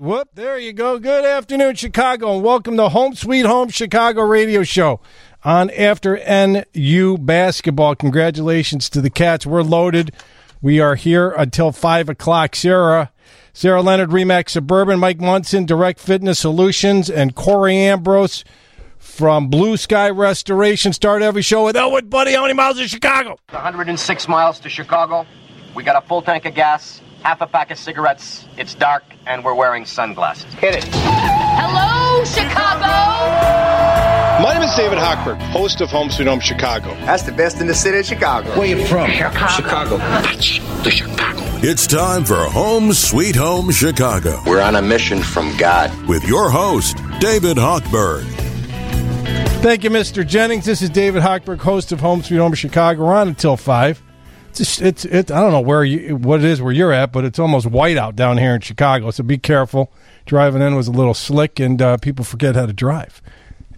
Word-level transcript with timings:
Whoop, 0.00 0.30
there 0.32 0.56
you 0.56 0.72
go. 0.72 0.98
Good 0.98 1.26
afternoon, 1.26 1.74
Chicago, 1.74 2.34
and 2.34 2.42
welcome 2.42 2.74
to 2.78 2.88
Home 2.88 3.14
Sweet 3.14 3.44
Home 3.44 3.68
Chicago 3.68 4.22
radio 4.22 4.62
show 4.62 4.98
on 5.44 5.68
After 5.72 6.18
NU 6.26 7.18
Basketball. 7.18 7.94
Congratulations 7.96 8.88
to 8.88 9.02
the 9.02 9.10
Cats. 9.10 9.44
We're 9.44 9.60
loaded. 9.60 10.14
We 10.62 10.80
are 10.80 10.94
here 10.94 11.32
until 11.32 11.70
5 11.70 12.08
o'clock. 12.08 12.56
Sarah, 12.56 13.12
Sarah 13.52 13.82
Leonard, 13.82 14.08
Remax 14.08 14.48
Suburban, 14.48 14.98
Mike 14.98 15.20
Munson, 15.20 15.66
Direct 15.66 16.00
Fitness 16.00 16.38
Solutions, 16.38 17.10
and 17.10 17.34
Corey 17.34 17.76
Ambrose 17.76 18.42
from 18.96 19.48
Blue 19.48 19.76
Sky 19.76 20.08
Restoration. 20.08 20.94
Start 20.94 21.20
every 21.20 21.42
show 21.42 21.66
with 21.66 21.76
Elwood 21.76 22.08
Buddy. 22.08 22.32
How 22.32 22.40
many 22.40 22.54
miles 22.54 22.78
to 22.78 22.88
Chicago? 22.88 23.36
106 23.50 24.28
miles 24.28 24.60
to 24.60 24.70
Chicago. 24.70 25.26
We 25.74 25.84
got 25.84 26.02
a 26.02 26.08
full 26.08 26.22
tank 26.22 26.46
of 26.46 26.54
gas, 26.54 27.02
half 27.22 27.40
a 27.40 27.46
pack 27.46 27.70
of 27.70 27.78
cigarettes. 27.78 28.46
It's 28.56 28.74
dark, 28.74 29.04
and 29.26 29.44
we're 29.44 29.54
wearing 29.54 29.84
sunglasses. 29.84 30.52
Hit 30.54 30.74
it. 30.76 30.84
Hello, 30.92 32.24
Chicago! 32.24 32.86
My 34.42 34.54
name 34.54 34.62
is 34.62 34.74
David 34.74 34.98
Hochberg, 34.98 35.38
host 35.50 35.80
of 35.82 35.90
Home 35.90 36.10
Sweet 36.10 36.26
Home 36.26 36.40
Chicago. 36.40 36.94
That's 37.04 37.22
the 37.24 37.32
best 37.32 37.60
in 37.60 37.66
the 37.66 37.74
city 37.74 37.98
of 37.98 38.06
Chicago. 38.06 38.50
Where 38.58 38.66
you 38.66 38.86
from? 38.86 39.10
Chicago. 39.10 39.98
The 39.98 40.90
Chicago. 40.90 41.40
It's 41.62 41.86
time 41.86 42.24
for 42.24 42.36
Home 42.44 42.94
Sweet 42.94 43.36
Home 43.36 43.70
Chicago 43.70 44.40
We're 44.46 44.62
on 44.62 44.76
a 44.76 44.82
mission 44.82 45.22
from 45.22 45.54
God. 45.58 45.90
with 46.08 46.24
your 46.26 46.48
host, 46.48 46.96
David 47.18 47.58
Hochberg. 47.58 48.24
Thank 49.60 49.84
you, 49.84 49.90
Mr. 49.90 50.26
Jennings. 50.26 50.64
This 50.64 50.80
is 50.80 50.88
David 50.88 51.22
Hochberg, 51.22 51.58
host 51.58 51.92
of 51.92 52.00
Home 52.00 52.22
Sweet 52.22 52.38
Home 52.38 52.54
Chicago. 52.54 53.04
We're 53.04 53.14
on 53.14 53.28
until 53.28 53.58
five. 53.58 54.02
It's 54.50 54.80
it's 54.80 55.04
it. 55.04 55.30
I 55.30 55.40
don't 55.40 55.52
know 55.52 55.60
where 55.60 55.84
you 55.84 56.16
what 56.16 56.40
it 56.40 56.46
is 56.46 56.60
where 56.60 56.72
you're 56.72 56.92
at, 56.92 57.12
but 57.12 57.24
it's 57.24 57.38
almost 57.38 57.66
white 57.66 57.96
out 57.96 58.16
down 58.16 58.38
here 58.38 58.54
in 58.54 58.60
Chicago. 58.60 59.12
So 59.12 59.22
be 59.22 59.38
careful. 59.38 59.92
Driving 60.26 60.62
in 60.62 60.74
was 60.74 60.88
a 60.88 60.92
little 60.92 61.14
slick, 61.14 61.60
and 61.60 61.80
uh, 61.80 61.96
people 61.98 62.24
forget 62.24 62.56
how 62.56 62.66
to 62.66 62.72
drive 62.72 63.22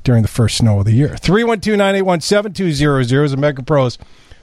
during 0.03 0.23
the 0.23 0.29
first 0.29 0.57
snow 0.57 0.81
of 0.81 0.85
the 0.85 0.93
year. 0.93 1.11
312-981-7200 1.11 3.25
is 3.25 3.33
a 3.33 3.37
Mega 3.37 3.63
Pros 3.63 3.99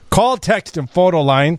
call, 0.08 0.36
text, 0.36 0.76
and 0.76 0.88
photo 0.88 1.20
line. 1.20 1.58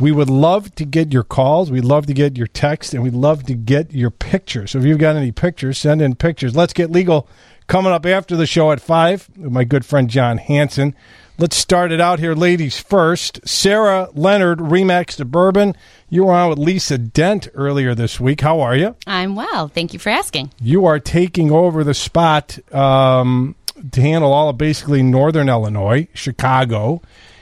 We 0.00 0.10
would 0.10 0.30
love 0.30 0.74
to 0.76 0.84
get 0.84 1.12
your 1.12 1.22
calls. 1.22 1.70
We'd 1.70 1.84
love 1.84 2.06
to 2.06 2.14
get 2.14 2.36
your 2.36 2.46
text, 2.46 2.94
and 2.94 3.02
we'd 3.02 3.12
love 3.12 3.44
to 3.44 3.54
get 3.54 3.92
your 3.92 4.10
pictures. 4.10 4.72
So 4.72 4.78
if 4.78 4.84
you've 4.84 4.98
got 4.98 5.16
any 5.16 5.32
pictures, 5.32 5.78
send 5.78 6.00
in 6.00 6.16
pictures. 6.16 6.56
Let's 6.56 6.72
get 6.72 6.90
legal 6.90 7.28
coming 7.66 7.92
up 7.92 8.06
after 8.06 8.34
the 8.34 8.46
show 8.46 8.72
at 8.72 8.80
5 8.80 9.30
with 9.36 9.52
my 9.52 9.64
good 9.64 9.84
friend 9.84 10.08
John 10.08 10.38
Hanson. 10.38 10.96
Let's 11.38 11.56
start 11.56 11.92
it 11.92 12.00
out 12.00 12.18
here, 12.18 12.34
ladies 12.34 12.78
first. 12.78 13.40
Sarah 13.48 14.08
Leonard, 14.14 14.58
Remax 14.58 15.12
Suburban. 15.12 15.74
You 16.08 16.24
were 16.24 16.34
on 16.34 16.50
with 16.50 16.58
Lisa 16.58 16.98
Dent 16.98 17.48
earlier 17.54 17.94
this 17.94 18.20
week. 18.20 18.42
How 18.42 18.60
are 18.60 18.76
you? 18.76 18.94
I'm 19.06 19.34
well. 19.34 19.68
Thank 19.68 19.92
you 19.94 19.98
for 19.98 20.10
asking. 20.10 20.52
You 20.60 20.84
are 20.84 21.00
taking 21.00 21.50
over 21.50 21.84
the 21.84 21.94
spot 21.94 22.58
um, 22.72 23.54
to 23.92 24.00
handle 24.00 24.32
all 24.32 24.50
of 24.50 24.58
basically 24.58 25.02
northern 25.02 25.48
Illinois, 25.48 26.06
Chicago. 26.12 27.00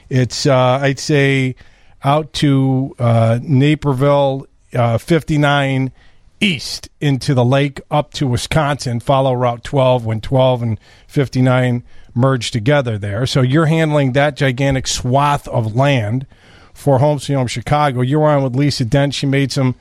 It's, 0.08 0.46
uh, 0.46 0.78
I'd 0.80 1.00
say, 1.00 1.56
out 2.04 2.32
to 2.34 2.94
uh, 2.98 3.40
Naperville, 3.42 4.46
uh, 4.72 4.98
59 4.98 5.92
east 6.40 6.88
into 7.00 7.34
the 7.34 7.44
lake 7.44 7.80
up 7.90 8.12
to 8.14 8.26
Wisconsin. 8.26 9.00
Follow 9.00 9.34
Route 9.34 9.64
12 9.64 10.06
when 10.06 10.20
12 10.20 10.62
and 10.62 10.80
59 11.06 11.82
merge 12.14 12.50
together 12.50 12.98
there. 12.98 13.26
So 13.26 13.42
you're 13.42 13.66
handling 13.66 14.12
that 14.12 14.36
gigantic 14.36 14.86
swath 14.86 15.46
of 15.48 15.74
land 15.74 16.26
for 16.72 16.98
Home 16.98 17.18
Sweet 17.18 17.34
Home 17.34 17.46
Chicago. 17.46 18.00
You 18.00 18.20
were 18.20 18.28
on 18.28 18.42
with 18.42 18.56
Lisa 18.56 18.84
Dent. 18.84 19.14
She 19.14 19.26
made 19.26 19.52
some 19.52 19.74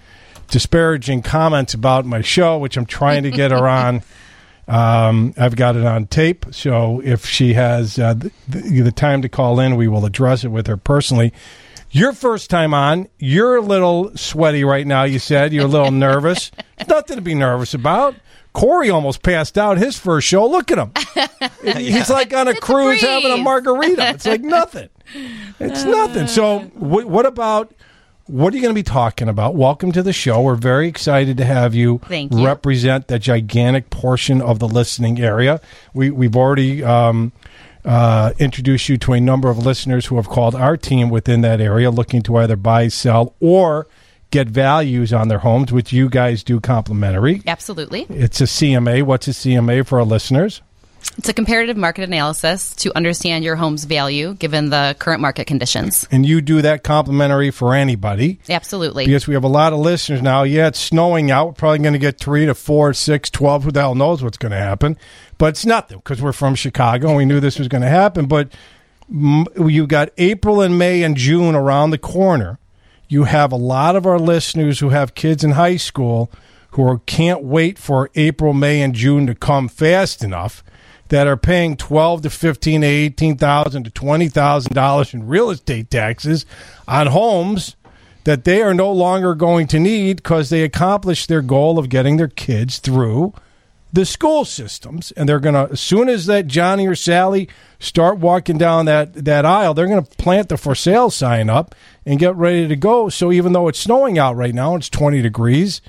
disparaging 0.50 1.22
comments 1.22 1.74
about 1.74 2.06
my 2.06 2.22
show, 2.22 2.58
which 2.58 2.78
I'm 2.78 2.86
trying 2.86 3.24
to 3.24 3.32
get 3.32 3.52
her 3.52 3.68
on. 3.68 4.02
Um, 4.68 5.34
I've 5.36 5.56
got 5.56 5.76
it 5.76 5.86
on 5.86 6.06
tape, 6.06 6.46
so 6.52 7.02
if 7.04 7.26
she 7.26 7.54
has 7.54 7.98
uh, 7.98 8.14
the, 8.14 8.32
the 8.82 8.92
time 8.92 9.24
to 9.24 9.30
call 9.30 9.60
in, 9.60 9.76
we 9.76 9.88
will 9.88 10.06
address 10.06 10.44
it 10.44 10.50
with 10.50 10.68
her 10.68 10.78
personally. 10.78 11.34
Your 11.92 12.14
first 12.14 12.52
time 12.52 12.72
on, 12.76 13.08
you're 13.18 13.56
a 13.56 13.62
little 13.62 14.16
sweaty 14.16 14.64
right 14.64 14.86
now. 14.86 15.06
You 15.06 15.18
said 15.18 15.54
you're 15.54 15.66
a 15.66 15.68
little 15.68 15.92
nervous. 16.08 16.52
Nothing 16.88 17.16
to 17.16 17.22
be 17.22 17.34
nervous 17.34 17.74
about. 17.74 18.14
Corey 18.54 18.90
almost 18.90 19.22
passed 19.24 19.58
out 19.58 19.78
his 19.78 19.98
first 19.98 20.28
show. 20.28 20.46
Look 20.48 20.72
at 20.72 20.78
him. 20.78 20.92
He's 21.78 22.10
like 22.10 22.34
on 22.34 22.48
a 22.48 22.56
cruise 22.56 23.02
having 23.02 23.32
a 23.32 23.38
margarita. 23.38 24.10
It's 24.10 24.26
like 24.26 24.42
nothing. 24.58 24.90
It's 25.60 25.84
nothing. 25.84 26.28
So, 26.28 26.60
wh- 26.60 27.08
what 27.08 27.26
about 27.26 27.74
what 28.26 28.54
are 28.54 28.58
you 28.58 28.62
going 28.62 28.74
to 28.74 28.80
be 28.80 28.84
talking 28.84 29.28
about? 29.28 29.56
Welcome 29.56 29.92
to 29.94 30.04
the 30.04 30.14
show. 30.14 30.42
We're 30.42 30.56
very 30.56 30.88
excited 30.88 31.38
to 31.38 31.46
have 31.46 31.74
you, 31.74 32.00
Thank 32.08 32.32
you. 32.34 32.46
represent 32.46 33.08
that 33.08 33.20
gigantic 33.22 33.90
portion 33.90 34.42
of 34.42 34.60
the 34.60 34.68
listening 34.68 35.20
area. 35.20 35.60
We, 35.94 36.12
we've 36.12 36.36
already 36.36 36.84
um, 36.84 37.32
uh, 37.84 38.34
introduced 38.38 38.88
you 38.88 38.98
to 38.98 39.14
a 39.14 39.20
number 39.20 39.50
of 39.50 39.58
listeners 39.58 40.08
who 40.08 40.18
have 40.18 40.28
called 40.28 40.54
our 40.54 40.78
team 40.78 41.10
within 41.10 41.42
that 41.42 41.60
area 41.60 41.90
looking 41.90 42.22
to 42.24 42.38
either 42.38 42.56
buy, 42.56 42.88
sell, 42.90 43.34
or 43.40 43.88
get 44.32 44.48
values 44.48 45.14
on 45.14 45.28
their 45.28 45.40
homes, 45.40 45.72
which 45.72 45.92
you 45.92 46.10
guys 46.10 46.44
do 46.44 46.60
complimentary. 46.60 47.42
Absolutely. 47.48 48.06
It's 48.10 48.42
a 48.42 48.46
CMA. 48.46 49.04
What's 49.04 49.28
a 49.28 49.32
CMA 49.32 49.86
for 49.86 50.00
our 50.00 50.06
listeners? 50.06 50.62
It's 51.18 51.30
a 51.30 51.34
comparative 51.34 51.78
market 51.78 52.04
analysis 52.04 52.76
to 52.78 52.96
understand 52.96 53.44
your 53.44 53.56
home's 53.56 53.86
value 53.86 54.36
given 54.36 54.70
the 54.70 54.96
current 55.00 55.22
market 55.22 55.48
conditions. 55.48 56.08
And 56.12 56.26
you 56.26 56.42
do 56.42 56.62
that 56.62 56.84
complimentary 56.84 57.52
for 57.52 57.74
anybody. 57.74 58.40
Absolutely. 58.50 59.06
Because 59.06 59.28
we 59.28 59.34
have 59.34 59.44
a 59.44 59.50
lot 59.50 59.74
of 59.74 59.80
listeners 59.80 60.22
now. 60.22 60.44
Yeah, 60.44 60.68
it's 60.68 60.80
snowing 60.80 61.32
out. 61.32 61.48
We're 61.48 61.54
probably 61.54 61.80
going 61.80 61.94
to 61.94 62.00
get 62.00 62.20
three 62.20 62.46
to 62.46 62.54
four, 62.54 62.94
six, 62.94 63.30
twelve. 63.30 63.64
Who 63.64 63.72
the 63.72 63.80
hell 63.82 63.96
knows 63.96 64.24
what's 64.24 64.38
going 64.38 64.52
to 64.52 64.58
happen? 64.58 64.98
But 65.38 65.48
it's 65.48 65.66
nothing 65.66 65.98
because 65.98 66.22
we're 66.22 66.34
from 66.34 66.56
Chicago 66.56 67.08
and 67.10 67.18
we 67.18 67.26
knew 67.26 67.40
this 67.40 67.60
was 67.60 67.70
going 67.70 67.84
to 67.84 67.90
happen. 67.90 68.28
But 68.28 68.54
you 69.10 69.88
got 69.88 70.10
April 70.18 70.62
and 70.62 70.78
May 70.78 71.04
and 71.04 71.16
June 71.16 71.56
around 71.56 71.92
the 71.92 71.98
corner. 71.98 72.60
You 73.12 73.24
have 73.24 73.52
a 73.52 73.58
lot 73.58 73.96
of 73.96 74.06
our 74.06 74.20
listeners 74.20 74.80
who 74.80 74.90
have 74.90 75.16
kids 75.16 75.44
in 75.44 75.52
high 75.52 75.78
school 75.78 76.32
who 76.72 76.84
are, 76.84 77.00
can't 77.00 77.44
wait 77.44 77.80
for 77.80 78.12
April, 78.14 78.54
May, 78.54 78.84
and 78.84 78.94
June 78.94 79.26
to 79.26 79.34
come 79.34 79.68
fast 79.68 80.24
enough 80.24 80.64
that 81.08 81.26
are 81.26 81.36
paying 81.36 81.76
twelve 81.76 82.22
to 82.22 82.30
fifteen 82.30 82.82
to 82.82 82.88
eighteen 82.88 83.36
thousand 83.36 83.86
to 83.86 83.90
twenty 83.90 84.30
thousand 84.30 84.76
dollars 84.76 85.12
in 85.12 85.28
real 85.28 85.50
estate 85.50 85.90
taxes 85.90 86.46
on 86.88 87.08
homes 87.08 87.76
that 88.26 88.44
they 88.44 88.62
are 88.62 88.76
no 88.76 88.92
longer 88.92 89.34
going 89.34 89.66
to 89.66 89.80
need 89.80 90.18
because 90.18 90.52
they 90.52 90.62
accomplished 90.62 91.28
their 91.28 91.42
goal 91.42 91.80
of 91.80 91.90
getting 91.90 92.18
their 92.18 92.28
kids 92.28 92.78
through 92.78 93.34
the 93.92 94.06
school 94.06 94.46
systems 94.46 95.12
and 95.14 95.28
they're 95.28 95.40
going 95.40 95.56
to 95.56 95.74
as 95.74 95.80
soon 95.80 96.10
as 96.10 96.28
that 96.28 96.48
Johnny 96.48 96.88
or 96.88 96.96
Sally 96.96 97.50
start 97.80 98.20
walking 98.20 98.58
down 98.58 98.86
that 98.86 99.14
that 99.26 99.46
aisle 99.46 99.74
they're 99.74 99.88
going 99.88 100.04
to 100.04 100.18
plant 100.18 100.50
the 100.50 100.58
for 100.58 100.76
sale 100.76 101.10
sign 101.10 101.50
up 101.50 101.74
and 102.06 102.20
get 102.20 102.36
ready 102.36 102.68
to 102.68 102.76
go. 102.76 103.10
So 103.10 103.32
even 103.32 103.54
though 103.54 103.68
it's 103.68 103.80
snowing 103.80 104.20
out 104.20 104.36
right 104.36 104.54
now 104.54 104.76
it's 104.76 104.90
20 104.90 105.22
degrees 105.22 105.82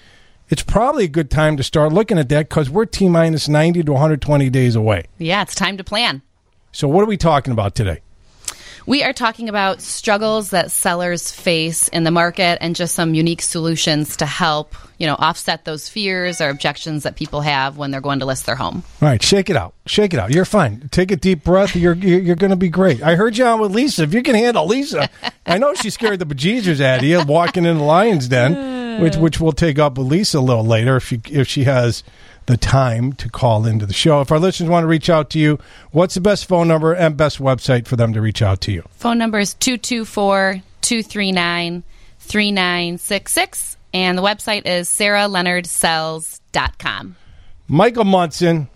it's 0.49 0.63
probably 0.63 1.05
a 1.05 1.09
good 1.09 1.31
time 1.31 1.57
to 1.59 1.63
start 1.63 1.93
looking 1.93 2.19
at 2.19 2.29
that 2.31 2.49
cuz 2.49 2.71
we're 2.71 2.87
T 2.87 3.09
minus 3.09 3.49
90 3.49 3.83
to 3.85 3.93
120 3.93 4.49
days 4.51 4.75
away. 4.75 5.05
Yeah, 5.19 5.43
it's 5.43 5.55
time 5.55 5.77
to 5.77 5.85
plan. 5.85 6.23
so 6.73 6.89
what 6.89 7.03
are 7.03 7.07
we 7.07 7.17
talking 7.17 7.53
about 7.53 7.75
today 7.75 8.01
We 8.87 9.03
are 9.03 9.13
talking 9.13 9.49
about 9.49 9.81
struggles 9.81 10.51
that 10.51 10.71
sellers 10.71 11.31
face 11.31 11.89
in 11.89 12.05
the 12.05 12.11
market 12.11 12.59
and 12.61 12.75
just 12.75 12.95
some 12.95 13.15
unique 13.15 13.43
solutions 13.43 14.17
to 14.17 14.27
help, 14.27 14.75
you 14.99 15.07
know, 15.07 15.17
offset 15.19 15.65
those 15.65 15.89
fears 15.89 16.41
or 16.41 16.49
objections 16.49 17.03
that 17.03 17.17
people 17.17 17.41
have 17.43 17.77
when 17.77 17.91
they're 17.91 18.01
going 18.01 18.21
to 18.21 18.27
list 18.27 18.47
their 18.47 18.57
home. 18.57 18.83
All 19.03 19.09
right, 19.09 19.23
shake 19.23 19.51
it 19.51 19.57
out. 19.57 19.75
Shake 19.87 20.15
it 20.15 20.21
out. 20.21 20.31
You're 20.31 20.45
fine. 20.45 20.89
Take 20.91 21.11
a 21.11 21.17
deep 21.17 21.45
breath. 21.45 21.77
You're 21.77 21.95
you're, 21.95 22.37
going 22.37 22.51
to 22.51 22.57
be 22.57 22.69
great. 22.69 23.03
I 23.03 23.17
heard 23.17 23.37
you 23.37 23.45
on 23.45 23.61
with 23.61 23.73
Lisa. 23.73 24.05
If 24.05 24.15
you 24.15 24.23
can 24.23 24.35
handle 24.35 24.67
Lisa, 24.67 25.09
I 25.47 25.59
know 25.59 25.75
she 25.75 25.91
scared 25.91 26.19
the 26.19 26.27
bejesus 26.27 26.81
out 26.81 27.01
of 27.01 27.05
you 27.05 27.23
walking 27.25 27.65
in 27.65 27.79
the 27.79 27.85
lion's 27.85 28.29
den, 28.29 29.03
which 29.03 29.17
which 29.17 29.41
we'll 29.41 29.53
take 29.53 29.79
up 29.79 29.99
with 29.99 30.07
Lisa 30.07 30.39
a 30.39 30.41
little 30.41 30.65
later 30.65 30.97
if 30.97 31.07
she 31.07 31.21
if 31.31 31.49
she 31.49 31.65
has 31.65 32.03
the 32.51 32.57
time 32.57 33.13
to 33.15 33.29
call 33.29 33.65
into 33.65 33.87
the 33.87 33.95
show. 33.95 34.21
If 34.21 34.33
our 34.33 34.41
listeners 34.41 34.69
want 34.69 34.83
to 34.83 34.89
reach 34.89 35.09
out 35.09 35.31
to 35.31 35.39
you, 35.39 35.61
what's 35.93 36.15
the 36.15 36.21
best 36.21 36.47
phone 36.47 36.67
number 36.67 36.93
and 36.93 37.17
best 37.17 37.39
website 37.39 37.87
for 37.87 37.95
them 37.95 38.13
to 38.13 38.21
reach 38.21 38.43
out 38.43 38.61
to 38.63 38.73
you? 38.73 38.83
Phone 38.91 39.19
number 39.19 39.39
is 39.39 39.55
224 39.55 40.61
239 40.81 41.85
3966. 42.19 43.77
And 43.93 44.17
the 44.19 44.23
website 44.23 44.67
is 44.67 44.89
sarahleonardsells.com. 44.89 47.17
Michael 47.69 48.05
Munson, 48.05 48.69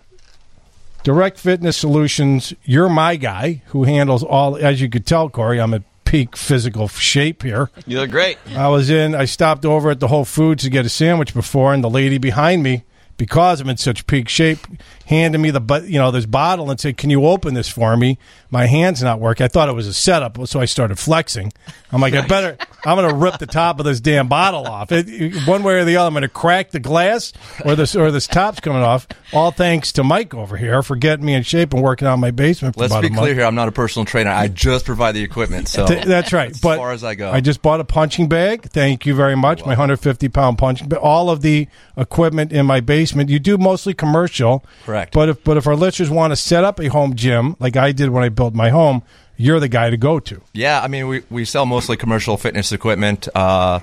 Direct 1.03 1.37
Fitness 1.37 1.75
Solutions. 1.77 2.53
You're 2.63 2.89
my 2.89 3.17
guy 3.17 3.61
who 3.67 3.83
handles 3.83 4.23
all. 4.23 4.55
As 4.55 4.81
you 4.81 4.89
could 4.89 5.05
tell, 5.05 5.29
Corey, 5.29 5.59
I'm 5.59 5.73
at 5.73 5.83
peak 6.05 6.37
physical 6.37 6.87
shape 6.87 7.43
here. 7.43 7.69
You 7.85 7.99
look 7.99 8.11
great. 8.11 8.37
I 8.55 8.69
was 8.69 8.89
in. 8.89 9.13
I 9.15 9.25
stopped 9.25 9.65
over 9.65 9.89
at 9.89 9.99
the 9.99 10.07
Whole 10.07 10.23
Foods 10.23 10.63
to 10.63 10.69
get 10.69 10.85
a 10.85 10.89
sandwich 10.89 11.33
before, 11.33 11.73
and 11.73 11.83
the 11.83 11.89
lady 11.89 12.17
behind 12.17 12.63
me 12.63 12.85
because 13.17 13.61
I'm 13.61 13.69
in 13.69 13.77
such 13.77 14.07
peak 14.07 14.29
shape, 14.29 14.59
handed 15.05 15.37
me 15.39 15.51
the 15.51 15.59
but 15.59 15.87
you 15.87 15.97
know 15.99 16.11
this 16.11 16.25
bottle 16.25 16.69
and 16.69 16.79
said, 16.79 16.97
"Can 16.97 17.09
you 17.09 17.25
open 17.25 17.53
this 17.53 17.67
for 17.69 17.95
me?" 17.95 18.17
My 18.51 18.67
hand's 18.67 19.03
not 19.03 19.19
working. 19.19 19.43
I 19.43 19.47
thought 19.47 19.67
it 19.69 19.75
was 19.75 19.87
a 19.87 19.93
setup, 19.93 20.37
so 20.47 20.61
I 20.61 20.65
started 20.65 20.97
flexing. 20.97 21.51
I'm 21.91 21.99
like, 21.99 22.13
I 22.13 22.25
better. 22.25 22.57
I'm 22.85 22.95
going 22.97 23.09
to 23.09 23.15
rip 23.15 23.37
the 23.39 23.47
top 23.47 23.79
of 23.79 23.85
this 23.85 23.99
damn 23.99 24.27
bottle 24.27 24.65
off. 24.65 24.91
It, 24.91 25.09
it- 25.09 25.47
one 25.47 25.63
way 25.63 25.73
or 25.75 25.85
the 25.85 25.97
other, 25.97 26.07
I'm 26.07 26.13
going 26.13 26.21
to 26.21 26.29
crack 26.29 26.71
the 26.71 26.79
glass, 26.79 27.33
or 27.65 27.75
this 27.75 27.95
or 27.95 28.11
this 28.11 28.27
top's 28.27 28.59
coming 28.61 28.81
off. 28.81 29.07
All 29.33 29.51
thanks 29.51 29.91
to 29.93 30.03
Mike 30.03 30.33
over 30.33 30.55
here 30.57 30.81
for 30.83 30.95
getting 30.95 31.25
me 31.25 31.33
in 31.33 31.43
shape 31.43 31.73
and 31.73 31.83
working 31.83 32.07
out 32.07 32.13
in 32.13 32.19
my 32.19 32.31
basement. 32.31 32.75
For 32.75 32.81
Let's 32.81 32.93
about 32.93 33.01
be 33.01 33.07
a 33.07 33.09
month. 33.11 33.19
clear 33.21 33.33
here. 33.33 33.43
I'm 33.45 33.55
not 33.55 33.67
a 33.67 33.71
personal 33.71 34.05
trainer. 34.05 34.29
I 34.31 34.47
just 34.47 34.85
provide 34.85 35.13
the 35.13 35.23
equipment. 35.23 35.67
So 35.67 35.85
That's 35.85 36.31
right. 36.31 36.51
As 36.51 36.59
but 36.61 36.77
far 36.77 36.91
as 36.91 37.03
I 37.03 37.15
go. 37.15 37.31
I 37.31 37.41
just 37.41 37.61
bought 37.61 37.79
a 37.79 37.85
punching 37.85 38.29
bag. 38.29 38.69
Thank 38.69 39.05
you 39.05 39.15
very 39.15 39.35
much. 39.35 39.61
My 39.61 39.69
150 39.69 40.29
pound 40.29 40.57
punching 40.57 40.87
bag. 40.87 40.99
All 41.01 41.29
of 41.29 41.41
the 41.41 41.67
equipment 41.97 42.51
in 42.51 42.65
my 42.65 42.79
basement. 42.79 43.29
You 43.29 43.39
do 43.39 43.57
mostly 43.57 43.93
commercial. 43.93 44.63
Correct. 44.85 44.94
But 45.11 45.29
if 45.29 45.43
but 45.43 45.57
if 45.57 45.67
our 45.67 45.75
listeners 45.75 46.09
want 46.09 46.31
to 46.31 46.35
set 46.35 46.63
up 46.63 46.79
a 46.79 46.87
home 46.87 47.15
gym 47.15 47.55
like 47.59 47.75
I 47.77 47.91
did 47.91 48.09
when 48.09 48.23
I 48.23 48.29
built 48.29 48.53
my 48.53 48.69
home, 48.69 49.03
you're 49.37 49.59
the 49.59 49.67
guy 49.67 49.89
to 49.89 49.97
go 49.97 50.19
to. 50.19 50.41
Yeah, 50.53 50.81
I 50.81 50.87
mean, 50.87 51.07
we, 51.07 51.23
we 51.29 51.45
sell 51.45 51.65
mostly 51.65 51.97
commercial 51.97 52.37
fitness 52.37 52.71
equipment. 52.71 53.27
Uh, 53.35 53.79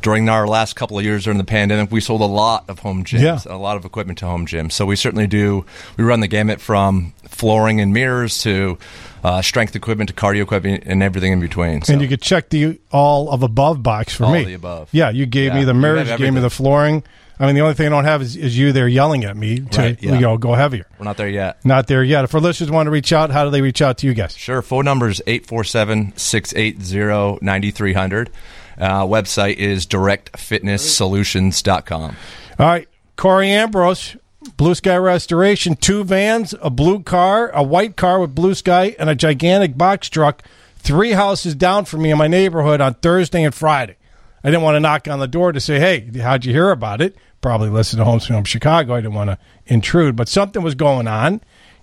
during 0.00 0.28
our 0.28 0.46
last 0.46 0.76
couple 0.76 0.96
of 0.96 1.04
years 1.04 1.24
during 1.24 1.38
the 1.38 1.44
pandemic, 1.44 1.90
we 1.90 2.00
sold 2.00 2.20
a 2.20 2.24
lot 2.24 2.64
of 2.68 2.78
home 2.78 3.02
gyms, 3.04 3.20
Yeah. 3.20 3.52
a 3.52 3.58
lot 3.58 3.76
of 3.76 3.84
equipment 3.84 4.18
to 4.20 4.26
home 4.26 4.46
gyms. 4.46 4.70
So 4.72 4.86
we 4.86 4.94
certainly 4.94 5.26
do. 5.26 5.64
We 5.96 6.04
run 6.04 6.20
the 6.20 6.28
gamut 6.28 6.60
from 6.60 7.12
flooring 7.28 7.80
and 7.80 7.92
mirrors 7.92 8.38
to 8.42 8.78
uh, 9.24 9.42
strength 9.42 9.74
equipment 9.74 10.08
to 10.10 10.14
cardio 10.14 10.42
equipment 10.42 10.84
and 10.86 11.02
everything 11.02 11.32
in 11.32 11.40
between. 11.40 11.82
So. 11.82 11.92
And 11.92 12.00
you 12.00 12.06
could 12.06 12.22
check 12.22 12.48
the 12.50 12.78
all 12.92 13.28
of 13.28 13.42
above 13.42 13.82
box 13.82 14.14
for 14.14 14.24
All 14.26 14.32
me. 14.34 14.42
of 14.42 14.46
the 14.46 14.54
above. 14.54 14.88
Yeah, 14.92 15.10
you 15.10 15.26
gave 15.26 15.52
me 15.52 15.64
the 15.64 15.74
mirrors, 15.74 16.08
you 16.08 16.16
gave 16.16 16.32
me 16.32 16.40
the 16.40 16.50
flooring. 16.50 17.02
I 17.40 17.46
mean, 17.46 17.54
the 17.54 17.60
only 17.60 17.74
thing 17.74 17.86
I 17.86 17.90
don't 17.90 18.04
have 18.04 18.20
is, 18.20 18.34
is 18.36 18.58
you 18.58 18.72
there 18.72 18.88
yelling 18.88 19.22
at 19.24 19.36
me 19.36 19.60
to 19.60 19.80
Right, 19.80 20.02
yeah. 20.02 20.14
you 20.14 20.20
know 20.20 20.36
go 20.38 20.54
heavier. 20.54 20.86
We're 20.98 21.04
not 21.04 21.16
there 21.16 21.28
yet. 21.28 21.64
Not 21.64 21.86
there 21.86 22.02
yet. 22.02 22.24
If 22.24 22.34
our 22.34 22.40
listeners 22.40 22.68
want 22.70 22.88
to 22.88 22.90
reach 22.90 23.12
out, 23.12 23.30
how 23.30 23.44
do 23.44 23.50
they 23.50 23.62
reach 23.62 23.80
out 23.80 23.98
to 23.98 24.06
you 24.08 24.14
guys? 24.14 24.36
Sure. 24.36 24.60
Phone 24.60 24.84
number 24.84 25.08
is 25.08 25.22
847 25.26 26.14
680 26.16 27.38
9300. 27.44 28.30
Uh, 28.78 29.04
Website 29.04 29.54
is 29.56 29.86
directfitnesssolutions.com. 29.86 32.16
All 32.58 32.66
right, 32.66 32.88
Corey 33.16 33.50
Ambrose, 33.50 34.16
Blue 34.56 34.74
Sky 34.74 34.96
Restoration, 34.96 35.76
two 35.76 36.02
vans, 36.04 36.54
a 36.60 36.70
blue 36.70 37.00
car, 37.02 37.50
a 37.50 37.62
white 37.62 37.96
car 37.96 38.20
with 38.20 38.34
blue 38.34 38.54
sky, 38.54 38.96
and 38.98 39.10
a 39.10 39.14
gigantic 39.14 39.76
box 39.76 40.08
truck, 40.08 40.42
three 40.76 41.12
houses 41.12 41.54
down 41.54 41.84
from 41.84 42.02
me 42.02 42.10
in 42.10 42.16
my 42.18 42.28
neighborhood 42.28 42.80
on 42.80 42.94
Thursday 42.94 43.44
and 43.44 43.54
Friday. 43.54 43.96
I 44.44 44.50
didn't 44.50 44.62
want 44.62 44.76
to 44.76 44.80
knock 44.80 45.08
on 45.08 45.18
the 45.18 45.28
door 45.28 45.52
to 45.52 45.60
say, 45.60 45.78
"Hey, 45.78 46.10
how'd 46.20 46.44
you 46.44 46.52
hear 46.52 46.70
about 46.70 47.00
it?" 47.00 47.16
Probably 47.40 47.68
listen 47.70 47.98
to 47.98 48.04
Home 48.04 48.20
Film 48.20 48.44
Chicago. 48.44 48.94
I 48.94 49.00
didn't 49.00 49.14
want 49.14 49.30
to 49.30 49.38
intrude, 49.66 50.16
but 50.16 50.28
something 50.28 50.62
was 50.62 50.74
going 50.74 51.06
on, 51.06 51.40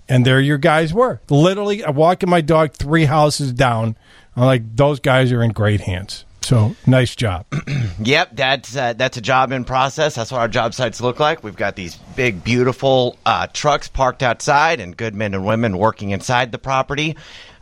and 0.10 0.26
there 0.26 0.40
your 0.40 0.58
guys 0.58 0.94
were. 0.94 1.22
Literally, 1.30 1.84
I'm 1.84 1.96
walking 1.96 2.30
my 2.30 2.42
dog 2.42 2.74
three 2.74 3.06
houses 3.06 3.54
down. 3.54 3.96
I'm 4.36 4.44
like, 4.44 4.76
those 4.76 5.00
guys 5.00 5.32
are 5.32 5.42
in 5.42 5.52
great 5.52 5.82
hands. 5.82 6.26
So 6.42 6.76
nice 6.86 7.16
job. 7.16 7.46
Yep, 7.98 8.32
that's 8.36 8.76
uh, 8.76 8.92
that's 8.94 9.16
a 9.16 9.22
job 9.22 9.54
in 9.54 9.64
process. 9.64 10.16
That's 10.16 10.30
what 10.30 10.42
our 10.42 10.50
job 10.50 10.74
sites 10.74 11.00
look 11.00 11.18
like. 11.20 11.44
We've 11.44 11.56
got 11.56 11.78
these 11.78 11.96
big, 12.18 12.44
beautiful 12.44 13.18
uh, 13.26 13.48
trucks 13.48 13.88
parked 13.88 14.22
outside, 14.22 14.82
and 14.82 14.96
good 14.98 15.16
men 15.16 15.34
and 15.34 15.46
women 15.46 15.78
working 15.78 16.10
inside 16.12 16.52
the 16.52 16.58
property. 16.58 17.16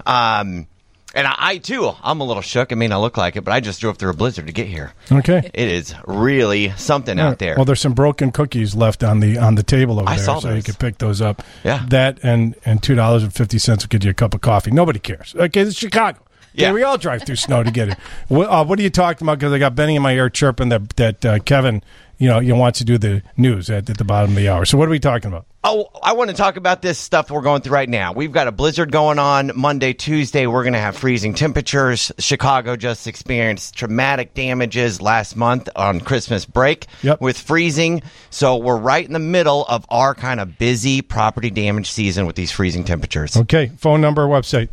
Um, 0.07 0.65
and 1.13 1.27
I, 1.27 1.36
I 1.38 1.57
too, 1.57 1.92
I'm 2.04 2.19
a 2.21 2.24
little 2.24 2.42
shook. 2.42 2.71
I 2.71 2.75
mean, 2.75 2.92
I 2.92 2.98
look 2.98 3.18
like 3.18 3.36
it, 3.36 3.42
but 3.42 3.51
I 3.54 3.60
just 3.60 3.80
drove 3.81 3.98
through 3.98 4.10
a 4.12 4.13
blizzard 4.13 4.48
to 4.48 4.54
get 4.54 4.68
here. 4.68 4.94
Okay. 5.12 5.50
It 5.54 5.68
is 5.69 5.94
really 6.06 6.71
something 6.77 7.19
out 7.19 7.39
there. 7.39 7.56
Well, 7.56 7.65
there's 7.65 7.81
some 7.81 7.94
broken 7.94 8.31
cookies 8.31 8.75
left 8.75 9.04
on 9.04 9.19
the 9.19 9.38
on 9.38 9.56
the 9.56 9.63
table 9.63 10.00
over 10.00 10.10
I 10.10 10.18
there, 10.18 10.39
so 10.42 10.54
you 10.54 10.63
could 10.63 10.80
pick 10.80 10.98
those 10.98 11.21
up. 11.21 11.42
Yeah. 11.63 11.86
that 11.89 12.19
and 12.24 12.56
and 12.65 12.81
two 12.81 12.95
dollars 12.95 13.24
and 13.24 13.33
fifty 13.33 13.60
cents 13.60 13.83
will 13.83 13.89
get 13.89 14.04
you 14.04 14.12
a 14.12 14.13
cup 14.13 14.33
of 14.33 14.42
coffee. 14.42 14.71
Nobody 14.71 15.00
cares. 15.00 15.36
Okay, 15.38 15.62
it's 15.62 15.75
Chicago. 15.77 16.19
Yeah, 16.56 16.68
Yeah. 16.68 16.74
we 16.74 16.83
all 16.83 16.98
drive 17.00 17.24
through 17.24 17.38
snow 17.38 17.63
to 17.63 17.71
get 17.71 17.89
it. 17.89 17.98
What, 18.27 18.48
uh, 18.50 18.63
what 18.63 18.77
are 18.80 18.83
you 18.83 18.89
talking 18.92 19.25
about? 19.25 19.39
Because 19.39 19.54
I 19.54 19.60
got 19.60 19.75
Benny 19.75 19.95
in 19.95 20.01
my 20.01 20.13
ear 20.13 20.30
chirping 20.30 20.69
that 20.69 20.89
that 20.98 21.25
uh, 21.25 21.39
Kevin, 21.39 21.81
you 22.23 22.29
know, 22.29 22.39
you 22.39 22.55
want 22.55 22.75
to 22.75 22.85
do 22.85 22.97
the 22.97 23.21
news 23.35 23.69
at, 23.69 23.89
at 23.89 23.97
the 23.97 24.05
bottom 24.05 24.29
of 24.31 24.37
the 24.37 24.47
hour. 24.47 24.63
So 24.63 24.77
what 24.77 24.87
are 24.87 24.91
we 24.91 24.99
talking 24.99 25.27
about? 25.27 25.45
Oh, 25.65 25.89
I 26.01 26.13
want 26.13 26.29
to 26.29 26.35
talk 26.35 26.55
about 26.57 26.81
this 26.81 26.97
stuff 26.97 27.29
we're 27.31 27.41
going 27.41 27.61
through 27.61 27.73
right 27.73 27.87
now. 27.89 28.11
We've 28.13 28.31
got 28.31 28.47
a 28.47 28.51
blizzard 28.53 28.91
going 28.93 29.19
on 29.19 29.51
Monday, 29.55 29.91
Tuesday. 29.93 30.45
We're 30.47 30.63
going 30.63 30.73
to 30.73 30.79
have 30.79 30.95
freezing 30.97 31.33
temperatures. 31.33 32.11
Chicago 32.19 32.75
just 32.77 33.07
experienced 33.07 33.75
traumatic 33.75 34.33
damages 34.33 35.01
last 35.01 35.35
month 35.35 35.67
on 35.75 35.99
Christmas 35.99 36.45
break 36.45 36.87
Yep. 37.01 37.19
with 37.21 37.37
freezing. 37.37 38.03
So 38.29 38.55
we're 38.57 38.77
right 38.77 39.05
in 39.05 39.11
the 39.13 39.19
middle 39.19 39.65
of 39.65 39.85
our 39.89 40.15
kind 40.15 40.39
of 40.39 40.57
busy 40.57 41.01
property 41.01 41.49
damage 41.49 41.91
season 41.91 42.25
with 42.25 42.35
these 42.37 42.51
freezing 42.51 42.83
temperatures. 42.85 43.35
Okay, 43.35 43.67
phone 43.77 43.99
number, 44.01 44.27
website. 44.27 44.69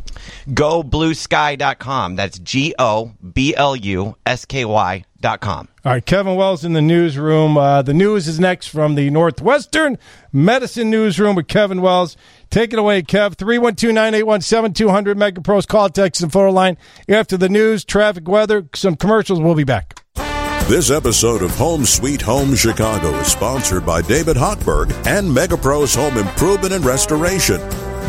GoBlueSky.com. 0.49 2.15
That's 2.15 2.39
G 2.39 2.73
O 2.79 3.11
B 3.33 3.53
L 3.55 3.75
U 3.75 4.15
S 4.25 4.45
K 4.45 4.63
Y.com. 5.23 5.67
All 5.83 5.91
right, 5.93 6.05
Kevin 6.05 6.35
Wells 6.35 6.63
in 6.63 6.73
the 6.73 6.81
newsroom. 6.81 7.57
Uh, 7.57 7.81
the 7.81 7.93
news 7.93 8.27
is 8.27 8.39
next 8.39 8.67
from 8.67 8.95
the 8.95 9.09
Northwestern 9.09 9.97
Medicine 10.31 10.89
Newsroom 10.89 11.35
with 11.35 11.47
Kevin 11.47 11.81
Wells. 11.81 12.17
Take 12.49 12.73
it 12.73 12.79
away, 12.79 13.01
Kev. 13.01 13.35
312 13.35 13.93
981 13.93 14.41
7200 14.41 15.17
Megapros 15.17 15.67
call, 15.67 15.89
text, 15.89 16.21
and 16.21 16.31
photo 16.31 16.51
line. 16.51 16.77
After 17.09 17.37
the 17.37 17.49
news, 17.49 17.83
traffic, 17.83 18.27
weather, 18.27 18.67
some 18.75 18.95
commercials, 18.95 19.39
we'll 19.39 19.55
be 19.55 19.63
back. 19.63 20.01
This 20.67 20.91
episode 20.91 21.41
of 21.41 21.51
Home 21.57 21.85
Sweet 21.85 22.21
Home 22.21 22.55
Chicago 22.55 23.09
is 23.15 23.27
sponsored 23.27 23.85
by 23.85 24.01
David 24.01 24.37
Hochberg 24.37 24.91
and 25.05 25.35
Megapro's 25.35 25.95
Home 25.95 26.17
Improvement 26.17 26.73
and 26.73 26.85
Restoration. 26.85 27.59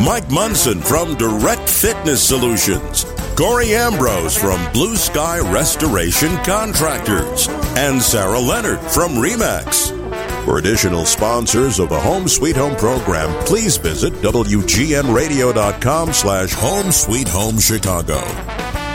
Mike 0.01 0.31
Munson 0.31 0.81
from 0.81 1.17
Direct 1.17 1.69
Fitness 1.69 2.23
Solutions. 2.23 3.05
Corey 3.37 3.75
Ambrose 3.75 4.37
from 4.37 4.73
Blue 4.73 4.97
Sky 4.97 5.39
Restoration 5.39 6.37
Contractors. 6.39 7.49
And 7.77 8.01
Sarah 8.01 8.41
Leonard 8.41 8.81
from 8.81 9.13
REMAX. 9.13 9.99
For 10.45 10.59
additional 10.59 11.05
sponsors 11.05 11.79
of 11.79 11.89
the 11.89 12.01
Home 12.01 12.27
Sweet 12.27 12.57
Home 12.57 12.75
program, 12.77 13.31
please 13.45 13.77
visit 13.77 14.13
WGNradio.com 14.15 16.13
slash 16.13 16.53
Home 16.55 16.91
Sweet 16.91 17.29
Home 17.29 17.59
Chicago. 17.59 18.21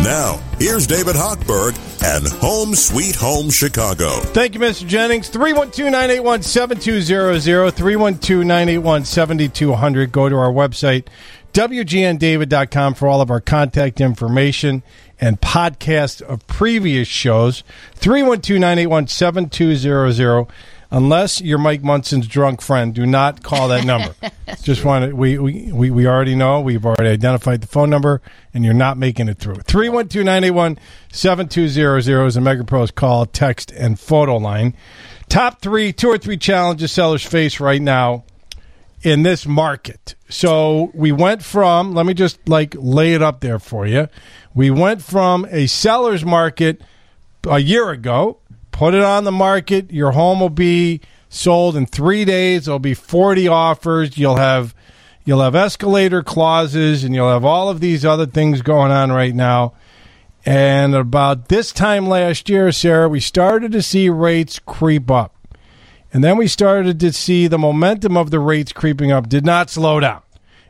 Now, 0.03 0.39
here's 0.59 0.88
David 0.88 1.15
Hochberg 1.15 1.77
and 2.04 2.27
Home 2.42 2.75
Sweet 2.75 3.15
Home 3.15 3.50
Chicago. 3.50 4.09
Thank 4.09 4.54
you, 4.54 4.59
Mr. 4.59 4.88
Jennings. 4.88 5.30
312 5.30 5.92
981 5.92 6.42
7200. 6.44 7.71
312 7.71 8.45
981 8.45 9.06
7200. 9.06 10.12
Go 10.12 10.30
to 10.30 10.36
our 10.36 10.51
website, 10.51 11.07
WGNDavid.com, 11.54 12.94
for 12.94 13.07
all 13.07 13.21
of 13.21 13.31
our 13.31 13.42
contact 13.42 14.01
information 14.01 14.83
and 15.19 15.42
podcast 15.42 16.21
of 16.21 16.45
previous 16.48 17.07
shows. 17.07 17.63
312 17.95 18.60
981 18.60 19.07
7200. 19.07 20.48
Unless 20.89 21.42
you're 21.42 21.57
Mike 21.57 21.84
Munson's 21.84 22.28
drunk 22.28 22.62
friend, 22.62 22.94
do 22.94 23.06
not 23.06 23.44
call 23.44 23.68
that 23.68 23.86
number. 23.86 24.15
Just 24.62 24.86
want 24.86 25.10
to, 25.10 25.15
we, 25.15 25.38
we, 25.38 25.72
we, 25.72 25.91
we 25.91 26.08
already 26.08 26.36
know, 26.36 26.62
we've 26.62 26.86
already 26.86 27.10
identified 27.10 27.62
the 27.62 27.67
phone 27.67 27.89
number, 27.89 28.22
and 28.53 28.63
you're 28.63 28.74
not 28.74 28.98
making 28.98 29.27
it 29.27 29.38
through. 29.38 29.56
312 29.56 30.25
981 30.25 30.79
7200 31.12 32.25
is 32.25 32.38
a 32.38 32.39
Megapro's 32.39 32.91
call, 32.91 33.25
text, 33.25 33.72
and 33.72 34.00
photo 34.00 34.38
line. 34.38 34.75
Top 35.27 35.62
three, 35.62 35.91
two 35.91 36.08
or 36.08 36.17
three 36.17 36.38
challenges 36.38 36.91
sellers 36.91 37.25
face 37.25 37.60
right 37.60 37.82
now 37.82 38.24
in 39.01 39.24
this 39.24 39.46
market. 39.46 40.15
So 40.29 40.91
we 40.94 41.12
went 41.12 41.44
from, 41.44 41.94
let 41.94 42.06
me 42.06 42.13
just 42.13 42.48
like 42.48 42.75
lay 42.77 43.13
it 43.13 43.22
up 43.22 43.41
there 43.41 43.60
for 43.60 43.86
you. 43.86 44.08
We 44.53 44.72
went 44.72 45.01
from 45.01 45.46
a 45.50 45.67
seller's 45.67 46.25
market 46.25 46.82
a 47.46 47.60
year 47.60 47.89
ago, 47.89 48.39
put 48.77 48.93
it 48.93 49.01
on 49.01 49.24
the 49.24 49.31
market. 49.31 49.91
Your 49.91 50.12
home 50.12 50.39
will 50.39 50.51
be 50.51 51.01
sold 51.29 51.75
in 51.75 51.88
three 51.88 52.25
days. 52.25 52.65
There'll 52.65 52.77
be 52.77 52.93
40 52.93 53.48
offers. 53.48 54.19
You'll 54.19 54.36
have, 54.36 54.75
you'll 55.25 55.41
have 55.41 55.55
escalator 55.55 56.22
clauses 56.22 57.03
and 57.03 57.15
you'll 57.15 57.31
have 57.31 57.43
all 57.43 57.69
of 57.69 57.79
these 57.79 58.05
other 58.05 58.27
things 58.27 58.62
going 58.62 58.91
on 58.91 59.12
right 59.12 59.34
now. 59.34 59.74
And 60.46 60.93
about 60.93 61.48
this 61.48 61.72
time 61.74 62.07
last 62.07 62.50
year, 62.50 62.72
Sarah, 62.72 63.10
we 63.10 63.19
started 63.19 63.72
to 63.72 63.81
see 63.81 64.10
rates 64.10 64.60
creep 64.60 65.10
up. 65.10 65.34
And 66.13 66.24
then 66.24 66.38
we 66.38 66.48
started 66.48 67.00
to 67.00 67.12
see 67.12 67.48
the 67.48 67.57
momentum 67.57 68.15
of 68.15 68.29
the 68.29 68.39
rates 68.39 68.74
creeping 68.74 69.12
up 69.12 69.27
did 69.27 69.43
not 69.43 69.72
slow 69.72 70.00
down. 70.00 70.22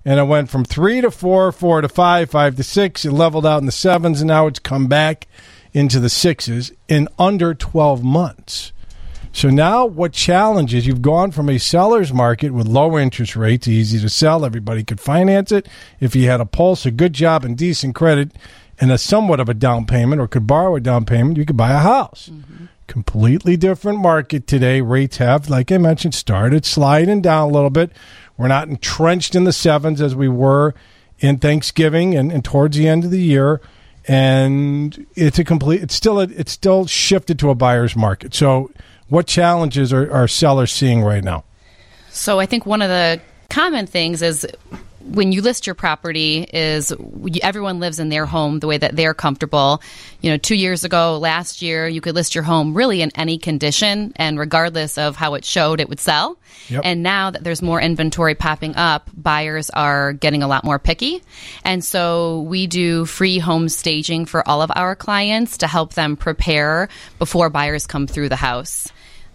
And 0.05 0.17
it 0.17 0.23
went 0.23 0.49
from 0.49 0.63
three 0.63 1.01
to 1.01 1.11
four, 1.11 1.51
four 1.51 1.81
to 1.81 1.89
five, 1.89 2.31
five 2.31 2.55
to 2.55 2.63
six. 2.63 3.03
It 3.03 3.11
leveled 3.11 3.45
out 3.45 3.59
in 3.59 3.65
the 3.65 3.71
sevens, 3.73 4.21
and 4.21 4.29
now 4.29 4.47
it's 4.47 4.59
come 4.59 4.87
back 4.87 5.27
into 5.73 5.99
the 5.99 6.09
sixes 6.09 6.71
in 6.87 7.07
under 7.17 7.53
12 7.53 8.03
months. 8.03 8.71
So 9.37 9.49
now, 9.49 9.85
what 9.85 10.13
challenges? 10.13 10.87
You've 10.87 11.03
gone 11.03 11.29
from 11.29 11.47
a 11.47 11.59
seller's 11.59 12.11
market 12.11 12.51
with 12.53 12.65
low 12.65 12.97
interest 12.97 13.35
rates, 13.35 13.67
easy 13.67 13.99
to 13.99 14.09
sell, 14.09 14.43
everybody 14.43 14.83
could 14.83 14.99
finance 14.99 15.51
it. 15.51 15.67
If 15.99 16.15
you 16.15 16.27
had 16.27 16.41
a 16.41 16.45
pulse, 16.45 16.87
a 16.87 16.91
good 16.91 17.13
job, 17.13 17.45
and 17.45 17.55
decent 17.55 17.93
credit, 17.93 18.31
and 18.79 18.91
a 18.91 18.97
somewhat 18.97 19.39
of 19.39 19.47
a 19.47 19.53
down 19.53 19.85
payment, 19.85 20.21
or 20.21 20.27
could 20.27 20.47
borrow 20.47 20.75
a 20.75 20.79
down 20.79 21.05
payment, 21.05 21.37
you 21.37 21.45
could 21.45 21.55
buy 21.55 21.71
a 21.71 21.77
house. 21.79 22.29
Mm-hmm. 22.33 22.65
completely 22.87 23.57
different 23.57 23.99
market 23.99 24.47
today. 24.47 24.81
Rates 24.81 25.17
have, 25.17 25.49
like 25.49 25.71
I 25.71 25.77
mentioned, 25.77 26.15
started 26.15 26.65
sliding 26.65 27.21
down 27.21 27.49
a 27.49 27.51
little 27.51 27.69
bit. 27.69 27.91
We're 28.37 28.47
not 28.47 28.69
entrenched 28.69 29.35
in 29.35 29.43
the 29.43 29.53
sevens 29.53 30.01
as 30.01 30.15
we 30.15 30.29
were 30.29 30.73
in 31.19 31.37
Thanksgiving 31.37 32.15
and, 32.15 32.31
and 32.31 32.45
towards 32.45 32.77
the 32.77 32.87
end 32.87 33.03
of 33.03 33.11
the 33.11 33.21
year. 33.21 33.61
And 34.07 35.05
it's 35.15 35.37
a 35.37 35.43
complete. 35.43 35.83
It's 35.83 35.93
still 35.93 36.19
a, 36.21 36.23
it's 36.23 36.51
still 36.51 36.87
shifted 36.87 37.37
to 37.39 37.49
a 37.49 37.55
buyer's 37.55 37.95
market. 37.95 38.33
So, 38.33 38.71
what 39.09 39.27
challenges 39.27 39.91
are, 39.91 40.11
are 40.11 40.27
sellers 40.27 40.71
seeing 40.71 41.03
right 41.03 41.23
now? 41.23 41.43
So 42.17 42.39
I 42.39 42.47
think 42.47 42.65
one 42.65 42.81
of 42.81 42.89
the 42.89 43.21
common 43.49 43.85
things 43.85 44.23
is 44.23 44.45
when 45.07 45.31
you 45.31 45.41
list 45.41 45.65
your 45.65 45.75
property 45.75 46.47
is 46.53 46.93
everyone 47.41 47.79
lives 47.79 47.99
in 47.99 48.09
their 48.09 48.25
home 48.25 48.59
the 48.59 48.67
way 48.67 48.77
that 48.77 48.95
they're 48.95 49.13
comfortable. 49.13 49.81
You 50.21 50.31
know, 50.31 50.37
two 50.37 50.55
years 50.55 50.83
ago, 50.83 51.17
last 51.17 51.61
year, 51.61 51.87
you 51.87 52.01
could 52.01 52.15
list 52.15 52.35
your 52.35 52.43
home 52.43 52.75
really 52.75 53.01
in 53.01 53.11
any 53.15 53.37
condition, 53.37 54.13
and 54.15 54.39
regardless 54.39 54.97
of 54.97 55.15
how 55.15 55.35
it 55.35 55.45
showed, 55.45 55.79
it 55.79 55.89
would 55.89 55.99
sell. 55.99 56.37
Yep. 56.69 56.81
And 56.83 57.03
now 57.03 57.31
that 57.31 57.43
there's 57.43 57.61
more 57.61 57.79
inventory 57.79 58.35
popping 58.35 58.75
up, 58.75 59.09
buyers 59.15 59.69
are 59.69 60.13
getting 60.13 60.43
a 60.43 60.47
lot 60.47 60.63
more 60.63 60.79
picky. 60.79 61.21
And 61.63 61.83
so 61.83 62.41
we 62.41 62.67
do 62.67 63.05
free 63.05 63.39
home 63.39 63.69
staging 63.69 64.25
for 64.25 64.47
all 64.47 64.61
of 64.61 64.71
our 64.75 64.95
clients 64.95 65.59
to 65.59 65.67
help 65.67 65.93
them 65.93 66.17
prepare 66.17 66.89
before 67.19 67.49
buyers 67.49 67.87
come 67.87 68.07
through 68.07 68.29
the 68.29 68.35
house 68.35 68.87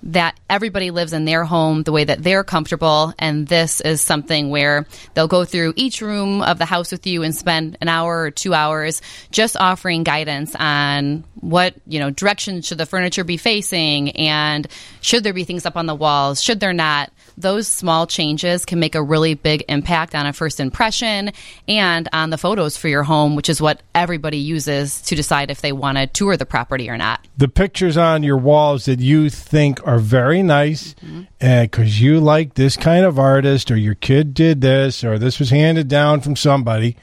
that 0.05 0.39
everybody 0.51 0.91
lives 0.91 1.13
in 1.13 1.25
their 1.25 1.45
home 1.45 1.83
the 1.83 1.93
way 1.93 2.05
that 2.05 2.23
they're 2.23 2.45
comfortable. 2.45 3.15
And 3.19 3.47
this 3.47 3.81
is 3.81 4.01
something 4.01 4.51
where 4.51 4.87
they'll 5.15 5.29
go 5.29 5.45
through 5.45 5.75
each 5.77 6.01
room 6.01 6.43
of 6.43 6.59
the 6.59 6.65
house 6.65 6.91
with 6.91 7.07
you 7.07 7.23
and 7.23 7.35
spend 7.35 7.79
an 7.81 7.89
hour 7.89 8.23
or 8.23 8.31
two 8.31 8.55
hours 8.55 9.03
just 9.31 9.57
offering 9.57 10.03
guidance 10.03 10.55
on 10.57 11.25
what, 11.41 11.75
you 11.87 12.01
know, 12.01 12.11
direction 12.11 12.63
should 12.63 12.79
the 12.79 12.87
furniture 12.87 13.25
be 13.25 13.37
facing 13.37 14.11
and 14.13 14.67
should 15.01 15.25
there 15.25 15.33
be 15.33 15.45
things 15.45 15.67
up 15.67 15.77
on 15.77 15.87
the 15.87 15.95
walls, 15.95 16.43
should 16.43 16.61
there 16.61 16.73
not. 16.73 17.13
Those 17.39 17.67
small 17.67 18.07
changes 18.07 18.65
can 18.65 18.79
make 18.79 18.95
a 18.95 19.03
really 19.03 19.35
big 19.35 19.65
impact 19.69 20.15
on 20.15 20.27
a 20.27 20.33
first 20.33 20.61
impression 20.61 21.33
and 21.67 22.09
on 22.13 22.31
the 22.31 22.39
photos 22.39 22.77
for 22.77 22.89
your 22.89 23.03
home, 23.03 23.37
which 23.37 23.49
is 23.49 23.61
what 23.61 23.83
everybody 23.95 24.37
uses 24.37 25.01
to 25.03 25.15
decide 25.15 25.51
if 25.51 25.63
they 25.63 25.73
want 25.73 25.97
to 25.97 26.07
tour 26.07 26.37
the 26.37 26.45
property 26.45 26.91
or 26.91 26.99
not. 26.99 27.27
The 27.39 27.49
pictures 27.49 27.97
on 27.97 28.23
your 28.23 28.37
walls 28.37 28.85
that 28.85 29.01
you 29.01 29.31
think 29.31 29.85
are 29.87 29.92
very 29.99 30.43
nice 30.43 30.95
mm-hmm. 30.95 31.23
uh, 31.41 31.63
because 31.63 32.01
you 32.01 32.21
like 32.21 32.55
this 32.55 32.77
kind 32.77 33.05
of 33.05 33.19
artist 33.19 33.71
or 33.71 33.77
your 33.77 33.95
kid 33.95 34.35
did 34.35 34.61
this 34.61 35.03
or 35.05 35.19
this 35.19 35.39
was 35.39 35.51
handed 35.51 35.89
down 35.89 36.21
from 36.21 36.37
somebody 36.37 36.97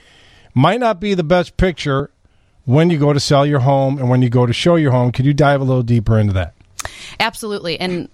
might 0.54 0.80
not 0.80 1.00
be 1.00 1.14
the 1.14 1.24
best 1.24 1.58
picture 1.58 2.12
when 2.66 2.90
you 2.90 2.98
go 3.00 3.14
to 3.14 3.20
sell 3.20 3.46
your 3.46 3.60
home 3.60 3.98
and 3.98 4.10
when 4.10 4.22
you 4.22 4.30
go 4.30 4.46
to 4.46 4.54
show 4.54 4.76
your 4.76 4.92
home. 4.92 5.12
Could 5.12 5.26
you 5.26 5.34
dive 5.34 5.62
a 5.62 5.64
little 5.64 5.84
deeper 5.84 6.20
into 6.20 6.34
that? 6.34 6.54
Absolutely. 7.20 7.80
And 7.80 8.10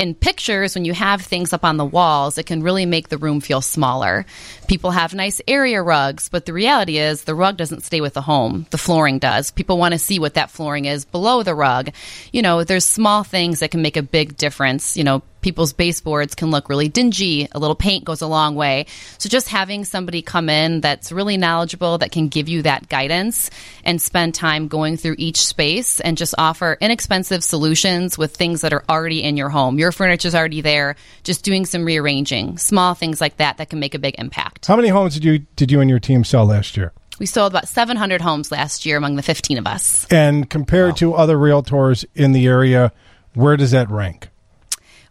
in 0.00 0.14
pictures, 0.14 0.74
when 0.74 0.86
you 0.86 0.94
have 0.94 1.20
things 1.20 1.52
up 1.52 1.62
on 1.62 1.76
the 1.76 1.84
walls, 1.84 2.38
it 2.38 2.46
can 2.46 2.62
really 2.62 2.86
make 2.86 3.10
the 3.10 3.18
room 3.18 3.42
feel 3.42 3.60
smaller. 3.60 4.24
People 4.66 4.92
have 4.92 5.12
nice 5.12 5.42
area 5.46 5.82
rugs, 5.82 6.30
but 6.30 6.46
the 6.46 6.54
reality 6.54 6.96
is 6.96 7.24
the 7.24 7.34
rug 7.34 7.58
doesn't 7.58 7.82
stay 7.82 8.00
with 8.00 8.14
the 8.14 8.22
home. 8.22 8.66
The 8.70 8.78
flooring 8.78 9.18
does. 9.18 9.50
People 9.50 9.76
want 9.76 9.92
to 9.92 9.98
see 9.98 10.18
what 10.18 10.34
that 10.34 10.50
flooring 10.50 10.86
is 10.86 11.04
below 11.04 11.42
the 11.42 11.54
rug. 11.54 11.90
You 12.32 12.40
know, 12.40 12.64
there's 12.64 12.86
small 12.86 13.24
things 13.24 13.60
that 13.60 13.72
can 13.72 13.82
make 13.82 13.98
a 13.98 14.02
big 14.02 14.38
difference. 14.38 14.96
You 14.96 15.04
know, 15.04 15.22
people's 15.40 15.72
baseboards 15.72 16.34
can 16.34 16.50
look 16.50 16.68
really 16.68 16.88
dingy. 16.88 17.48
A 17.52 17.58
little 17.58 17.74
paint 17.74 18.04
goes 18.04 18.22
a 18.22 18.26
long 18.26 18.54
way. 18.54 18.86
So 19.18 19.28
just 19.28 19.48
having 19.48 19.84
somebody 19.84 20.22
come 20.22 20.48
in 20.48 20.80
that's 20.80 21.12
really 21.12 21.36
knowledgeable 21.36 21.98
that 21.98 22.12
can 22.12 22.28
give 22.28 22.48
you 22.48 22.62
that 22.62 22.88
guidance 22.88 23.50
and 23.84 24.00
spend 24.00 24.34
time 24.34 24.68
going 24.68 24.96
through 24.96 25.16
each 25.18 25.38
space 25.38 26.00
and 26.00 26.16
just 26.16 26.34
offer 26.38 26.76
inexpensive 26.80 27.42
solutions 27.44 28.16
with 28.16 28.36
things 28.36 28.60
that 28.62 28.72
are 28.72 28.84
already 28.88 29.22
in 29.22 29.36
your 29.36 29.48
home. 29.48 29.78
Your 29.78 29.92
furniture's 29.92 30.34
already 30.34 30.60
there, 30.60 30.96
just 31.22 31.44
doing 31.44 31.66
some 31.66 31.84
rearranging, 31.84 32.58
small 32.58 32.94
things 32.94 33.20
like 33.20 33.36
that 33.38 33.58
that 33.58 33.70
can 33.70 33.80
make 33.80 33.94
a 33.94 33.98
big 33.98 34.14
impact. 34.18 34.66
How 34.66 34.76
many 34.76 34.88
homes 34.88 35.14
did 35.14 35.24
you 35.24 35.40
did 35.56 35.70
you 35.70 35.80
and 35.80 35.90
your 35.90 36.00
team 36.00 36.24
sell 36.24 36.46
last 36.46 36.76
year? 36.76 36.92
We 37.18 37.26
sold 37.26 37.52
about 37.52 37.68
700 37.68 38.22
homes 38.22 38.50
last 38.50 38.86
year 38.86 38.96
among 38.96 39.16
the 39.16 39.22
15 39.22 39.58
of 39.58 39.66
us. 39.66 40.06
And 40.10 40.48
compared 40.48 40.96
to 40.96 41.12
other 41.12 41.36
realtors 41.36 42.06
in 42.14 42.32
the 42.32 42.46
area, 42.46 42.92
where 43.34 43.58
does 43.58 43.72
that 43.72 43.90
rank? 43.90 44.29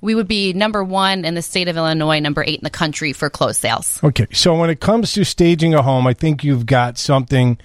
We 0.01 0.15
would 0.15 0.27
be 0.27 0.53
number 0.53 0.83
one 0.83 1.25
in 1.25 1.35
the 1.35 1.41
state 1.41 1.67
of 1.67 1.75
Illinois, 1.75 2.19
number 2.19 2.43
eight 2.43 2.59
in 2.59 2.63
the 2.63 2.69
country 2.69 3.13
for 3.13 3.29
closed 3.29 3.59
sales. 3.59 3.99
Okay, 4.03 4.27
so 4.31 4.55
when 4.55 4.69
it 4.69 4.79
comes 4.79 5.11
to 5.13 5.25
staging 5.25 5.73
a 5.73 5.81
home, 5.81 6.07
I 6.07 6.13
think 6.13 6.43
you've 6.43 6.65
got 6.65 6.97
something 6.97 7.57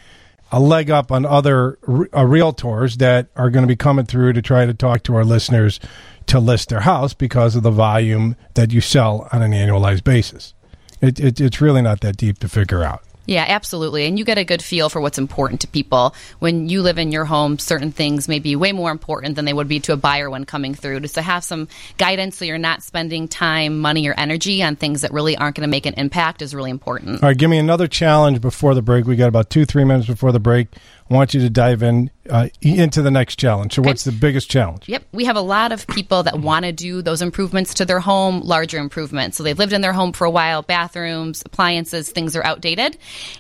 a 0.51 0.61
leg 0.61 0.91
up 0.91 1.11
on 1.11 1.27
other 1.27 1.79
uh, 1.83 2.23
realtors 2.23 2.99
that 2.99 3.29
are 3.35 3.51
going 3.51 3.65
to 3.65 3.69
be 3.69 3.77
coming 3.77 4.07
through 4.07 4.33
to 4.35 4.43
try 4.43 4.67
to 4.67 4.75
talk 4.75 5.03
to 5.05 5.15
our 5.17 5.25
listeners 5.25 5.81
to 6.27 6.39
list 6.39 6.69
their 6.69 6.81
house 6.81 7.13
because 7.13 7.57
of 7.57 7.63
the 7.63 7.71
volume 7.71 8.37
that 8.55 8.73
you 8.73 8.81
sell 8.81 9.29
on 9.33 9.43
an 9.43 9.53
annualized 9.53 10.05
basis. 10.05 10.55
It, 11.01 11.19
it, 11.19 11.41
it's 11.41 11.61
really 11.61 11.83
not 11.83 12.01
that 12.01 12.17
deep 12.17 12.39
to 12.39 12.49
figure 12.49 12.83
out. 12.83 13.03
Yeah, 13.27 13.45
absolutely. 13.47 14.07
And 14.07 14.19
you 14.19 14.25
get 14.25 14.39
a 14.39 14.45
good 14.45 14.63
feel 14.63 14.89
for 14.89 15.01
what's 15.01 15.19
important 15.19 15.63
to 15.63 15.69
people. 15.69 16.15
When 16.39 16.69
you 16.69 16.83
live 16.83 16.99
in 16.99 17.13
your 17.13 17.25
home, 17.25 17.59
certain 17.59 17.91
things 17.93 18.29
may 18.29 18.39
be 18.39 18.57
way 18.57 18.73
more 18.73 18.91
important 18.91 19.37
than 19.37 19.45
they 19.45 19.53
would 19.53 19.69
be 19.69 19.81
to 19.81 19.93
a 19.93 19.97
buyer 19.97 20.29
when 20.29 20.45
coming 20.45 20.75
through. 20.75 21.01
Just 21.01 21.15
to 21.15 21.23
have 21.23 21.45
some 21.45 21.69
guidance 21.97 22.37
so 22.37 22.45
you're 22.45 22.59
not 22.59 22.83
spending 22.83 23.29
time, 23.29 23.81
money, 23.81 24.07
or 24.09 24.15
energy 24.15 24.63
on 24.63 24.77
things 24.77 25.01
that 25.03 25.13
really 25.13 25.37
aren't 25.37 25.57
going 25.57 25.67
to 25.67 25.71
make 25.71 25.87
an 25.87 25.95
impact 25.95 26.43
is 26.43 26.55
really 26.55 26.71
important. 26.71 27.23
All 27.23 27.29
right, 27.29 27.37
give 27.37 27.51
me 27.51 27.59
another 27.59 27.89
challenge 27.89 28.41
before 28.41 28.75
the 28.75 28.83
break. 28.83 29.07
We 29.07 29.17
got 29.17 29.29
about 29.29 29.51
two, 29.51 29.65
three 29.65 29.85
minutes 29.85 30.07
before 30.07 30.33
the 30.33 30.41
break. 30.41 30.69
Want 31.11 31.35
you 31.35 31.41
to 31.41 31.51
dive 31.51 31.83
in 31.83 32.11
uh, 32.31 32.49
into 32.63 33.03
the 33.03 33.11
next 33.11 33.39
challenge. 33.39 33.75
So, 33.75 33.83
what's 33.83 34.05
the 34.05 34.13
biggest 34.13 34.51
challenge? 34.51 34.89
Yep. 34.89 35.05
We 35.13 35.27
have 35.27 35.37
a 35.37 35.43
lot 35.43 35.73
of 35.73 35.87
people 35.87 36.23
that 36.23 36.39
want 36.39 36.65
to 36.65 36.73
do 36.73 37.03
those 37.03 37.21
improvements 37.21 37.75
to 37.75 37.85
their 37.85 38.01
home, 38.01 38.41
larger 38.41 38.79
improvements. 38.79 39.37
So 39.37 39.43
they've 39.43 39.59
lived 39.59 39.75
in 39.75 39.83
their 39.83 39.93
home 39.93 40.13
for 40.13 40.25
a 40.25 40.31
while, 40.31 40.63
bathrooms, 40.63 41.43
appliances, 41.45 42.11
things 42.11 42.35
are 42.37 42.45
outdated, 42.45 42.97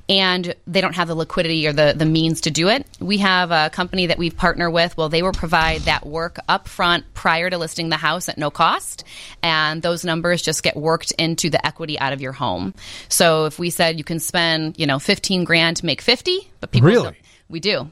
and 0.08 0.54
they 0.66 0.82
don't 0.82 0.94
have 0.94 1.08
the 1.08 1.14
liquidity 1.14 1.66
or 1.66 1.72
the, 1.72 1.94
the 1.96 2.04
means 2.04 2.42
to 2.42 2.50
do 2.50 2.68
it. 2.68 2.86
We 3.00 3.18
have 3.18 3.50
a 3.50 3.70
company 3.70 4.06
that 4.06 4.18
we've 4.18 4.36
partnered 4.36 4.72
with. 4.72 4.96
Well, 4.96 5.08
they 5.08 5.22
will 5.22 5.32
provide 5.32 5.82
that 5.82 6.06
work 6.06 6.38
up 6.48 6.68
front 6.68 7.12
prior 7.14 7.48
to 7.48 7.56
listing 7.56 7.88
the 7.88 7.96
house 7.96 8.28
at 8.28 8.36
no 8.36 8.50
cost. 8.50 9.04
And 9.42 9.80
those 9.80 10.04
numbers 10.04 10.42
just 10.42 10.62
get 10.62 10.76
worked 10.76 11.12
into 11.12 11.48
the 11.48 11.64
equity 11.66 11.98
out 11.98 12.12
of 12.12 12.20
your 12.20 12.32
home. 12.32 12.74
So 13.08 13.46
if 13.46 13.58
we 13.58 13.70
said 13.70 13.96
you 13.96 14.04
can 14.04 14.20
spend, 14.20 14.78
you 14.78 14.86
know, 14.86 14.98
15 14.98 15.44
grand 15.44 15.78
to 15.78 15.86
make 15.86 16.02
50, 16.02 16.50
but 16.60 16.70
people 16.70 16.88
Really? 16.88 17.16
We 17.48 17.60
do. 17.60 17.90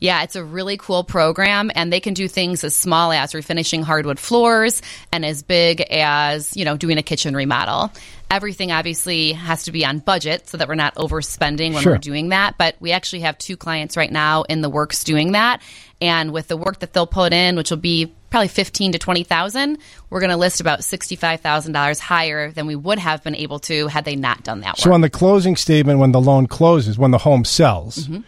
Yeah, 0.00 0.22
it's 0.22 0.36
a 0.36 0.44
really 0.44 0.76
cool 0.76 1.02
program, 1.04 1.70
and 1.74 1.90
they 1.92 2.00
can 2.00 2.12
do 2.14 2.28
things 2.28 2.62
as 2.62 2.76
small 2.76 3.10
as 3.12 3.32
refinishing 3.32 3.82
hardwood 3.82 4.18
floors 4.18 4.82
and 5.12 5.24
as 5.24 5.42
big 5.42 5.80
as, 5.82 6.54
you 6.56 6.64
know, 6.64 6.76
doing 6.76 6.98
a 6.98 7.02
kitchen 7.02 7.34
remodel. 7.34 7.90
Everything 8.30 8.72
obviously 8.72 9.32
has 9.32 9.62
to 9.62 9.72
be 9.72 9.86
on 9.86 10.00
budget 10.00 10.48
so 10.48 10.58
that 10.58 10.68
we're 10.68 10.74
not 10.74 10.94
overspending 10.96 11.72
when 11.72 11.82
Sure. 11.82 11.92
we're 11.92 11.98
doing 11.98 12.30
that. 12.30 12.58
But 12.58 12.74
we 12.80 12.90
actually 12.92 13.20
have 13.20 13.38
two 13.38 13.56
clients 13.56 13.96
right 13.96 14.10
now 14.10 14.42
in 14.42 14.60
the 14.60 14.68
works 14.68 15.04
doing 15.04 15.32
that. 15.32 15.62
And 16.02 16.32
with 16.32 16.48
the 16.48 16.56
work 16.56 16.80
that 16.80 16.92
they'll 16.92 17.06
put 17.06 17.32
in, 17.32 17.56
which 17.56 17.70
will 17.70 17.78
be 17.78 18.12
probably 18.30 18.48
fifteen 18.48 18.92
to 18.92 18.98
twenty 18.98 19.22
thousand, 19.22 19.78
we're 20.10 20.20
going 20.20 20.30
to 20.30 20.36
list 20.36 20.60
about 20.60 20.82
sixty-five 20.84 21.40
thousand 21.40 21.72
dollars 21.72 22.00
higher 22.00 22.50
than 22.50 22.66
we 22.66 22.74
would 22.74 22.98
have 22.98 23.22
been 23.22 23.36
able 23.36 23.60
to 23.60 23.86
had 23.86 24.04
they 24.04 24.16
not 24.16 24.42
done 24.42 24.60
that 24.60 24.70
work. 24.70 24.78
So, 24.78 24.92
on 24.92 25.00
the 25.00 25.08
closing 25.08 25.54
statement, 25.54 26.00
when 26.00 26.12
the 26.12 26.20
loan 26.20 26.46
closes, 26.48 26.98
when 26.98 27.12
the 27.12 27.18
home 27.18 27.44
sells, 27.44 27.98
mm-hmm. 27.98 28.22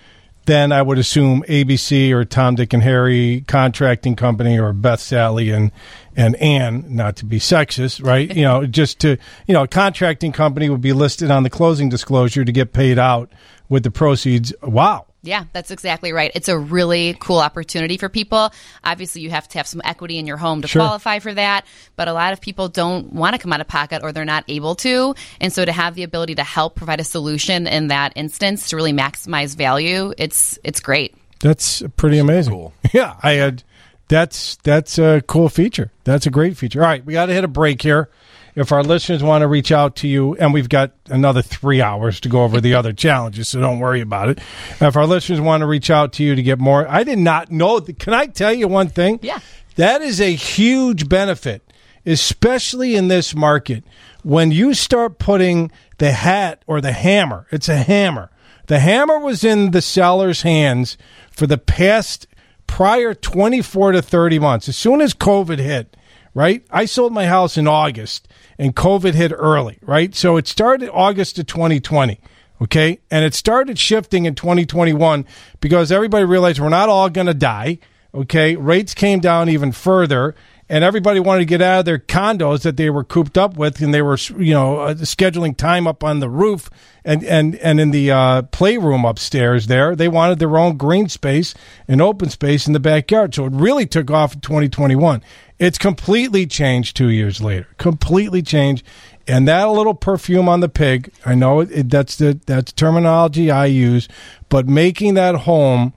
Then 0.46 0.72
I 0.72 0.82
would 0.82 0.98
assume 0.98 1.42
ABC 1.48 2.10
or 2.12 2.24
Tom, 2.24 2.54
Dick, 2.54 2.72
and 2.72 2.82
Harry 2.82 3.44
Contracting 3.46 4.16
Company 4.16 4.58
or 4.58 4.72
Beth, 4.72 5.00
Sally, 5.00 5.50
and 5.50 5.70
and 6.16 6.34
Ann, 6.36 6.84
not 6.88 7.16
to 7.16 7.26
be 7.26 7.38
sexist, 7.38 8.02
right? 8.02 8.34
you 8.34 8.42
know, 8.42 8.66
just 8.66 8.98
to 9.00 9.18
you 9.46 9.54
know, 9.54 9.64
a 9.64 9.68
contracting 9.68 10.32
company 10.32 10.70
would 10.70 10.80
be 10.80 10.92
listed 10.92 11.30
on 11.30 11.42
the 11.42 11.50
closing 11.50 11.88
disclosure 11.88 12.44
to 12.44 12.52
get 12.52 12.72
paid 12.72 12.98
out 12.98 13.30
with 13.68 13.82
the 13.82 13.90
proceeds. 13.90 14.54
Wow. 14.62 15.06
Yeah, 15.26 15.45
that's 15.52 15.71
exactly 15.71 16.12
right. 16.12 16.30
It's 16.35 16.49
a 16.49 16.56
really 16.59 17.16
cool 17.21 17.38
opportunity 17.38 17.97
for 17.99 18.09
people. 18.09 18.50
Obviously, 18.85 19.23
you 19.23 19.30
have 19.30 19.49
to 19.49 19.59
have 19.59 19.66
some 19.66 19.83
equity 19.85 20.18
in 20.18 20.26
your 20.26 20.37
home 20.37 20.62
to 20.62 20.68
Sure. 20.68 20.80
qualify 20.83 21.18
for 21.18 21.35
that, 21.35 21.66
but 21.97 22.09
a 22.09 22.12
lot 22.12 22.33
of 22.33 22.40
people 22.40 22.68
don't 22.68 23.12
want 23.12 23.35
to 23.35 23.38
come 23.40 23.52
out 23.52 23.61
of 23.61 23.68
pocket 23.68 24.02
or 24.02 24.12
they're 24.12 24.25
not 24.25 24.45
able 24.49 24.75
to. 24.76 25.14
And 25.40 25.52
so 25.52 25.64
to 25.64 25.73
have 25.73 25.95
the 25.95 26.02
ability 26.04 26.37
to 26.37 26.45
help 26.45 26.75
provide 26.76 27.00
a 27.00 27.04
solution 27.04 27.66
in 27.66 27.88
that 27.88 28.12
instance 28.16 28.71
to 28.71 28.76
really 28.76 28.92
maximize 28.92 29.56
value, 29.56 30.14
it's 30.16 30.59
it's 30.64 30.80
great. 30.80 31.14
That's 31.40 31.83
pretty 31.97 32.18
amazing. 32.18 32.52
cool. 32.52 32.73
Yeah, 32.92 33.16
I 33.23 33.33
had. 33.33 33.62
That's 34.09 34.56
that's 34.62 34.99
a 34.99 35.21
cool 35.26 35.49
feature. 35.49 35.90
That's 36.04 36.26
a 36.26 36.30
great 36.30 36.56
feature. 36.56 36.80
All 36.80 36.87
right, 36.88 37.04
we 37.04 37.12
got 37.14 37.26
to 37.26 37.35
hit 37.35 37.42
a 37.42 37.49
break 37.49 37.83
here. 37.83 38.09
If 38.56 38.72
our 38.72 38.82
listeners 38.82 39.22
want 39.22 39.42
to 39.42 39.48
reach 39.48 39.70
out 39.70 39.96
to 39.96 40.08
you, 40.08 40.34
and 40.36 40.54
we've 40.54 40.70
got 40.70 40.92
another 41.10 41.42
three 41.42 41.82
hours 41.82 42.20
to 42.20 42.30
go 42.30 42.42
over 42.42 42.58
the 42.58 42.75
other 42.75 42.94
challenges, 42.94 43.50
so 43.50 43.60
don't 43.60 43.78
worry 43.80 44.00
about 44.00 44.30
it. 44.30 44.38
If 44.80 44.96
our 44.96 45.06
listeners 45.06 45.42
want 45.42 45.60
to 45.60 45.66
reach 45.66 45.90
out 45.90 46.14
to 46.14 46.25
you 46.25 46.34
to 46.34 46.42
get 46.42 46.58
more, 46.58 46.88
I 46.88 47.04
did 47.04 47.18
not 47.18 47.52
know. 47.52 47.80
Can 47.80 48.14
I 48.14 48.26
tell 48.26 48.54
you 48.54 48.66
one 48.66 48.88
thing? 48.88 49.18
Yeah. 49.20 49.40
That 49.75 50.00
is 50.00 50.22
a 50.22 50.34
huge 50.34 51.06
benefit, 51.06 51.70
especially 52.06 52.96
in 52.96 53.08
this 53.08 53.34
market. 53.34 53.84
When 54.22 54.50
you 54.50 54.72
start 54.72 55.18
putting 55.18 55.70
the 55.98 56.12
hat 56.12 56.62
or 56.66 56.80
the 56.80 56.92
hammer, 56.92 57.46
it's 57.50 57.68
a 57.68 57.76
hammer. 57.76 58.30
The 58.68 58.80
hammer 58.80 59.18
was 59.18 59.44
in 59.44 59.72
the 59.72 59.82
seller's 59.82 60.42
hands 60.42 60.96
for 61.30 61.46
the 61.46 61.58
past 61.58 62.26
prior 62.66 63.12
24 63.12 63.92
to 63.92 64.02
30 64.02 64.38
months, 64.38 64.68
as 64.68 64.76
soon 64.76 65.02
as 65.02 65.12
COVID 65.12 65.58
hit, 65.58 65.94
right? 66.34 66.64
I 66.70 66.86
sold 66.86 67.12
my 67.12 67.26
house 67.26 67.56
in 67.56 67.68
August 67.68 68.26
and 68.58 68.75
COVID 68.75 69.14
hit 69.14 69.32
early, 69.32 69.78
right? 69.82 70.14
So 70.14 70.36
it 70.36 70.46
started 70.46 70.90
August 70.92 71.38
of 71.38 71.46
2020. 71.46 72.20
Okay. 72.62 72.98
And 73.10 73.25
it 73.25 73.34
started 73.34 73.78
shifting 73.78 74.25
in 74.25 74.34
2021 74.34 75.26
because 75.60 75.92
everybody 75.92 76.25
realized 76.25 76.58
we're 76.58 76.68
not 76.70 76.88
all 76.88 77.10
going 77.10 77.26
to 77.26 77.34
die. 77.34 77.78
Okay. 78.14 78.56
Rates 78.56 78.94
came 78.94 79.20
down 79.20 79.48
even 79.48 79.72
further 79.72 80.34
and 80.68 80.82
everybody 80.82 81.20
wanted 81.20 81.40
to 81.40 81.44
get 81.46 81.62
out 81.62 81.80
of 81.80 81.84
their 81.84 81.98
condos 81.98 82.62
that 82.62 82.76
they 82.76 82.90
were 82.90 83.04
cooped 83.04 83.38
up 83.38 83.56
with, 83.56 83.80
and 83.80 83.94
they 83.94 84.02
were, 84.02 84.18
you 84.36 84.52
know, 84.52 84.80
uh, 84.80 84.94
scheduling 84.94 85.56
time 85.56 85.86
up 85.86 86.02
on 86.02 86.18
the 86.20 86.28
roof 86.28 86.68
and 87.04 87.22
and 87.25 87.54
and 87.56 87.78
in 87.78 87.92
the 87.92 88.10
uh, 88.10 88.42
playroom 88.42 89.04
upstairs. 89.04 89.68
There, 89.68 89.94
they 89.94 90.08
wanted 90.08 90.38
their 90.38 90.58
own 90.58 90.76
green 90.76 91.08
space 91.08 91.54
and 91.86 92.02
open 92.02 92.30
space 92.30 92.66
in 92.66 92.72
the 92.72 92.80
backyard. 92.80 93.34
So 93.34 93.46
it 93.46 93.52
really 93.52 93.86
took 93.86 94.10
off 94.10 94.34
in 94.34 94.40
2021. 94.40 95.22
It's 95.58 95.78
completely 95.78 96.46
changed 96.46 96.96
two 96.96 97.08
years 97.08 97.40
later. 97.40 97.66
Completely 97.78 98.42
changed. 98.42 98.84
And 99.26 99.48
that 99.48 99.64
little 99.64 99.94
perfume 99.94 100.48
on 100.48 100.60
the 100.60 100.68
pig, 100.68 101.12
I 101.25 101.34
know 101.34 101.60
it, 101.60 101.70
it, 101.72 101.90
that's 101.90 102.16
the 102.16 102.38
that's 102.46 102.72
terminology 102.72 103.50
I 103.50 103.66
use, 103.66 104.08
but 104.48 104.68
making 104.68 105.14
that 105.14 105.34
home 105.34 105.94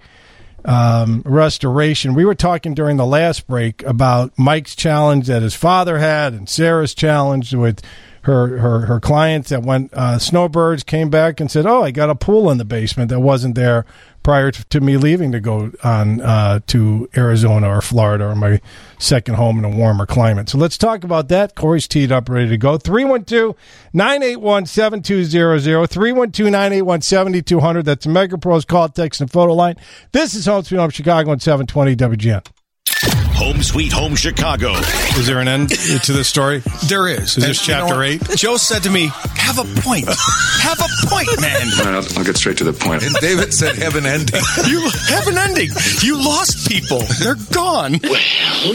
um, 0.64 1.22
Restoration. 1.24 2.14
We 2.14 2.24
were 2.24 2.34
talking 2.34 2.74
during 2.74 2.96
the 2.96 3.06
last 3.06 3.46
break 3.46 3.82
about 3.82 4.32
Mike's 4.38 4.74
challenge 4.74 5.26
that 5.26 5.42
his 5.42 5.54
father 5.54 5.98
had 5.98 6.32
and 6.32 6.48
Sarah's 6.48 6.94
challenge 6.94 7.54
with 7.54 7.82
her 8.22 8.58
her 8.58 8.80
her 8.86 9.00
clients 9.00 9.50
that 9.50 9.62
went 9.62 9.92
uh, 9.92 10.18
snowbirds 10.18 10.82
came 10.82 11.10
back 11.10 11.40
and 11.40 11.50
said, 11.50 11.66
"Oh, 11.66 11.82
I 11.82 11.90
got 11.90 12.08
a 12.08 12.14
pool 12.14 12.50
in 12.50 12.56
the 12.58 12.64
basement 12.64 13.10
that 13.10 13.20
wasn't 13.20 13.54
there 13.54 13.84
prior 14.24 14.50
to 14.50 14.80
me 14.80 14.96
leaving 14.96 15.30
to 15.30 15.38
go 15.38 15.70
on 15.84 16.20
uh, 16.20 16.58
to 16.66 17.08
Arizona 17.16 17.68
or 17.68 17.80
Florida 17.80 18.24
or 18.24 18.34
my 18.34 18.60
second 18.98 19.34
home 19.34 19.58
in 19.58 19.64
a 19.64 19.68
warmer 19.68 20.06
climate. 20.06 20.48
So 20.48 20.58
let's 20.58 20.76
talk 20.76 21.04
about 21.04 21.28
that. 21.28 21.54
Corey's 21.54 21.86
teed 21.86 22.10
up, 22.10 22.28
ready 22.28 22.48
to 22.48 22.58
go. 22.58 22.76
312 22.76 23.54
981 23.92 24.66
7200. 24.66 25.86
312 25.86 26.50
981 26.50 27.00
7200. 27.02 27.84
That's 27.84 28.06
MegaPro's 28.06 28.64
call, 28.64 28.88
text, 28.88 29.20
and 29.20 29.30
photo 29.30 29.54
line. 29.54 29.76
This 30.10 30.34
is 30.34 30.46
Home 30.46 30.64
Sweet 30.64 30.78
Home 30.78 30.90
Chicago 30.90 31.30
on 31.30 31.38
720 31.38 31.94
WGN. 31.94 33.23
Home 33.44 33.62
Sweet 33.62 33.92
Home 33.92 34.16
Chicago. 34.16 34.72
Is 35.18 35.26
there 35.26 35.38
an 35.38 35.48
end 35.48 35.68
to 35.68 36.12
this 36.12 36.28
story? 36.28 36.62
There 36.88 37.08
is. 37.08 37.36
Is 37.36 37.44
this 37.44 37.60
chapter 37.60 38.02
you 38.02 38.18
know 38.18 38.24
eight? 38.24 38.36
Joe 38.38 38.56
said 38.56 38.84
to 38.84 38.90
me, 38.90 39.10
"Have 39.36 39.58
a 39.58 39.64
point. 39.82 40.08
have 40.08 40.80
a 40.80 41.06
point, 41.06 41.28
man." 41.42 41.68
All 41.78 41.84
right, 41.84 41.94
I'll, 41.94 42.18
I'll 42.18 42.24
get 42.24 42.38
straight 42.38 42.56
to 42.58 42.64
the 42.64 42.72
point. 42.72 43.02
And 43.02 43.14
David 43.16 43.52
said, 43.52 43.76
"Have 43.76 43.96
an 43.96 44.06
ending. 44.06 44.40
you 44.66 44.88
have 45.08 45.26
an 45.26 45.36
ending. 45.36 45.68
You 46.00 46.16
lost 46.16 46.70
people. 46.70 47.00
They're 47.20 47.36
gone." 47.52 48.00
Well, 48.02 48.74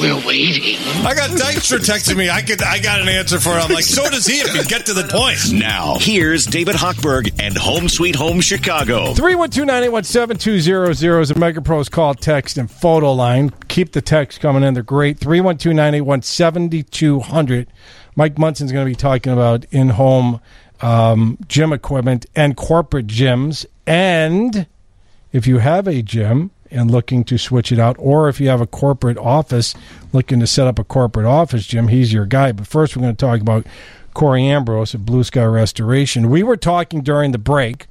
we're 0.00 0.26
waiting. 0.26 0.78
I 1.04 1.12
got 1.14 1.30
Dykstra 1.30 1.78
texting 1.78 2.16
me. 2.16 2.30
I 2.30 2.40
could. 2.40 2.62
I 2.62 2.78
got 2.78 3.02
an 3.02 3.08
answer 3.08 3.38
for 3.38 3.50
it. 3.50 3.62
I'm 3.62 3.70
like, 3.70 3.84
so 3.84 4.08
does 4.08 4.26
he. 4.26 4.40
If 4.40 4.54
you 4.54 4.64
get 4.64 4.86
to 4.86 4.94
the 4.94 5.04
point. 5.04 5.52
Now, 5.52 5.98
here's 5.98 6.46
David 6.46 6.76
Hochberg 6.76 7.34
and 7.38 7.56
Home 7.56 7.88
Sweet 7.88 8.16
Home 8.16 8.40
Chicago. 8.40 9.12
Three 9.12 9.34
one 9.34 9.50
two 9.50 9.66
nine 9.66 9.82
eight 9.82 9.90
one 9.90 10.04
seven 10.04 10.38
two 10.38 10.60
zero 10.60 10.94
zero 10.94 11.20
is 11.20 11.30
a 11.30 11.34
MegaPro's 11.34 11.88
call, 11.88 12.14
text, 12.14 12.56
and 12.56 12.70
photo 12.70 13.12
line. 13.12 13.50
Keep 13.68 13.92
the 13.92 13.97
text 14.00 14.40
coming 14.40 14.62
in. 14.62 14.74
They're 14.74 14.82
great. 14.82 15.18
312 15.18 15.74
981 15.74 16.22
7200. 16.22 17.68
Mike 18.16 18.38
Munson's 18.38 18.72
going 18.72 18.84
to 18.84 18.90
be 18.90 18.96
talking 18.96 19.32
about 19.32 19.64
in 19.70 19.90
home 19.90 20.40
um, 20.80 21.38
gym 21.48 21.72
equipment 21.72 22.26
and 22.34 22.56
corporate 22.56 23.06
gyms. 23.06 23.66
And 23.86 24.66
if 25.32 25.46
you 25.46 25.58
have 25.58 25.86
a 25.86 26.02
gym 26.02 26.50
and 26.70 26.90
looking 26.90 27.24
to 27.24 27.38
switch 27.38 27.72
it 27.72 27.78
out, 27.78 27.96
or 27.98 28.28
if 28.28 28.40
you 28.40 28.48
have 28.48 28.60
a 28.60 28.66
corporate 28.66 29.18
office 29.18 29.74
looking 30.12 30.40
to 30.40 30.46
set 30.46 30.66
up 30.66 30.78
a 30.78 30.84
corporate 30.84 31.26
office 31.26 31.66
gym, 31.66 31.88
he's 31.88 32.12
your 32.12 32.26
guy. 32.26 32.52
But 32.52 32.66
first, 32.66 32.96
we're 32.96 33.02
going 33.02 33.16
to 33.16 33.26
talk 33.26 33.40
about 33.40 33.66
Corey 34.14 34.46
Ambrose 34.46 34.94
at 34.94 35.06
Blue 35.06 35.24
Sky 35.24 35.44
Restoration. 35.44 36.28
We 36.28 36.42
were 36.42 36.56
talking 36.56 37.02
during 37.02 37.32
the 37.32 37.38
break 37.38 37.86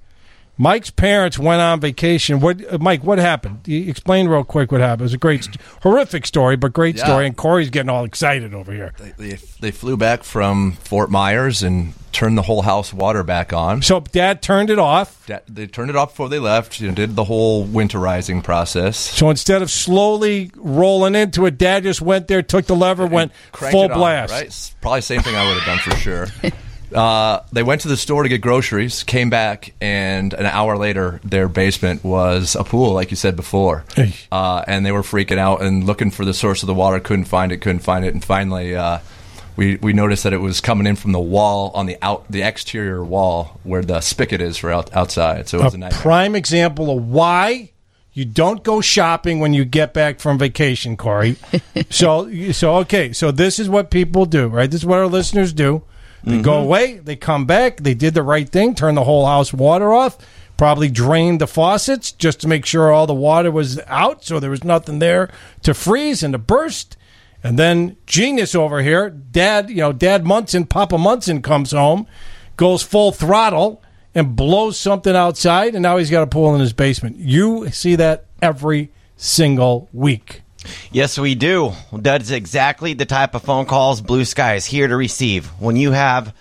Mike's 0.58 0.89
parents 0.89 1.38
went 1.38 1.62
on 1.62 1.80
vacation. 1.80 2.39
What, 2.39 2.62
uh, 2.72 2.78
Mike? 2.80 3.04
What 3.04 3.20
happened? 3.20 3.67
Explain 3.67 4.28
real 4.28 4.43
quick 4.43 4.72
what 4.72 4.82
happened. 4.82 5.02
It 5.02 5.04
was 5.04 5.13
a 5.13 5.17
great, 5.17 5.48
horrific 5.84 6.26
story, 6.26 6.56
but 6.56 6.74
great 6.74 6.98
yeah. 6.98 7.06
story. 7.06 7.28
And 7.28 7.38
Corey's 7.38 7.70
getting 7.70 7.89
all 7.89 8.06
excited 8.06 8.54
over 8.54 8.74
here. 8.74 8.93
They, 8.98 9.12
they, 9.12 9.38
they, 9.60 9.72
flew 9.72 9.98
back 9.98 10.24
from 10.24 10.72
Fort 10.74 11.12
Myers 11.12 11.62
and 11.62 11.93
turned 12.12 12.36
the 12.38 12.41
whole 12.41 12.63
house 12.63 12.91
water 12.91 13.22
back 13.22 13.54
on. 13.54 13.84
So 13.84 14.00
Dad 14.00 14.41
turned 14.41 14.72
it 14.72 14.80
off. 14.80 15.28
Dad, 15.28 15.43
they 15.48 15.67
turned 15.67 15.91
it 15.91 15.96
off 15.96 16.10
before 16.10 16.30
they 16.30 16.39
left. 16.39 16.80
You 16.80 16.88
know, 16.88 16.96
did 16.96 17.15
the 17.15 17.24
whole 17.24 17.67
winterizing 17.67 18.43
process. 18.43 18.98
So 18.98 19.30
instead 19.30 19.62
of 19.62 19.70
slowly 19.70 20.50
rolling 20.56 21.13
into 21.13 21.46
it, 21.46 21.60
Dad 21.60 21.84
just 21.84 22.02
went 22.02 22.28
there, 22.28 22.41
took 22.41 22.65
the 22.65 22.76
lever, 22.76 23.04
and 23.04 23.12
went 23.12 23.32
full 23.54 23.88
blast. 23.89 24.34
On, 24.34 24.39
right? 24.39 24.76
Probably 24.82 25.02
same 25.02 25.22
thing 25.22 25.36
I 25.36 25.48
would 25.48 25.62
have 25.62 25.65
done 25.65 25.80
for 25.80 25.96
sure. 25.98 26.28
Uh, 26.93 27.41
they 27.52 27.63
went 27.63 27.82
to 27.82 27.88
the 27.88 27.97
store 27.97 28.23
to 28.23 28.30
get 28.30 28.41
groceries, 28.41 29.04
came 29.04 29.30
back, 29.30 29.73
and 29.82 30.34
an 30.34 30.45
hour 30.45 30.78
later, 30.78 31.19
their 31.23 31.50
basement 31.50 32.04
was 32.04 32.56
a 32.56 32.63
pool, 32.63 32.93
like 32.93 33.12
you 33.12 33.17
said 33.17 33.36
before. 33.36 33.84
Uh, 34.32 34.63
and 34.67 34.86
they 34.86 34.91
were 34.91 35.02
freaking 35.02 35.38
out 35.38 35.62
and 35.62 35.86
looking 35.86 36.12
for 36.12 36.23
the 36.26 36.34
source 36.34 36.63
of 36.63 36.67
the 36.67 36.73
water, 36.73 37.00
couldn't 37.00 37.26
find 37.26 37.52
it, 37.52 37.58
couldn't 37.58 37.80
find 37.80 38.06
it, 38.06 38.13
and 38.13 38.23
finally, 38.23 38.76
uh, 38.76 39.00
we 39.58 39.76
we 39.78 39.91
noticed 39.91 40.23
that 40.23 40.34
it 40.34 40.38
was 40.38 40.62
coming 40.62 40.88
in 40.88 40.95
from 40.95 41.12
the 41.12 41.19
wall 41.19 41.71
on 41.73 41.88
the 41.88 41.97
out 42.02 42.26
the 42.30 42.43
exterior 42.43 43.04
wall 43.04 43.60
where 43.63 43.82
the 43.82 44.00
spigot 44.02 44.39
is 44.39 44.58
for 44.58 44.71
out, 44.71 44.95
outside. 44.95 45.50
So 45.50 45.60
it 45.60 45.63
was 45.63 45.73
a, 45.76 45.80
a 45.80 45.89
prime 45.89 46.36
example 46.36 46.95
of 46.95 47.08
why 47.10 47.71
you 48.13 48.23
don't 48.23 48.63
go 48.63 48.82
shopping 48.82 49.39
when 49.39 49.54
you 49.54 49.65
get 49.65 49.93
back 49.93 50.19
from 50.19 50.38
vacation, 50.38 50.95
Corey. 50.95 51.38
so 51.89 52.52
so 52.52 52.78
okay, 52.78 53.12
so 53.13 53.32
this 53.32 53.60
is 53.60 53.67
what 53.67 53.89
people 53.89 54.26
do, 54.26 54.47
right? 54.47 54.69
This 54.69 54.82
is 54.82 54.86
what 54.86 55.00
our 55.00 55.08
listeners 55.08 55.52
do. 55.54 55.84
They 56.28 56.34
mm-hmm. 56.34 56.42
go 56.42 56.60
away, 56.60 56.98
they 56.98 57.16
come 57.16 57.46
back, 57.46 57.78
they 57.78 57.94
did 57.94 58.13
the 58.13 58.22
right 58.22 58.50
thing, 58.50 58.76
turn 58.76 58.96
the 58.96 59.06
whole 59.06 59.26
house 59.26 59.54
water 59.54 59.94
off, 59.94 60.18
probably 60.58 60.90
drained 60.90 61.40
the 61.40 61.48
faucets 61.48 62.12
just 62.12 62.42
to 62.42 62.50
make 62.50 62.66
sure 62.66 62.92
all 62.92 63.08
the 63.08 63.13
water 63.13 63.50
was 63.50 63.80
out 63.88 64.26
so 64.26 64.38
there 64.38 64.50
was 64.50 64.66
nothing 64.66 65.00
there 65.00 65.30
to 65.62 65.74
freeze 65.74 66.24
and 66.24 66.34
to 66.34 66.38
burst. 66.38 66.98
And 67.42 67.58
then 67.58 67.96
genius 68.06 68.56
over 68.56 68.82
here, 68.82 69.10
dad, 69.10 69.70
you 69.70 69.78
know, 69.78 69.94
dad 69.94 70.26
Munson, 70.26 70.66
Papa 70.66 70.98
Munson 70.98 71.42
comes 71.42 71.72
home, 71.72 72.08
goes 72.58 72.84
full 72.84 73.13
throttle 73.13 73.82
and 74.13 74.36
blows 74.36 74.78
something 74.78 75.16
outside 75.16 75.76
and 75.76 75.82
now 75.82 75.96
he's 75.96 76.12
got 76.12 76.24
a 76.24 76.28
pool 76.28 76.54
in 76.56 76.60
his 76.60 76.74
basement. 76.74 77.16
You 77.16 77.70
see 77.70 77.96
that 77.96 78.26
every 78.42 78.92
single 79.16 79.88
week. 79.94 80.42
Yes, 80.91 81.17
we 81.20 81.36
do. 81.36 81.74
That's 81.93 82.32
exactly 82.32 82.93
the 82.93 83.06
type 83.06 83.36
of 83.36 83.43
phone 83.43 83.65
calls 83.65 84.02
Blue 84.02 84.26
Sky 84.26 84.56
is 84.56 84.65
here 84.65 84.88
to 84.88 84.96
receive. 84.96 85.48
When 85.60 85.76
you 85.76 85.91
have 85.91 86.34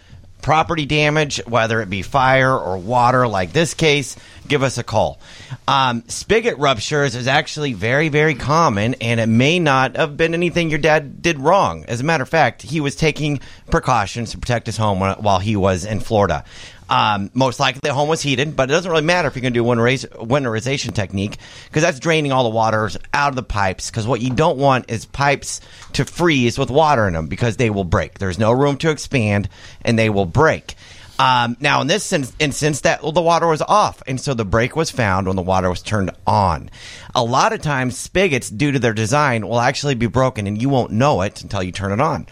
property 0.47 0.87
damage, 0.87 1.39
whether 1.47 1.81
it 1.81 1.91
be 1.91 2.03
fire 2.03 2.57
or 2.57 2.79
water, 2.79 3.27
like 3.27 3.53
this 3.53 3.75
case, 3.75 4.17
give 4.47 4.63
us 4.63 4.79
a 4.79 4.85
call. 4.85 5.19
Um, 5.67 6.05
spigot 6.07 6.57
ruptures 6.59 7.17
is 7.17 7.27
actually 7.27 7.73
very, 7.73 8.09
very 8.09 8.35
common, 8.35 8.95
and 9.01 9.19
it 9.19 9.27
may 9.27 9.59
not 9.59 9.97
have 9.97 10.17
been 10.17 10.35
anything 10.35 10.71
your 10.71 10.79
dad 10.79 11.21
did 11.21 11.41
wrong. 11.41 11.85
As 11.89 12.01
a 12.01 12.05
matter 12.05 12.23
of 12.23 12.29
fact, 12.29 12.63
he 12.63 12.81
was 12.81 12.95
taking 12.95 13.41
precautions 13.71 14.31
to 14.31 14.39
protect 14.39 14.67
his 14.67 14.77
home 14.77 15.01
while 15.01 15.41
he 15.41 15.57
was 15.57 15.85
in 15.85 15.99
Florida. 15.99 16.45
Um, 16.89 17.31
most 17.35 17.59
likely 17.59 17.81
the 17.83 17.93
home 17.93 18.09
was 18.09 18.23
heated, 18.23 18.55
but 18.55 18.71
it 18.71 18.73
doesn't 18.73 18.91
really 18.91 19.03
matter 19.03 19.29
if 19.29 19.35
you're 19.35 19.43
going 19.43 19.55
to 19.55 19.61
do 19.61 19.65
winteriz- 19.65 20.09
winterization 20.09 20.95
technique 20.95 21.37
because 21.67 21.83
that's 21.83 21.99
draining 21.99 22.33
all 22.33 22.45
the 22.45 22.51
water 22.51 22.91
out 23.13 23.31
of 23.31 23.37
the 23.37 23.43
pipes. 23.43 23.91
Because 23.91 24.07
what 24.07 24.21
you 24.21 24.31
don't 24.31 24.59
want 24.59 24.91
is 24.91 25.05
pipes 25.05 25.61
to 25.95 26.05
freeze 26.05 26.59
with 26.59 26.71
water 26.71 27.07
in 27.07 27.15
them 27.15 27.27
because 27.27 27.57
they 27.57 27.71
will 27.71 27.85
break. 27.85 28.19
There's 28.19 28.39
no 28.39 28.53
room 28.53 28.77
to 28.79 28.91
expand 28.91 29.49
and 29.83 29.99
they 29.99 30.11
will 30.11 30.27
break. 30.27 30.77
Um, 31.19 31.57
now, 31.61 31.81
in 31.81 31.87
this 31.87 32.13
instance, 32.13 32.83
that 32.83 33.03
well, 33.03 33.13
the 33.13 33.23
water 33.23 33.47
was 33.47 33.63
off, 33.63 34.03
and 34.07 34.21
so 34.21 34.35
the 34.35 34.45
break 34.45 34.77
was 34.77 34.91
found 34.91 35.27
when 35.27 35.37
the 35.37 35.43
water 35.43 35.71
was 35.71 35.81
turned 35.81 36.11
on. 36.27 36.71
A 37.15 37.25
lot 37.25 37.55
of 37.55 37.63
times, 37.63 37.97
spigots, 37.97 38.51
due 38.51 38.73
to 38.73 38.79
their 38.79 38.93
design, 38.93 39.49
will 39.49 39.61
actually 39.61 39.95
be 39.95 40.07
broken, 40.07 40.47
and 40.47 40.61
you 40.61 40.69
won't 40.69 40.93
know 40.93 41.23
it 41.23 41.43
until 41.43 41.63
you 41.63 41.73
turn 41.73 41.93
it 41.93 42.01
on. 42.01 42.27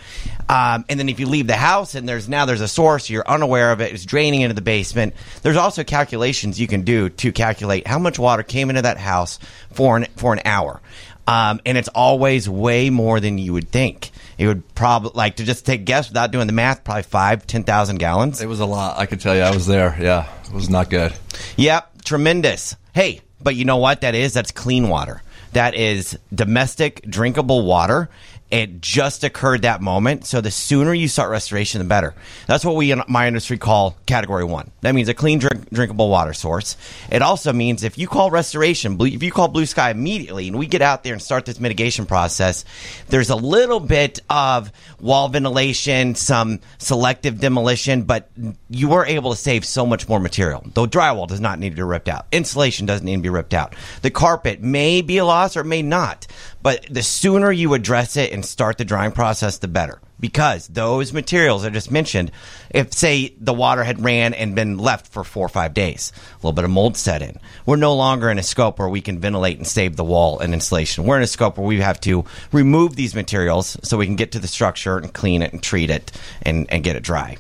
Um, 0.48 0.84
and 0.88 1.00
then 1.00 1.08
if 1.08 1.20
you 1.20 1.26
leave 1.26 1.46
the 1.46 1.56
house 1.56 1.94
and 1.94 2.08
there's 2.08 2.28
now 2.28 2.44
there's 2.44 2.60
a 2.60 2.68
source 2.68 3.08
you're 3.08 3.26
unaware 3.26 3.72
of 3.72 3.80
it, 3.80 3.92
it's 3.92 4.04
draining 4.04 4.42
into 4.42 4.54
the 4.54 4.60
basement. 4.60 5.14
There's 5.42 5.56
also 5.56 5.84
calculations 5.84 6.60
you 6.60 6.66
can 6.66 6.82
do 6.82 7.08
to 7.08 7.32
calculate 7.32 7.86
how 7.86 7.98
much 7.98 8.18
water 8.18 8.42
came 8.42 8.68
into 8.68 8.82
that 8.82 8.98
house 8.98 9.38
for 9.72 9.96
an 9.96 10.06
for 10.16 10.34
an 10.34 10.42
hour, 10.44 10.82
um, 11.26 11.60
and 11.64 11.78
it's 11.78 11.88
always 11.88 12.48
way 12.48 12.90
more 12.90 13.20
than 13.20 13.38
you 13.38 13.54
would 13.54 13.70
think. 13.70 14.10
It 14.36 14.46
would 14.46 14.74
probably 14.74 15.12
like 15.14 15.36
to 15.36 15.44
just 15.44 15.64
take 15.64 15.84
guess 15.86 16.08
without 16.08 16.30
doing 16.30 16.46
the 16.46 16.52
math, 16.52 16.84
probably 16.84 17.04
five, 17.04 17.46
ten 17.46 17.64
thousand 17.64 17.96
gallons. 17.96 18.42
It 18.42 18.46
was 18.46 18.60
a 18.60 18.66
lot. 18.66 18.98
I 18.98 19.06
could 19.06 19.20
tell 19.20 19.34
you, 19.34 19.42
I 19.42 19.54
was 19.54 19.66
there. 19.66 19.96
Yeah, 19.98 20.28
it 20.44 20.52
was 20.52 20.68
not 20.68 20.90
good. 20.90 21.14
Yep, 21.56 22.02
tremendous. 22.04 22.76
Hey, 22.92 23.22
but 23.40 23.56
you 23.56 23.64
know 23.64 23.78
what 23.78 24.02
that 24.02 24.14
is? 24.14 24.34
That's 24.34 24.50
clean 24.50 24.88
water. 24.88 25.22
That 25.52 25.74
is 25.76 26.18
domestic 26.34 27.02
drinkable 27.08 27.64
water. 27.64 28.10
It 28.54 28.80
just 28.80 29.24
occurred 29.24 29.62
that 29.62 29.82
moment. 29.82 30.26
So 30.26 30.40
the 30.40 30.52
sooner 30.52 30.94
you 30.94 31.08
start 31.08 31.28
restoration, 31.28 31.80
the 31.80 31.84
better. 31.86 32.14
That's 32.46 32.64
what 32.64 32.76
we 32.76 32.92
in 32.92 33.02
my 33.08 33.26
industry 33.26 33.58
call 33.58 33.96
category 34.06 34.44
one. 34.44 34.70
That 34.82 34.94
means 34.94 35.08
a 35.08 35.14
clean 35.14 35.40
drink, 35.40 35.70
drinkable 35.70 36.08
water 36.08 36.32
source. 36.32 36.76
It 37.10 37.20
also 37.20 37.52
means 37.52 37.82
if 37.82 37.98
you 37.98 38.06
call 38.06 38.30
restoration, 38.30 38.96
if 39.00 39.24
you 39.24 39.32
call 39.32 39.48
Blue 39.48 39.66
Sky 39.66 39.90
immediately 39.90 40.46
and 40.46 40.56
we 40.56 40.68
get 40.68 40.82
out 40.82 41.02
there 41.02 41.14
and 41.14 41.20
start 41.20 41.46
this 41.46 41.58
mitigation 41.58 42.06
process, 42.06 42.64
there's 43.08 43.30
a 43.30 43.34
little 43.34 43.80
bit 43.80 44.20
of 44.30 44.70
wall 45.00 45.28
ventilation, 45.28 46.14
some 46.14 46.60
selective 46.78 47.40
demolition, 47.40 48.04
but 48.04 48.30
you 48.70 48.88
were 48.88 49.04
able 49.04 49.32
to 49.32 49.36
save 49.36 49.64
so 49.64 49.84
much 49.84 50.08
more 50.08 50.20
material. 50.20 50.62
The 50.74 50.86
drywall 50.86 51.26
does 51.26 51.40
not 51.40 51.58
need 51.58 51.70
to 51.70 51.76
be 51.76 51.82
ripped 51.82 52.08
out. 52.08 52.26
Insulation 52.30 52.86
doesn't 52.86 53.04
need 53.04 53.16
to 53.16 53.22
be 53.22 53.30
ripped 53.30 53.52
out. 53.52 53.74
The 54.02 54.12
carpet 54.12 54.62
may 54.62 55.02
be 55.02 55.18
a 55.18 55.24
loss 55.24 55.56
or 55.56 55.64
may 55.64 55.82
not. 55.82 56.28
But 56.64 56.86
the 56.88 57.02
sooner 57.02 57.52
you 57.52 57.74
address 57.74 58.16
it 58.16 58.32
and 58.32 58.42
start 58.42 58.78
the 58.78 58.86
drying 58.86 59.12
process, 59.12 59.58
the 59.58 59.68
better. 59.68 60.00
Because 60.18 60.66
those 60.66 61.12
materials 61.12 61.62
I 61.62 61.68
just 61.68 61.90
mentioned, 61.90 62.32
if 62.70 62.94
say 62.94 63.34
the 63.38 63.52
water 63.52 63.84
had 63.84 64.02
ran 64.02 64.32
and 64.32 64.54
been 64.54 64.78
left 64.78 65.08
for 65.08 65.24
four 65.24 65.44
or 65.44 65.50
five 65.50 65.74
days, 65.74 66.10
a 66.16 66.36
little 66.36 66.54
bit 66.54 66.64
of 66.64 66.70
mold 66.70 66.96
set 66.96 67.20
in. 67.20 67.38
We're 67.66 67.76
no 67.76 67.94
longer 67.94 68.30
in 68.30 68.38
a 68.38 68.42
scope 68.42 68.78
where 68.78 68.88
we 68.88 69.02
can 69.02 69.18
ventilate 69.18 69.58
and 69.58 69.66
save 69.66 69.96
the 69.96 70.04
wall 70.04 70.38
and 70.38 70.54
insulation. 70.54 71.04
We're 71.04 71.18
in 71.18 71.22
a 71.22 71.26
scope 71.26 71.58
where 71.58 71.66
we 71.66 71.80
have 71.80 72.00
to 72.00 72.24
remove 72.50 72.96
these 72.96 73.14
materials 73.14 73.76
so 73.82 73.98
we 73.98 74.06
can 74.06 74.16
get 74.16 74.32
to 74.32 74.38
the 74.38 74.48
structure 74.48 74.96
and 74.96 75.12
clean 75.12 75.42
it 75.42 75.52
and 75.52 75.62
treat 75.62 75.90
it 75.90 76.12
and, 76.40 76.66
and 76.72 76.82
get 76.82 76.96
it 76.96 77.02
dry. 77.02 77.36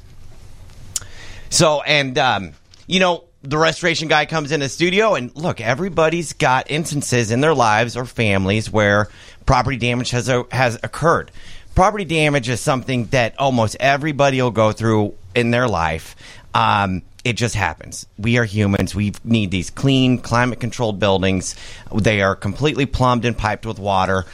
So, 1.48 1.80
and, 1.80 2.18
um, 2.18 2.52
you 2.86 3.00
know, 3.00 3.24
the 3.44 3.58
restoration 3.58 4.08
guy 4.08 4.24
comes 4.24 4.52
in 4.52 4.60
the 4.60 4.68
studio 4.68 5.14
and 5.14 5.34
look, 5.36 5.60
everybody's 5.60 6.32
got 6.32 6.70
instances 6.70 7.30
in 7.30 7.40
their 7.40 7.54
lives 7.54 7.96
or 7.96 8.06
families 8.06 8.70
where 8.70 9.08
property 9.44 9.76
damage 9.76 10.10
has, 10.10 10.30
has 10.50 10.78
occurred. 10.82 11.30
Property 11.74 12.04
damage 12.04 12.48
is 12.48 12.60
something 12.60 13.06
that 13.06 13.38
almost 13.38 13.76
everybody 13.80 14.40
will 14.40 14.50
go 14.50 14.72
through 14.72 15.14
in 15.34 15.50
their 15.50 15.68
life. 15.68 16.16
Um, 16.54 17.02
it 17.22 17.34
just 17.34 17.54
happens. 17.54 18.06
We 18.18 18.38
are 18.38 18.44
humans. 18.44 18.94
We 18.94 19.12
need 19.24 19.50
these 19.50 19.70
clean, 19.70 20.18
climate 20.18 20.60
controlled 20.60 20.98
buildings. 20.98 21.54
They 21.94 22.22
are 22.22 22.36
completely 22.36 22.86
plumbed 22.86 23.24
and 23.24 23.36
piped 23.36 23.66
with 23.66 23.78
water. 23.78 24.24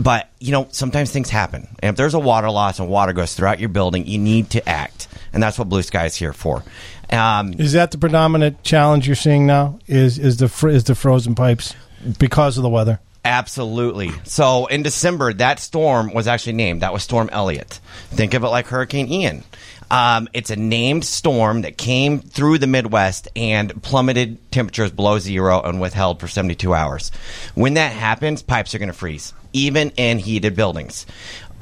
But, 0.00 0.28
you 0.40 0.50
know, 0.50 0.66
sometimes 0.70 1.12
things 1.12 1.30
happen. 1.30 1.68
And 1.80 1.90
if 1.90 1.96
there's 1.96 2.14
a 2.14 2.18
water 2.18 2.50
loss 2.50 2.80
and 2.80 2.88
water 2.88 3.12
goes 3.12 3.34
throughout 3.34 3.60
your 3.60 3.68
building, 3.68 4.06
you 4.06 4.18
need 4.18 4.50
to 4.50 4.68
act. 4.68 5.06
And 5.32 5.42
that's 5.42 5.58
what 5.58 5.68
Blue 5.68 5.82
Sky 5.82 6.06
is 6.06 6.16
here 6.16 6.32
for. 6.32 6.64
Um, 7.10 7.54
Is 7.54 7.72
that 7.72 7.90
the 7.90 7.98
predominant 7.98 8.62
challenge 8.62 9.06
you're 9.06 9.16
seeing 9.16 9.46
now? 9.46 9.78
Is 9.86 10.18
is 10.18 10.38
the 10.38 10.48
fr- 10.48 10.68
is 10.70 10.84
the 10.84 10.94
frozen 10.94 11.34
pipes 11.34 11.74
because 12.18 12.56
of 12.56 12.62
the 12.62 12.68
weather? 12.68 13.00
Absolutely. 13.24 14.10
So 14.24 14.66
in 14.66 14.82
December, 14.82 15.32
that 15.34 15.58
storm 15.58 16.12
was 16.12 16.26
actually 16.26 16.54
named. 16.54 16.82
That 16.82 16.92
was 16.92 17.02
Storm 17.02 17.30
Elliott. 17.32 17.80
Think 18.10 18.34
of 18.34 18.44
it 18.44 18.48
like 18.48 18.66
Hurricane 18.66 19.08
Ian. 19.10 19.44
Um, 19.90 20.28
it's 20.32 20.50
a 20.50 20.56
named 20.56 21.04
storm 21.04 21.62
that 21.62 21.78
came 21.78 22.20
through 22.20 22.58
the 22.58 22.66
Midwest 22.66 23.28
and 23.36 23.82
plummeted 23.82 24.50
temperatures 24.50 24.90
below 24.90 25.18
zero 25.18 25.60
and 25.62 25.80
withheld 25.80 26.20
for 26.20 26.28
72 26.28 26.74
hours. 26.74 27.12
When 27.54 27.74
that 27.74 27.92
happens, 27.92 28.42
pipes 28.42 28.74
are 28.74 28.78
going 28.78 28.88
to 28.88 28.92
freeze, 28.92 29.32
even 29.52 29.90
in 29.90 30.18
heated 30.18 30.56
buildings. 30.56 31.06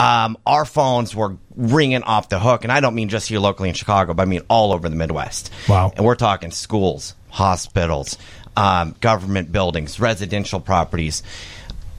Um, 0.02 0.36
our 0.44 0.64
phones 0.64 1.14
were 1.14 1.36
ringing 1.54 2.02
off 2.02 2.28
the 2.28 2.40
hook, 2.40 2.64
and 2.64 2.72
I 2.72 2.80
don't 2.80 2.96
mean 2.96 3.08
just 3.08 3.28
here 3.28 3.38
locally 3.38 3.68
in 3.68 3.74
Chicago, 3.76 4.14
but 4.14 4.22
I 4.22 4.26
mean 4.26 4.42
all 4.48 4.72
over 4.72 4.88
the 4.88 4.96
Midwest. 4.96 5.52
Wow. 5.68 5.92
And 5.94 6.04
we're 6.04 6.16
talking 6.16 6.50
schools, 6.50 7.14
hospitals, 7.30 8.18
um, 8.56 8.96
government 9.00 9.52
buildings, 9.52 10.00
residential 10.00 10.58
properties. 10.58 11.22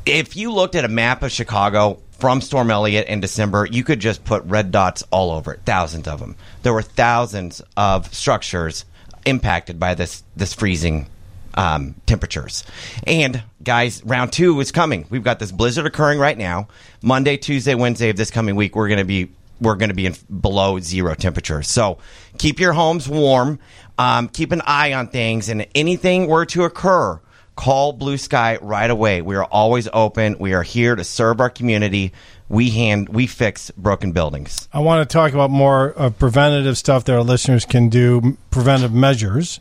If 0.05 0.35
you 0.35 0.51
looked 0.51 0.75
at 0.75 0.83
a 0.83 0.89
map 0.89 1.23
of 1.23 1.31
Chicago 1.31 2.01
from 2.19 2.41
Storm 2.41 2.71
Elliott 2.71 3.07
in 3.07 3.21
December, 3.21 3.65
you 3.71 3.85
could 3.85 4.01
just 4.01 4.25
put 4.25 4.43
red 4.43 4.71
dots 4.71 5.03
all 5.09 5.31
over 5.31 5.53
it, 5.53 5.61
thousands 5.65 6.07
of 6.09 6.19
them. 6.19 6.35
There 6.63 6.73
were 6.73 6.81
thousands 6.81 7.61
of 7.77 8.13
structures 8.13 8.83
impacted 9.25 9.79
by 9.79 9.93
this 9.93 10.23
this 10.35 10.53
freezing 10.53 11.07
um, 11.55 11.95
temperatures. 12.05 12.63
And 13.05 13.43
guys, 13.63 14.03
round 14.05 14.31
two 14.31 14.59
is 14.59 14.71
coming. 14.71 15.05
We've 15.09 15.23
got 15.23 15.39
this 15.39 15.51
blizzard 15.51 15.85
occurring 15.85 16.19
right 16.19 16.37
now. 16.37 16.67
Monday, 17.01 17.37
Tuesday, 17.37 17.75
Wednesday 17.75 18.09
of 18.09 18.17
this 18.17 18.31
coming 18.31 18.55
week, 18.55 18.75
we're 18.75 18.87
going 18.87 18.99
to 18.99 19.05
be 19.05 19.31
we're 19.61 19.75
going 19.75 19.89
to 19.89 19.95
be 19.95 20.05
in 20.05 20.15
below 20.41 20.79
zero 20.79 21.15
temperatures. 21.15 21.69
So 21.69 21.99
keep 22.37 22.59
your 22.59 22.73
homes 22.73 23.07
warm. 23.07 23.59
Um, 23.97 24.27
keep 24.27 24.51
an 24.51 24.61
eye 24.65 24.93
on 24.93 25.07
things, 25.07 25.49
and 25.49 25.67
anything 25.75 26.27
were 26.27 26.45
to 26.47 26.63
occur, 26.63 27.21
call 27.55 27.93
Blue 27.93 28.17
Sky 28.17 28.57
right 28.61 28.89
away. 28.89 29.21
We 29.21 29.35
are 29.35 29.45
always 29.45 29.87
open. 29.93 30.37
We 30.39 30.53
are 30.53 30.63
here 30.63 30.95
to 30.95 31.03
serve 31.03 31.39
our 31.39 31.51
community. 31.51 32.11
We 32.49 32.71
hand 32.71 33.09
we 33.09 33.27
fix 33.27 33.71
broken 33.71 34.11
buildings. 34.11 34.67
I 34.73 34.79
want 34.79 35.07
to 35.07 35.13
talk 35.13 35.33
about 35.33 35.51
more 35.51 35.91
of 35.91 36.17
preventative 36.19 36.77
stuff 36.77 37.05
that 37.05 37.13
our 37.13 37.23
listeners 37.23 37.65
can 37.65 37.89
do, 37.89 38.37
preventive 38.49 38.91
measures 38.91 39.59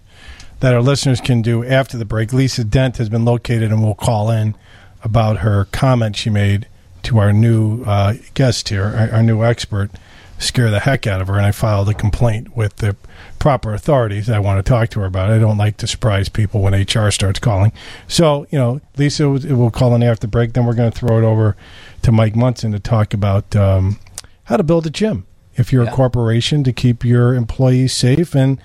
that 0.62 0.72
our 0.72 0.80
listeners 0.80 1.20
can 1.20 1.42
do 1.42 1.64
after 1.64 1.98
the 1.98 2.04
break. 2.04 2.32
Lisa 2.32 2.62
Dent 2.62 2.98
has 2.98 3.08
been 3.08 3.24
located 3.24 3.72
and 3.72 3.82
will 3.82 3.96
call 3.96 4.30
in 4.30 4.54
about 5.02 5.38
her 5.38 5.64
comment 5.72 6.14
she 6.14 6.30
made 6.30 6.68
to 7.02 7.18
our 7.18 7.32
new 7.32 7.82
uh, 7.82 8.14
guest 8.34 8.68
here, 8.68 8.84
our, 8.84 9.16
our 9.16 9.22
new 9.24 9.42
expert, 9.42 9.90
scare 10.38 10.70
the 10.70 10.78
heck 10.78 11.04
out 11.04 11.20
of 11.20 11.26
her. 11.26 11.36
And 11.36 11.44
I 11.44 11.50
filed 11.50 11.88
a 11.88 11.94
complaint 11.94 12.56
with 12.56 12.76
the 12.76 12.94
proper 13.40 13.74
authorities. 13.74 14.30
I 14.30 14.38
want 14.38 14.64
to 14.64 14.70
talk 14.70 14.90
to 14.90 15.00
her 15.00 15.06
about 15.06 15.30
it. 15.30 15.34
I 15.34 15.38
don't 15.40 15.58
like 15.58 15.78
to 15.78 15.88
surprise 15.88 16.28
people 16.28 16.62
when 16.62 16.74
HR 16.74 17.10
starts 17.10 17.40
calling. 17.40 17.72
So, 18.06 18.46
you 18.50 18.58
know, 18.58 18.80
Lisa 18.96 19.28
will 19.28 19.40
will 19.56 19.72
call 19.72 19.96
in 19.96 20.04
after 20.04 20.20
the 20.20 20.28
break. 20.28 20.52
Then 20.52 20.64
we're 20.64 20.74
going 20.74 20.92
to 20.92 20.96
throw 20.96 21.18
it 21.18 21.24
over 21.24 21.56
to 22.02 22.12
Mike 22.12 22.36
Munson 22.36 22.70
to 22.70 22.78
talk 22.78 23.12
about 23.12 23.56
um, 23.56 23.98
how 24.44 24.56
to 24.56 24.62
build 24.62 24.86
a 24.86 24.90
gym 24.90 25.26
if 25.56 25.72
you're 25.72 25.82
a 25.82 25.90
corporation 25.90 26.62
to 26.62 26.72
keep 26.72 27.04
your 27.04 27.34
employees 27.34 27.92
safe. 27.92 28.36
And 28.36 28.60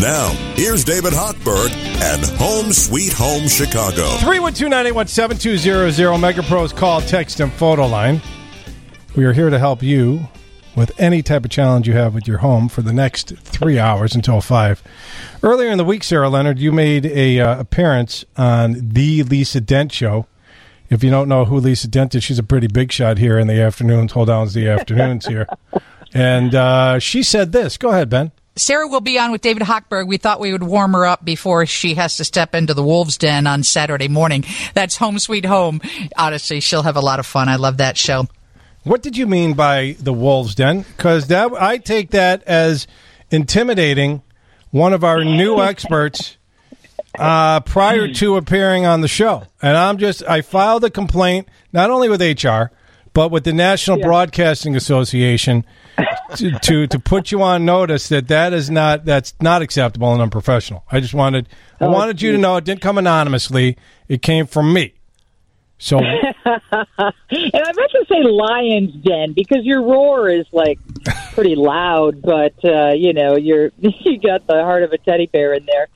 Now, 0.00 0.30
here's 0.54 0.84
David 0.84 1.12
Hochberg 1.12 1.72
and 2.00 2.24
Home 2.38 2.72
Sweet 2.72 3.12
Home 3.14 3.48
Chicago. 3.48 4.06
312-981-7200 4.18 6.20
Mega 6.20 6.42
Pros 6.42 6.72
call 6.72 7.00
text 7.00 7.40
and 7.40 7.52
photo 7.52 7.86
line 7.86 8.20
we 9.18 9.24
are 9.24 9.32
here 9.32 9.50
to 9.50 9.58
help 9.58 9.82
you 9.82 10.28
with 10.76 10.92
any 10.96 11.22
type 11.22 11.44
of 11.44 11.50
challenge 11.50 11.88
you 11.88 11.94
have 11.94 12.14
with 12.14 12.28
your 12.28 12.38
home 12.38 12.68
for 12.68 12.82
the 12.82 12.92
next 12.92 13.36
three 13.38 13.80
hours 13.80 14.14
until 14.14 14.40
five. 14.40 14.80
Earlier 15.42 15.70
in 15.70 15.76
the 15.76 15.84
week, 15.84 16.04
Sarah 16.04 16.28
Leonard, 16.28 16.60
you 16.60 16.70
made 16.70 17.04
a 17.04 17.40
uh, 17.40 17.58
appearance 17.58 18.24
on 18.36 18.76
the 18.80 19.24
Lisa 19.24 19.60
Dent 19.60 19.90
show. 19.90 20.28
If 20.88 21.02
you 21.02 21.10
don't 21.10 21.28
know 21.28 21.46
who 21.46 21.58
Lisa 21.58 21.88
Dent 21.88 22.14
is, 22.14 22.22
she's 22.22 22.38
a 22.38 22.44
pretty 22.44 22.68
big 22.68 22.92
shot 22.92 23.18
here 23.18 23.40
in 23.40 23.48
the 23.48 23.60
afternoons. 23.60 24.12
Hold 24.12 24.30
on, 24.30 24.44
it's 24.44 24.54
the 24.54 24.68
afternoons 24.68 25.26
here, 25.26 25.48
and 26.14 26.54
uh, 26.54 27.00
she 27.00 27.24
said 27.24 27.50
this. 27.50 27.76
Go 27.76 27.90
ahead, 27.90 28.08
Ben. 28.08 28.30
Sarah 28.58 28.88
will 28.88 29.00
be 29.00 29.18
on 29.18 29.30
with 29.30 29.40
David 29.40 29.62
Hochberg. 29.62 30.06
We 30.06 30.16
thought 30.16 30.40
we 30.40 30.52
would 30.52 30.62
warm 30.62 30.92
her 30.92 31.06
up 31.06 31.24
before 31.24 31.64
she 31.66 31.94
has 31.94 32.16
to 32.16 32.24
step 32.24 32.54
into 32.54 32.74
the 32.74 32.82
Wolves 32.82 33.16
Den 33.16 33.46
on 33.46 33.62
Saturday 33.62 34.08
morning. 34.08 34.44
That's 34.74 34.96
Home 34.96 35.18
Sweet 35.18 35.44
Home. 35.44 35.80
Honestly, 36.16 36.60
she'll 36.60 36.82
have 36.82 36.96
a 36.96 37.00
lot 37.00 37.20
of 37.20 37.26
fun. 37.26 37.48
I 37.48 37.56
love 37.56 37.78
that 37.78 37.96
show. 37.96 38.28
What 38.84 39.02
did 39.02 39.16
you 39.16 39.26
mean 39.26 39.54
by 39.54 39.96
the 40.00 40.12
Wolves 40.12 40.54
Den? 40.54 40.82
Because 40.82 41.28
that 41.28 41.52
I 41.52 41.78
take 41.78 42.10
that 42.10 42.42
as 42.44 42.86
intimidating 43.30 44.22
one 44.70 44.92
of 44.92 45.04
our 45.04 45.24
new 45.24 45.60
experts 45.62 46.36
uh, 47.18 47.60
prior 47.60 48.12
to 48.14 48.36
appearing 48.36 48.86
on 48.86 49.00
the 49.00 49.08
show, 49.08 49.44
and 49.60 49.76
I'm 49.76 49.98
just 49.98 50.22
I 50.24 50.40
filed 50.40 50.84
a 50.84 50.90
complaint 50.90 51.48
not 51.72 51.90
only 51.90 52.08
with 52.08 52.20
HR 52.20 52.70
but 53.18 53.32
with 53.32 53.42
the 53.42 53.52
National 53.52 53.98
Broadcasting 53.98 54.76
Association 54.76 55.64
to, 56.36 56.56
to 56.60 56.86
to 56.86 56.98
put 57.00 57.32
you 57.32 57.42
on 57.42 57.64
notice 57.64 58.08
that 58.10 58.28
that 58.28 58.52
is 58.52 58.70
not 58.70 59.04
that's 59.04 59.34
not 59.40 59.60
acceptable 59.60 60.12
and 60.12 60.22
unprofessional. 60.22 60.84
I 60.88 61.00
just 61.00 61.14
wanted 61.14 61.48
I 61.80 61.86
Oh, 61.86 61.90
wanted 61.90 62.22
you 62.22 62.30
to 62.30 62.38
know 62.38 62.56
it 62.58 62.64
didn't 62.64 62.80
come 62.80 62.96
anonymously; 62.96 63.76
it 64.06 64.22
came 64.22 64.46
from 64.46 64.72
me. 64.72 64.94
So 65.78 65.98
and 66.44 66.44
I 66.46 67.12
meant 67.32 67.90
to 67.90 68.04
say 68.08 68.22
lion's 68.22 68.94
den 69.02 69.32
because 69.32 69.64
your 69.64 69.82
roar 69.82 70.28
is 70.28 70.46
like 70.52 70.78
pretty 71.32 71.56
loud, 71.56 72.22
but 72.22 72.54
uh, 72.64 72.92
you 72.92 73.14
know 73.14 73.36
you're 73.36 73.72
you 73.80 74.20
got 74.20 74.46
the 74.46 74.62
heart 74.62 74.84
of 74.84 74.92
a 74.92 74.98
teddy 74.98 75.26
bear 75.26 75.54
in 75.54 75.66
there. 75.66 75.88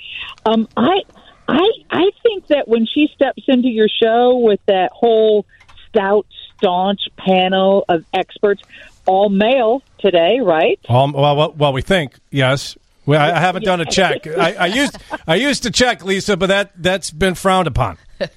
Um, 0.45 0.67
I 0.77 1.03
I 1.47 1.69
I 1.89 2.11
think 2.25 2.49
that 2.49 2.67
when 2.67 2.85
she 2.85 3.09
steps 3.15 3.45
into 3.47 3.69
your 3.69 3.87
show 3.89 4.39
with 4.39 4.59
that 4.67 4.91
whole 4.91 5.47
stout, 5.89 6.27
staunch 6.63 7.01
panel 7.17 7.85
of 7.89 8.05
experts, 8.15 8.63
all 9.07 9.29
male 9.29 9.83
today, 9.99 10.39
right? 10.41 10.79
Um, 10.89 11.13
well, 11.13 11.37
well, 11.37 11.53
well, 11.53 11.73
we 11.73 11.83
think 11.83 12.15
yes. 12.31 12.77
Well, 13.05 13.21
I, 13.21 13.37
I 13.37 13.41
haven't 13.41 13.65
done 13.65 13.81
a 13.81 13.85
check. 13.85 14.27
I, 14.39 14.55
I 14.55 14.67
used 14.67 14.97
I 15.27 15.35
used 15.35 15.65
to 15.65 15.71
check, 15.71 16.05
Lisa, 16.05 16.37
but 16.37 16.47
that 16.47 16.73
that's 16.77 17.11
been 17.11 17.35
frowned 17.35 17.67
upon. 17.67 17.99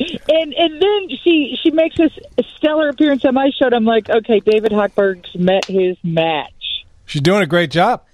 And 0.00 0.54
and 0.54 0.80
then 0.80 1.18
she 1.24 1.58
she 1.60 1.72
makes 1.72 1.96
this 1.96 2.12
stellar 2.56 2.88
appearance 2.88 3.24
on 3.24 3.34
my 3.34 3.50
show. 3.58 3.66
And 3.66 3.74
I'm 3.74 3.84
like, 3.84 4.08
okay, 4.08 4.38
David 4.38 4.70
Hochberg's 4.70 5.34
met 5.34 5.64
his 5.64 5.96
match. 6.04 6.84
She's 7.04 7.20
doing 7.20 7.42
a 7.42 7.46
great 7.46 7.72
job. 7.72 8.04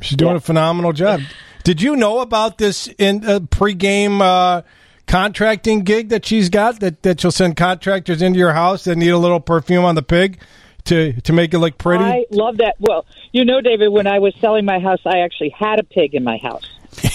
She's 0.00 0.16
doing 0.16 0.36
a 0.36 0.40
phenomenal 0.40 0.92
job. 0.92 1.22
Did 1.64 1.82
you 1.82 1.96
know 1.96 2.20
about 2.20 2.58
this 2.58 2.86
in 2.98 3.24
uh, 3.24 3.40
pregame 3.40 4.20
uh, 4.20 4.62
contracting 5.06 5.80
gig 5.80 6.10
that 6.10 6.24
she's 6.26 6.48
got? 6.48 6.80
That 6.80 7.02
that 7.02 7.20
she'll 7.20 7.30
send 7.30 7.56
contractors 7.56 8.22
into 8.22 8.38
your 8.38 8.52
house 8.52 8.84
that 8.84 8.96
need 8.96 9.10
a 9.10 9.18
little 9.18 9.40
perfume 9.40 9.84
on 9.84 9.94
the 9.94 10.02
pig 10.02 10.40
to 10.84 11.20
to 11.22 11.32
make 11.32 11.54
it 11.54 11.58
look 11.58 11.78
pretty. 11.78 12.04
I 12.04 12.24
love 12.30 12.58
that. 12.58 12.76
Well, 12.78 13.06
you 13.32 13.44
know, 13.44 13.60
David, 13.60 13.88
when 13.88 14.06
I 14.06 14.18
was 14.18 14.34
selling 14.40 14.64
my 14.64 14.78
house, 14.78 15.00
I 15.04 15.20
actually 15.20 15.50
had 15.50 15.78
a 15.78 15.84
pig 15.84 16.14
in 16.14 16.24
my 16.24 16.38
house. 16.38 16.68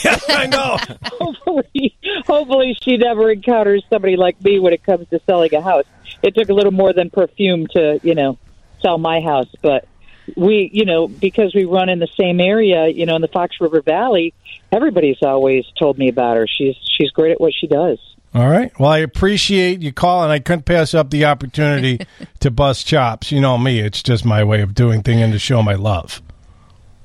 yes, 0.03 0.25
I 0.29 0.47
know. 0.47 0.77
hopefully, 1.03 1.97
hopefully, 2.25 2.77
she 2.81 2.97
never 2.97 3.31
encounters 3.31 3.83
somebody 3.89 4.15
like 4.17 4.41
me 4.43 4.59
when 4.59 4.73
it 4.73 4.83
comes 4.83 5.07
to 5.09 5.19
selling 5.25 5.53
a 5.53 5.61
house. 5.61 5.85
It 6.21 6.35
took 6.35 6.49
a 6.49 6.53
little 6.53 6.71
more 6.71 6.91
than 6.91 7.09
perfume 7.09 7.67
to, 7.67 7.99
you 8.03 8.15
know, 8.15 8.37
sell 8.81 8.97
my 8.97 9.21
house, 9.21 9.47
but 9.61 9.87
we, 10.35 10.69
you 10.73 10.85
know, 10.85 11.07
because 11.07 11.53
we 11.53 11.65
run 11.65 11.89
in 11.89 11.99
the 11.99 12.09
same 12.19 12.39
area, 12.39 12.87
you 12.87 13.05
know, 13.05 13.15
in 13.15 13.21
the 13.21 13.27
Fox 13.27 13.55
River 13.59 13.81
Valley, 13.81 14.33
everybody's 14.71 15.21
always 15.21 15.65
told 15.77 15.97
me 15.97 16.09
about 16.09 16.37
her. 16.37 16.47
She's 16.47 16.75
she's 16.97 17.11
great 17.11 17.31
at 17.31 17.41
what 17.41 17.53
she 17.53 17.67
does. 17.67 17.99
All 18.33 18.47
right. 18.47 18.71
Well, 18.79 18.91
I 18.91 18.99
appreciate 18.99 19.81
you 19.81 19.91
calling. 19.91 20.29
I 20.29 20.39
couldn't 20.39 20.65
pass 20.65 20.93
up 20.93 21.09
the 21.09 21.25
opportunity 21.25 21.99
to 22.41 22.51
bust 22.51 22.85
chops. 22.85 23.31
You 23.31 23.41
know 23.41 23.57
me; 23.57 23.79
it's 23.79 24.03
just 24.03 24.25
my 24.25 24.43
way 24.43 24.61
of 24.61 24.75
doing 24.75 25.01
things 25.01 25.21
and 25.21 25.33
to 25.33 25.39
show 25.39 25.63
my 25.63 25.73
love. 25.73 26.21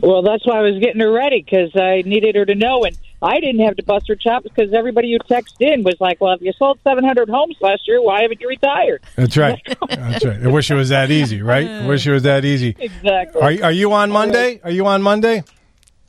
Well, 0.00 0.22
that's 0.22 0.46
why 0.46 0.58
I 0.58 0.62
was 0.62 0.78
getting 0.80 1.00
her 1.00 1.10
ready 1.10 1.40
because 1.40 1.70
I 1.74 2.02
needed 2.04 2.34
her 2.34 2.44
to 2.44 2.54
know, 2.54 2.84
and 2.84 2.96
I 3.24 3.40
didn't 3.40 3.64
have 3.64 3.76
to 3.76 3.82
bust 3.82 4.06
her 4.08 4.16
chops 4.16 4.44
because 4.44 4.72
everybody 4.74 5.10
who 5.12 5.18
texted 5.18 5.60
in 5.60 5.82
was 5.82 5.96
like, 5.98 6.20
"Well, 6.20 6.32
if 6.34 6.42
you 6.42 6.52
sold 6.58 6.78
700 6.84 7.28
homes 7.30 7.56
last 7.60 7.88
year, 7.88 8.02
why 8.02 8.22
haven't 8.22 8.40
you 8.40 8.48
retired?" 8.48 9.02
That's 9.16 9.36
right. 9.36 9.60
That's 9.88 10.24
right. 10.24 10.42
I 10.42 10.48
wish 10.48 10.70
it 10.70 10.74
was 10.74 10.90
that 10.90 11.10
easy, 11.10 11.40
right? 11.40 11.66
I 11.66 11.86
wish 11.86 12.06
it 12.06 12.12
was 12.12 12.24
that 12.24 12.44
easy. 12.44 12.76
Exactly. 12.78 13.40
Are, 13.40 13.64
are 13.66 13.72
you 13.72 13.92
on 13.92 14.10
Monday? 14.10 14.60
Are 14.62 14.70
you 14.70 14.86
on 14.86 15.00
Monday? 15.02 15.42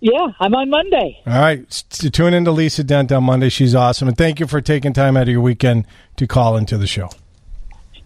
Yeah, 0.01 0.27
I'm 0.39 0.53
on 0.53 0.69
Monday. 0.69 1.21
All 1.25 1.39
right. 1.39 1.65
S- 1.67 1.83
t- 1.83 2.09
tune 2.09 2.33
into 2.33 2.51
Lisa 2.51 2.83
Dent 2.83 3.11
on 3.11 3.23
Monday. 3.23 3.49
She's 3.49 3.73
awesome. 3.73 4.07
And 4.09 4.17
thank 4.17 4.39
you 4.39 4.45
for 4.45 4.59
taking 4.61 4.93
time 4.93 5.15
out 5.17 5.23
of 5.23 5.29
your 5.29 5.41
weekend 5.41 5.87
to 6.17 6.27
call 6.27 6.57
into 6.57 6.77
the 6.77 6.85
show. 6.85 7.09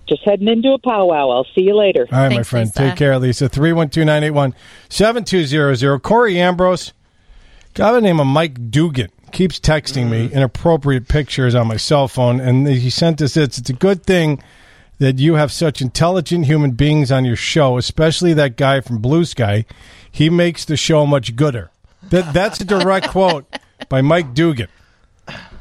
Just 0.08 0.22
heading 0.24 0.48
into 0.48 0.70
a 0.72 0.80
powwow. 0.80 1.30
I'll 1.30 1.48
see 1.56 1.62
you 1.62 1.76
later. 1.76 2.08
All 2.12 2.20
right, 2.20 2.36
my 2.36 2.44
friend. 2.44 2.74
Take 2.74 2.96
care, 2.96 3.18
Lisa. 3.20 3.50
312 3.50 4.06
981 4.06 4.56
7200. 4.90 6.00
Corey 6.02 6.40
Ambrose, 6.40 6.94
guy 7.74 7.90
by 7.90 7.94
the 7.94 8.02
name 8.02 8.20
of 8.20 8.28
Mike 8.28 8.72
Dugan, 8.72 9.10
keeps 9.32 9.60
texting 9.60 10.10
me 10.10 10.28
mm. 10.28 10.34
inappropriate 10.34 11.08
pictures 11.08 11.56
on 11.56 11.68
my 11.68 11.78
cell 11.78 12.08
phone. 12.08 12.40
And 12.40 12.68
he 12.68 12.90
sent 12.90 13.22
us 13.22 13.34
this. 13.36 13.58
It's 13.58 13.70
a 13.70 13.74
good 13.74 14.04
thing 14.04 14.42
that 15.00 15.18
you 15.18 15.36
have 15.36 15.52
such 15.52 15.82
intelligent 15.82 16.46
human 16.46 16.72
beings 16.72 17.12
on 17.12 17.26
your 17.26 17.36
show, 17.36 17.78
especially 17.78 18.34
that 18.34 18.58
guy 18.58 18.82
from 18.82 19.00
Blue 19.00 19.26
Sky. 19.26 19.66
He 20.12 20.30
makes 20.30 20.66
the 20.66 20.78
show 20.78 21.06
much 21.06 21.36
gooder. 21.36 21.72
That, 22.10 22.34
that's 22.34 22.60
a 22.62 22.66
direct 22.66 23.08
quote 23.10 23.46
by 23.88 24.02
Mike 24.02 24.34
Dugan. 24.34 24.68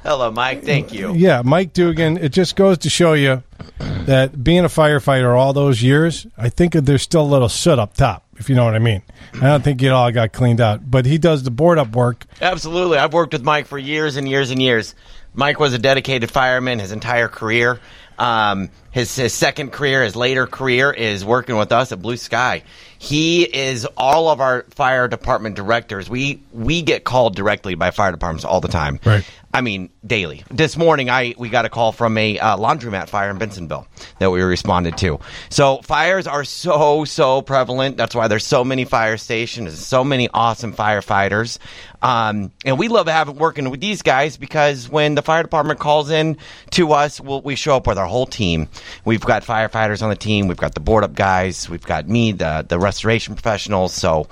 Hello, 0.02 0.30
Mike. 0.30 0.64
Thank 0.64 0.92
you. 0.92 1.12
Yeah, 1.14 1.42
Mike 1.44 1.72
Dugan. 1.72 2.16
It 2.16 2.30
just 2.30 2.56
goes 2.56 2.78
to 2.78 2.90
show 2.90 3.12
you 3.12 3.42
that 3.78 4.42
being 4.42 4.64
a 4.64 4.68
firefighter 4.68 5.38
all 5.38 5.52
those 5.52 5.82
years, 5.82 6.26
I 6.36 6.48
think 6.48 6.72
there's 6.72 7.02
still 7.02 7.22
a 7.22 7.28
little 7.28 7.48
soot 7.48 7.78
up 7.78 7.94
top, 7.94 8.24
if 8.38 8.48
you 8.48 8.54
know 8.54 8.64
what 8.64 8.74
I 8.74 8.78
mean. 8.78 9.02
I 9.34 9.46
don't 9.46 9.62
think 9.62 9.82
it 9.82 9.88
all 9.88 10.10
got 10.10 10.32
cleaned 10.32 10.60
out, 10.60 10.88
but 10.88 11.06
he 11.06 11.18
does 11.18 11.42
the 11.42 11.50
board 11.50 11.78
up 11.78 11.94
work. 11.94 12.24
Absolutely. 12.40 12.98
I've 12.98 13.12
worked 13.12 13.32
with 13.32 13.42
Mike 13.42 13.66
for 13.66 13.78
years 13.78 14.16
and 14.16 14.28
years 14.28 14.50
and 14.50 14.60
years. 14.62 14.94
Mike 15.34 15.60
was 15.60 15.74
a 15.74 15.78
dedicated 15.78 16.30
fireman 16.30 16.78
his 16.78 16.92
entire 16.92 17.28
career. 17.28 17.80
Um, 18.18 18.70
his, 18.90 19.14
his 19.14 19.32
second 19.32 19.70
career, 19.70 20.02
his 20.02 20.16
later 20.16 20.46
career, 20.46 20.90
is 20.90 21.24
working 21.24 21.56
with 21.56 21.70
us 21.70 21.92
at 21.92 22.02
Blue 22.02 22.16
Sky. 22.16 22.64
He 22.98 23.44
is 23.44 23.86
all 23.96 24.28
of 24.28 24.40
our 24.40 24.64
fire 24.70 25.06
department 25.06 25.54
directors. 25.54 26.10
We 26.10 26.42
we 26.52 26.82
get 26.82 27.04
called 27.04 27.36
directly 27.36 27.76
by 27.76 27.92
fire 27.92 28.10
departments 28.10 28.44
all 28.44 28.60
the 28.60 28.66
time. 28.66 28.98
Right. 29.04 29.24
I 29.52 29.62
mean, 29.62 29.88
daily. 30.06 30.44
This 30.50 30.76
morning, 30.76 31.08
I 31.08 31.34
we 31.38 31.48
got 31.48 31.64
a 31.64 31.70
call 31.70 31.92
from 31.92 32.18
a 32.18 32.38
uh, 32.38 32.56
laundromat 32.58 33.08
fire 33.08 33.30
in 33.30 33.38
Bensenville 33.38 33.86
that 34.18 34.30
we 34.30 34.42
responded 34.42 34.98
to. 34.98 35.20
So 35.48 35.80
fires 35.82 36.26
are 36.26 36.44
so 36.44 37.06
so 37.06 37.40
prevalent. 37.40 37.96
That's 37.96 38.14
why 38.14 38.28
there's 38.28 38.44
so 38.44 38.62
many 38.62 38.84
fire 38.84 39.16
stations, 39.16 39.78
so 39.78 40.04
many 40.04 40.28
awesome 40.34 40.74
firefighters, 40.74 41.58
um, 42.02 42.52
and 42.66 42.78
we 42.78 42.88
love 42.88 43.06
having 43.06 43.36
working 43.36 43.70
with 43.70 43.80
these 43.80 44.02
guys 44.02 44.36
because 44.36 44.86
when 44.88 45.14
the 45.14 45.22
fire 45.22 45.42
department 45.42 45.80
calls 45.80 46.10
in 46.10 46.36
to 46.72 46.92
us, 46.92 47.18
we'll, 47.18 47.40
we 47.40 47.54
show 47.54 47.76
up 47.76 47.86
with 47.86 47.96
our 47.96 48.06
whole 48.06 48.26
team. 48.26 48.68
We've 49.06 49.20
got 49.24 49.44
firefighters 49.44 50.02
on 50.02 50.10
the 50.10 50.16
team. 50.16 50.48
We've 50.48 50.58
got 50.58 50.74
the 50.74 50.80
board 50.80 51.04
up 51.04 51.14
guys. 51.14 51.70
We've 51.70 51.84
got 51.84 52.06
me, 52.06 52.32
the 52.32 52.66
the 52.68 52.78
restoration 52.78 53.34
professionals. 53.34 53.94
So. 53.94 54.28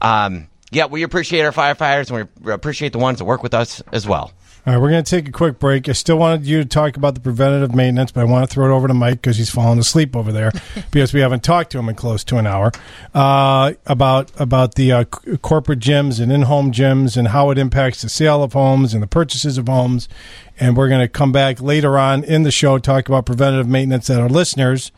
Um, 0.00 0.46
yeah, 0.72 0.86
we 0.86 1.02
appreciate 1.02 1.42
our 1.42 1.52
firefighters 1.52 2.10
and 2.10 2.28
we 2.40 2.52
appreciate 2.52 2.92
the 2.92 2.98
ones 2.98 3.18
that 3.18 3.24
work 3.24 3.42
with 3.42 3.54
us 3.54 3.82
as 3.92 4.06
well. 4.06 4.30
All 4.66 4.74
right, 4.74 4.78
we're 4.82 4.90
going 4.90 5.02
to 5.02 5.10
take 5.10 5.26
a 5.26 5.32
quick 5.32 5.58
break. 5.58 5.88
I 5.88 5.92
still 5.92 6.18
wanted 6.18 6.44
you 6.44 6.58
to 6.58 6.68
talk 6.68 6.98
about 6.98 7.14
the 7.14 7.20
preventative 7.20 7.74
maintenance, 7.74 8.12
but 8.12 8.20
I 8.20 8.24
want 8.24 8.46
to 8.46 8.54
throw 8.54 8.70
it 8.70 8.76
over 8.76 8.88
to 8.88 8.92
Mike 8.92 9.22
because 9.22 9.38
he's 9.38 9.48
falling 9.48 9.78
asleep 9.78 10.14
over 10.14 10.32
there 10.32 10.52
because 10.90 11.14
we 11.14 11.20
haven't 11.20 11.42
talked 11.42 11.72
to 11.72 11.78
him 11.78 11.88
in 11.88 11.94
close 11.94 12.22
to 12.24 12.36
an 12.36 12.46
hour 12.46 12.70
uh, 13.14 13.72
about 13.86 14.30
about 14.38 14.74
the 14.74 14.92
uh, 14.92 15.04
c- 15.04 15.38
corporate 15.38 15.78
gyms 15.78 16.20
and 16.20 16.30
in-home 16.30 16.72
gyms 16.72 17.16
and 17.16 17.28
how 17.28 17.48
it 17.48 17.56
impacts 17.56 18.02
the 18.02 18.10
sale 18.10 18.42
of 18.42 18.52
homes 18.52 18.92
and 18.92 19.02
the 19.02 19.06
purchases 19.06 19.56
of 19.56 19.66
homes. 19.66 20.10
And 20.58 20.76
we're 20.76 20.88
going 20.90 21.00
to 21.00 21.08
come 21.08 21.32
back 21.32 21.62
later 21.62 21.96
on 21.96 22.22
in 22.22 22.42
the 22.42 22.50
show 22.50 22.78
talk 22.78 23.08
about 23.08 23.24
preventative 23.24 23.66
maintenance 23.66 24.08
that 24.08 24.20
our 24.20 24.28
listeners 24.28 24.92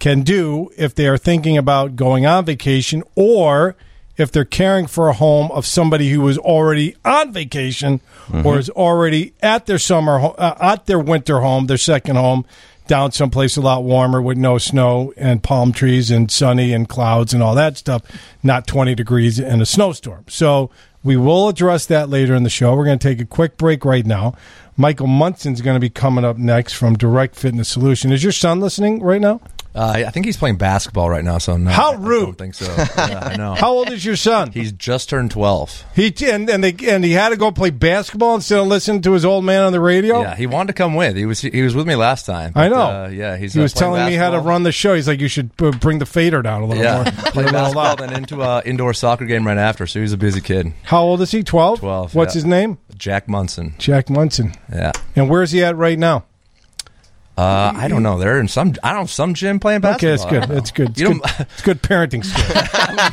can 0.00 0.22
do 0.22 0.70
if 0.76 0.92
they 0.92 1.06
are 1.06 1.16
thinking 1.16 1.56
about 1.56 1.94
going 1.94 2.26
on 2.26 2.44
vacation 2.44 3.04
or 3.14 3.76
if 4.16 4.30
they're 4.30 4.44
caring 4.44 4.86
for 4.86 5.08
a 5.08 5.12
home 5.12 5.50
of 5.52 5.66
somebody 5.66 6.10
who 6.10 6.26
is 6.28 6.38
already 6.38 6.96
on 7.04 7.32
vacation 7.32 8.00
or 8.44 8.58
is 8.58 8.70
already 8.70 9.34
at 9.42 9.66
their 9.66 9.78
summer 9.78 10.32
uh, 10.38 10.54
at 10.60 10.86
their 10.86 10.98
winter 10.98 11.40
home, 11.40 11.66
their 11.66 11.76
second 11.76 12.16
home, 12.16 12.44
down 12.86 13.12
someplace 13.12 13.56
a 13.56 13.60
lot 13.60 13.82
warmer 13.82 14.20
with 14.20 14.36
no 14.36 14.58
snow 14.58 15.12
and 15.16 15.42
palm 15.42 15.72
trees 15.72 16.10
and 16.10 16.30
sunny 16.30 16.72
and 16.72 16.88
clouds 16.88 17.32
and 17.32 17.42
all 17.42 17.54
that 17.54 17.76
stuff, 17.76 18.02
not 18.42 18.66
20 18.66 18.94
degrees 18.94 19.38
and 19.38 19.62
a 19.62 19.66
snowstorm. 19.66 20.24
So 20.28 20.70
we 21.02 21.16
will 21.16 21.48
address 21.48 21.86
that 21.86 22.08
later 22.08 22.34
in 22.34 22.42
the 22.42 22.50
show. 22.50 22.74
We're 22.74 22.84
going 22.84 22.98
to 22.98 23.08
take 23.08 23.20
a 23.20 23.26
quick 23.26 23.56
break 23.56 23.84
right 23.84 24.04
now. 24.06 24.34
Michael 24.76 25.06
Munson's 25.06 25.60
going 25.60 25.76
to 25.76 25.80
be 25.80 25.90
coming 25.90 26.24
up 26.24 26.36
next 26.36 26.72
from 26.74 26.96
Direct 26.96 27.36
Fitness 27.36 27.68
Solution. 27.68 28.12
Is 28.12 28.22
your 28.22 28.32
son 28.32 28.60
listening 28.60 29.02
right 29.02 29.20
now? 29.20 29.40
Uh, 29.74 30.04
I 30.06 30.10
think 30.10 30.24
he's 30.24 30.36
playing 30.36 30.56
basketball 30.56 31.10
right 31.10 31.24
now. 31.24 31.38
So 31.38 31.56
no, 31.56 31.70
How 31.70 31.90
I- 31.92 31.94
I 31.94 31.98
rude. 31.98 32.24
don't 32.26 32.38
think 32.38 32.54
so. 32.54 32.66
Yeah, 32.96 33.18
I 33.22 33.36
know. 33.36 33.54
How 33.54 33.72
old 33.72 33.90
is 33.90 34.04
your 34.04 34.14
son? 34.16 34.52
He's 34.52 34.70
just 34.72 35.08
turned 35.08 35.30
twelve. 35.32 35.84
He 35.94 36.14
and 36.30 36.48
and, 36.48 36.62
they, 36.62 36.74
and 36.88 37.04
he 37.04 37.12
had 37.12 37.30
to 37.30 37.36
go 37.36 37.50
play 37.50 37.70
basketball 37.70 38.34
instead 38.36 38.58
of 38.60 38.66
listening 38.68 39.02
to 39.02 39.12
his 39.12 39.24
old 39.24 39.44
man 39.44 39.62
on 39.62 39.72
the 39.72 39.80
radio. 39.80 40.20
Yeah, 40.22 40.36
he 40.36 40.46
wanted 40.46 40.68
to 40.68 40.72
come 40.74 40.94
with. 40.94 41.16
He 41.16 41.26
was 41.26 41.40
he 41.40 41.62
was 41.62 41.74
with 41.74 41.86
me 41.88 41.96
last 41.96 42.24
time. 42.24 42.52
I 42.54 42.68
know. 42.68 42.76
Uh, 43.04 43.08
yeah, 43.08 43.36
he's 43.36 43.54
he 43.54 43.60
uh, 43.60 43.64
was 43.64 43.72
telling 43.72 44.06
me 44.06 44.14
how 44.14 44.30
to 44.30 44.38
run 44.38 44.62
the 44.62 44.72
show. 44.72 44.94
He's 44.94 45.08
like, 45.08 45.20
you 45.20 45.28
should 45.28 45.50
uh, 45.60 45.72
bring 45.72 45.98
the 45.98 46.06
fader 46.06 46.40
down 46.40 46.62
a 46.62 46.66
little 46.66 46.82
Yeah, 46.82 47.02
more. 47.02 47.04
play 47.32 47.44
basketball, 47.44 47.96
then 47.96 48.12
into 48.14 48.42
an 48.42 48.62
indoor 48.64 48.94
soccer 48.94 49.24
game 49.26 49.46
right 49.46 49.58
after. 49.58 49.86
So 49.86 50.00
he's 50.00 50.12
a 50.12 50.16
busy 50.18 50.40
kid. 50.40 50.72
How 50.84 51.02
old 51.02 51.20
is 51.20 51.32
he? 51.32 51.42
Twelve. 51.42 51.80
Twelve. 51.80 52.14
What's 52.14 52.34
yeah. 52.34 52.38
his 52.38 52.44
name? 52.44 52.78
Jack 52.96 53.28
Munson. 53.28 53.74
Jack 53.78 54.08
Munson. 54.08 54.52
Yeah. 54.72 54.92
And 55.16 55.28
where's 55.28 55.50
he 55.50 55.64
at 55.64 55.76
right 55.76 55.98
now? 55.98 56.24
Uh, 57.36 57.72
I 57.74 57.88
don't 57.88 58.04
know. 58.04 58.16
They're 58.20 58.38
in 58.38 58.46
some. 58.46 58.74
I 58.84 58.92
don't 58.92 59.00
know 59.02 59.06
some 59.06 59.34
gym 59.34 59.58
playing 59.58 59.84
Okay, 59.84 60.12
basketball. 60.12 60.46
that's 60.46 60.46
good. 60.46 60.56
That's 60.56 60.70
good. 60.70 60.90
It's 60.90 61.00
You 61.00 61.14
good, 61.20 61.46
it's 61.52 61.62
good 61.62 61.82
parenting 61.82 62.24
skill. 62.24 62.44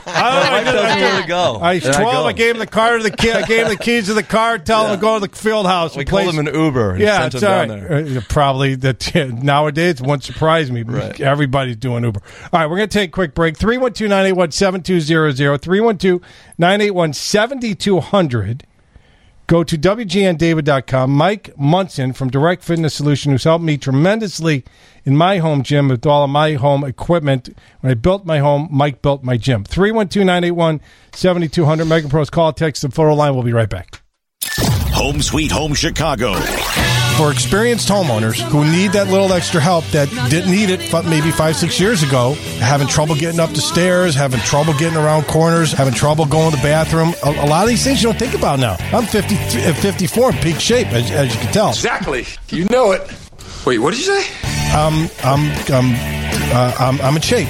I 0.06 0.62
wife 0.62 0.64
tells 0.66 0.96
me 0.96 1.02
where 1.02 1.22
to 1.24 1.28
go. 1.28 1.56
I 1.60 1.74
was 1.74 1.86
And 1.86 1.96
I 1.96 2.02
12. 2.04 2.26
I, 2.28 2.34
gave 2.34 2.52
him 2.54 2.60
the 2.60 2.68
car 2.68 2.98
to 2.98 3.04
the 3.04 3.10
kid. 3.10 3.36
I 3.36 3.48
gave 3.48 3.64
him 3.66 3.70
the 3.70 3.78
keys 3.84 4.06
to 4.08 4.14
the 4.14 4.22
car. 4.22 4.60
Tell 4.60 4.86
him 4.86 4.96
to 4.96 5.02
go 5.02 5.20
to 5.20 5.28
the 5.28 5.36
field 5.36 5.66
house. 5.66 5.96
We 5.96 6.06
called 6.06 6.26
play- 6.26 6.34
him 6.36 6.48
an 6.48 6.54
Uber 6.54 6.92
and 6.92 7.00
Yeah, 7.00 7.22
sent 7.22 7.34
it's 7.34 7.44
him 7.44 7.50
all 7.52 7.66
down 7.66 7.84
right. 7.84 8.18
Uh, 8.18 8.22
probably 8.30 8.76
that 8.76 9.16
nowadays 9.42 10.02
it 10.02 10.06
won't 10.06 10.24
surprise 10.24 10.70
me. 10.72 10.84
Right. 10.84 11.20
Everybody's 11.20 11.78
doing 11.78 12.04
Uber. 12.04 12.22
All 12.54 12.60
right, 12.60 12.70
we're 12.70 12.78
going 12.78 12.90
to 12.90 12.94
take 12.94 13.10
a 13.10 13.14
quick 13.14 13.34
break. 13.34 13.58
312 13.58 14.08
981 14.08 14.52
7200. 14.52 15.62
312 15.62 16.22
981 16.60 17.14
7200. 17.14 18.68
Go 19.52 19.66
to 19.66 19.78
WGNDavid.com. 19.78 21.12
Mike 21.12 21.54
Munson 21.58 22.14
from 22.14 22.30
Direct 22.30 22.64
Fitness 22.64 22.94
Solution, 22.94 23.34
who's 23.34 23.44
helped 23.44 23.66
me 23.66 23.78
tremendously 23.78 24.64
in 25.04 25.18
my 25.18 25.40
home 25.40 25.62
gym 25.62 25.90
with 25.90 26.06
all 26.06 26.24
of 26.24 26.30
my 26.30 26.54
home 26.54 26.86
equipment. 26.86 27.50
When 27.82 27.92
I 27.92 27.96
built 27.96 28.26
my 28.26 28.40
home, 28.40 28.70
Mike 28.72 29.02
built 29.02 29.26
my 29.26 29.36
gym. 29.36 29.66
312 29.66 30.26
981 30.26 30.80
7200. 31.12 31.86
Megapro's 31.86 32.30
call, 32.30 32.54
text, 32.54 32.86
and 32.86 32.94
photo 32.94 33.14
line. 33.14 33.34
We'll 33.34 33.44
be 33.44 33.52
right 33.52 33.70
back. 33.70 34.02
Home 34.94 35.22
Sweet 35.22 35.52
Home 35.52 35.74
Chicago. 35.74 36.32
For 37.18 37.32
experienced 37.32 37.88
homeowners 37.88 38.42
who 38.42 38.64
need 38.64 38.94
that 38.94 39.08
little 39.10 39.32
extra 39.32 39.62
help 39.62 39.86
that 39.88 40.10
didn't 40.32 40.50
need 40.50 40.72
it 40.72 40.80
maybe 41.06 41.30
five, 41.30 41.56
six 41.56 41.80
years 41.80 42.02
ago, 42.02 42.34
having 42.60 42.88
trouble 42.88 43.14
getting 43.14 43.40
up 43.40 43.52
the 43.52 43.62
stairs, 43.62 44.16
having 44.16 44.40
trouble 44.40 44.74
getting 44.74 44.98
around 44.98 45.28
corners, 45.28 45.72
having 45.72 45.94
trouble 45.94 46.26
going 46.26 46.50
to 46.50 46.58
the 46.58 46.64
bathroom, 46.64 47.14
a, 47.24 47.30
a 47.30 47.48
lot 47.48 47.62
of 47.62 47.70
these 47.70 47.84
things 47.84 48.02
you 48.02 48.10
don't 48.10 48.18
think 48.18 48.34
about 48.34 48.58
now. 48.60 48.76
I'm 48.92 49.06
50, 49.06 49.36
uh, 49.36 49.74
54 49.74 50.32
in 50.32 50.38
peak 50.38 50.60
shape, 50.60 50.88
as, 50.88 51.12
as 51.12 51.34
you 51.36 51.40
can 51.42 51.54
tell. 51.54 51.70
Exactly. 51.70 52.26
You 52.50 52.66
know 52.66 52.92
it. 52.92 53.02
Wait, 53.68 53.78
what 53.78 53.92
did 53.94 54.00
you 54.00 54.06
say? 54.24 54.76
Um, 54.76 55.08
I'm, 55.24 55.52
I'm, 55.72 55.94
uh, 56.56 56.76
I'm, 56.80 57.02
I'm 57.02 57.16
in 57.16 57.22
shape. 57.22 57.48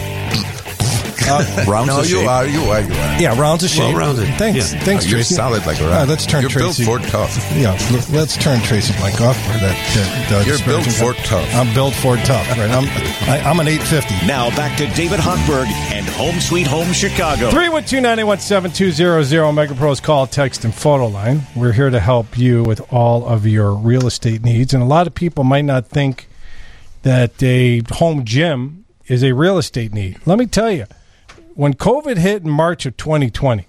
Uh, 1.27 1.65
Rounds 1.67 1.87
no, 1.87 1.99
of 1.99 2.09
you 2.09 2.19
shape. 2.19 2.27
are, 2.29 2.45
you 2.47 2.61
are, 2.63 2.81
you 2.81 2.93
are. 2.93 3.21
Yeah, 3.21 3.39
rounds 3.39 3.63
of 3.63 3.69
shape. 3.69 3.93
Well-rounded. 3.93 4.27
Thanks, 4.37 4.73
Yeah. 4.73 4.83
thanks, 4.83 5.05
Oh, 5.05 5.09
you're 5.09 5.17
Tracy. 5.17 5.35
solid 5.35 5.65
like 5.65 5.79
a 5.79 5.83
All 5.83 5.89
rock. 5.89 5.99
right, 5.99 6.07
let's 6.09 6.25
turn 6.25 6.41
You're 6.41 6.49
built 6.49 6.75
Tracy. 6.75 6.85
for 6.85 6.99
tough. 6.99 7.37
Yeah, 7.55 7.77
l- 7.91 8.05
let's 8.17 8.37
turn 8.37 8.61
Tracy 8.61 8.93
Blank 8.99 9.21
off 9.21 9.37
for 9.37 9.57
that. 9.59 10.29
that 10.29 10.31
uh, 10.31 10.43
You're 10.45 10.59
built 10.65 10.85
for 10.87 11.13
tough. 11.23 11.55
I'm 11.55 11.73
built 11.73 11.93
for 11.95 12.15
tough. 12.17 12.49
Right, 12.51 12.69
I'm, 12.71 12.85
I, 13.29 13.41
I'm 13.49 13.59
an 13.59 13.67
850. 13.67 14.27
Now 14.27 14.49
back 14.55 14.77
to 14.77 14.87
David 14.95 15.19
Hochberg 15.19 15.67
and 15.93 16.05
Home 16.07 16.39
Sweet 16.39 16.67
Home 16.67 16.91
Chicago. 16.93 17.49
312-981-7200 17.51 19.53
Megapro's 19.53 19.99
call, 19.99 20.27
text, 20.27 20.63
and 20.65 20.73
photo 20.73 21.07
line. 21.07 21.41
We're 21.55 21.71
here 21.73 21.89
to 21.89 21.99
help 21.99 22.37
you 22.37 22.63
with 22.63 22.81
all 22.93 23.27
of 23.27 23.45
your 23.45 23.73
real 23.73 24.07
estate 24.07 24.43
needs. 24.43 24.73
And 24.73 24.81
a 24.81 24.85
lot 24.85 25.07
of 25.07 25.13
people 25.15 25.43
might 25.43 25.65
not 25.65 25.87
think 25.87 26.27
that 27.03 27.41
a 27.41 27.81
home 27.93 28.25
gym 28.25 28.85
is 29.07 29.23
a 29.23 29.33
real 29.33 29.57
estate 29.57 29.93
need. 29.93 30.19
Let 30.25 30.37
me 30.39 30.45
tell 30.45 30.71
you, 30.71 30.85
when 31.55 31.73
COVID 31.73 32.17
hit 32.17 32.43
in 32.43 32.49
March 32.49 32.85
of 32.85 32.97
2020, 32.97 33.65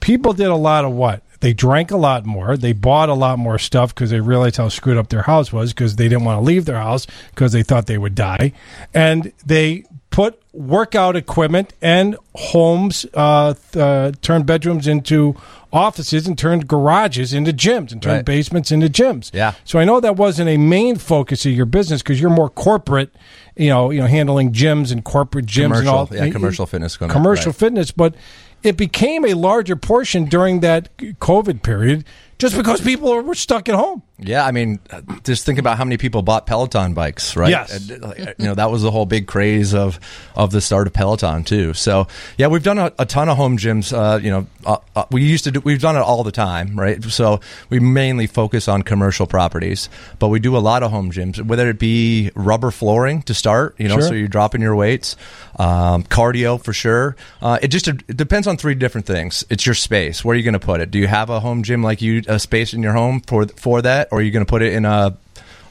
people 0.00 0.32
did 0.32 0.46
a 0.46 0.56
lot 0.56 0.84
of 0.84 0.92
what? 0.92 1.22
They 1.40 1.52
drank 1.52 1.90
a 1.90 1.96
lot 1.96 2.24
more. 2.24 2.56
They 2.56 2.72
bought 2.72 3.08
a 3.08 3.14
lot 3.14 3.38
more 3.38 3.58
stuff 3.58 3.94
because 3.94 4.10
they 4.10 4.20
realized 4.20 4.56
how 4.56 4.68
screwed 4.68 4.96
up 4.96 5.08
their 5.08 5.22
house 5.22 5.52
was 5.52 5.72
because 5.72 5.96
they 5.96 6.08
didn't 6.08 6.24
want 6.24 6.38
to 6.38 6.42
leave 6.42 6.64
their 6.64 6.78
house 6.78 7.06
because 7.30 7.52
they 7.52 7.62
thought 7.62 7.86
they 7.86 7.98
would 7.98 8.14
die. 8.14 8.52
And 8.94 9.32
they 9.44 9.84
put 10.14 10.40
workout 10.52 11.16
equipment 11.16 11.72
and 11.82 12.16
homes, 12.36 13.04
uh, 13.14 13.52
th- 13.72 13.76
uh, 13.82 14.12
turned 14.22 14.46
bedrooms 14.46 14.86
into 14.86 15.34
offices 15.72 16.28
and 16.28 16.38
turned 16.38 16.68
garages 16.68 17.32
into 17.32 17.52
gyms 17.52 17.90
and 17.90 18.00
turned 18.00 18.18
Right. 18.18 18.24
basements 18.24 18.70
into 18.70 18.86
gyms. 18.88 19.32
Yeah. 19.34 19.54
So 19.64 19.80
I 19.80 19.84
know 19.84 19.98
that 19.98 20.14
wasn't 20.14 20.48
a 20.50 20.56
main 20.56 20.94
focus 20.98 21.44
of 21.46 21.52
your 21.52 21.66
business 21.66 22.00
because 22.00 22.20
you're 22.20 22.30
more 22.30 22.48
corporate, 22.48 23.10
you 23.56 23.68
know, 23.70 23.90
you 23.90 24.00
know, 24.00 24.06
handling 24.06 24.52
gyms 24.52 24.92
and 24.92 25.02
corporate 25.02 25.46
gyms 25.46 25.80
and 25.80 25.88
all. 25.88 26.06
Commercial, 26.06 26.26
yeah, 26.26 26.32
commercial 26.32 26.66
fitness 26.66 26.96
going 26.96 27.10
on, 27.10 27.12
Commercial 27.16 27.50
right. 27.50 27.56
fitness, 27.58 27.90
but 27.90 28.14
it 28.62 28.76
became 28.76 29.24
a 29.24 29.34
larger 29.34 29.74
portion 29.74 30.26
during 30.26 30.60
that 30.60 30.96
COVID 30.96 31.64
period 31.64 32.04
just 32.38 32.56
because 32.56 32.80
people 32.80 33.22
were 33.22 33.34
stuck 33.34 33.68
at 33.68 33.74
home. 33.74 34.02
Yeah, 34.18 34.46
I 34.46 34.52
mean, 34.52 34.78
uh, 34.90 35.00
just 35.24 35.44
think 35.44 35.58
about 35.58 35.76
how 35.76 35.84
many 35.84 35.96
people 35.96 36.22
bought 36.22 36.46
Peloton 36.46 36.94
bikes, 36.94 37.34
right? 37.34 37.50
Yes. 37.50 37.88
You 37.88 37.98
know, 38.38 38.54
that 38.54 38.70
was 38.70 38.82
the 38.82 38.90
whole 38.92 39.06
big 39.06 39.26
craze 39.26 39.74
of 39.74 39.98
of 40.36 40.52
the 40.52 40.60
start 40.60 40.86
of 40.86 40.92
Peloton 40.92 41.42
too. 41.42 41.74
So, 41.74 42.06
yeah, 42.38 42.46
we've 42.46 42.62
done 42.62 42.78
a, 42.78 42.92
a 42.98 43.06
ton 43.06 43.28
of 43.28 43.36
home 43.36 43.58
gyms. 43.58 43.92
Uh, 43.92 44.18
you 44.18 44.30
know, 44.30 44.46
uh, 44.64 44.76
uh, 44.94 45.04
we 45.10 45.24
used 45.24 45.44
to 45.44 45.50
do. 45.50 45.60
We've 45.60 45.80
done 45.80 45.96
it 45.96 46.00
all 46.00 46.22
the 46.22 46.30
time, 46.30 46.78
right? 46.78 47.02
So 47.02 47.40
we 47.70 47.80
mainly 47.80 48.28
focus 48.28 48.68
on 48.68 48.82
commercial 48.82 49.26
properties, 49.26 49.88
but 50.20 50.28
we 50.28 50.38
do 50.38 50.56
a 50.56 50.58
lot 50.62 50.84
of 50.84 50.92
home 50.92 51.10
gyms, 51.10 51.42
whether 51.44 51.68
it 51.68 51.80
be 51.80 52.30
rubber 52.36 52.70
flooring 52.70 53.22
to 53.22 53.34
start, 53.34 53.74
you 53.78 53.88
know, 53.88 53.94
Sure. 53.98 54.08
so 54.08 54.14
you're 54.14 54.28
dropping 54.28 54.60
your 54.60 54.76
weights, 54.76 55.16
um, 55.58 56.04
cardio 56.04 56.62
for 56.62 56.72
sure. 56.72 57.16
Uh, 57.42 57.58
it 57.62 57.68
just 57.68 57.88
it 57.88 58.16
depends 58.16 58.46
on 58.46 58.56
three 58.56 58.74
different 58.76 59.06
things. 59.08 59.44
It's 59.50 59.66
your 59.66 59.74
space. 59.74 60.24
Where 60.24 60.34
are 60.34 60.36
you 60.36 60.44
going 60.44 60.52
to 60.54 60.58
put 60.60 60.80
it? 60.80 60.92
Do 60.92 61.00
you 61.00 61.08
have 61.08 61.30
a 61.30 61.40
home 61.40 61.64
gym 61.64 61.82
like 61.82 62.00
you 62.00 62.22
a 62.26 62.38
space 62.38 62.74
in 62.74 62.82
your 62.82 62.92
home 62.92 63.20
for 63.20 63.46
for 63.46 63.82
that, 63.82 64.08
or 64.10 64.18
are 64.18 64.22
you 64.22 64.30
going 64.30 64.44
to 64.44 64.48
put 64.50 64.62
it 64.62 64.72
in 64.72 64.84
a 64.84 65.16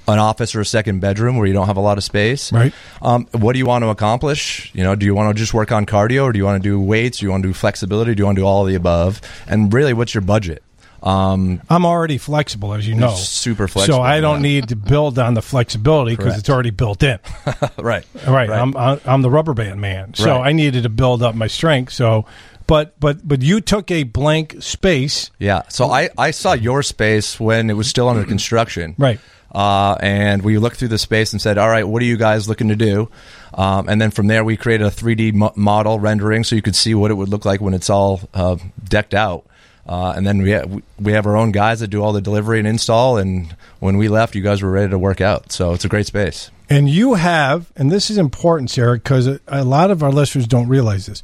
an 0.06 0.20
office 0.20 0.54
or 0.54 0.60
a 0.60 0.66
second 0.66 1.00
bedroom 1.00 1.38
where 1.38 1.48
you 1.48 1.54
don't 1.54 1.68
have 1.68 1.78
a 1.78 1.82
lot 1.82 1.98
of 1.98 2.04
space? 2.04 2.52
Right. 2.52 2.74
Um, 3.02 3.26
what 3.32 3.54
do 3.54 3.60
you 3.60 3.66
want 3.66 3.84
to 3.84 3.90
accomplish? 3.90 4.70
You 4.76 4.84
know, 4.84 4.96
do 4.96 5.06
you 5.06 5.16
want 5.16 5.36
to 5.36 5.40
just 5.40 5.54
work 5.54 5.72
on 5.72 5.86
cardio, 5.86 6.24
or 6.24 6.32
do 6.34 6.38
you 6.40 6.46
want 6.46 6.62
to 6.62 6.70
do 6.70 6.80
weights? 6.80 7.20
Do 7.20 7.26
you 7.26 7.32
want 7.32 7.44
to 7.44 7.50
do 7.50 7.54
flexibility? 7.54 8.14
Do 8.16 8.22
you 8.22 8.26
want 8.26 8.36
to 8.36 8.42
do 8.42 8.46
all 8.46 8.64
of 8.64 8.68
the 8.68 8.76
above? 8.76 9.22
And 9.48 9.72
really, 9.74 9.94
what's 9.94 10.14
your 10.14 10.22
budget? 10.22 10.62
Um, 11.02 11.62
I'm 11.70 11.86
already 11.86 12.18
flexible, 12.18 12.74
as 12.74 12.88
you 12.88 12.96
know. 12.96 13.14
super 13.14 13.68
flexible, 13.68 13.98
So 13.98 14.02
I 14.02 14.22
don't 14.22 14.38
yeah. 14.38 14.42
need 14.54 14.70
to 14.70 14.78
build 14.78 15.20
on 15.20 15.34
the 15.34 15.42
flexibility 15.42 16.16
because 16.16 16.38
it's 16.38 16.50
already 16.50 16.70
built 16.70 17.04
in. 17.04 17.20
right. 17.78 18.06
Right. 18.26 18.50
I'm 18.50 18.74
I'm 18.78 19.22
the 19.22 19.30
rubber 19.30 19.54
band 19.54 19.82
man. 19.82 20.14
So 20.14 20.38
Right. 20.38 20.48
I 20.48 20.52
needed 20.54 20.84
to 20.84 20.90
build 20.90 21.22
up 21.22 21.36
my 21.36 21.48
strength. 21.48 21.92
So, 21.92 22.26
but 22.68 23.00
but 23.00 23.28
but 23.28 23.42
you 23.42 23.62
took 23.62 23.92
a 23.92 24.04
blank 24.04 24.62
space. 24.62 25.32
Yeah. 25.40 25.64
So 25.70 25.88
I, 25.88 26.10
I 26.18 26.32
saw 26.32 26.54
your 26.54 26.84
space 26.84 27.40
when 27.40 27.70
it 27.70 27.74
was 27.74 27.88
still 27.88 28.10
under 28.10 28.26
construction. 28.26 28.96
Right. 28.98 29.20
Uh, 29.54 29.96
and 30.00 30.42
we 30.42 30.58
looked 30.58 30.78
through 30.78 30.88
the 30.88 30.98
space 30.98 31.32
and 31.32 31.42
said, 31.42 31.60
all 31.60 31.70
right, 31.70 31.88
what 31.88 32.02
are 32.02 32.06
you 32.06 32.18
guys 32.18 32.50
looking 32.50 32.70
to 32.70 32.76
do? 32.76 33.10
Um, 33.54 33.88
and 33.88 34.02
then 34.02 34.10
from 34.10 34.26
there, 34.26 34.44
we 34.44 34.58
created 34.58 34.88
a 34.88 34.90
3D 34.90 35.34
mo- 35.34 35.54
model 35.56 36.00
rendering 36.00 36.44
so 36.44 36.56
you 36.56 36.64
could 36.64 36.76
see 36.76 36.96
what 36.96 37.12
it 37.12 37.14
would 37.14 37.30
look 37.30 37.46
like 37.46 37.62
when 37.62 37.76
it's 37.76 37.90
all 37.90 38.22
uh, 38.34 38.58
decked 38.84 39.14
out. 39.14 39.46
Uh, 39.86 40.14
and 40.16 40.26
then 40.26 40.42
we 40.42 40.52
have, 40.52 40.82
we 41.00 41.12
have 41.12 41.28
our 41.28 41.38
own 41.38 41.52
guys 41.52 41.82
that 41.82 41.90
do 41.90 42.02
all 42.02 42.14
the 42.14 42.22
delivery 42.22 42.58
and 42.58 42.68
install. 42.68 43.18
And 43.18 43.56
when 43.80 43.98
we 43.98 44.08
left, 44.08 44.34
you 44.34 44.42
guys 44.42 44.64
were 44.64 44.72
ready 44.72 44.90
to 44.90 44.98
work 44.98 45.22
out. 45.22 45.52
So 45.52 45.74
it's 45.74 45.86
a 45.86 45.90
great 45.90 46.08
space. 46.08 46.50
And 46.70 46.90
you 46.90 47.16
have, 47.16 47.72
and 47.76 47.92
this 47.92 48.10
is 48.10 48.18
important, 48.18 48.72
Sarah, 48.72 48.96
because 48.96 49.28
a 49.48 49.64
lot 49.64 49.92
of 49.92 50.02
our 50.02 50.12
listeners 50.12 50.48
don't 50.48 50.70
realize 50.70 51.06
this. 51.06 51.22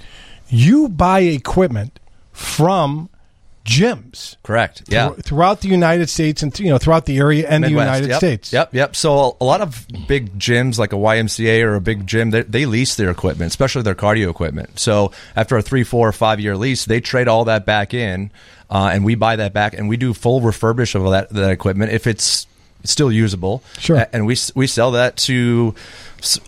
You 0.49 0.89
buy 0.89 1.21
equipment 1.21 1.99
from 2.31 3.09
gyms. 3.69 4.35
Correct. 4.41 4.83
Yeah. 4.87 5.09
Thro- 5.09 5.15
throughout 5.21 5.61
the 5.61 5.67
United 5.67 6.09
States 6.09 6.41
and 6.41 6.57
you 6.59 6.69
know 6.69 6.77
throughout 6.77 7.05
the 7.05 7.17
area 7.17 7.47
and 7.47 7.63
the 7.63 7.69
United 7.69 8.09
yep, 8.09 8.17
States. 8.17 8.51
Yep, 8.51 8.73
yep. 8.73 8.95
So 8.95 9.37
a 9.39 9.45
lot 9.45 9.61
of 9.61 9.85
big 10.07 10.39
gyms, 10.39 10.79
like 10.79 10.91
a 10.91 10.97
YMCA 10.97 11.63
or 11.63 11.75
a 11.75 11.81
big 11.81 12.07
gym, 12.07 12.31
they, 12.31 12.41
they 12.41 12.65
lease 12.65 12.95
their 12.95 13.11
equipment, 13.11 13.49
especially 13.51 13.83
their 13.83 13.95
cardio 13.95 14.29
equipment. 14.29 14.79
So 14.79 15.11
after 15.35 15.55
a 15.55 15.61
three, 15.61 15.83
four, 15.83 16.07
or 16.07 16.11
five 16.11 16.39
year 16.39 16.57
lease, 16.57 16.85
they 16.85 16.99
trade 16.99 17.27
all 17.27 17.45
that 17.45 17.65
back 17.65 17.93
in, 17.93 18.31
uh, 18.69 18.89
and 18.91 19.05
we 19.05 19.15
buy 19.15 19.35
that 19.35 19.53
back, 19.53 19.75
and 19.75 19.87
we 19.87 19.97
do 19.97 20.13
full 20.13 20.41
refurbish 20.41 20.95
of 20.95 21.09
that, 21.11 21.29
that 21.29 21.51
equipment 21.51 21.91
if 21.91 22.07
it's 22.07 22.47
still 22.83 23.11
usable. 23.11 23.63
Sure. 23.77 24.05
And 24.13 24.25
we 24.25 24.35
we 24.55 24.67
sell 24.67 24.91
that 24.91 25.17
to 25.17 25.75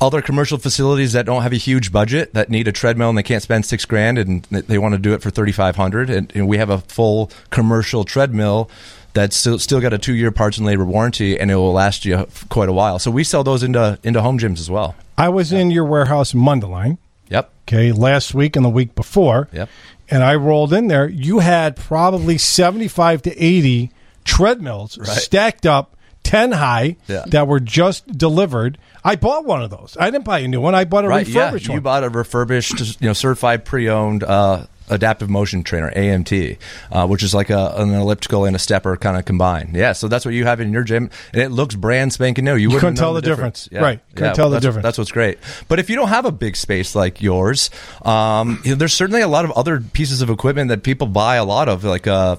other 0.01 0.21
commercial 0.21 0.57
facilities 0.57 1.13
that 1.13 1.25
don't 1.25 1.43
have 1.43 1.53
a 1.53 1.57
huge 1.57 1.91
budget 1.91 2.33
that 2.33 2.49
need 2.49 2.67
a 2.67 2.71
treadmill 2.71 3.09
and 3.09 3.17
they 3.17 3.23
can't 3.23 3.41
spend 3.43 3.65
six 3.65 3.85
grand 3.85 4.17
and 4.17 4.43
they 4.43 4.77
want 4.77 4.93
to 4.93 4.99
do 4.99 5.13
it 5.13 5.21
for 5.21 5.29
thirty 5.29 5.51
five 5.51 5.75
hundred. 5.75 6.09
And, 6.09 6.31
and 6.35 6.47
we 6.47 6.57
have 6.57 6.69
a 6.69 6.79
full 6.79 7.31
commercial 7.49 8.03
treadmill 8.03 8.69
that's 9.13 9.35
still 9.35 9.59
still 9.59 9.81
got 9.81 9.93
a 9.93 9.97
two 9.97 10.13
year 10.15 10.31
parts 10.31 10.57
and 10.57 10.65
labor 10.65 10.85
warranty 10.85 11.39
and 11.39 11.51
it 11.51 11.55
will 11.55 11.73
last 11.73 12.05
you 12.05 12.27
quite 12.49 12.69
a 12.69 12.73
while. 12.73 12.97
So 12.99 13.11
we 13.11 13.23
sell 13.23 13.43
those 13.43 13.63
into 13.63 13.97
into 14.03 14.21
home 14.21 14.39
gyms 14.39 14.59
as 14.59 14.69
well. 14.69 14.95
I 15.17 15.29
was 15.29 15.51
in 15.53 15.71
your 15.71 15.85
warehouse 15.85 16.33
in 16.33 16.39
Mundelein. 16.39 16.97
Yep. 17.29 17.51
Okay, 17.67 17.91
last 17.93 18.33
week 18.33 18.55
and 18.57 18.65
the 18.65 18.69
week 18.69 18.95
before. 18.95 19.47
Yep. 19.53 19.69
And 20.09 20.23
I 20.23 20.35
rolled 20.35 20.73
in 20.73 20.87
there. 20.89 21.07
You 21.07 21.39
had 21.39 21.77
probably 21.77 22.37
seventy-five 22.37 23.21
to 23.21 23.37
eighty 23.41 23.91
treadmills 24.25 24.97
Right. 24.97 25.07
stacked 25.07 25.65
up 25.65 25.95
ten 26.23 26.51
high 26.51 26.97
Yeah. 27.07 27.23
that 27.27 27.47
were 27.47 27.59
just 27.59 28.07
delivered. 28.17 28.77
I 29.03 29.15
bought 29.15 29.45
one 29.45 29.61
of 29.63 29.69
those. 29.69 29.97
I 29.99 30.11
didn't 30.11 30.25
buy 30.25 30.39
a 30.39 30.47
new 30.47 30.61
one. 30.61 30.75
I 30.75 30.85
bought 30.85 31.05
a 31.05 31.07
right, 31.07 31.27
yeah. 31.27 31.45
refurbished 31.45 31.67
You 31.67 31.73
one. 31.73 31.81
bought 31.81 32.03
a 32.03 32.09
refurbished, 32.09 33.01
you 33.01 33.07
know, 33.07 33.13
certified 33.13 33.65
pre-owned 33.65 34.23
uh, 34.23 34.65
adaptive 34.89 35.29
motion 35.29 35.63
trainer 35.63 35.89
(AMT), 35.95 36.57
uh, 36.91 37.07
which 37.07 37.23
is 37.23 37.33
like 37.33 37.49
a, 37.49 37.73
an 37.77 37.93
elliptical 37.93 38.45
and 38.45 38.55
a 38.55 38.59
stepper 38.59 38.97
kind 38.97 39.17
of 39.17 39.25
combined. 39.25 39.75
Yeah, 39.75 39.93
so 39.93 40.07
that's 40.07 40.25
what 40.25 40.33
you 40.33 40.45
have 40.45 40.59
in 40.59 40.71
your 40.73 40.83
gym, 40.83 41.09
and 41.33 41.41
it 41.41 41.49
looks 41.49 41.73
brand 41.75 42.13
spanking 42.13 42.45
new. 42.45 42.55
You, 42.55 42.67
wouldn't 42.69 42.81
couldn't 42.81 42.95
tell 42.97 43.13
the 43.13 43.21
difference. 43.21 43.67
Right. 43.71 43.99
Couldn't 44.15 44.29
yeah, 44.29 44.33
tell 44.33 44.49
the 44.49 44.59
difference. 44.59 44.83
That's 44.83 44.97
what's 44.97 45.11
great. 45.11 45.39
But 45.67 45.79
if 45.79 45.89
you 45.89 45.95
don't 45.95 46.09
have 46.09 46.25
a 46.25 46.31
big 46.31 46.55
space 46.55 46.93
like 46.93 47.21
yours, 47.21 47.69
um, 48.03 48.61
you 48.63 48.71
know, 48.71 48.75
there's 48.75 48.93
certainly 48.93 49.21
a 49.21 49.27
lot 49.27 49.45
of 49.45 49.51
other 49.51 49.79
pieces 49.79 50.21
of 50.21 50.29
equipment 50.29 50.69
that 50.69 50.83
people 50.83 51.07
buy 51.07 51.37
a 51.37 51.45
lot 51.45 51.69
of, 51.69 51.83
like. 51.83 52.05
Uh, 52.05 52.35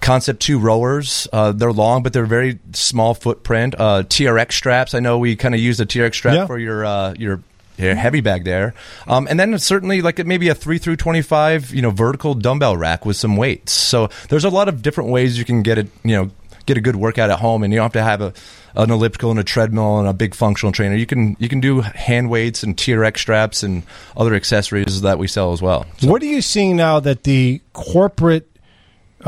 Concept 0.00 0.40
two 0.40 0.58
rowers, 0.58 1.26
uh, 1.32 1.52
they're 1.52 1.72
long, 1.72 2.02
but 2.02 2.12
they're 2.12 2.26
very 2.26 2.58
small 2.72 3.14
footprint. 3.14 3.74
Uh, 3.78 4.02
TRX 4.04 4.52
straps, 4.52 4.94
I 4.94 5.00
know 5.00 5.18
we 5.18 5.36
kind 5.36 5.54
of 5.54 5.60
use 5.60 5.80
a 5.80 5.86
TRX 5.86 6.14
strap 6.14 6.34
Yeah. 6.34 6.46
for 6.46 6.58
your 6.58 6.84
uh, 6.84 7.14
your 7.18 7.40
your 7.76 7.94
heavy 7.94 8.20
bag 8.20 8.44
there, 8.44 8.74
um, 9.06 9.26
and 9.30 9.38
then 9.38 9.56
certainly 9.58 10.02
like 10.02 10.24
maybe 10.26 10.48
a 10.48 10.54
three 10.54 10.78
through 10.78 10.96
twenty 10.96 11.22
five, 11.22 11.72
you 11.74 11.82
know, 11.82 11.90
vertical 11.90 12.34
dumbbell 12.34 12.76
rack 12.76 13.04
with 13.06 13.16
some 13.16 13.36
weights. 13.36 13.72
So 13.72 14.08
there's 14.28 14.44
a 14.44 14.50
lot 14.50 14.68
of 14.68 14.82
different 14.82 15.10
ways 15.10 15.38
you 15.38 15.44
can 15.44 15.62
get 15.62 15.78
it, 15.78 15.88
you 16.04 16.16
know, 16.16 16.30
get 16.66 16.76
a 16.76 16.80
good 16.80 16.96
workout 16.96 17.30
at 17.30 17.38
home, 17.38 17.62
and 17.62 17.72
you 17.72 17.78
don't 17.78 17.84
have 17.84 17.92
to 17.92 18.02
have 18.02 18.20
a 18.20 18.32
an 18.74 18.90
elliptical 18.92 19.30
and 19.30 19.40
a 19.40 19.44
treadmill 19.44 19.98
and 19.98 20.06
a 20.08 20.12
big 20.12 20.34
functional 20.34 20.72
trainer. 20.72 20.94
You 20.94 21.06
can 21.06 21.36
you 21.40 21.48
can 21.48 21.60
do 21.60 21.80
hand 21.80 22.30
weights 22.30 22.62
and 22.62 22.76
TRX 22.76 23.18
straps 23.18 23.62
and 23.62 23.82
other 24.16 24.34
accessories 24.34 25.00
that 25.02 25.18
we 25.18 25.26
sell 25.26 25.52
as 25.52 25.60
well. 25.62 25.86
What 26.02 26.22
are 26.22 26.26
you 26.26 26.40
seeing 26.42 26.76
now 26.76 27.00
that 27.00 27.24
the 27.24 27.60
corporate 27.72 28.48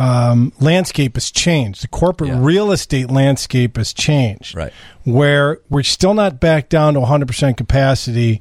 um, 0.01 0.53
landscape 0.61 1.14
has 1.16 1.30
changed? 1.30 1.82
The 1.82 1.88
corporate 1.88 2.32
real 2.32 2.72
estate 2.72 3.11
landscape 3.11 3.76
has 3.76 3.92
changed. 3.92 4.57
Right. 4.57 4.72
Where 5.05 5.61
we're 5.68 5.82
still 5.82 6.14
not 6.14 6.40
back 6.40 6.68
down 6.70 6.94
to 6.94 7.01
100% 7.01 7.57
capacity 7.57 8.40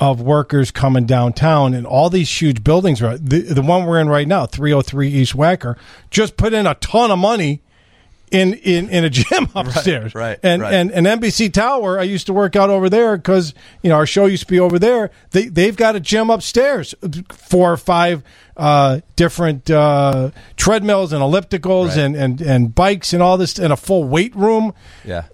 of 0.00 0.20
workers 0.20 0.70
coming 0.70 1.06
downtown 1.06 1.74
and 1.74 1.86
all 1.86 2.10
these 2.10 2.30
huge 2.40 2.62
buildings. 2.62 3.00
The, 3.00 3.16
the 3.18 3.62
one 3.62 3.86
we're 3.86 4.00
in 4.00 4.08
right 4.08 4.28
now, 4.28 4.46
303 4.46 5.08
East 5.08 5.34
Wacker, 5.34 5.76
just 6.10 6.36
put 6.36 6.52
in 6.52 6.66
a 6.66 6.74
ton 6.74 7.10
of 7.10 7.18
money. 7.18 7.62
In, 8.30 8.54
in, 8.54 8.88
in 8.90 9.04
a 9.04 9.10
gym 9.10 9.48
upstairs, 9.54 10.14
right, 10.14 10.38
and, 10.42 10.62
right. 10.62 10.74
and 10.74 10.90
and 10.90 11.06
NBC 11.06 11.52
Tower. 11.52 11.98
I 11.98 12.02
used 12.02 12.26
to 12.26 12.32
work 12.32 12.56
out 12.56 12.70
over 12.70 12.88
there 12.90 13.16
because 13.16 13.54
you 13.82 13.88
know 13.90 13.96
our 13.96 14.06
show 14.06 14.26
used 14.26 14.42
to 14.44 14.48
be 14.48 14.60
over 14.60 14.78
there. 14.78 15.10
They 15.30 15.46
they've 15.48 15.76
got 15.76 15.96
a 15.96 16.00
gym 16.00 16.30
upstairs, 16.30 16.94
four 17.30 17.72
or 17.72 17.76
five 17.76 18.22
uh, 18.56 19.00
different 19.16 19.70
uh, 19.70 20.30
treadmills 20.56 21.12
and 21.12 21.22
ellipticals 21.22 21.88
Right. 21.88 21.98
and, 21.98 22.16
and 22.16 22.40
and 22.40 22.74
bikes 22.74 23.12
and 23.12 23.22
all 23.22 23.38
this, 23.38 23.58
and 23.58 23.72
a 23.72 23.76
full 23.76 24.04
weight 24.04 24.34
room. 24.36 24.74
Yeah. 25.04 25.24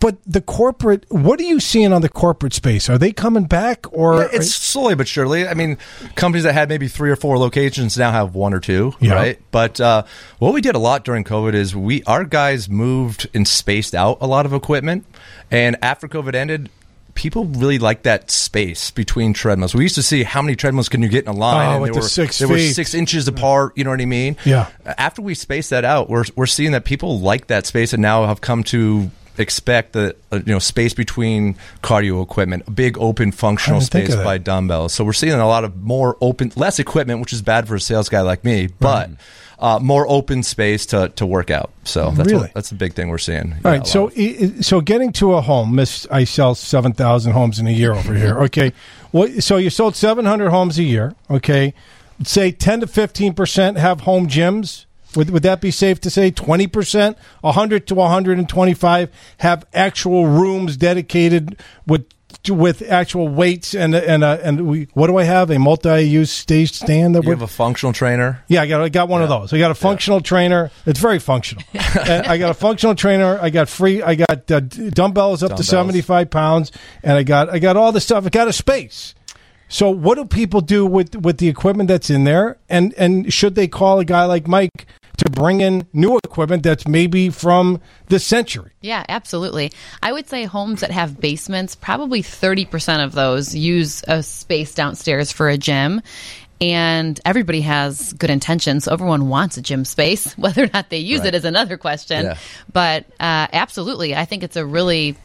But 0.00 0.16
the 0.26 0.40
corporate, 0.40 1.04
what 1.08 1.40
are 1.40 1.44
you 1.44 1.58
seeing 1.58 1.92
on 1.92 2.02
the 2.02 2.08
corporate 2.08 2.52
space? 2.54 2.88
Are 2.88 2.98
they 2.98 3.10
coming 3.12 3.44
back 3.44 3.86
or 3.92 4.22
Yeah, 4.22 4.28
it's 4.32 4.54
slowly 4.54 4.94
but 4.94 5.08
surely. 5.08 5.46
I 5.48 5.54
mean, 5.54 5.76
companies 6.14 6.44
that 6.44 6.52
had 6.52 6.68
maybe 6.68 6.86
three 6.86 7.10
or 7.10 7.16
four 7.16 7.36
locations 7.38 7.96
now 7.98 8.12
have 8.12 8.34
one 8.34 8.54
or 8.54 8.60
two, 8.60 8.94
Yeah. 9.00 9.14
right? 9.14 9.38
But 9.50 9.80
uh, 9.80 10.04
what 10.38 10.54
we 10.54 10.60
did 10.60 10.76
a 10.76 10.78
lot 10.78 11.04
during 11.04 11.24
COVID 11.24 11.54
is 11.54 11.74
we 11.74 12.02
our 12.04 12.24
guys 12.24 12.68
moved 12.68 13.28
and 13.34 13.46
spaced 13.48 13.94
out 13.94 14.18
a 14.20 14.26
lot 14.26 14.46
of 14.46 14.52
equipment, 14.52 15.04
and 15.50 15.76
after 15.82 16.06
COVID 16.08 16.34
ended. 16.34 16.70
People 17.14 17.46
really 17.46 17.80
like 17.80 18.04
that 18.04 18.30
space 18.30 18.92
between 18.92 19.32
treadmills. 19.32 19.74
We 19.74 19.82
used 19.82 19.96
to 19.96 20.04
see 20.04 20.22
how 20.22 20.40
many 20.40 20.54
treadmills 20.54 20.88
can 20.88 21.02
you 21.02 21.08
get 21.08 21.24
in 21.24 21.28
a 21.28 21.36
line. 21.36 21.66
Oh, 21.68 21.76
and 21.82 21.86
they 21.86 21.90
the 21.90 21.96
were, 21.96 22.08
six 22.08 22.38
they 22.38 22.46
were 22.46 22.60
six 22.60 22.94
inches 22.94 23.26
apart. 23.26 23.72
You 23.74 23.82
know 23.82 23.90
what 23.90 24.00
I 24.00 24.04
mean? 24.04 24.36
Yeah. 24.44 24.68
After 24.86 25.20
we 25.20 25.34
spaced 25.34 25.70
that 25.70 25.84
out, 25.84 26.08
we're 26.08 26.26
we're 26.36 26.46
seeing 26.46 26.70
that 26.72 26.84
people 26.84 27.18
like 27.18 27.48
that 27.48 27.66
space 27.66 27.92
and 27.92 28.00
now 28.00 28.24
have 28.26 28.40
come 28.40 28.62
to 28.64 29.10
expect 29.38 29.92
the 29.92 30.14
uh, 30.32 30.36
you 30.44 30.52
know 30.52 30.58
space 30.58 30.94
between 30.94 31.56
cardio 31.82 32.22
equipment, 32.22 32.64
a 32.66 32.70
big 32.70 32.98
open 32.98 33.32
functional 33.32 33.76
I 33.78 33.80
didn't 33.80 33.92
think 33.92 34.06
space 34.10 34.24
by 34.24 34.38
dumbbells. 34.38 34.92
So 34.94 35.04
we're 35.04 35.12
seeing 35.12 35.32
a 35.34 35.46
lot 35.46 35.64
of 35.64 35.76
more 35.76 36.16
open, 36.20 36.52
less 36.56 36.78
equipment, 36.78 37.20
which 37.20 37.32
is 37.32 37.42
bad 37.42 37.68
for 37.68 37.74
a 37.76 37.80
sales 37.80 38.08
guy 38.08 38.20
like 38.22 38.44
me, 38.44 38.68
but 38.80 39.10
uh, 39.58 39.78
more 39.80 40.06
open 40.08 40.42
space 40.42 40.86
to, 40.86 41.08
to 41.16 41.26
work 41.26 41.50
out. 41.50 41.72
So 41.84 42.10
that's 42.12 42.28
Really? 42.30 42.42
what, 42.42 42.54
that's 42.54 42.68
the 42.70 42.76
big 42.76 42.94
thing 42.94 43.08
we're 43.08 43.18
seeing. 43.18 43.54
All 43.64 43.70
right, 43.72 43.86
so 43.86 44.10
so 44.60 44.80
getting 44.80 45.12
to 45.14 45.34
a 45.34 45.40
home, 45.40 45.74
Miss, 45.74 46.06
I 46.10 46.24
sell 46.24 46.54
seven 46.54 46.92
thousand 46.92 47.32
homes 47.32 47.58
in 47.58 47.66
a 47.66 47.72
year 47.72 47.92
over 47.92 48.14
here. 48.14 48.38
Okay, 48.48 48.72
well, 49.12 49.28
so 49.40 49.56
you 49.56 49.70
sold 49.70 49.96
seven 49.96 50.24
hundred 50.24 50.50
homes 50.50 50.78
a 50.78 50.82
year. 50.84 51.14
Okay, 51.30 51.74
say 52.24 52.52
ten 52.52 52.80
to 52.80 52.86
fifteen 52.86 53.34
percent 53.34 53.78
have 53.78 54.02
home 54.02 54.28
gyms. 54.28 54.84
Would, 55.16 55.30
would 55.30 55.42
that 55.42 55.60
be 55.60 55.70
safe 55.70 56.00
to 56.02 56.10
say? 56.10 56.30
Twenty 56.30 56.66
percent, 56.66 57.16
hundred 57.42 57.86
to 57.88 57.94
one 57.94 58.10
hundred 58.10 58.38
and 58.38 58.48
twenty-five 58.48 59.10
have 59.38 59.66
actual 59.72 60.26
rooms 60.26 60.76
dedicated 60.76 61.58
with 61.86 62.06
with 62.48 62.82
actual 62.82 63.28
weights 63.28 63.74
and 63.74 63.94
and 63.94 64.22
uh, 64.22 64.38
and 64.42 64.66
we, 64.66 64.88
what 64.92 65.06
do 65.06 65.16
I 65.16 65.24
have? 65.24 65.50
A 65.50 65.58
multi-use 65.58 66.30
stage 66.30 66.72
stand 66.72 67.14
that 67.14 67.24
you 67.24 67.28
would 67.30 67.38
have 67.38 67.42
a 67.42 67.52
functional 67.52 67.92
trainer. 67.92 68.44
yeah, 68.48 68.62
I 68.62 68.66
got 68.66 68.80
I 68.82 68.88
got 68.88 69.08
one 69.08 69.22
of 69.22 69.28
those. 69.28 69.52
I 69.52 69.58
got 69.58 69.70
a 69.70 69.74
functional 69.74 70.20
trainer. 70.20 70.70
It's 70.86 71.00
very 71.00 71.18
functional. 71.18 71.64
and 71.72 72.26
I 72.26 72.38
got 72.38 72.50
a 72.50 72.54
functional 72.54 72.94
trainer. 72.94 73.38
I 73.40 73.50
got 73.50 73.68
free. 73.68 74.02
I 74.02 74.14
got 74.14 74.50
uh, 74.50 74.60
dumbbells 74.60 75.42
up 75.42 75.56
to 75.56 75.64
seventy 75.64 76.00
five 76.00 76.30
pounds, 76.30 76.72
and 77.02 77.14
I 77.14 77.22
got 77.22 77.50
I 77.50 77.58
got 77.58 77.76
all 77.76 77.92
the 77.92 78.00
stuff. 78.00 78.26
I 78.26 78.28
got 78.28 78.48
a 78.48 78.52
space. 78.52 79.14
So 79.68 79.90
what 79.90 80.16
do 80.16 80.24
people 80.24 80.60
do 80.60 80.86
with 80.86 81.16
with 81.16 81.38
the 81.38 81.48
equipment 81.48 81.88
that's 81.88 82.10
in 82.10 82.24
there? 82.24 82.58
And 82.68 82.94
and 82.96 83.32
should 83.32 83.54
they 83.54 83.68
call 83.68 83.98
a 83.98 84.04
guy 84.04 84.24
like 84.24 84.48
Mike 84.48 84.86
to 85.28 85.40
bring 85.40 85.60
in 85.60 85.86
new 85.92 86.16
equipment 86.18 86.62
that's 86.62 86.86
maybe 86.86 87.30
from 87.30 87.80
this 88.06 88.24
century? 88.26 88.70
Yeah, 88.80 89.04
absolutely. 89.08 89.72
I 90.02 90.12
would 90.12 90.28
say 90.28 90.44
homes 90.44 90.80
that 90.80 90.90
have 90.90 91.20
basements, 91.20 91.74
probably 91.76 92.22
30% 92.22 93.04
of 93.04 93.12
those 93.12 93.54
use 93.54 94.02
a 94.08 94.22
space 94.22 94.74
downstairs 94.74 95.32
for 95.32 95.48
a 95.48 95.58
gym. 95.58 96.02
And 96.60 97.20
everybody 97.24 97.60
has 97.60 98.12
good 98.14 98.30
intentions. 98.30 98.84
So 98.84 98.92
everyone 98.92 99.28
wants 99.28 99.56
a 99.56 99.62
gym 99.62 99.84
space. 99.84 100.32
Whether 100.36 100.64
or 100.64 100.70
not 100.72 100.90
they 100.90 100.98
use 100.98 101.20
Right. 101.20 101.28
it 101.28 101.34
is 101.36 101.44
another 101.44 101.76
question. 101.76 102.24
Yeah. 102.26 102.38
But 102.72 103.04
uh, 103.20 103.46
absolutely, 103.52 104.16
I 104.16 104.24
think 104.24 104.42
it's 104.42 104.56
a 104.56 104.66
really 104.66 105.16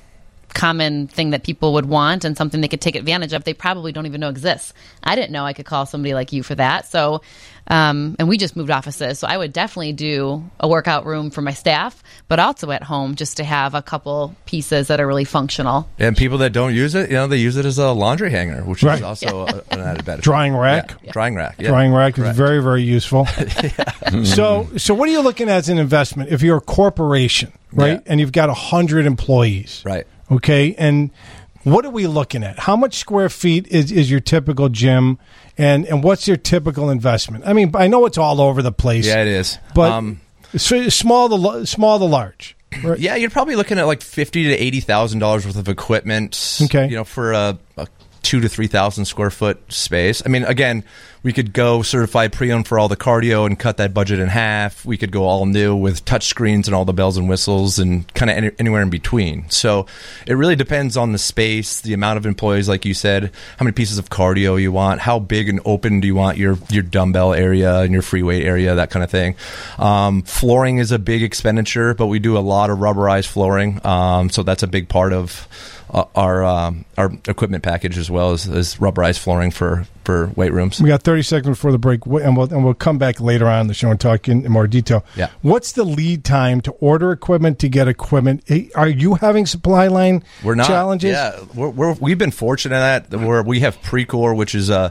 common 0.49 1.07
thing 1.07 1.31
that 1.31 1.41
people 1.41 1.73
would 1.73 1.85
want 1.87 2.23
and 2.23 2.37
something 2.37 2.61
they 2.61 2.67
could 2.67 2.79
take 2.81 2.95
advantage 2.95 3.33
of 3.33 3.43
they 3.43 3.55
probably 3.55 3.91
don't 3.91 4.05
even 4.05 4.21
know 4.21 4.29
exists 4.29 4.71
i 5.03 5.15
didn't 5.15 5.31
know 5.31 5.43
i 5.43 5.51
could 5.51 5.65
call 5.65 5.87
somebody 5.87 6.13
like 6.13 6.31
you 6.31 6.43
for 6.43 6.53
that 6.53 6.85
so 6.85 7.23
um, 7.67 8.15
and 8.19 8.27
we 8.27 8.37
just 8.37 8.55
moved 8.55 8.69
offices 8.69 9.19
so 9.19 9.27
i 9.27 9.37
would 9.37 9.53
definitely 9.53 9.93
do 9.93 10.43
a 10.59 10.67
workout 10.67 11.05
room 11.05 11.29
for 11.31 11.41
my 11.41 11.53
staff 11.53 12.03
but 12.27 12.39
also 12.39 12.71
at 12.71 12.83
home 12.83 13.15
just 13.15 13.37
to 13.37 13.43
have 13.43 13.73
a 13.75 13.81
couple 13.81 14.35
pieces 14.45 14.87
that 14.87 14.99
are 14.99 15.07
really 15.07 15.23
functional 15.25 15.87
And 15.99 16.15
people 16.17 16.37
that 16.39 16.51
don't 16.51 16.73
use 16.73 16.95
it, 16.95 17.09
you 17.09 17.15
know, 17.15 17.27
they 17.27 17.37
use 17.37 17.57
it 17.57 17.65
as 17.65 17.77
a 17.77 17.91
laundry 17.91 18.31
hanger, 18.31 18.63
which 18.63 18.81
Right. 18.83 18.97
is 18.97 19.01
also 19.03 19.45
a, 19.45 19.63
an 19.71 19.79
added 19.79 20.05
benefit. 20.05 20.23
Drying 20.23 20.55
rack? 20.55 20.93
Yeah, 21.03 21.11
Drying 21.11 21.35
rack. 21.35 21.55
Yeah. 21.59 21.69
Drying 21.69 21.93
rack 21.93 22.17
is 22.17 22.35
very 22.35 22.61
very 22.61 22.83
useful. 22.83 23.27
So 24.25 24.69
so 24.77 24.93
what 24.93 25.09
are 25.09 25.11
you 25.11 25.21
looking 25.21 25.49
at 25.49 25.57
as 25.57 25.69
an 25.69 25.77
investment 25.77 26.31
if 26.31 26.41
you're 26.41 26.57
a 26.57 26.61
corporation, 26.61 27.51
right? 27.71 27.93
Yeah. 27.93 27.99
And 28.05 28.19
you've 28.19 28.31
got 28.31 28.49
a 28.49 28.53
hundred 28.53 29.05
employees, 29.05 29.81
Right. 29.85 30.05
Okay, 30.31 30.73
and 30.75 31.11
what 31.63 31.85
are 31.85 31.89
we 31.89 32.07
looking 32.07 32.43
at? 32.43 32.59
How 32.59 32.75
much 32.75 32.95
square 32.97 33.29
feet 33.29 33.67
is, 33.67 33.91
is 33.91 34.09
your 34.11 34.19
typical 34.19 34.69
gym, 34.69 35.19
and 35.57 35.85
and 35.85 36.03
what's 36.03 36.27
your 36.27 36.37
typical 36.37 36.89
investment? 36.89 37.43
I 37.47 37.53
mean, 37.53 37.71
I 37.75 37.87
know 37.87 38.05
it's 38.05 38.17
all 38.17 38.41
over 38.41 38.61
the 38.61 38.71
place. 38.71 39.07
Yeah, 39.07 39.21
it 39.21 39.27
is. 39.27 39.57
but 39.73 39.91
Um, 39.91 40.21
small 40.57 41.29
to 41.29 41.65
small 41.65 41.99
to 41.99 42.05
large. 42.05 42.55
Right. 42.83 42.99
Yeah, 42.99 43.15
you're 43.15 43.29
probably 43.29 43.55
looking 43.55 43.77
at 43.77 43.83
like 43.85 44.01
fifty 44.01 44.43
to 44.45 44.53
eighty 44.57 44.79
thousand 44.79 45.19
dollars 45.19 45.45
worth 45.45 45.57
of 45.57 45.69
equipment. 45.69 46.59
Okay. 46.63 46.87
you 46.89 46.95
know, 46.95 47.03
for 47.03 47.31
a, 47.33 47.57
a 47.77 47.87
two 48.23 48.39
to 48.39 48.49
three 48.49 48.67
thousand 48.67 49.05
square 49.05 49.29
foot 49.29 49.61
space. 49.71 50.23
I 50.25 50.29
mean, 50.29 50.43
again, 50.45 50.83
we 51.21 51.31
could 51.31 51.53
go 51.53 51.83
certified 51.83 52.33
pre-owned 52.33 52.67
for 52.67 52.77
all 52.77 52.89
the 52.89 52.97
cardio 52.97 53.45
and 53.45 53.57
cut 53.57 53.77
that 53.77 53.93
budget 53.93 54.19
in 54.19 54.27
half. 54.27 54.83
We 54.85 54.97
could 54.97 55.11
go 55.11 55.23
all 55.23 55.45
new 55.45 55.73
with 55.73 56.03
touch 56.03 56.27
screens 56.27 56.67
and 56.67 56.75
all 56.75 56.83
the 56.83 56.93
bells 56.93 57.15
and 57.15 57.29
whistles 57.29 57.79
and 57.79 58.11
kind 58.13 58.29
of 58.29 58.35
any, 58.35 58.51
anywhere 58.59 58.81
in 58.81 58.89
between. 58.89 59.49
So 59.49 59.85
it 60.27 60.33
really 60.33 60.57
depends 60.57 60.97
on 60.97 61.13
the 61.13 61.17
space, 61.17 61.79
the 61.79 61.93
amount 61.93 62.17
of 62.17 62.25
employees, 62.25 62.67
like 62.67 62.83
you 62.83 62.93
said, 62.93 63.31
how 63.57 63.63
many 63.63 63.71
pieces 63.71 63.97
of 63.97 64.09
cardio 64.09 64.59
you 64.61 64.73
want, 64.73 64.99
how 64.99 65.19
big 65.19 65.47
and 65.47 65.61
open 65.63 66.01
do 66.01 66.07
you 66.07 66.15
want 66.15 66.37
your 66.37 66.57
your 66.69 66.83
dumbbell 66.83 67.33
area 67.33 67.79
and 67.79 67.93
your 67.93 68.01
free 68.01 68.23
weight 68.23 68.45
area, 68.45 68.75
that 68.75 68.89
kind 68.89 69.03
of 69.03 69.09
thing. 69.09 69.35
Um, 69.77 70.23
flooring 70.23 70.79
is 70.79 70.91
a 70.91 70.99
big 70.99 71.23
expenditure, 71.23 71.93
but 71.93 72.07
we 72.07 72.19
do 72.19 72.37
a 72.37 72.39
lot 72.39 72.69
of 72.69 72.79
rubberized 72.79 73.27
flooring, 73.27 73.85
um, 73.85 74.29
so 74.29 74.43
that's 74.43 74.63
a 74.63 74.67
big 74.67 74.89
part 74.89 75.13
of 75.13 75.47
uh, 75.93 76.05
our 76.15 76.43
um, 76.43 76.85
our 76.97 77.11
equipment 77.27 77.63
package 77.63 77.97
as 77.97 78.09
well 78.09 78.31
as, 78.31 78.47
as 78.47 78.75
rubberized 78.77 79.19
flooring 79.19 79.51
for 79.51 79.85
for 80.03 80.27
weight 80.35 80.51
rooms. 80.51 80.81
We 80.81 80.89
got 80.89 81.03
30 81.03 81.21
seconds 81.21 81.57
before 81.57 81.71
the 81.71 81.77
break, 81.77 82.05
and 82.05 82.35
we'll, 82.35 82.51
and 82.51 82.65
we'll 82.65 82.73
come 82.73 82.97
back 82.97 83.21
later 83.21 83.47
on 83.47 83.61
in 83.61 83.67
the 83.67 83.73
show 83.73 83.89
and 83.89 83.99
talk 83.99 84.27
in, 84.27 84.45
in 84.45 84.51
more 84.51 84.67
detail. 84.67 85.05
Yeah. 85.15 85.29
What's 85.41 85.71
the 85.73 85.83
lead 85.83 86.25
time 86.25 86.61
to 86.61 86.71
order 86.73 87.11
equipment 87.11 87.59
to 87.59 87.69
get 87.69 87.87
equipment? 87.87 88.43
Eh, 88.49 88.67
Are 88.75 88.87
you 88.87 89.15
having 89.15 89.45
supply 89.45 89.87
line 89.87 90.23
We're 90.43 90.55
not 90.55 90.67
challenges? 90.67 91.11
Yeah, 91.11 91.39
we're, 91.55 91.69
we're, 91.69 91.93
we've 91.93 92.17
been 92.17 92.31
fortunate 92.31 92.75
at 92.75 93.09
that 93.11 93.19
where 93.19 93.43
we 93.43 93.61
have 93.61 93.81
Precor, 93.81 94.35
which 94.35 94.55
is 94.55 94.69
a 94.69 94.77
uh, 94.77 94.89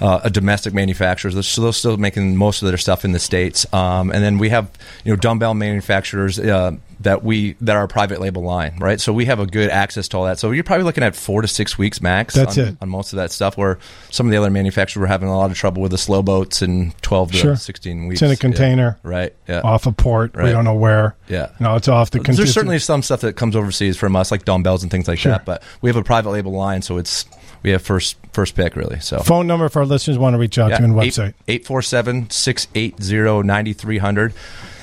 a 0.00 0.30
domestic 0.30 0.74
manufacturers. 0.74 1.34
They're 1.34 1.42
still, 1.42 1.72
still 1.72 1.96
making 1.96 2.36
most 2.36 2.62
of 2.62 2.68
their 2.68 2.78
stuff 2.78 3.04
in 3.04 3.12
the 3.12 3.18
states, 3.18 3.66
um, 3.72 4.10
and 4.10 4.22
then 4.22 4.38
we 4.38 4.48
have 4.50 4.70
you 5.04 5.12
know 5.12 5.16
dumbbell 5.16 5.54
manufacturers. 5.54 6.38
Uh, 6.38 6.72
that 7.00 7.22
we 7.22 7.52
that 7.60 7.76
are 7.76 7.84
a 7.84 7.88
private 7.88 8.20
label 8.20 8.42
line, 8.42 8.76
right? 8.80 9.00
So 9.00 9.12
we 9.12 9.26
have 9.26 9.38
a 9.38 9.46
good 9.46 9.70
access 9.70 10.08
to 10.08 10.16
all 10.16 10.24
that. 10.24 10.40
So 10.40 10.50
you're 10.50 10.64
probably 10.64 10.82
looking 10.82 11.04
at 11.04 11.14
four 11.14 11.42
to 11.42 11.46
six 11.46 11.78
weeks 11.78 12.00
max. 12.00 12.34
That's 12.34 12.58
on, 12.58 12.64
it. 12.64 12.76
on 12.80 12.88
most 12.88 13.12
of 13.12 13.18
that 13.18 13.30
stuff. 13.30 13.56
Where 13.56 13.78
some 14.10 14.26
of 14.26 14.32
the 14.32 14.36
other 14.36 14.50
manufacturers 14.50 15.00
were 15.00 15.06
having 15.06 15.28
a 15.28 15.36
lot 15.36 15.52
of 15.52 15.56
trouble 15.56 15.80
with 15.80 15.92
the 15.92 15.98
slow 15.98 16.24
boats 16.24 16.60
and 16.60 17.00
twelve 17.00 17.30
to 17.30 17.38
Sure. 17.38 17.54
sixteen 17.56 18.08
weeks. 18.08 18.20
It's 18.20 18.22
in 18.22 18.30
a 18.30 18.32
Yeah. 18.32 18.36
container. 18.36 18.98
right? 19.04 19.32
Yeah, 19.48 19.60
Off 19.62 19.86
a 19.86 19.92
port. 19.92 20.34
We 20.36 20.50
don't 20.50 20.64
know 20.64 20.74
where. 20.74 21.14
Yeah. 21.28 21.50
No, 21.60 21.76
it's 21.76 21.86
off 21.86 22.10
the. 22.10 22.18
There's 22.18 22.52
certainly 22.52 22.80
some 22.80 23.02
stuff 23.02 23.20
that 23.20 23.36
comes 23.36 23.54
overseas 23.54 23.96
from 23.96 24.16
us, 24.16 24.32
like 24.32 24.44
dumbbells 24.44 24.82
and 24.82 24.90
things 24.90 25.06
like 25.06 25.20
Sure. 25.20 25.30
that. 25.30 25.44
But 25.44 25.62
we 25.80 25.88
have 25.88 25.96
a 25.96 26.02
private 26.02 26.30
label 26.30 26.50
line, 26.50 26.82
so 26.82 26.98
it's 26.98 27.26
we 27.62 27.70
have 27.70 27.82
first 27.82 28.16
first 28.32 28.54
pick 28.54 28.76
really. 28.76 29.00
So 29.00 29.18
phone 29.18 29.46
number 29.46 29.66
if 29.66 29.76
our 29.76 29.84
listeners 29.84 30.16
want 30.18 30.32
to 30.34 30.38
reach 30.38 30.58
out 30.58 30.68
to 30.68 30.82
and 30.82 30.94
website. 30.94 31.34
847 31.48 32.30
680 32.30 33.46
9300. 33.46 34.32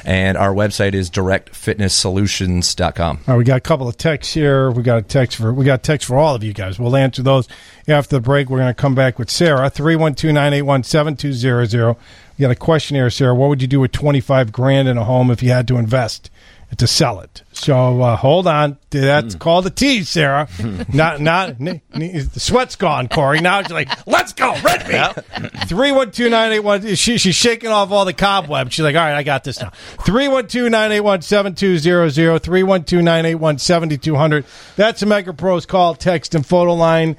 And 0.07 0.37
our 0.37 0.53
website 0.53 0.93
is 0.93 1.09
directfitnesssolutions.com. 1.09 3.19
All 3.27 3.33
right, 3.33 3.37
we 3.39 3.43
got 3.43 3.57
a 3.57 3.61
couple 3.61 3.87
of 3.87 3.97
texts 3.97 4.35
here. 4.35 4.69
We 4.69 4.83
got 4.83 4.99
a 4.99 5.01
text 5.01 5.37
for 5.37 5.51
we 5.51 5.65
got 5.65 5.81
text 5.81 6.05
for 6.07 6.15
all 6.15 6.35
of 6.35 6.43
you 6.43 6.53
guys. 6.53 6.77
We'll 6.77 6.95
answer 6.95 7.23
those 7.23 7.47
after 7.87 8.17
the 8.17 8.21
break. 8.21 8.51
We're 8.51 8.59
going 8.59 8.69
to 8.69 8.79
come 8.79 8.93
back 8.93 9.17
with 9.17 9.31
Sarah 9.31 9.71
312-981-7200. 9.71 11.95
We 12.37 12.43
got 12.43 12.51
a 12.51 12.55
question 12.55 12.95
here, 12.95 13.09
Sarah. 13.09 13.33
What 13.33 13.49
would 13.49 13.63
you 13.63 13.67
do 13.67 13.79
with 13.79 13.93
twenty 13.93 14.19
five 14.19 14.51
grand 14.51 14.87
in 14.87 14.95
a 14.97 15.05
home 15.05 15.31
if 15.31 15.41
you 15.41 15.49
had 15.49 15.67
to 15.69 15.77
invest 15.77 16.29
to 16.77 16.87
sell 16.87 17.19
it? 17.19 17.43
So 17.53 18.01
uh, 18.01 18.15
hold 18.17 18.47
on, 18.47 18.77
that's 18.89 19.35
called 19.35 19.65
a 19.65 19.69
tease, 19.69 20.09
Sarah. 20.09 20.47
not 20.93 21.21
not 21.21 21.61
n- 21.61 21.81
n- 21.93 22.29
the 22.33 22.39
sweat's 22.39 22.75
gone, 22.75 23.07
Corey. 23.07 23.39
Now 23.39 23.61
she's 23.61 23.71
like, 23.71 23.89
let's 24.07 24.33
go, 24.33 24.53
red 24.61 24.87
meat. 24.87 25.51
Three 25.67 25.91
one 25.91 26.11
two 26.11 26.29
nine 26.29 26.51
eight 26.51 26.59
one. 26.59 26.95
She 26.95 27.17
she's 27.17 27.35
shaking 27.35 27.69
off 27.69 27.91
all 27.91 28.05
the 28.05 28.13
cobwebs. 28.13 28.73
She's 28.73 28.83
like, 28.83 28.95
all 28.95 29.01
right, 29.01 29.15
I 29.15 29.23
got 29.23 29.43
this 29.43 29.59
now. 29.61 29.69
Three 30.05 30.27
one 30.27 30.47
two 30.47 30.69
nine 30.69 30.91
eight 30.91 31.01
one 31.01 31.21
seven 31.21 31.55
two 31.55 31.77
zero 31.77 32.09
zero. 32.09 32.39
Three 32.39 32.63
one 32.63 32.83
two 32.83 33.01
nine 33.01 33.25
eight 33.25 33.35
one 33.35 33.57
seventy 33.57 33.97
two 33.97 34.15
hundred. 34.15 34.45
That's 34.75 35.01
a 35.01 35.05
Mega 35.05 35.33
Pros 35.33 35.65
call, 35.65 35.95
text, 35.95 36.35
and 36.35 36.45
photo 36.45 36.73
line. 36.73 37.15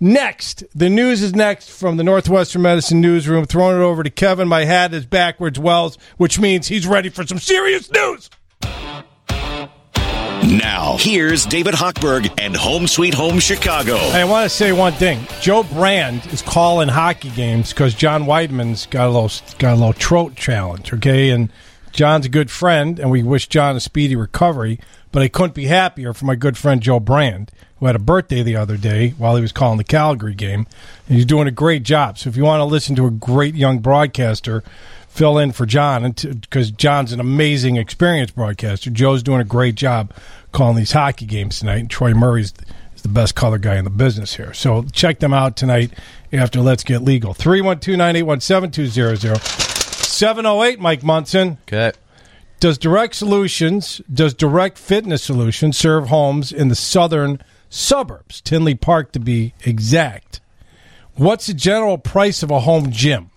Next, 0.00 0.64
the 0.74 0.90
news 0.90 1.22
is 1.22 1.32
next 1.32 1.70
from 1.70 1.96
the 1.96 2.02
Northwestern 2.02 2.62
Medicine 2.62 3.00
newsroom. 3.00 3.44
Throwing 3.46 3.76
it 3.80 3.84
over 3.84 4.02
to 4.02 4.10
Kevin. 4.10 4.48
My 4.48 4.64
hat 4.64 4.92
is 4.92 5.06
backwards 5.06 5.60
Wells, 5.60 5.96
which 6.16 6.40
means 6.40 6.66
he's 6.66 6.88
ready 6.88 7.08
for 7.08 7.24
some 7.24 7.38
serious 7.38 7.88
news. 7.92 8.28
Now, 10.42 10.96
here's 10.98 11.46
David 11.46 11.74
Hochberg 11.74 12.32
and 12.40 12.56
Home 12.56 12.88
Sweet 12.88 13.14
Home 13.14 13.38
Chicago. 13.38 13.94
I 13.94 14.24
want 14.24 14.44
to 14.44 14.48
say 14.54 14.72
one 14.72 14.92
thing. 14.92 15.24
Joe 15.40 15.62
Brand 15.62 16.26
is 16.26 16.42
calling 16.42 16.88
hockey 16.88 17.30
games 17.30 17.70
because 17.72 17.94
John 17.94 18.26
Wiedeman's 18.26 18.86
got 18.86 19.06
a 19.06 19.10
little 19.10 19.30
got 19.58 19.74
a 19.74 19.76
little 19.76 19.92
throat 19.92 20.34
challenge. 20.34 20.92
Okay, 20.92 21.30
and 21.30 21.52
John's 21.92 22.26
a 22.26 22.28
good 22.28 22.50
friend, 22.50 22.98
and 22.98 23.08
we 23.08 23.22
wish 23.22 23.46
John 23.46 23.76
a 23.76 23.80
speedy 23.80 24.16
recovery. 24.16 24.80
But 25.12 25.22
I 25.22 25.28
couldn't 25.28 25.54
be 25.54 25.66
happier 25.66 26.12
for 26.12 26.24
my 26.24 26.34
good 26.34 26.58
friend 26.58 26.82
Joe 26.82 26.98
Brand, 26.98 27.52
who 27.78 27.86
had 27.86 27.94
a 27.94 28.00
birthday 28.00 28.42
the 28.42 28.56
other 28.56 28.76
day 28.76 29.10
while 29.18 29.36
he 29.36 29.42
was 29.42 29.52
calling 29.52 29.78
the 29.78 29.84
Calgary 29.84 30.34
game, 30.34 30.66
and 31.06 31.16
he's 31.16 31.26
doing 31.26 31.46
a 31.46 31.52
great 31.52 31.84
job. 31.84 32.18
So 32.18 32.28
if 32.28 32.36
you 32.36 32.42
want 32.42 32.60
to 32.60 32.64
listen 32.64 32.96
to 32.96 33.06
a 33.06 33.12
great 33.12 33.54
young 33.54 33.78
broadcaster. 33.78 34.64
Fill 35.12 35.36
in 35.36 35.52
for 35.52 35.66
John 35.66 36.10
because 36.10 36.70
John's 36.70 37.12
an 37.12 37.20
amazing, 37.20 37.76
experienced 37.76 38.34
broadcaster. 38.34 38.88
Joe's 38.88 39.22
doing 39.22 39.42
a 39.42 39.44
great 39.44 39.74
job 39.74 40.10
calling 40.52 40.74
these 40.74 40.92
hockey 40.92 41.26
games 41.26 41.58
tonight. 41.58 41.80
And 41.80 41.90
Troy 41.90 42.14
Murray's 42.14 42.54
is 42.96 43.02
the 43.02 43.10
best 43.10 43.34
color 43.34 43.58
guy 43.58 43.76
in 43.76 43.84
the 43.84 43.90
business 43.90 44.36
here. 44.36 44.54
So 44.54 44.84
check 44.90 45.18
them 45.18 45.34
out 45.34 45.54
tonight 45.54 45.92
after 46.32 46.62
Let's 46.62 46.82
Get 46.82 47.02
Legal. 47.02 47.34
312 47.34 47.98
981 47.98 48.40
7200. 48.40 49.38
708, 49.42 50.80
Mike 50.80 51.02
Munson. 51.02 51.58
Okay. 51.68 51.92
Does 52.58 52.78
Direct 52.78 53.14
Solutions, 53.14 54.00
does 54.10 54.32
Direct 54.32 54.78
Fitness 54.78 55.22
Solutions 55.22 55.76
serve 55.76 56.08
homes 56.08 56.52
in 56.52 56.68
the 56.68 56.74
southern 56.74 57.42
suburbs, 57.68 58.40
Tinley 58.40 58.76
Park 58.76 59.12
to 59.12 59.20
be 59.20 59.52
exact? 59.66 60.40
What's 61.16 61.48
the 61.48 61.54
general 61.54 61.98
price 61.98 62.42
of 62.42 62.50
a 62.50 62.60
home 62.60 62.90
gym? 62.90 63.31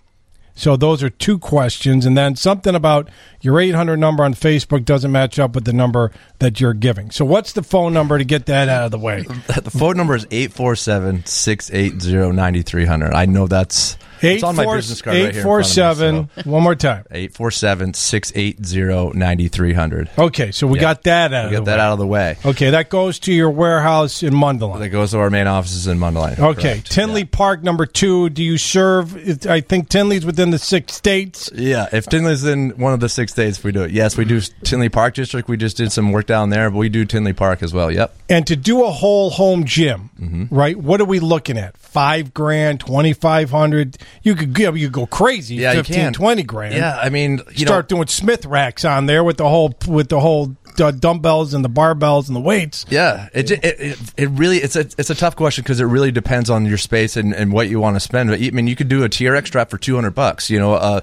So 0.56 0.74
those 0.74 1.02
are 1.02 1.10
two 1.10 1.38
questions, 1.38 2.06
and 2.06 2.16
then 2.16 2.34
something 2.34 2.74
about 2.74 3.10
your 3.42 3.60
800 3.60 3.98
number 3.98 4.24
on 4.24 4.32
Facebook 4.32 4.86
doesn't 4.86 5.12
match 5.12 5.38
up 5.38 5.54
with 5.54 5.66
the 5.66 5.72
number 5.74 6.10
that 6.38 6.60
you're 6.60 6.72
giving. 6.72 7.10
So 7.10 7.26
what's 7.26 7.52
the 7.52 7.62
phone 7.62 7.92
number 7.92 8.16
to 8.16 8.24
get 8.24 8.46
that 8.46 8.68
out 8.70 8.84
of 8.84 8.90
the 8.90 8.98
way? 8.98 9.24
The 9.66 9.70
phone 9.70 9.96
number 9.96 10.14
is 10.14 10.26
847 10.30 11.26
680 11.26 12.32
9300. 12.34 13.12
I 13.12 13.26
know 13.26 13.46
that's. 13.46 13.98
Eight, 14.22 14.36
it's 14.36 14.42
on 14.42 14.54
four, 14.54 14.64
my 14.64 14.76
business 14.76 15.02
card 15.02 15.16
eight, 15.16 15.24
right 15.24 15.34
here. 15.34 15.42
847, 15.42 16.30
so. 16.34 16.50
one 16.50 16.62
more 16.62 16.74
time. 16.74 17.04
847 17.10 17.94
680 17.94 19.18
9300. 19.18 20.10
Okay, 20.18 20.52
so 20.52 20.66
we 20.66 20.78
yeah. 20.78 20.82
got 20.82 21.02
that 21.04 21.32
out 21.32 21.50
we 21.50 21.56
got 21.56 21.66
that 21.66 21.80
out 21.80 21.92
of 21.92 21.98
the 21.98 22.06
way. 22.06 22.36
Okay, 22.44 22.70
that 22.70 22.90
goes 22.90 23.18
to 23.20 23.32
your 23.32 23.50
warehouse 23.50 24.22
in 24.22 24.34
Mundelein. 24.34 24.78
That 24.78 24.88
goes 24.90 25.10
to 25.12 25.18
our 25.18 25.30
main 25.30 25.46
offices 25.46 25.86
in 25.86 25.98
Mundelein. 25.98 26.38
Okay, 26.38 26.62
correct. 26.62 26.90
Tinley 26.90 27.22
yeah. 27.22 27.28
Park, 27.30 27.62
number 27.62 27.86
two. 27.86 28.30
Do 28.30 28.42
you 28.42 28.58
serve? 28.58 29.46
I 29.46 29.60
think 29.60 29.88
Tinley's 29.88 30.24
within 30.24 30.50
the 30.50 30.58
six 30.58 30.94
states. 30.94 31.50
Yeah, 31.54 31.88
if 31.92 32.06
Tinley's 32.06 32.44
in 32.44 32.70
one 32.70 32.92
of 32.92 33.00
the 33.00 33.08
six 33.08 33.32
states, 33.32 33.62
we 33.62 33.72
do 33.72 33.82
it. 33.82 33.90
Yes, 33.90 34.16
we 34.16 34.24
do 34.24 34.40
Tinley 34.62 34.88
Park 34.88 35.14
District. 35.14 35.48
We 35.48 35.56
just 35.56 35.76
did 35.76 35.92
some 35.92 36.12
work 36.12 36.26
down 36.26 36.50
there, 36.50 36.70
but 36.70 36.78
we 36.78 36.88
do 36.88 37.04
Tinley 37.04 37.32
Park 37.32 37.62
as 37.62 37.72
well. 37.72 37.90
Yep. 37.90 38.16
And 38.28 38.46
to 38.46 38.56
do 38.56 38.84
a 38.84 38.90
whole 38.90 39.30
home 39.30 39.64
gym, 39.64 40.10
mm-hmm. 40.20 40.54
right? 40.54 40.76
What 40.76 41.00
are 41.00 41.04
we 41.04 41.20
looking 41.20 41.58
at? 41.58 41.76
Five 41.76 42.34
grand, 42.34 42.80
2500 42.80 43.98
you 44.22 44.34
could 44.34 44.56
you, 44.58 44.66
know, 44.66 44.74
you 44.74 44.88
go 44.88 45.06
crazy. 45.06 45.56
Yeah, 45.56 45.72
15, 45.74 45.96
you 45.96 46.02
can. 46.02 46.12
20 46.12 46.42
grand. 46.42 46.74
Yeah, 46.74 46.98
I 46.98 47.08
mean, 47.08 47.40
you 47.52 47.66
start 47.66 47.90
know, 47.90 47.96
doing 47.96 48.08
Smith 48.08 48.44
racks 48.46 48.84
on 48.84 49.06
there 49.06 49.24
with 49.24 49.36
the 49.36 49.48
whole 49.48 49.74
with 49.86 50.08
the 50.08 50.20
whole 50.20 50.56
uh, 50.80 50.90
dumbbells 50.90 51.54
and 51.54 51.64
the 51.64 51.70
barbells 51.70 52.26
and 52.26 52.36
the 52.36 52.40
weights. 52.40 52.84
Yeah, 52.88 53.28
it 53.32 53.50
it, 53.50 53.64
it, 53.64 53.98
it 54.16 54.28
really 54.30 54.58
it's 54.58 54.76
a 54.76 54.80
it's 54.80 55.10
a 55.10 55.14
tough 55.14 55.36
question 55.36 55.62
because 55.62 55.80
it 55.80 55.84
really 55.84 56.12
depends 56.12 56.50
on 56.50 56.66
your 56.66 56.78
space 56.78 57.16
and, 57.16 57.34
and 57.34 57.52
what 57.52 57.68
you 57.68 57.80
want 57.80 57.96
to 57.96 58.00
spend. 58.00 58.30
But 58.30 58.40
I 58.40 58.50
mean, 58.50 58.66
you 58.66 58.76
could 58.76 58.88
do 58.88 59.04
a 59.04 59.08
TRX 59.08 59.48
strap 59.48 59.70
for 59.70 59.78
two 59.78 59.94
hundred 59.94 60.14
bucks. 60.14 60.50
You 60.50 60.58
know, 60.58 60.74
a 60.74 61.02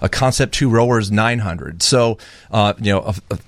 a 0.00 0.08
Concept 0.08 0.54
Two 0.54 0.68
rower 0.68 0.98
is 0.98 1.10
nine 1.10 1.38
hundred. 1.38 1.82
So 1.82 2.18
uh, 2.50 2.74
you 2.78 2.92
know, 2.92 3.00
a, 3.00 3.14
a 3.30 3.38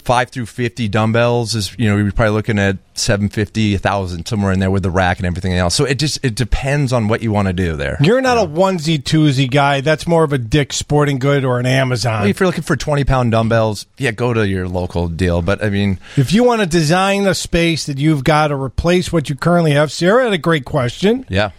five 0.00 0.30
through 0.30 0.46
fifty 0.46 0.88
dumbbells 0.88 1.54
is 1.54 1.74
you 1.78 1.88
know 1.88 1.96
you're 1.96 2.12
probably 2.12 2.32
looking 2.34 2.58
at 2.58 2.76
seven 2.94 3.28
fifty, 3.28 3.76
thousand 3.76 4.26
somewhere 4.26 4.52
in 4.52 4.60
there 4.60 4.70
with 4.70 4.82
the 4.82 4.90
rack 4.90 5.18
and 5.18 5.26
everything 5.26 5.54
else. 5.54 5.74
So 5.74 5.84
it 5.84 5.98
just 5.98 6.24
it 6.24 6.34
depends 6.34 6.92
on 6.92 7.08
what 7.08 7.22
you 7.22 7.32
want 7.32 7.48
to 7.48 7.52
do 7.54 7.76
there. 7.76 7.96
You're 8.00 8.20
not 8.20 8.38
a 8.38 8.42
onesie 8.46 9.02
twosie 9.02 9.50
guy. 9.50 9.80
That's 9.80 10.06
more 10.06 10.24
of 10.24 10.32
a 10.32 10.38
Dick 10.38 10.72
Sporting 10.72 11.18
Good 11.18 11.44
or 11.44 11.58
an 11.58 11.66
Amazon. 11.66 12.20
Well, 12.20 12.30
if 12.30 12.40
you're 12.40 12.46
looking 12.46 12.62
for 12.64 12.76
twenty 12.76 13.04
pound 13.04 13.32
dumbbells, 13.32 13.86
yeah, 13.98 14.10
go 14.10 14.32
to 14.34 14.46
your 14.46 14.68
local 14.68 15.08
deal. 15.08 15.42
But 15.42 15.62
I 15.64 15.70
mean, 15.70 15.98
If 16.16 16.32
you 16.32 16.44
want 16.44 16.60
to 16.60 16.66
design 16.66 17.26
a 17.26 17.34
space 17.34 17.86
that 17.86 17.98
you've 17.98 18.24
got 18.24 18.48
to 18.48 18.56
replace 18.56 19.12
what 19.12 19.28
you 19.28 19.34
currently 19.34 19.72
have, 19.72 19.90
Sarah 19.90 20.24
had 20.24 20.32
a 20.32 20.38
great 20.38 20.64
question. 20.64 21.24
yeah. 21.28 21.50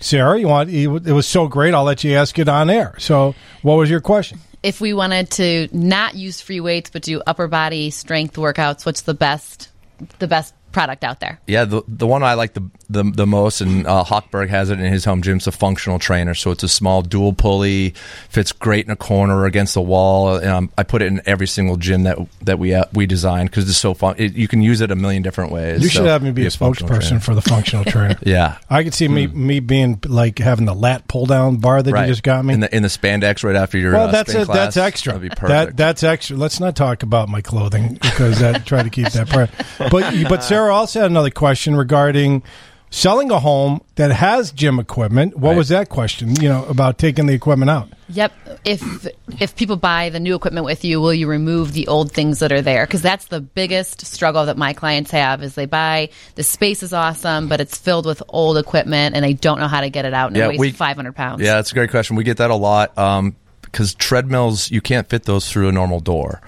Sarah, 0.00 0.38
you 0.38 0.46
want 0.46 0.70
it 0.70 0.86
was 0.86 1.26
so 1.26 1.48
great. 1.48 1.74
I'll 1.74 1.82
let 1.82 2.04
you 2.04 2.14
ask 2.14 2.38
it 2.38 2.48
on 2.48 2.70
air. 2.70 2.94
So, 2.98 3.34
what 3.62 3.74
was 3.74 3.90
your 3.90 4.00
question? 4.00 4.38
If 4.62 4.80
we 4.80 4.92
wanted 4.92 5.30
to 5.32 5.68
not 5.72 6.14
use 6.14 6.40
free 6.40 6.60
weights 6.60 6.90
but 6.90 7.02
do 7.02 7.22
upper 7.26 7.48
body 7.48 7.90
strength 7.90 8.36
workouts, 8.36 8.84
what's 8.84 9.02
the 9.02 9.14
best 9.14 9.70
the 10.18 10.28
best 10.28 10.54
product 10.72 11.04
out 11.04 11.20
there? 11.20 11.40
Yeah, 11.46 11.64
the 11.64 11.82
the 11.88 12.06
one 12.06 12.22
I 12.22 12.34
like 12.34 12.54
the 12.54 12.62
the, 12.90 13.02
the 13.04 13.26
most, 13.26 13.60
and 13.60 13.86
uh, 13.86 14.02
Hochberg 14.04 14.48
has 14.48 14.70
it 14.70 14.80
in 14.80 14.90
his 14.92 15.04
home 15.04 15.20
gym. 15.22 15.36
It's 15.36 15.46
a 15.46 15.52
functional 15.52 15.98
trainer, 15.98 16.34
so 16.34 16.50
it's 16.50 16.62
a 16.62 16.68
small 16.68 17.02
dual 17.02 17.32
pulley, 17.34 17.94
fits 18.30 18.52
great 18.52 18.86
in 18.86 18.90
a 18.90 18.96
corner 18.96 19.44
against 19.44 19.74
the 19.74 19.82
wall. 19.82 20.42
Um, 20.44 20.70
I 20.78 20.84
put 20.84 21.02
it 21.02 21.06
in 21.06 21.20
every 21.26 21.46
single 21.46 21.76
gym 21.76 22.04
that 22.04 22.18
that 22.42 22.58
we 22.58 22.74
uh, 22.74 22.84
we 22.92 23.06
designed 23.06 23.50
because 23.50 23.68
it's 23.68 23.78
so 23.78 23.92
fun. 23.94 24.14
It, 24.18 24.34
you 24.34 24.48
can 24.48 24.62
use 24.62 24.80
it 24.80 24.90
a 24.90 24.96
million 24.96 25.22
different 25.22 25.52
ways. 25.52 25.82
You 25.82 25.88
So, 25.88 25.98
should 26.00 26.06
have 26.06 26.22
me 26.22 26.30
be 26.32 26.46
a 26.46 26.50
functional 26.50 26.90
spokesperson 26.94 27.22
for 27.22 27.34
the 27.34 27.42
functional 27.42 27.84
trainer. 27.86 28.16
Yeah. 28.22 28.58
I 28.70 28.84
could 28.84 28.94
see 28.94 29.08
me 29.08 29.26
me 29.26 29.60
being 29.60 30.00
like 30.06 30.38
having 30.38 30.64
the 30.64 30.74
lat 30.74 31.08
pull 31.08 31.26
down 31.26 31.56
bar 31.56 31.82
that 31.82 31.92
Right. 31.92 32.06
you 32.06 32.12
just 32.12 32.22
got 32.22 32.44
me. 32.44 32.54
in 32.54 32.60
the 32.60 32.74
in 32.74 32.82
the 32.82 32.88
spandex 32.88 33.44
right 33.44 33.56
after 33.56 33.76
your 33.78 33.92
well, 33.92 34.08
uh, 34.08 34.12
that's 34.12 34.30
spin 34.30 34.42
it. 34.42 34.44
class. 34.46 34.56
That's 34.56 34.76
extra. 34.76 35.12
That'd 35.14 35.30
be 35.30 35.34
perfect. 35.34 35.48
That 35.48 35.76
that's 35.76 36.02
extra. 36.02 36.36
Let's 36.36 36.60
not 36.60 36.76
talk 36.76 37.02
about 37.02 37.28
my 37.28 37.40
clothing 37.42 37.94
because 37.94 38.42
I 38.42 38.58
try 38.58 38.82
to 38.82 38.90
keep 38.90 39.08
that 39.10 39.28
part. 39.28 39.50
But 39.90 40.28
but 40.28 40.42
Sarah 40.44 40.67
also 40.70 41.00
had 41.00 41.10
another 41.10 41.30
question 41.30 41.76
regarding 41.76 42.42
selling 42.90 43.30
a 43.30 43.38
home 43.38 43.82
that 43.96 44.10
has 44.10 44.50
gym 44.50 44.78
equipment. 44.78 45.36
What 45.36 45.56
was 45.56 45.68
that 45.68 45.88
question? 45.88 46.34
You 46.36 46.48
know 46.48 46.64
about 46.66 46.98
taking 46.98 47.26
the 47.26 47.34
equipment 47.34 47.70
out. 47.70 47.90
Yep. 48.08 48.32
If 48.64 49.06
if 49.38 49.54
people 49.56 49.76
buy 49.76 50.08
the 50.08 50.20
new 50.20 50.34
equipment 50.34 50.64
with 50.64 50.84
you, 50.84 51.00
will 51.00 51.12
you 51.12 51.26
remove 51.26 51.72
the 51.72 51.88
old 51.88 52.12
things 52.12 52.38
that 52.38 52.52
are 52.52 52.62
there? 52.62 52.86
Because 52.86 53.02
that's 53.02 53.26
the 53.26 53.40
biggest 53.40 54.06
struggle 54.06 54.46
that 54.46 54.56
my 54.56 54.72
clients 54.72 55.10
have 55.10 55.42
is 55.42 55.54
they 55.54 55.66
buy 55.66 56.08
the 56.34 56.42
space 56.42 56.82
is 56.82 56.92
awesome, 56.92 57.48
but 57.48 57.60
it's 57.60 57.76
filled 57.76 58.06
with 58.06 58.22
old 58.28 58.56
equipment 58.56 59.14
and 59.14 59.24
they 59.24 59.34
don't 59.34 59.58
know 59.58 59.68
how 59.68 59.82
to 59.82 59.90
get 59.90 60.04
it 60.04 60.14
out 60.14 60.28
and 60.28 60.36
it 60.36 60.58
weighs 60.58 60.76
five 60.76 60.96
hundred 60.96 61.14
pounds. 61.14 61.42
Yeah, 61.42 61.56
that's 61.56 61.72
a 61.72 61.74
great 61.74 61.90
question. 61.90 62.16
We 62.16 62.24
get 62.24 62.38
that 62.38 62.50
a 62.50 62.56
lot 62.56 62.96
um, 62.96 63.36
because 63.62 63.94
treadmills 63.94 64.70
you 64.70 64.80
can't 64.80 65.08
fit 65.08 65.24
those 65.24 65.50
through 65.50 65.68
a 65.68 65.72
normal 65.72 66.00
door. 66.00 66.40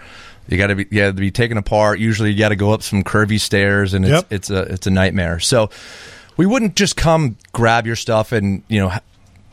You 0.51 0.59
got 0.59 0.66
to 0.66 0.74
be 0.74 0.86
you 0.90 1.01
got 1.03 1.07
to 1.07 1.12
be 1.14 1.30
taken 1.30 1.57
apart. 1.57 1.98
Usually, 2.01 2.30
you 2.32 2.38
got 2.38 2.51
to 2.51 2.57
go 2.57 2.72
up 2.72 2.82
some 2.82 3.03
curvy 3.03 3.40
stairs, 3.40 3.94
and 3.94 4.05
it's 4.05 4.12
Yep. 4.12 4.26
it's 4.30 4.51
a 4.51 4.61
it's 4.62 4.86
a 4.86 4.90
nightmare. 4.90 5.40
So 5.40 5.70
we 6.36 6.44
wouldn't 6.44 6.76
just 6.76 6.96
come 6.96 7.36
grab 7.53 7.86
your 7.86 7.96
stuff 7.96 8.32
and 8.32 8.62
you 8.68 8.80
know. 8.80 8.92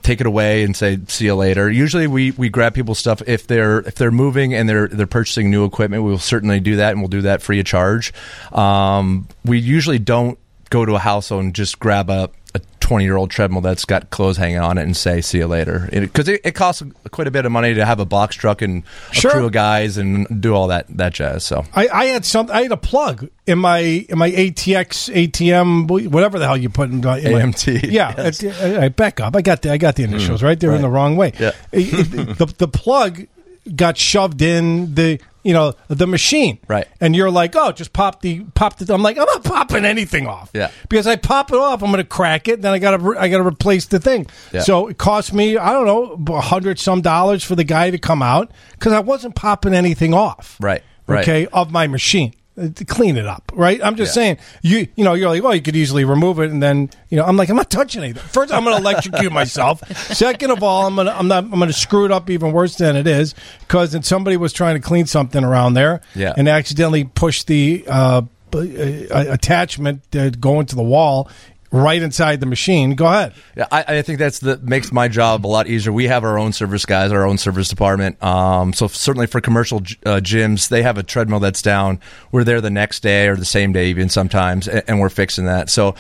take 0.03 0.21
it 0.21 0.27
away 0.27 0.63
and 0.63 0.73
say 0.73 0.97
see 1.07 1.25
you 1.25 1.35
later. 1.35 1.69
Usually 1.69 2.07
we, 2.07 2.31
we 2.31 2.47
grab 2.47 2.73
people's 2.73 2.97
stuff 2.97 3.21
if 3.27 3.45
they're 3.45 3.79
if 3.79 3.95
they're 3.95 4.09
moving 4.11 4.53
and 4.53 4.69
they're 4.69 4.87
they're 4.87 5.05
purchasing 5.05 5.51
new 5.51 5.65
equipment. 5.65 6.03
We 6.03 6.11
will 6.11 6.17
certainly 6.17 6.61
do 6.61 6.77
that 6.77 6.91
and 6.91 7.01
we'll 7.01 7.09
do 7.09 7.23
that 7.23 7.41
free 7.41 7.59
of 7.59 7.65
charge. 7.65 8.13
Um, 8.53 9.27
we 9.43 9.59
usually 9.59 9.99
don't 9.99 10.39
go 10.69 10.85
to 10.85 10.95
a 10.95 10.99
house 10.99 11.29
and 11.29 11.53
just 11.53 11.79
grab 11.79 12.09
a, 12.09 12.29
a 12.55 12.59
20 12.87 13.03
year 13.03 13.17
old 13.17 13.29
treadmill 13.29 13.59
that's 13.59 13.83
got 13.83 14.09
clothes 14.11 14.37
hanging 14.37 14.59
on 14.59 14.77
it 14.77 14.83
and 14.83 14.95
say 14.95 15.19
see 15.19 15.39
you 15.39 15.45
later 15.47 15.89
because 15.91 16.29
it, 16.29 16.39
it, 16.45 16.55
costs 16.55 16.81
quite 17.11 17.27
a 17.27 17.31
bit 17.31 17.45
of 17.45 17.51
money 17.51 17.73
to 17.73 17.83
have 17.85 17.99
a 17.99 18.05
box 18.05 18.33
truck 18.37 18.61
and 18.61 18.83
a 19.11 19.13
Sure. 19.13 19.31
crew 19.31 19.45
of 19.47 19.51
guys 19.51 19.97
and 19.97 20.41
do 20.41 20.53
all 20.55 20.67
that 20.67 20.85
that 20.95 21.13
jazz. 21.13 21.43
So 21.43 21.65
I, 21.73 21.89
I 21.89 22.05
had 22.05 22.23
some. 22.23 22.49
I 22.49 22.61
had 22.63 22.71
a 22.71 22.77
plug 22.77 23.27
in 23.45 23.59
my 23.59 23.79
in 23.79 24.17
my 24.17 24.31
ATX 24.31 25.13
ATM 25.13 26.09
whatever 26.11 26.39
the 26.39 26.45
hell 26.47 26.55
you 26.55 26.69
put 26.69 26.89
in, 26.89 27.01
my- 27.01 27.19
in 27.19 27.33
my- 27.33 27.41
AMT, 27.41 27.83
Yeah, 27.91 28.13
yes. 28.17 28.41
I, 28.61 28.85
I 28.85 28.89
back 28.89 29.19
up. 29.19 29.35
I 29.35 29.41
got 29.41 29.63
the 29.63 29.71
I 29.73 29.77
got 29.77 29.97
the 29.97 30.03
initials 30.03 30.39
mm, 30.41 30.45
right. 30.45 30.57
They 30.57 30.67
were 30.67 30.75
in 30.75 30.81
the 30.81 30.89
wrong 30.89 31.17
way. 31.17 31.33
Yeah. 31.37 31.51
It- 31.73 31.93
it- 31.93 32.37
the 32.37 32.45
the 32.57 32.67
plug 32.69 33.27
got 33.75 33.97
shoved 33.97 34.41
in 34.41 34.95
the 34.95 35.19
you 35.47 35.53
know 35.53 35.73
the 35.87 36.05
machine. 36.05 36.59
Right. 36.67 36.85
And 36.99 37.15
you're 37.15 37.31
like, 37.31 37.55
oh, 37.55 37.71
just 37.71 37.93
pop 37.93 38.21
the 38.21 38.43
pop 38.53 38.77
the. 38.77 38.93
I'm 38.93 39.01
like, 39.01 39.17
I'm 39.17 39.23
not 39.23 39.45
popping 39.45 39.85
anything 39.85 40.27
off. 40.27 40.51
Yeah. 40.53 40.71
Because 40.89 41.07
I 41.07 41.15
pop 41.15 41.51
it 41.51 41.57
off, 41.57 41.81
I'm 41.81 41.89
going 41.89 42.03
to 42.03 42.09
crack 42.09 42.49
it. 42.49 42.61
Then 42.61 42.73
I 42.73 42.79
got 42.79 42.97
to 42.97 43.15
I 43.17 43.29
got 43.29 43.37
to 43.37 43.47
replace 43.47 43.85
the 43.85 43.97
thing. 43.97 44.27
Yeah. 44.51 44.61
So 44.61 44.87
it 44.87 44.97
cost 44.97 45.33
me 45.33 45.57
I 45.57 45.71
don't 45.71 45.85
know 45.85 46.35
a 46.35 46.41
hundred 46.41 46.79
some 46.79 46.99
dollars 46.99 47.45
for 47.45 47.55
the 47.55 47.63
guy 47.63 47.91
to 47.91 47.97
come 47.97 48.21
out 48.21 48.51
because 48.73 48.91
I 48.91 48.99
wasn't 48.99 49.35
popping 49.35 49.73
anything 49.73 50.13
off 50.13 50.57
right, 50.59 50.83
right. 51.07 51.21
okay, 51.21 51.47
of 51.47 51.71
my 51.71 51.87
machine 51.87 52.33
to 52.57 52.85
clean 52.85 53.17
it 53.17 53.25
up, 53.27 53.51
right? 53.53 53.79
I'm 53.83 53.95
just 53.95 54.09
Yeah. 54.11 54.21
saying, 54.21 54.37
you 54.63 54.87
you 54.95 55.03
know, 55.03 55.13
you're 55.13 55.29
like, 55.29 55.43
well, 55.43 55.53
you 55.53 55.61
could 55.61 55.75
easily 55.75 56.03
remove 56.05 56.39
it, 56.39 56.49
and 56.49 56.61
then 56.61 56.89
you 57.09 57.17
know, 57.17 57.23
I'm 57.23 57.37
like, 57.37 57.49
I'm 57.49 57.55
not 57.55 57.69
touching 57.69 58.03
anything. 58.03 58.23
First, 58.23 58.51
I'm 58.53 58.63
going 58.63 58.75
to 58.75 58.81
electrocute 58.81 59.31
myself. 59.31 59.81
Second 60.13 60.51
of 60.51 60.63
all, 60.63 60.87
I'm 60.87 60.95
gonna 60.95 61.11
I'm 61.17 61.27
not 61.27 61.43
I'm 61.43 61.51
going 61.51 61.67
to 61.67 61.73
screw 61.73 62.05
it 62.05 62.11
up 62.11 62.29
even 62.29 62.51
worse 62.51 62.75
than 62.77 62.95
it 62.95 63.05
is 63.07 63.35
because 63.59 63.95
somebody 64.07 64.37
was 64.37 64.53
trying 64.53 64.75
to 64.75 64.81
clean 64.81 65.05
something 65.05 65.43
around 65.43 65.75
there, 65.75 66.01
Yeah. 66.15 66.33
and 66.35 66.47
accidentally 66.49 67.03
pushed 67.03 67.47
the 67.47 67.85
uh, 67.87 68.21
uh, 68.53 69.25
attachment 69.29 70.01
uh, 70.15 70.29
going 70.31 70.65
to 70.67 70.75
the 70.75 70.83
wall 70.83 71.29
right 71.71 72.01
inside 72.01 72.39
the 72.39 72.45
machine. 72.45 72.95
Go 72.95 73.05
ahead. 73.05 73.33
Yeah, 73.55 73.67
I, 73.71 73.97
I 73.97 74.01
think 74.01 74.19
that's 74.19 74.39
the 74.39 74.57
makes 74.57 74.91
my 74.91 75.07
job 75.07 75.45
a 75.45 75.47
lot 75.47 75.67
easier. 75.67 75.91
We 75.91 76.07
have 76.07 76.23
our 76.23 76.37
own 76.37 76.53
service 76.53 76.85
guys, 76.85 77.11
our 77.11 77.25
own 77.25 77.37
service 77.37 77.67
department. 77.67 78.21
Um, 78.23 78.73
so 78.73 78.87
certainly 78.87 79.27
for 79.27 79.41
commercial 79.41 79.79
uh, 80.05 80.19
gyms, 80.21 80.69
they 80.69 80.83
have 80.83 80.97
a 80.97 81.03
treadmill 81.03 81.39
that's 81.39 81.61
down. 81.61 81.99
We're 82.31 82.43
there 82.43 82.61
the 82.61 82.69
next 82.69 83.01
day 83.01 83.27
or 83.27 83.35
the 83.35 83.45
same 83.45 83.73
day, 83.73 83.89
even 83.89 84.09
sometimes, 84.09 84.67
and, 84.67 84.83
and 84.87 84.99
we're 84.99 85.09
fixing 85.09 85.45
that. 85.45 85.69
So 85.69 85.95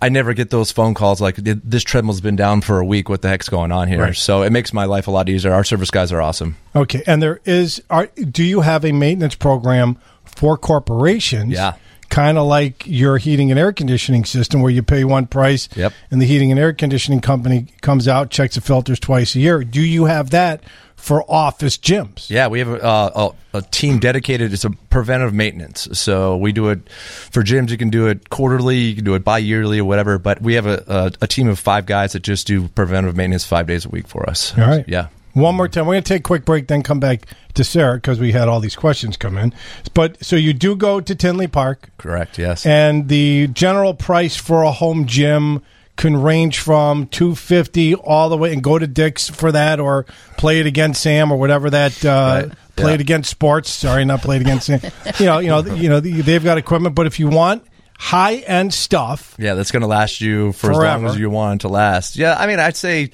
I 0.00 0.08
never 0.08 0.32
get 0.34 0.50
those 0.50 0.70
phone 0.70 0.94
calls 0.94 1.20
like 1.20 1.36
this 1.36 1.82
treadmill's 1.82 2.20
been 2.20 2.36
down 2.36 2.60
for 2.60 2.78
a 2.78 2.84
week. 2.84 3.08
What 3.08 3.22
the 3.22 3.28
heck's 3.28 3.48
going 3.48 3.72
on 3.72 3.88
here? 3.88 4.00
Right. 4.00 4.16
So 4.16 4.42
it 4.42 4.50
makes 4.50 4.72
my 4.72 4.84
life 4.84 5.08
a 5.08 5.10
lot 5.10 5.28
easier. 5.28 5.52
Our 5.52 5.64
service 5.64 5.90
guys 5.90 6.12
are 6.12 6.22
awesome. 6.22 6.56
Okay, 6.76 7.02
and 7.06 7.20
there 7.20 7.40
is. 7.44 7.82
Are, 7.90 8.06
do 8.06 8.44
you 8.44 8.60
have 8.60 8.84
a 8.84 8.92
maintenance 8.92 9.34
program 9.34 9.98
for 10.24 10.56
corporations? 10.56 11.52
Yeah. 11.52 11.74
Kind 12.08 12.38
of 12.38 12.46
like 12.46 12.86
your 12.86 13.18
heating 13.18 13.50
and 13.50 13.60
air 13.60 13.72
conditioning 13.72 14.24
system, 14.24 14.62
where 14.62 14.72
you 14.72 14.82
pay 14.82 15.04
one 15.04 15.26
price, 15.26 15.68
Yep. 15.76 15.92
and 16.10 16.22
the 16.22 16.26
heating 16.26 16.50
and 16.50 16.58
air 16.58 16.72
conditioning 16.72 17.20
company 17.20 17.66
comes 17.82 18.08
out, 18.08 18.30
checks 18.30 18.54
the 18.54 18.60
filters 18.62 18.98
twice 18.98 19.34
a 19.34 19.40
year. 19.40 19.62
Do 19.62 19.80
you 19.82 20.06
have 20.06 20.30
that 20.30 20.62
for 20.96 21.22
office 21.30 21.76
gyms? 21.76 22.28
Yeah, 22.30 22.48
we 22.48 22.58
have 22.60 22.68
a, 22.68 22.82
uh, 22.82 23.30
a, 23.52 23.58
a 23.58 23.62
team 23.62 23.98
dedicated. 23.98 24.52
It's 24.52 24.64
a 24.64 24.70
preventive 24.70 25.32
maintenance. 25.34 25.86
So 25.92 26.36
we 26.38 26.50
do 26.52 26.70
it 26.70 26.88
for 26.90 27.42
gyms. 27.42 27.70
You 27.70 27.76
can 27.76 27.90
do 27.90 28.06
it 28.08 28.30
quarterly, 28.30 28.78
you 28.78 28.94
can 28.96 29.04
do 29.04 29.14
it 29.14 29.22
bi-yearly 29.22 29.78
or 29.78 29.84
whatever. 29.84 30.18
But 30.18 30.40
we 30.40 30.54
have 30.54 30.66
a, 30.66 30.82
a, 30.88 31.12
a 31.22 31.26
team 31.26 31.46
of 31.48 31.58
five 31.58 31.84
guys 31.86 32.14
that 32.14 32.20
just 32.22 32.46
do 32.46 32.68
preventive 32.68 33.16
maintenance 33.16 33.44
five 33.44 33.66
days 33.66 33.84
a 33.84 33.90
week 33.90 34.08
for 34.08 34.28
us. 34.28 34.56
All 34.58 34.64
right. 34.66 34.84
Yeah. 34.88 35.08
One 35.38 35.54
more 35.56 35.68
time. 35.68 35.86
We're 35.86 35.94
going 35.94 36.04
to 36.04 36.08
take 36.08 36.20
a 36.20 36.22
quick 36.22 36.44
break, 36.44 36.66
then 36.68 36.82
come 36.82 37.00
back 37.00 37.22
to 37.54 37.64
Sarah 37.64 37.96
because 37.96 38.18
we 38.20 38.32
had 38.32 38.48
all 38.48 38.60
these 38.60 38.76
questions 38.76 39.16
come 39.16 39.38
in. 39.38 39.52
But 39.94 40.22
so 40.24 40.36
you 40.36 40.52
do 40.52 40.76
go 40.76 41.00
to 41.00 41.14
Tinley 41.14 41.46
Park, 41.48 41.90
Correct. 41.98 42.38
Yes. 42.38 42.64
and 42.66 43.08
the 43.08 43.48
general 43.48 43.94
price 43.94 44.36
for 44.36 44.62
a 44.62 44.72
home 44.72 45.06
gym 45.06 45.62
can 45.96 46.16
range 46.16 46.60
from 46.60 47.06
250 47.08 47.94
all 47.96 48.28
the 48.28 48.36
way 48.36 48.52
and 48.52 48.62
go 48.62 48.78
to 48.78 48.86
Dick's 48.86 49.28
for 49.28 49.50
that 49.50 49.80
or 49.80 50.06
play 50.36 50.60
it 50.60 50.66
against 50.66 51.02
Sam 51.02 51.32
or 51.32 51.38
whatever 51.38 51.70
that 51.70 52.04
uh, 52.04 52.42
Right. 52.48 52.52
play 52.76 52.90
Yeah. 52.90 52.94
it 52.94 53.00
against 53.00 53.28
sports 53.30 53.68
sorry 53.70 54.04
not 54.04 54.20
played 54.22 54.40
against 54.40 54.66
Sam 54.66 54.80
you 55.18 55.26
know 55.26 55.40
you 55.40 55.48
know 55.48 55.58
you 55.74 55.88
know 55.88 55.98
they've 55.98 56.44
got 56.44 56.56
equipment 56.56 56.94
but 56.94 57.08
if 57.08 57.18
you 57.18 57.26
want 57.26 57.64
high 57.98 58.36
end 58.36 58.72
stuff 58.72 59.34
yeah, 59.40 59.54
that's 59.54 59.72
going 59.72 59.80
to 59.80 59.88
last 59.88 60.20
you 60.20 60.52
for 60.52 60.70
as 60.70 60.76
long 60.78 61.04
as 61.06 61.18
you 61.18 61.30
want 61.30 61.62
it 61.62 61.66
to 61.66 61.68
last. 61.68 62.14
Yeah, 62.16 62.36
I 62.38 62.46
mean, 62.46 62.60
I'd 62.60 62.76
say 62.76 63.10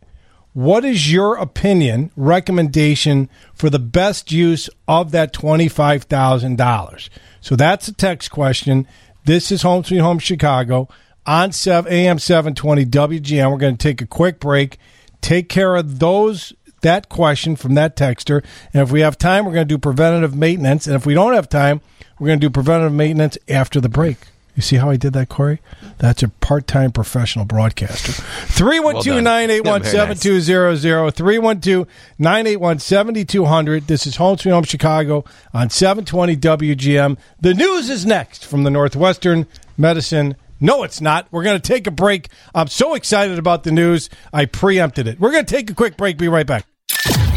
what 0.54 0.84
is 0.84 1.14
your 1.14 1.36
opinion, 1.38 2.12
recommendation 2.18 3.30
for 3.54 3.70
the 3.70 3.80
best 3.80 4.32
use 4.32 4.68
of 4.88 5.12
that 5.12 5.32
$25,000? 5.32 7.10
So 7.40 7.56
that's 7.56 7.88
a 7.88 7.94
text 7.94 8.32
question. 8.32 8.88
This 9.26 9.52
is 9.52 9.62
Home 9.62 9.84
Sweet 9.84 10.00
Home 10.00 10.20
Chicago 10.20 10.90
on 11.26 11.52
7, 11.52 11.92
AM 11.92 12.18
720 12.18 12.86
WGN. 12.86 13.52
We're 13.52 13.58
going 13.58 13.78
to 13.78 13.82
take 13.82 14.02
a 14.02 14.08
quick 14.08 14.40
break, 14.40 14.80
take 15.22 15.50
care 15.50 15.76
of 15.76 16.00
those 16.00 16.52
that 16.82 17.10
question 17.10 17.56
from 17.56 17.76
that 17.76 17.96
texter. 17.96 18.44
And 18.74 18.82
if 18.82 18.92
we 18.92 19.02
have 19.02 19.18
time, 19.18 19.46
we're 19.46 19.54
going 19.54 19.68
to 19.68 19.74
do 19.74 19.78
preventative 19.78 20.36
maintenance. 20.36 20.88
And 20.88 20.96
if 20.96 21.06
we 21.06 21.14
don't 21.14 21.36
have 21.36 21.48
time, 21.48 21.82
we're 22.20 22.28
going 22.28 22.40
to 22.40 22.48
do 22.48 22.52
preventative 22.52 22.94
maintenance 22.94 23.38
after 23.48 23.80
the 23.80 23.90
break. 23.90 24.18
You 24.60 24.64
see 24.64 24.76
how 24.76 24.90
I 24.90 24.98
did 24.98 25.14
that, 25.14 25.30
Corey? 25.30 25.62
That's 26.00 26.22
a 26.22 26.28
part 26.28 26.68
time 26.68 26.92
professional 26.92 27.46
broadcaster. 27.46 28.12
312 28.12 29.24
981 29.24 29.86
7200. 29.86 31.12
312 31.12 31.88
981 32.18 32.80
7200. 32.80 33.88
This 33.88 34.06
is 34.06 34.18
Home 34.18 34.38
Sweet 34.38 34.52
Home 34.52 34.66
Chicago 34.66 35.24
on 35.54 35.70
720 35.70 36.36
WGN. 36.36 37.18
The 37.40 37.54
news 37.54 37.90
is 37.90 38.06
next 38.06 38.46
from 38.46 38.64
the 38.64 38.70
Northwestern 38.70 39.48
Medicine. 39.78 40.36
No, 40.60 40.84
it's 40.84 41.00
not. 41.00 41.30
We're 41.32 41.44
going 41.44 41.62
to 41.62 41.66
take 41.66 41.88
a 41.88 41.92
break. 41.92 42.28
I'm 42.54 42.68
so 42.68 42.96
excited 42.96 43.40
about 43.40 43.64
the 43.64 43.72
news. 43.72 44.10
I 44.34 44.44
preempted 44.44 45.08
it. 45.08 45.22
We're 45.22 45.32
going 45.32 45.46
to 45.46 45.56
take 45.56 45.70
a 45.70 45.74
quick 45.74 45.96
break. 45.96 46.18
Be 46.18 46.28
right 46.28 46.46
back. 46.46 46.66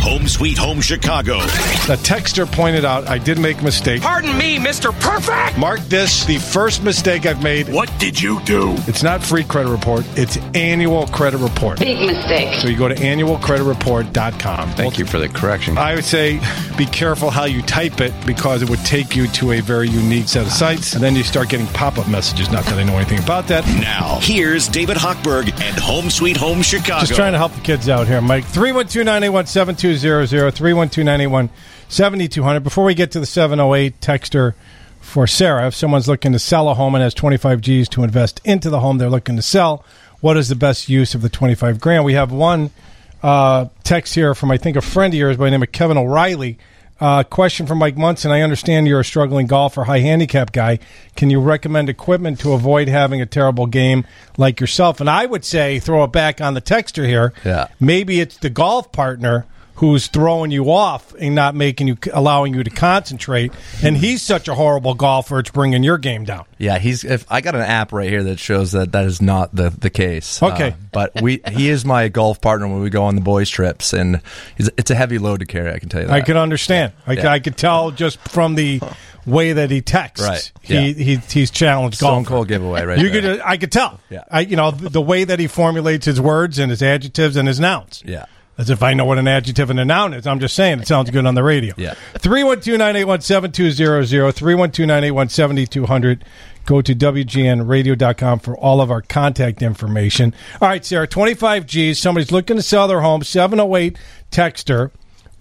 Home 0.02 0.26
Sweet 0.26 0.58
Home 0.58 0.80
Chicago. 0.80 1.38
The 1.86 1.96
texter 2.02 2.50
pointed 2.50 2.84
out 2.84 3.08
I 3.08 3.18
did 3.18 3.38
make 3.38 3.60
a 3.60 3.64
mistake. 3.64 4.02
Pardon 4.02 4.36
me, 4.36 4.58
Mr. 4.58 4.92
Perfect. 4.98 5.56
Mark 5.56 5.78
this 5.82 6.24
the 6.24 6.38
first 6.38 6.82
mistake 6.82 7.24
I've 7.24 7.40
made. 7.40 7.68
What 7.68 7.88
did 8.00 8.20
you 8.20 8.40
do? 8.42 8.74
It's 8.88 9.04
not 9.04 9.22
free 9.22 9.44
credit 9.44 9.70
report, 9.70 10.04
it's 10.18 10.38
annual 10.54 11.06
credit 11.06 11.38
report. 11.38 11.78
Big 11.78 12.04
mistake. 12.04 12.60
So 12.60 12.66
you 12.66 12.76
go 12.76 12.88
to 12.88 12.96
annualcreditreport.com. 12.96 14.70
Thank 14.72 14.98
you 14.98 15.06
for 15.06 15.18
the 15.18 15.28
correction. 15.28 15.78
I 15.78 15.94
would 15.94 16.04
say 16.04 16.40
be 16.76 16.86
careful 16.86 17.30
how 17.30 17.44
you 17.44 17.62
type 17.62 18.00
it 18.00 18.12
because 18.26 18.62
it 18.62 18.70
would 18.70 18.84
take 18.84 19.14
you 19.14 19.28
to 19.28 19.52
a 19.52 19.60
very 19.60 19.88
unique 19.88 20.26
set 20.26 20.46
of 20.46 20.52
sites. 20.52 20.94
And 20.94 21.02
then 21.02 21.14
you 21.14 21.22
start 21.22 21.48
getting 21.48 21.68
pop 21.68 21.96
up 21.98 22.08
messages. 22.08 22.50
Not 22.50 22.64
that 22.64 22.76
I 22.76 22.82
know 22.82 22.96
anything 22.96 23.20
about 23.20 23.46
that. 23.48 23.64
Now, 23.80 24.18
here's 24.20 24.66
David 24.66 24.96
Hochberg 24.96 25.52
and 25.60 25.78
Home 25.78 26.10
Sweet 26.10 26.36
Home 26.38 26.62
Chicago. 26.62 27.06
Just 27.06 27.14
trying 27.14 27.32
to 27.32 27.38
help 27.38 27.52
the 27.52 27.60
kids 27.60 27.88
out 27.88 28.08
here, 28.08 28.20
Mike. 28.20 28.44
312 28.46 29.04
981 29.04 29.46
7200. 29.98 30.54
312 30.54 31.50
7200. 31.88 32.60
Before 32.60 32.84
we 32.84 32.94
get 32.94 33.10
to 33.12 33.20
the 33.20 33.26
708 33.26 34.00
texter 34.00 34.54
for 35.00 35.26
Sarah, 35.26 35.66
if 35.66 35.74
someone's 35.74 36.08
looking 36.08 36.32
to 36.32 36.38
sell 36.38 36.68
a 36.68 36.74
home 36.74 36.94
and 36.94 37.02
has 37.02 37.14
25 37.14 37.60
G's 37.60 37.88
to 37.90 38.02
invest 38.02 38.40
into 38.44 38.70
the 38.70 38.80
home 38.80 38.98
they're 38.98 39.10
looking 39.10 39.36
to 39.36 39.42
sell, 39.42 39.84
what 40.20 40.36
is 40.36 40.48
the 40.48 40.56
best 40.56 40.88
use 40.88 41.14
of 41.14 41.22
the 41.22 41.28
25 41.28 41.80
grand? 41.80 42.04
We 42.04 42.14
have 42.14 42.32
one 42.32 42.70
uh, 43.22 43.66
text 43.84 44.14
here 44.14 44.34
from, 44.34 44.50
I 44.50 44.56
think, 44.56 44.76
a 44.76 44.80
friend 44.80 45.12
of 45.12 45.18
yours 45.18 45.36
by 45.36 45.46
the 45.46 45.50
name 45.50 45.62
of 45.62 45.72
Kevin 45.72 45.98
O'Reilly. 45.98 46.58
Uh, 47.00 47.24
question 47.24 47.66
from 47.66 47.78
Mike 47.78 47.96
Munson. 47.96 48.30
I 48.30 48.42
understand 48.42 48.86
you're 48.86 49.00
a 49.00 49.04
struggling 49.04 49.48
golfer, 49.48 49.82
high 49.82 49.98
handicap 49.98 50.52
guy. 50.52 50.78
Can 51.16 51.30
you 51.30 51.40
recommend 51.40 51.88
equipment 51.88 52.38
to 52.40 52.52
avoid 52.52 52.86
having 52.86 53.20
a 53.20 53.26
terrible 53.26 53.66
game 53.66 54.06
like 54.36 54.60
yourself? 54.60 55.00
And 55.00 55.10
I 55.10 55.26
would 55.26 55.44
say, 55.44 55.80
throw 55.80 56.04
it 56.04 56.12
back 56.12 56.40
on 56.40 56.54
the 56.54 56.60
texter 56.60 57.04
here. 57.04 57.32
Yeah. 57.44 57.66
Maybe 57.80 58.20
it's 58.20 58.36
the 58.36 58.50
golf 58.50 58.92
partner 58.92 59.46
who's 59.82 60.06
throwing 60.06 60.52
you 60.52 60.70
off 60.70 61.12
and 61.18 61.34
not 61.34 61.56
making 61.56 61.88
you 61.88 61.98
allowing 62.12 62.54
you 62.54 62.62
to 62.62 62.70
concentrate. 62.70 63.50
And 63.82 63.96
he's 63.96 64.22
such 64.22 64.46
a 64.46 64.54
horrible 64.54 64.94
golfer; 64.94 65.40
it's 65.40 65.50
bringing 65.50 65.82
your 65.82 65.98
game 65.98 66.22
down. 66.24 66.44
Yeah, 66.56 66.78
he's. 66.78 67.02
If 67.02 67.26
I 67.28 67.40
got 67.40 67.56
an 67.56 67.62
app 67.62 67.92
right 67.92 68.08
here 68.08 68.22
that 68.22 68.38
shows 68.38 68.70
that 68.72 68.92
that 68.92 69.06
is 69.06 69.20
not 69.20 69.52
the 69.52 69.70
the 69.70 69.90
case. 69.90 70.40
Okay. 70.40 70.68
Uh, 70.68 70.74
but 70.92 71.20
we 71.20 71.40
he 71.50 71.68
is 71.68 71.84
my 71.84 72.06
golf 72.06 72.40
partner 72.40 72.68
when 72.68 72.80
we 72.80 72.90
go 72.90 73.02
on 73.02 73.16
the 73.16 73.20
boys 73.22 73.50
trips, 73.50 73.92
and 73.92 74.20
it's 74.56 74.90
a 74.92 74.94
heavy 74.94 75.18
load 75.18 75.40
to 75.40 75.46
carry. 75.46 75.72
I 75.72 75.80
can 75.80 75.88
tell 75.88 76.00
you 76.02 76.06
that. 76.06 76.14
I 76.14 76.20
can 76.20 76.36
understand. 76.36 76.92
I, 77.04 77.14
Yeah. 77.14 77.32
I 77.32 77.40
could 77.40 77.56
tell 77.56 77.90
just 77.90 78.20
from 78.28 78.54
the 78.54 78.80
way 79.26 79.52
that 79.54 79.72
he 79.72 79.80
texts. 79.82 80.24
Right. 80.24 80.52
He, 80.62 80.74
Yeah. 80.74 80.80
he 80.94 81.16
he's 81.16 81.50
challenged 81.50 81.96
Stone 81.96 82.22
golfer. 82.22 82.28
cold 82.28 82.48
giveaway 82.48 82.84
right 82.84 82.98
you 83.00 83.10
there. 83.10 83.36
could 83.36 83.40
I 83.44 83.56
could 83.56 83.72
tell. 83.72 83.98
Yeah. 84.10 84.22
I 84.30 84.40
you 84.42 84.54
know 84.54 84.70
the, 84.70 84.90
the 84.90 85.02
way 85.02 85.24
that 85.24 85.40
he 85.40 85.48
formulates 85.48 86.06
his 86.06 86.20
words 86.20 86.60
and 86.60 86.70
his 86.70 86.82
adjectives 86.84 87.34
and 87.34 87.48
his 87.48 87.58
nouns. 87.58 88.00
Yeah. 88.06 88.26
As 88.62 88.70
if 88.70 88.80
I 88.80 88.94
know 88.94 89.04
what 89.04 89.18
an 89.18 89.26
adjective 89.26 89.70
and 89.70 89.80
a 89.80 89.84
noun 89.84 90.14
is. 90.14 90.24
I'm 90.24 90.38
just 90.38 90.54
saying 90.54 90.78
it 90.78 90.86
sounds 90.86 91.10
good 91.10 91.26
on 91.26 91.34
the 91.34 91.42
radio. 91.42 91.74
Yeah. 91.76 91.96
312-981-7200, 92.14 94.32
312-981-7200. 94.32 96.22
Go 96.64 96.80
to 96.80 96.94
WGNradio.com 96.94 98.38
for 98.38 98.56
all 98.56 98.80
of 98.80 98.92
our 98.92 99.02
contact 99.02 99.62
information. 99.62 100.32
All 100.60 100.68
right, 100.68 100.84
Sarah, 100.84 101.08
25 101.08 101.66
G's. 101.66 102.00
Somebody's 102.00 102.30
looking 102.30 102.54
to 102.54 102.62
sell 102.62 102.86
their 102.86 103.00
home. 103.00 103.24
708 103.24 103.98
Texter. 104.30 104.92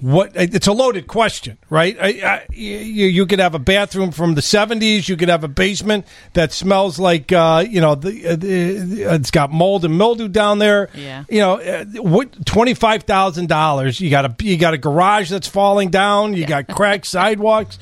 What? 0.02 0.32
It's 0.34 0.66
a 0.66 0.72
loaded 0.72 1.06
question, 1.06 1.60
right? 1.70 1.95
I, 2.02 2.08
I, 2.08 2.45
you, 2.52 3.06
you 3.06 3.26
could 3.28 3.38
have 3.38 3.54
a 3.54 3.60
bathroom 3.60 4.12
from 4.12 4.34
the 4.34 4.41
70s. 4.41 5.08
You 5.08 5.16
could 5.16 5.30
have 5.30 5.43
a 5.43 5.47
basement 5.47 6.08
that 6.34 6.52
smells 6.52 6.99
like, 6.99 7.32
uh, 7.32 7.64
you 7.70 7.80
know, 7.80 7.93
the, 7.93 8.30
uh, 8.30 8.36
the, 8.36 9.04
it's 9.14 9.30
got 9.30 9.52
mold 9.52 9.86
and 9.86 9.95
mildew 9.95 10.28
down 10.28 10.58
there. 10.58 10.89
Yeah. 10.95 11.26
You 11.30 11.39
know, 11.39 11.60
uh, 11.60 11.86
what? 12.02 12.45
Twenty 12.47 12.74
five 12.74 13.04
thousand 13.04 13.47
dollars. 13.47 14.02
You 14.02 14.10
got 14.10 14.26
a 14.26 14.43
you 14.43 14.58
got 14.58 14.74
a 14.74 14.78
garage 14.78 15.30
that's 15.30 15.47
falling 15.47 15.89
down. 15.89 16.34
You 16.34 16.47
got 16.47 16.68
cracked 16.68 17.06
sidewalks. 17.06 17.78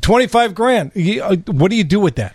Twenty 0.00 0.26
five 0.26 0.54
grand. 0.54 0.92
You, 0.94 1.22
uh, 1.22 1.36
what 1.46 1.70
do 1.70 1.76
you 1.76 1.84
do 1.84 2.00
with 2.00 2.16
that? 2.16 2.34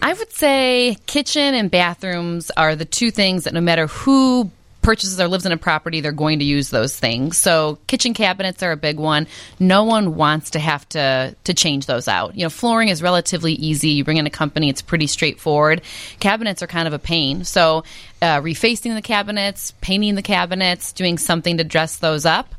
I 0.00 0.12
would 0.12 0.32
say 0.32 0.96
kitchen 1.06 1.54
and 1.54 1.70
bathrooms 1.70 2.50
are 2.56 2.76
the 2.76 2.84
two 2.84 3.10
things 3.10 3.44
that 3.44 3.54
no 3.54 3.60
matter 3.60 3.86
who 3.86 4.50
purchases 4.86 5.18
or 5.18 5.26
lives 5.26 5.44
in 5.44 5.50
a 5.50 5.56
property, 5.56 6.00
they're 6.00 6.12
going 6.12 6.38
to 6.38 6.44
use 6.44 6.70
those 6.70 6.96
things. 6.96 7.36
So 7.36 7.80
kitchen 7.88 8.14
cabinets 8.14 8.62
are 8.62 8.70
a 8.70 8.76
big 8.76 9.00
one. 9.00 9.26
No 9.58 9.82
one 9.82 10.14
wants 10.14 10.50
to 10.50 10.60
have 10.60 10.88
to 10.90 11.34
to 11.42 11.54
change 11.54 11.86
those 11.86 12.06
out. 12.06 12.36
You 12.36 12.44
know, 12.44 12.50
flooring 12.50 12.88
is 12.88 13.02
relatively 13.02 13.54
easy. 13.54 13.90
You 13.90 14.04
bring 14.04 14.18
in 14.18 14.28
a 14.28 14.30
company, 14.30 14.68
it's 14.68 14.82
pretty 14.82 15.08
straightforward. 15.08 15.82
Cabinets 16.20 16.62
are 16.62 16.68
kind 16.68 16.86
of 16.86 16.94
a 16.94 17.00
pain. 17.00 17.42
So 17.42 17.82
uh, 18.22 18.40
refacing 18.40 18.94
the 18.94 19.02
cabinets, 19.02 19.74
painting 19.80 20.14
the 20.14 20.22
cabinets, 20.22 20.92
doing 20.92 21.18
something 21.18 21.56
to 21.56 21.64
dress 21.64 21.96
those 21.96 22.24
up. 22.24 22.54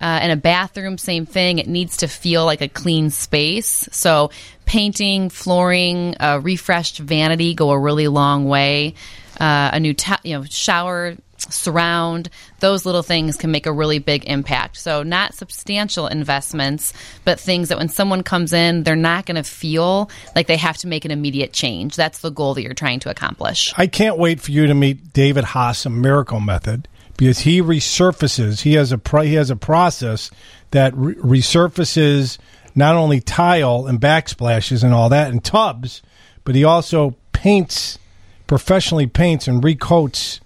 Uh, 0.00 0.20
in 0.22 0.30
a 0.30 0.36
bathroom, 0.36 0.98
same 0.98 1.26
thing. 1.26 1.58
It 1.58 1.66
needs 1.66 1.98
to 1.98 2.08
feel 2.08 2.44
like 2.44 2.60
a 2.60 2.68
clean 2.68 3.10
space. 3.10 3.88
So, 3.92 4.32
painting, 4.66 5.30
flooring, 5.30 6.16
a 6.18 6.40
refreshed 6.40 6.98
vanity 6.98 7.54
go 7.54 7.70
a 7.70 7.78
really 7.78 8.08
long 8.08 8.48
way. 8.48 8.94
Uh, 9.38 9.70
a 9.72 9.78
new, 9.78 9.94
ta- 9.94 10.18
you 10.24 10.36
know, 10.36 10.44
shower 10.44 11.16
surround. 11.52 12.30
Those 12.60 12.84
little 12.86 13.02
things 13.02 13.36
can 13.36 13.50
make 13.50 13.66
a 13.66 13.72
really 13.72 13.98
big 13.98 14.24
impact. 14.24 14.76
So, 14.76 15.02
not 15.02 15.34
substantial 15.34 16.06
investments, 16.06 16.92
but 17.24 17.38
things 17.38 17.68
that 17.68 17.78
when 17.78 17.88
someone 17.88 18.22
comes 18.22 18.52
in, 18.52 18.82
they're 18.82 18.96
not 18.96 19.26
going 19.26 19.36
to 19.36 19.48
feel 19.48 20.10
like 20.34 20.46
they 20.46 20.56
have 20.56 20.76
to 20.78 20.86
make 20.86 21.04
an 21.04 21.10
immediate 21.10 21.52
change. 21.52 21.96
That's 21.96 22.20
the 22.20 22.30
goal 22.30 22.54
that 22.54 22.62
you're 22.62 22.74
trying 22.74 23.00
to 23.00 23.10
accomplish. 23.10 23.72
I 23.76 23.86
can't 23.86 24.18
wait 24.18 24.40
for 24.40 24.50
you 24.50 24.66
to 24.66 24.74
meet 24.74 25.12
David 25.12 25.44
Haas 25.44 25.86
of 25.86 25.92
Miracle 25.92 26.40
Method 26.40 26.88
because 27.16 27.40
he 27.40 27.62
resurfaces. 27.62 28.62
He 28.62 28.74
has 28.74 28.92
a 28.92 29.22
he 29.22 29.34
has 29.34 29.50
a 29.50 29.56
process 29.56 30.30
that 30.70 30.96
re- 30.96 31.14
resurfaces 31.14 32.38
not 32.74 32.96
only 32.96 33.20
tile 33.20 33.86
and 33.86 34.00
backsplashes 34.00 34.82
and 34.82 34.94
all 34.94 35.08
that 35.10 35.30
and 35.30 35.44
tubs, 35.44 36.02
but 36.44 36.54
he 36.54 36.64
also 36.64 37.14
paints 37.32 37.98
professionally 38.46 39.06
paints 39.06 39.48
and 39.48 39.62
recoats 39.62 40.40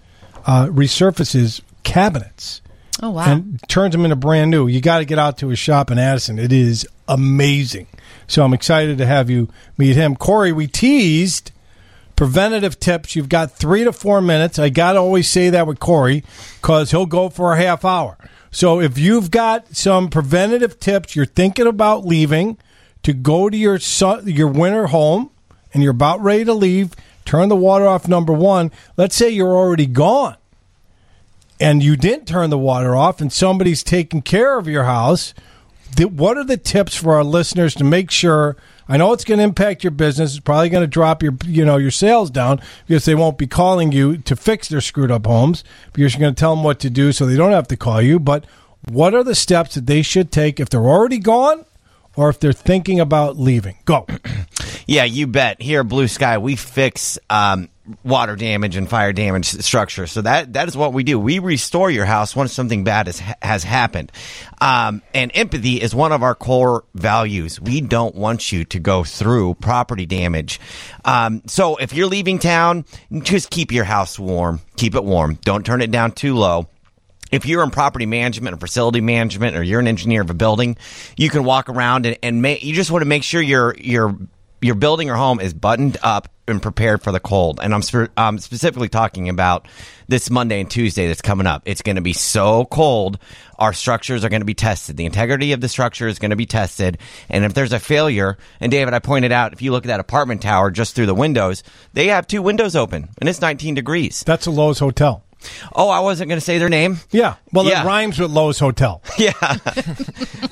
uh, 0.47 0.67
resurfaces 0.67 1.61
cabinets. 1.83 2.61
Oh, 3.03 3.11
wow. 3.11 3.31
And 3.31 3.61
turns 3.67 3.91
them 3.91 4.05
into 4.05 4.15
brand 4.15 4.49
new. 4.49 4.67
You 4.67 4.81
got 4.81 4.99
to 4.99 5.05
get 5.05 5.19
out 5.19 5.37
to 5.39 5.49
his 5.49 5.59
shop 5.59 5.91
in 5.91 5.99
Addison. 5.99 6.39
It 6.39 6.51
is 6.51 6.87
amazing. 7.07 7.87
So 8.25 8.43
I'm 8.43 8.53
excited 8.53 8.97
to 8.97 9.05
have 9.05 9.29
you 9.29 9.49
meet 9.77 9.95
him. 9.95 10.15
Corey, 10.15 10.51
we 10.51 10.65
teased 10.65 11.51
preventative 12.15 12.79
tips. 12.79 13.15
You've 13.15 13.29
got 13.29 13.51
three 13.51 13.83
to 13.83 13.93
four 13.93 14.19
minutes. 14.21 14.57
I 14.57 14.69
got 14.69 14.93
to 14.93 14.99
always 14.99 15.29
say 15.29 15.51
that 15.51 15.67
with 15.67 15.79
Corey 15.79 16.23
because 16.59 16.89
he'll 16.89 17.05
go 17.05 17.29
for 17.29 17.53
a 17.53 17.57
half 17.57 17.85
hour. 17.85 18.17
So 18.49 18.81
if 18.81 18.97
you've 18.97 19.29
got 19.29 19.75
some 19.75 20.09
preventative 20.09 20.79
tips, 20.79 21.15
you're 21.15 21.25
thinking 21.25 21.67
about 21.67 22.05
leaving 22.05 22.57
to 23.03 23.13
go 23.13 23.49
to 23.49 23.55
your 23.55 23.77
your 24.25 24.47
winter 24.47 24.87
home 24.87 25.29
and 25.73 25.83
you're 25.83 25.91
about 25.91 26.21
ready 26.21 26.43
to 26.45 26.53
leave, 26.53 26.93
turn 27.27 27.49
the 27.49 27.55
water 27.55 27.87
off. 27.87 28.07
Number 28.07 28.33
one, 28.33 28.71
let's 28.95 29.15
say 29.15 29.29
you're 29.29 29.55
already 29.55 29.85
gone 29.85 30.37
and 31.59 31.83
you 31.83 31.95
didn't 31.95 32.27
turn 32.27 32.49
the 32.49 32.57
water 32.57 32.95
off 32.95 33.21
and 33.21 33.31
somebody's 33.31 33.83
taking 33.83 34.21
care 34.21 34.57
of 34.57 34.67
your 34.67 34.85
house, 34.85 35.33
what 35.99 36.37
are 36.37 36.43
the 36.43 36.57
tips 36.57 36.95
for 36.95 37.15
our 37.15 37.23
listeners 37.23 37.73
to 37.75 37.83
make 37.83 38.11
sure 38.11 38.55
I 38.89 38.97
know 38.97 39.11
it's 39.11 39.25
going 39.25 39.39
to 39.39 39.43
impact 39.43 39.83
your 39.83 39.91
business. 39.91 40.31
It's 40.31 40.39
probably 40.39 40.69
going 40.69 40.83
to 40.83 40.87
drop 40.87 41.21
your 41.21 41.35
you 41.45 41.65
know 41.65 41.77
your 41.77 41.91
sales 41.91 42.29
down 42.29 42.61
because 42.85 43.05
they 43.05 43.15
won't 43.15 43.37
be 43.37 43.47
calling 43.47 43.91
you 43.91 44.17
to 44.19 44.35
fix 44.35 44.69
their 44.69 44.81
screwed 44.81 45.11
up 45.11 45.25
homes 45.25 45.63
because 45.93 46.13
you're 46.13 46.21
going 46.21 46.35
to 46.35 46.39
tell 46.39 46.55
them 46.55 46.63
what 46.63 46.79
to 46.79 46.89
do 46.89 47.11
so 47.11 47.25
they 47.25 47.35
don't 47.35 47.51
have 47.51 47.67
to 47.67 47.77
call 47.77 48.01
you. 48.01 48.19
But 48.19 48.45
what 48.87 49.13
are 49.13 49.23
the 49.23 49.35
steps 49.35 49.75
that 49.75 49.87
they 49.87 50.01
should 50.01 50.31
take 50.31 50.59
if 50.59 50.69
they're 50.69 50.79
already 50.87 51.19
gone 51.19 51.65
or 52.17 52.29
if 52.29 52.39
they're 52.39 52.51
thinking 52.51 52.99
about 52.99 53.37
leaving? 53.37 53.77
Go. 53.85 54.05
Yeah, 54.89 55.03
you 55.03 55.27
bet. 55.27 55.61
Here, 55.61 55.83
Blue 55.83 56.07
Sky, 56.07 56.37
we 56.37 56.55
fix 56.55 57.19
um, 57.29 57.67
water 58.05 58.37
damage 58.37 58.77
and 58.77 58.89
fire 58.89 59.11
damage 59.11 59.45
structure. 59.45 60.07
So 60.07 60.21
that 60.21 60.53
that 60.53 60.69
is 60.69 60.77
what 60.77 60.93
we 60.93 61.03
do. 61.03 61.19
We 61.19 61.39
restore 61.39 61.91
your 61.91 62.05
house 62.05 62.37
once 62.37 62.53
something 62.53 62.85
bad 62.85 63.07
has 63.07 63.19
has 63.41 63.65
happened. 63.65 64.13
Um, 64.61 65.01
and 65.13 65.29
empathy 65.35 65.81
is 65.81 65.93
one 65.93 66.13
of 66.13 66.23
our 66.23 66.35
core 66.35 66.85
values. 66.95 67.59
We 67.59 67.81
don't 67.81 68.15
want 68.15 68.49
you 68.49 68.63
to 68.63 68.79
go 68.79 69.03
through 69.03 69.55
property 69.55 70.05
damage. 70.05 70.61
Um, 71.03 71.41
so 71.47 71.75
if 71.75 71.91
you're 71.91 72.07
leaving 72.07 72.39
town, 72.39 72.85
just 73.23 73.49
keep 73.49 73.73
your 73.73 73.83
house 73.83 74.17
warm. 74.17 74.61
Keep 74.77 74.95
it 74.95 75.03
warm. 75.03 75.37
Don't 75.43 75.65
turn 75.65 75.81
it 75.81 75.91
down 75.91 76.13
too 76.13 76.35
low 76.35 76.69
if 77.31 77.45
you're 77.45 77.63
in 77.63 77.71
property 77.71 78.05
management 78.05 78.55
or 78.55 78.57
facility 78.57 79.01
management 79.01 79.55
or 79.55 79.63
you're 79.63 79.79
an 79.79 79.87
engineer 79.87 80.21
of 80.21 80.29
a 80.29 80.33
building, 80.33 80.77
you 81.17 81.29
can 81.29 81.43
walk 81.43 81.69
around 81.69 82.05
and, 82.05 82.17
and 82.23 82.41
ma- 82.41 82.55
you 82.59 82.73
just 82.73 82.91
want 82.91 83.01
to 83.01 83.07
make 83.07 83.23
sure 83.23 83.41
your 83.41 83.75
your 83.77 84.17
your 84.61 84.75
building 84.75 85.09
or 85.09 85.15
home 85.15 85.39
is 85.39 85.53
buttoned 85.53 85.97
up 86.01 86.29
and 86.47 86.61
prepared 86.61 87.03
for 87.03 87.11
the 87.11 87.19
cold. 87.19 87.59
And 87.61 87.73
I'm 87.73 87.83
um, 88.15 88.39
specifically 88.39 88.89
talking 88.89 89.29
about 89.29 89.67
this 90.07 90.29
Monday 90.29 90.61
and 90.61 90.71
Tuesday 90.71 91.07
that's 91.07 91.21
coming 91.21 91.45
up. 91.45 91.63
It's 91.65 91.81
going 91.81 91.97
to 91.97 92.01
be 92.01 92.13
so 92.13 92.65
cold. 92.65 93.19
Our 93.59 93.73
structures 93.73 94.23
are 94.23 94.29
going 94.29 94.41
to 94.41 94.45
be 94.45 94.53
tested. 94.53 94.95
The 94.95 95.05
integrity 95.05 95.51
of 95.51 95.61
the 95.61 95.67
structure 95.67 96.07
is 96.07 96.19
going 96.19 96.29
to 96.29 96.37
be 96.37 96.45
tested. 96.45 96.99
And 97.29 97.43
if 97.43 97.53
there's 97.53 97.73
a 97.73 97.79
failure, 97.79 98.37
and 98.59 98.71
David, 98.71 98.93
I 98.93 98.99
pointed 98.99 99.31
out, 99.31 99.53
if 99.53 99.61
you 99.61 99.71
look 99.71 99.83
at 99.83 99.89
that 99.89 99.99
apartment 99.99 100.41
tower 100.41 100.71
just 100.71 100.95
through 100.95 101.07
the 101.07 101.15
windows, 101.15 101.63
they 101.93 102.07
have 102.07 102.25
two 102.25 102.41
windows 102.41 102.75
open 102.75 103.09
and 103.19 103.27
it's 103.27 103.41
19 103.41 103.75
degrees. 103.75 104.23
That's 104.25 104.47
a 104.47 104.51
Loews 104.51 104.79
hotel. 104.79 105.23
Oh, 105.73 105.89
I 105.89 105.99
wasn't 106.01 106.29
going 106.29 106.37
to 106.39 106.45
say 106.45 106.57
their 106.57 106.69
name. 106.69 106.97
Yeah. 107.11 107.35
Well, 107.53 107.65
Yeah. 107.65 107.83
it 107.83 107.85
rhymes 107.85 108.19
with 108.19 108.31
Loews 108.31 108.59
Hotel. 108.59 109.01
Yeah. 109.17 109.31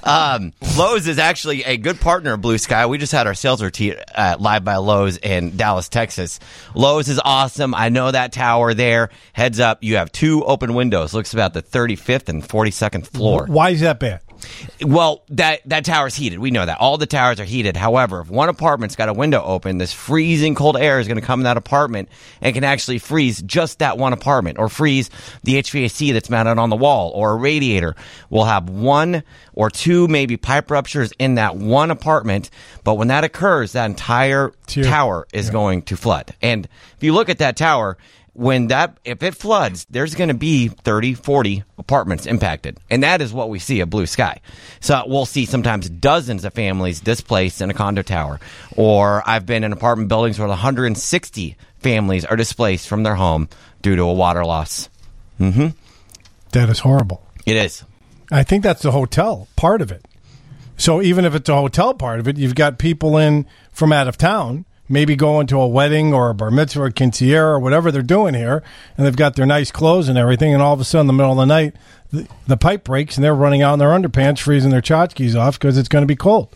um, 0.04 0.54
Loews 0.62 1.08
is 1.08 1.20
actually 1.20 1.64
a 1.64 1.78
good 1.78 2.00
partner 2.00 2.34
of 2.34 2.42
Blue 2.42 2.58
Sky. 2.58 2.86
We 2.86 2.98
just 2.98 3.12
had 3.12 3.28
our 3.28 3.34
sales 3.34 3.62
routine 3.62 3.96
at 4.14 4.42
Live 4.42 4.64
by 4.64 4.76
Loews 4.76 5.24
in 5.24 5.56
Dallas, 5.58 5.90
Texas. 5.90 6.40
Loews 6.74 7.10
is 7.10 7.20
awesome. 7.24 7.74
I 7.76 7.90
know 7.90 8.12
that 8.12 8.32
tower 8.32 8.74
there. 8.74 9.10
Heads 9.34 9.60
up, 9.60 9.84
you 9.84 9.98
have 9.98 10.12
two 10.12 10.44
open 10.44 10.74
windows. 10.74 11.14
Looks 11.14 11.34
about 11.34 11.54
the 11.54 11.62
35th 11.62 12.30
and 12.30 12.44
42nd 12.44 13.08
floor. 13.08 13.46
Why 13.48 13.70
is 13.72 13.82
that 13.82 14.00
bad? 14.00 14.22
Well, 14.82 15.24
that 15.30 15.62
that 15.66 15.86
tower's 15.86 16.16
heated. 16.16 16.39
We 16.39 16.52
know 16.52 16.66
that. 16.66 16.80
All 16.80 16.98
the 16.98 17.06
towers 17.06 17.39
are 17.39 17.46
heated. 17.46 17.78
However, 17.78 18.22
if 18.22 18.30
one 18.30 18.50
apartment's 18.50 18.96
got 18.96 19.10
a 19.10 19.14
window 19.14 19.41
open, 19.43 19.78
this 19.78 19.93
freezing 19.93 20.56
cold 20.56 20.78
air 20.78 21.00
is 21.00 21.08
going 21.08 21.20
to 21.20 21.26
come 21.26 21.39
in 21.41 21.43
that 21.46 21.58
apartment 21.58 22.10
and 22.41 22.54
can 22.54 22.64
actually 22.64 23.00
freeze 23.00 23.41
just 23.41 23.80
that 23.80 23.98
one 23.98 24.14
apartment 24.14 24.58
or 24.60 24.70
freeze 24.70 25.10
the 25.43 25.56
HVAC 25.56 26.14
that's 26.14 26.30
mounted 26.30 26.58
on 26.58 26.70
the 26.70 26.76
wall 26.76 27.12
or 27.16 27.32
a 27.32 27.36
radiator. 27.36 27.96
We'll 28.30 28.46
have 28.46 28.70
one 28.70 29.24
or 29.54 29.70
two 29.70 30.08
maybe 30.08 30.38
pipe 30.38 30.70
ruptures 30.70 31.12
in 31.18 31.36
that 31.36 31.56
one 31.56 31.91
apartment, 31.91 32.50
but 32.84 32.96
when 32.96 33.08
that 33.08 33.24
occurs, 33.24 33.72
that 33.74 33.86
entire 33.86 34.52
tower 34.68 35.28
is 35.34 35.50
going 35.50 35.82
to 35.84 35.98
flood. 35.98 36.34
And 36.41 36.68
if 36.98 37.04
you 37.04 37.14
look 37.14 37.30
at 37.30 37.38
that 37.39 37.56
tower, 37.56 37.98
when 38.36 38.68
that 38.68 38.98
if 39.06 39.24
it 39.24 39.34
floods 39.34 39.88
there's 39.90 40.14
going 40.14 40.28
to 40.28 40.34
be 40.34 40.68
30 40.68 41.14
40 41.14 41.64
apartments 41.78 42.26
impacted. 42.26 42.78
And 42.90 43.02
that 43.04 43.22
is 43.22 43.34
what 43.34 43.50
we 43.50 43.60
see 43.60 43.82
at 43.82 43.90
blue 43.90 44.06
sky. 44.06 44.42
So 44.82 45.04
we'll 45.08 45.26
see 45.26 45.46
sometimes 45.46 45.90
dozens 45.90 46.44
of 46.44 46.54
families 46.54 47.00
displaced 47.00 47.62
in 47.62 47.70
a 47.70 47.74
condo 47.74 48.02
tower. 48.02 48.40
Or 48.76 49.24
i've 49.26 49.46
been 49.46 49.64
in 49.64 49.72
apartment 49.74 50.10
buildings 50.10 50.38
where 50.38 50.48
160 50.48 51.58
families 51.80 52.26
are 52.26 52.36
displaced 52.36 52.88
from 52.88 53.04
their 53.04 53.16
home 53.16 53.48
due 53.82 53.96
to 53.96 54.04
a 54.04 54.14
water 54.14 54.46
loss. 54.46 54.90
Mm-hmm. 55.40 55.68
That 56.52 56.70
is 56.70 56.80
horrible. 56.80 57.26
it 57.46 57.56
is. 57.56 57.84
I 58.32 58.44
think 58.44 58.64
that's 58.64 58.82
the 58.82 58.92
hotel 58.92 59.48
part 59.56 59.82
of 59.82 59.92
it. 59.92 60.06
So 60.78 61.02
even 61.02 61.26
if 61.26 61.36
it's 61.36 61.48
a 61.48 61.56
hotel 61.56 61.94
part 61.94 62.20
of 62.20 62.28
it, 62.28 62.38
you've 62.38 62.56
got 62.56 62.80
people 62.80 63.18
in 63.18 63.46
from 63.72 63.94
out 63.94 64.08
of 64.08 64.18
town, 64.18 64.66
maybe 64.88 65.16
going 65.16 65.48
to 65.48 65.60
a 65.60 65.68
wedding 65.68 66.14
or 66.14 66.30
a 66.30 66.34
bar 66.34 66.52
mitzvah 66.52 66.84
or 66.84 66.92
quinceañera 66.92 67.44
or 67.44 67.60
whatever 67.60 67.92
they're 67.92 68.02
doing 68.02 68.34
here, 68.34 68.64
and 68.98 69.06
they've 69.06 69.16
got 69.16 69.36
their 69.36 69.46
nice 69.46 69.72
clothes 69.72 70.10
and 70.10 70.18
everything, 70.18 70.54
and 70.54 70.62
all 70.62 70.74
of 70.74 70.80
a 70.80 70.84
sudden, 70.84 71.02
in 71.02 71.08
the 71.08 71.14
middle 71.14 71.32
of 71.32 71.38
the 71.38 71.46
night, 71.46 71.76
the, 72.12 72.28
the 72.48 72.58
pipe 72.58 72.84
breaks 72.84 73.18
and 73.18 73.24
they're 73.24 73.36
running 73.36 73.62
out 73.62 73.74
in 73.74 73.80
their 73.80 73.90
underpants, 73.90 74.40
freezing 74.40 74.72
their 74.72 74.82
tchotchkes 74.82 75.36
off 75.36 75.60
because 75.60 75.78
it's 75.78 75.90
going 75.90 76.04
to 76.04 76.08
be 76.08 76.16
cold. 76.16 76.54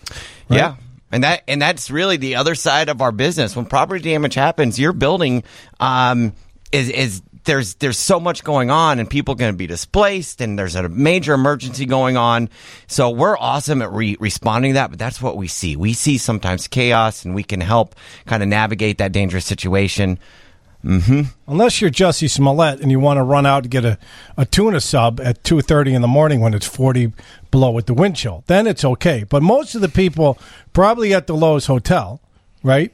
right? 0.50 0.58
Yeah. 0.58 0.76
And 1.12 1.24
that 1.24 1.42
and 1.48 1.60
that's 1.60 1.90
really 1.90 2.18
the 2.18 2.36
other 2.36 2.54
side 2.54 2.88
of 2.88 3.02
our 3.02 3.12
business. 3.12 3.56
When 3.56 3.66
property 3.66 4.04
damage 4.04 4.36
happens, 4.36 4.80
your 4.80 4.94
building 4.94 5.44
um, 5.80 6.34
is 6.72 6.90
is 6.90 7.22
there's 7.46 7.76
there's 7.76 7.98
so 7.98 8.20
much 8.20 8.44
going 8.44 8.70
on, 8.70 9.00
and 9.00 9.10
people 9.10 9.34
are 9.34 9.38
going 9.38 9.54
to 9.54 9.58
be 9.58 9.68
displaced, 9.68 10.42
and 10.42 10.58
there's 10.58 10.76
a 10.76 10.88
major 10.90 11.34
emergency 11.34 11.86
going 11.86 12.18
on. 12.18 12.50
So 12.88 13.10
we're 13.10 13.38
awesome 13.38 13.82
at 13.82 13.92
re- 13.92 14.18
responding 14.20 14.72
to 14.72 14.76
that, 14.76 14.90
but 14.90 15.00
that's 15.00 15.22
what 15.22 15.38
we 15.38 15.48
see. 15.48 15.76
We 15.76 15.94
see 15.94 16.18
sometimes 16.18 16.68
chaos, 16.68 17.26
and 17.26 17.34
we 17.34 17.44
can 17.44 17.62
help 17.62 17.96
kind 18.26 18.44
of 18.44 18.50
navigate 18.50 18.98
that 18.98 19.12
dangerous 19.12 19.46
situation. 19.46 20.20
Mm-hmm. 20.84 21.24
Unless 21.48 21.82
you're 21.82 21.90
Jussie 21.90 22.30
Smollett 22.30 22.80
and 22.80 22.90
you 22.90 23.02
want 23.02 23.18
to 23.18 23.24
run 23.24 23.46
out 23.46 23.64
to 23.64 23.70
get 23.70 23.84
a, 23.84 23.98
a 24.38 24.46
tuna 24.46 24.80
sub 24.80 25.20
at 25.20 25.44
2.30 25.44 25.94
in 25.94 26.02
the 26.02 26.08
morning 26.08 26.40
when 26.40 26.54
it's 26.54 26.66
40 26.66 27.12
below 27.52 27.72
with 27.72 27.86
the 27.86 27.94
wind 27.94 28.16
chill, 28.16 28.46
then 28.48 28.66
it's 28.66 28.86
okay. 28.86 29.26
But 29.26 29.44
most 29.44 29.76
of 29.76 29.82
the 29.82 29.90
people 29.90 30.38
probably 30.72 31.14
at 31.14 31.28
the 31.28 31.34
Loews 31.36 31.68
Hotel, 31.68 32.22
right, 32.64 32.94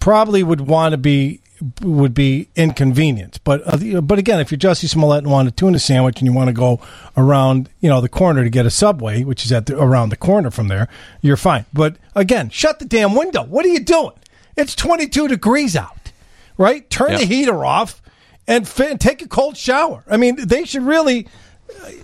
probably 0.00 0.42
would 0.42 0.62
want 0.62 0.92
to 0.92 0.98
be 0.98 1.40
would 1.82 2.14
be 2.14 2.48
inconvenient. 2.56 3.40
But 3.44 3.62
uh, 3.66 4.00
but 4.00 4.18
again, 4.18 4.40
if 4.40 4.50
you're 4.50 4.58
Jussie 4.58 4.88
Smollett 4.88 5.24
and 5.24 5.30
want 5.30 5.48
a 5.48 5.50
tuna 5.50 5.78
sandwich 5.78 6.20
and 6.20 6.26
you 6.26 6.32
want 6.32 6.48
to 6.48 6.54
go 6.54 6.80
around 7.16 7.68
you 7.80 7.88
know 7.88 8.00
the 8.00 8.08
corner 8.08 8.44
to 8.44 8.50
get 8.50 8.66
a 8.66 8.70
Subway, 8.70 9.24
which 9.24 9.44
is 9.44 9.52
at 9.52 9.66
the, 9.66 9.78
around 9.78 10.08
the 10.08 10.16
corner 10.16 10.50
from 10.50 10.68
there, 10.68 10.88
you're 11.20 11.36
fine. 11.36 11.66
But 11.72 11.96
again, 12.14 12.50
shut 12.50 12.78
the 12.78 12.84
damn 12.84 13.14
window. 13.14 13.44
What 13.44 13.64
are 13.64 13.70
you 13.70 13.80
doing? 13.80 14.12
It's 14.56 14.74
22 14.74 15.28
degrees 15.28 15.76
out 15.76 16.00
right? 16.60 16.88
Turn 16.90 17.12
the 17.12 17.24
heater 17.24 17.64
off 17.64 18.02
and, 18.46 18.66
take 18.66 19.22
a 19.22 19.28
cold 19.28 19.56
shower. 19.56 20.04
I 20.08 20.18
mean, 20.18 20.36
they 20.46 20.64
should 20.64 20.82
really. 20.82 21.26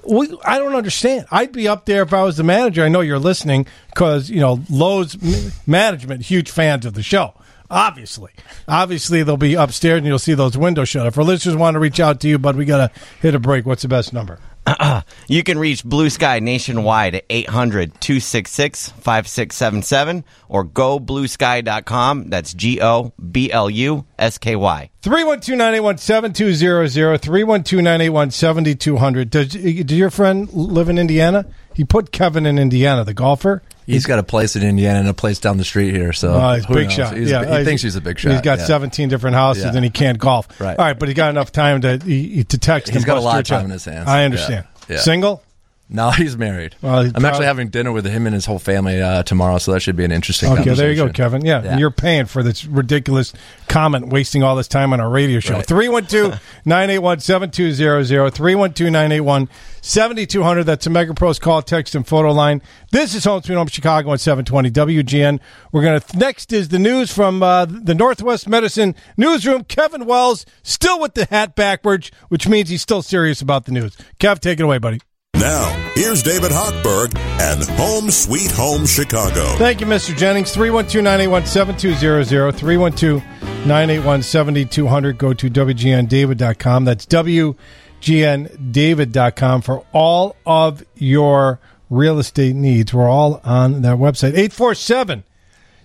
We, 0.08 0.34
I 0.44 0.58
don't 0.58 0.74
understand. 0.74 1.26
I'd 1.30 1.52
be 1.52 1.66
up 1.68 1.86
there 1.86 2.02
if 2.02 2.12
I 2.14 2.22
was 2.22 2.36
the 2.36 2.44
manager. 2.44 2.84
I 2.84 2.88
know 2.88 3.00
you're 3.00 3.18
listening 3.18 3.66
because 3.90 4.30
you 4.30 4.40
know 4.40 4.56
Loews 4.56 5.66
management 5.66 6.22
huge 6.22 6.50
fans 6.50 6.86
of 6.86 6.94
the 6.94 7.02
show. 7.02 7.34
Obviously, 7.70 8.32
obviously 8.68 9.22
they'll 9.22 9.36
be 9.36 9.54
upstairs 9.54 9.98
and 9.98 10.06
you'll 10.06 10.18
see 10.18 10.34
those 10.34 10.56
windows 10.56 10.88
shut. 10.88 11.06
If 11.06 11.18
our 11.18 11.24
listeners 11.24 11.56
want 11.56 11.74
to 11.74 11.80
reach 11.80 12.00
out 12.00 12.20
to 12.20 12.28
you, 12.28 12.38
but 12.38 12.56
we 12.56 12.64
got 12.64 12.92
to 12.92 13.00
hit 13.20 13.34
a 13.34 13.40
break. 13.40 13.66
What's 13.66 13.82
the 13.82 13.88
best 13.88 14.12
number? 14.12 14.38
you 15.28 15.42
can 15.42 15.58
reach 15.58 15.84
Blue 15.84 16.10
Sky 16.10 16.40
nationwide 16.40 17.14
at 17.14 17.24
800 17.30 18.00
266 18.00 18.90
5677 18.90 20.24
or 20.48 20.64
gobluesky.com. 20.64 22.30
That's 22.30 22.52
G 22.52 22.80
O 22.82 23.12
B 23.30 23.50
L 23.52 23.70
U 23.70 24.06
S 24.18 24.38
K 24.38 24.56
Y. 24.56 24.88
312-981-7200, 25.02 27.20
312-981-7200. 27.20 29.30
Does, 29.30 29.48
does 29.48 29.98
your 29.98 30.10
friend 30.10 30.48
live 30.52 30.88
in 30.88 30.98
Indiana? 30.98 31.46
He 31.74 31.84
put 31.84 32.10
Kevin 32.12 32.46
in 32.46 32.58
Indiana, 32.58 33.04
the 33.04 33.14
golfer. 33.14 33.62
He's 33.84 34.06
got 34.06 34.18
a 34.18 34.22
place 34.24 34.56
in 34.56 34.62
Indiana 34.64 34.98
and 35.00 35.08
a 35.08 35.14
place 35.14 35.38
down 35.38 35.58
the 35.58 35.64
street 35.64 35.94
here. 35.94 36.12
So 36.12 36.34
Oh, 36.34 36.54
he's 36.54 36.64
who 36.64 36.74
big 36.74 36.88
knows? 36.88 36.96
shot. 36.96 37.16
He's- 37.16 37.30
yeah, 37.30 37.58
he 37.58 37.64
thinks 37.64 37.82
he's 37.82 37.94
a 37.94 38.00
big 38.00 38.18
shot. 38.18 38.32
He's 38.32 38.40
got 38.40 38.58
yeah. 38.58 38.64
17 38.64 39.08
different 39.08 39.36
houses 39.36 39.62
Yeah. 39.64 39.72
and 39.74 39.84
he 39.84 39.90
can't 39.90 40.18
golf. 40.18 40.48
Right. 40.60 40.76
All 40.76 40.84
right, 40.84 40.98
but 40.98 41.06
he 41.08 41.14
got 41.14 41.30
enough 41.30 41.52
time 41.52 41.82
to 41.82 41.98
he, 42.04 42.42
to 42.44 42.58
text. 42.58 42.88
He's 42.88 42.96
and 42.96 43.04
got 43.06 43.18
a 43.18 43.20
lot 43.20 43.38
of 43.38 43.44
time 43.46 43.58
chat. 43.60 43.64
in 43.66 43.70
his 43.70 43.84
hands. 43.84 44.08
I 44.08 44.24
understand. 44.24 44.64
Yeah. 44.88 44.96
Yeah. 44.96 45.00
Single? 45.02 45.42
No, 45.88 46.10
he's 46.16 46.36
married. 46.36 46.74
Well, 46.82 46.98
I'm 46.98 47.12
prob- 47.12 47.24
actually 47.26 47.46
having 47.46 47.68
dinner 47.68 47.92
with 47.92 48.04
him 48.06 48.26
and 48.26 48.34
his 48.34 48.44
whole 48.46 48.58
family 48.58 49.00
uh, 49.00 49.22
tomorrow, 49.22 49.58
so 49.58 49.72
that 49.72 49.80
should 49.80 49.94
be 49.96 50.04
an 50.04 50.10
interesting. 50.12 50.50
Okay, 50.52 50.74
there 50.74 50.90
you 50.90 50.96
go. 50.96 51.08
Kevin. 51.12 51.44
Yeah, 51.44 51.62
Yeah. 51.62 51.70
and 51.72 51.80
you're 51.80 51.90
paying 51.92 52.26
for 52.26 52.42
this 52.42 52.64
ridiculous 52.64 53.32
comment, 53.68 54.08
wasting 54.08 54.42
all 54.42 54.56
this 54.56 54.66
time 54.68 54.92
on 54.92 55.00
our 55.00 55.08
radio 55.08 55.38
show. 55.40 55.54
Right. 55.54 55.66
312 55.66 56.40
981 56.64 57.20
7200, 57.20 58.30
312 58.34 58.92
981 58.92 59.48
7200. 59.80 60.64
That's 60.64 60.86
a 60.86 60.90
Mega 60.90 61.14
Pros 61.14 61.38
call, 61.38 61.62
text, 61.62 61.94
and 61.94 62.06
photo 62.06 62.32
line. 62.32 62.62
This 62.90 63.14
is 63.14 63.24
Home 63.24 63.42
Sweet 63.42 63.54
Home 63.54 63.68
Chicago 63.68 64.12
at 64.12 64.20
720 64.20 64.70
WGN. 64.72 65.38
We're 65.70 65.82
going 65.82 66.00
to, 66.00 66.16
next 66.18 66.52
is 66.52 66.68
the 66.68 66.78
news 66.80 67.12
from 67.12 67.42
uh, 67.44 67.64
the 67.66 67.94
Northwest 67.94 68.48
Medicine 68.48 68.96
newsroom. 69.16 69.62
Kevin 69.64 70.04
Wells, 70.04 70.44
still 70.64 71.00
with 71.00 71.14
the 71.14 71.26
hat 71.26 71.54
backwards, 71.54 72.10
which 72.28 72.48
means 72.48 72.70
he's 72.70 72.82
still 72.82 73.02
serious 73.02 73.40
about 73.40 73.66
the 73.66 73.72
news. 73.72 73.96
Kev, 74.18 74.40
take 74.40 74.58
it 74.58 74.64
away, 74.64 74.78
buddy. 74.78 75.00
Now, 75.38 75.92
here's 75.94 76.22
David 76.22 76.50
Hochberg 76.50 77.14
and 77.40 77.62
Home 77.78 78.10
Sweet 78.10 78.50
Home 78.52 78.86
Chicago. 78.86 79.44
Thank 79.56 79.82
you, 79.82 79.86
Mr. 79.86 80.16
Jennings. 80.16 80.50
312 80.52 81.04
981 81.04 81.44
7200. 81.44 82.54
312 82.54 83.22
981 83.66 84.22
7200. 84.22 85.18
Go 85.18 85.34
to 85.34 85.50
WGNDavid.com. 85.50 86.86
That's 86.86 87.04
WGNDavid.com 87.04 89.60
for 89.60 89.84
all 89.92 90.36
of 90.46 90.82
your 90.94 91.60
real 91.90 92.18
estate 92.18 92.56
needs. 92.56 92.94
We're 92.94 93.06
all 93.08 93.42
on 93.44 93.82
that 93.82 93.98
website. 93.98 94.30
847. 94.30 95.22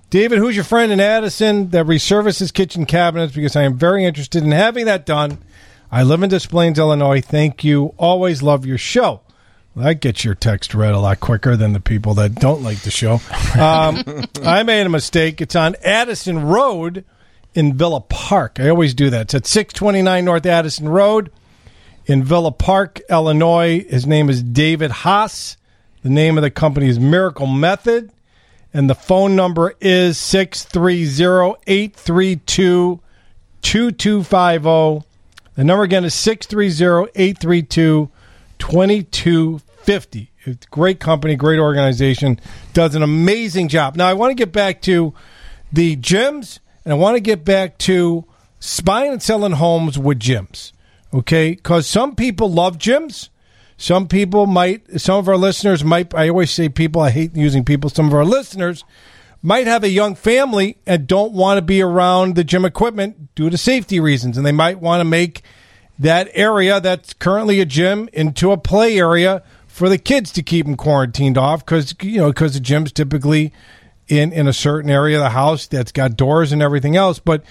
David, 0.09 0.39
who's 0.39 0.55
your 0.55 0.63
friend 0.63 0.93
in 0.93 1.01
Addison 1.01 1.71
that 1.71 1.85
resurfaces 1.85 2.53
kitchen 2.53 2.85
cabinets? 2.85 3.33
Because 3.33 3.57
I 3.57 3.63
am 3.63 3.77
very 3.77 4.05
interested 4.05 4.43
in 4.43 4.51
having 4.51 4.85
that 4.85 5.05
done. 5.05 5.39
I 5.91 6.03
live 6.03 6.23
in 6.23 6.29
Des 6.29 6.47
Plaines, 6.47 6.79
Illinois. 6.79 7.19
Thank 7.19 7.65
you. 7.65 7.93
Always 7.97 8.41
love 8.41 8.65
your 8.65 8.77
show. 8.77 9.19
That 9.75 10.01
gets 10.01 10.25
your 10.25 10.35
text 10.35 10.75
read 10.75 10.93
a 10.93 10.99
lot 10.99 11.21
quicker 11.21 11.55
than 11.55 11.71
the 11.71 11.79
people 11.79 12.13
that 12.15 12.35
don't 12.35 12.61
like 12.61 12.81
the 12.81 12.91
show. 12.91 13.21
Um, 13.57 14.03
I 14.43 14.63
made 14.63 14.85
a 14.85 14.89
mistake. 14.89 15.39
It's 15.39 15.55
on 15.55 15.75
Addison 15.83 16.45
Road 16.45 17.05
in 17.53 17.77
Villa 17.77 18.01
Park. 18.01 18.59
I 18.59 18.67
always 18.67 18.93
do 18.93 19.09
that. 19.09 19.21
It's 19.21 19.33
at 19.33 19.47
629 19.47 20.25
North 20.25 20.45
Addison 20.45 20.89
Road 20.89 21.31
in 22.05 22.23
Villa 22.23 22.51
Park, 22.51 22.99
Illinois. 23.09 23.85
His 23.89 24.05
name 24.05 24.29
is 24.29 24.43
David 24.43 24.91
Haas. 24.91 25.55
The 26.03 26.09
name 26.09 26.37
of 26.37 26.41
the 26.41 26.51
company 26.51 26.89
is 26.89 26.99
Miracle 26.99 27.47
Method. 27.47 28.11
And 28.73 28.89
the 28.89 28.95
phone 28.95 29.37
number 29.37 29.75
is 29.79 30.17
630 30.17 31.55
832 31.65 32.99
2250. 33.61 35.07
The 35.55 35.63
number 35.63 35.83
again 35.83 36.03
is 36.03 36.13
630 36.13 37.11
832 37.15 38.10
2250. 38.61 40.31
It's 40.43 40.65
great 40.67 40.99
company, 40.99 41.35
great 41.35 41.59
organization, 41.59 42.39
does 42.73 42.93
an 42.93 43.01
amazing 43.01 43.67
job. 43.67 43.95
Now, 43.95 44.07
I 44.07 44.13
want 44.13 44.29
to 44.29 44.35
get 44.35 44.51
back 44.51 44.81
to 44.83 45.13
the 45.73 45.97
gyms, 45.97 46.59
and 46.85 46.93
I 46.93 46.95
want 46.95 47.15
to 47.15 47.21
get 47.21 47.43
back 47.43 47.79
to 47.79 48.25
buying 48.83 49.13
and 49.13 49.21
selling 49.21 49.53
homes 49.53 49.97
with 49.97 50.19
gyms. 50.19 50.71
Okay? 51.11 51.55
Because 51.55 51.87
some 51.87 52.15
people 52.15 52.51
love 52.51 52.77
gyms. 52.77 53.29
Some 53.77 54.07
people 54.07 54.45
might, 54.45 55.01
some 55.01 55.17
of 55.17 55.27
our 55.27 55.37
listeners 55.37 55.83
might, 55.83 56.13
I 56.13 56.29
always 56.29 56.51
say 56.51 56.69
people, 56.69 57.01
I 57.01 57.09
hate 57.09 57.35
using 57.35 57.65
people, 57.65 57.89
some 57.89 58.05
of 58.05 58.13
our 58.13 58.23
listeners 58.23 58.85
might 59.41 59.65
have 59.65 59.83
a 59.83 59.89
young 59.89 60.13
family 60.13 60.77
and 60.85 61.07
don't 61.07 61.33
want 61.33 61.57
to 61.57 61.63
be 61.63 61.81
around 61.81 62.35
the 62.35 62.43
gym 62.43 62.63
equipment 62.63 63.33
due 63.33 63.49
to 63.49 63.57
safety 63.57 63.99
reasons. 63.99 64.37
And 64.37 64.45
they 64.45 64.51
might 64.51 64.79
want 64.79 64.99
to 64.99 65.05
make 65.05 65.41
that 66.01 66.29
area 66.33 66.81
that's 66.81 67.13
currently 67.13 67.59
a 67.59 67.65
gym 67.65 68.09
into 68.11 68.51
a 68.51 68.57
play 68.57 68.97
area 68.97 69.43
for 69.67 69.87
the 69.87 69.99
kids 69.99 70.31
to 70.31 70.41
keep 70.41 70.65
them 70.65 70.75
quarantined 70.75 71.37
off 71.37 71.63
because, 71.63 71.93
you 72.01 72.17
know, 72.17 72.29
because 72.29 72.55
the 72.55 72.59
gym's 72.59 72.91
typically 72.91 73.53
in, 74.07 74.33
in 74.33 74.47
a 74.47 74.53
certain 74.53 74.89
area 74.89 75.17
of 75.17 75.23
the 75.23 75.29
house 75.29 75.67
that's 75.67 75.91
got 75.91 76.17
doors 76.17 76.51
and 76.51 76.59
everything 76.59 76.95
else. 76.95 77.19
But 77.19 77.43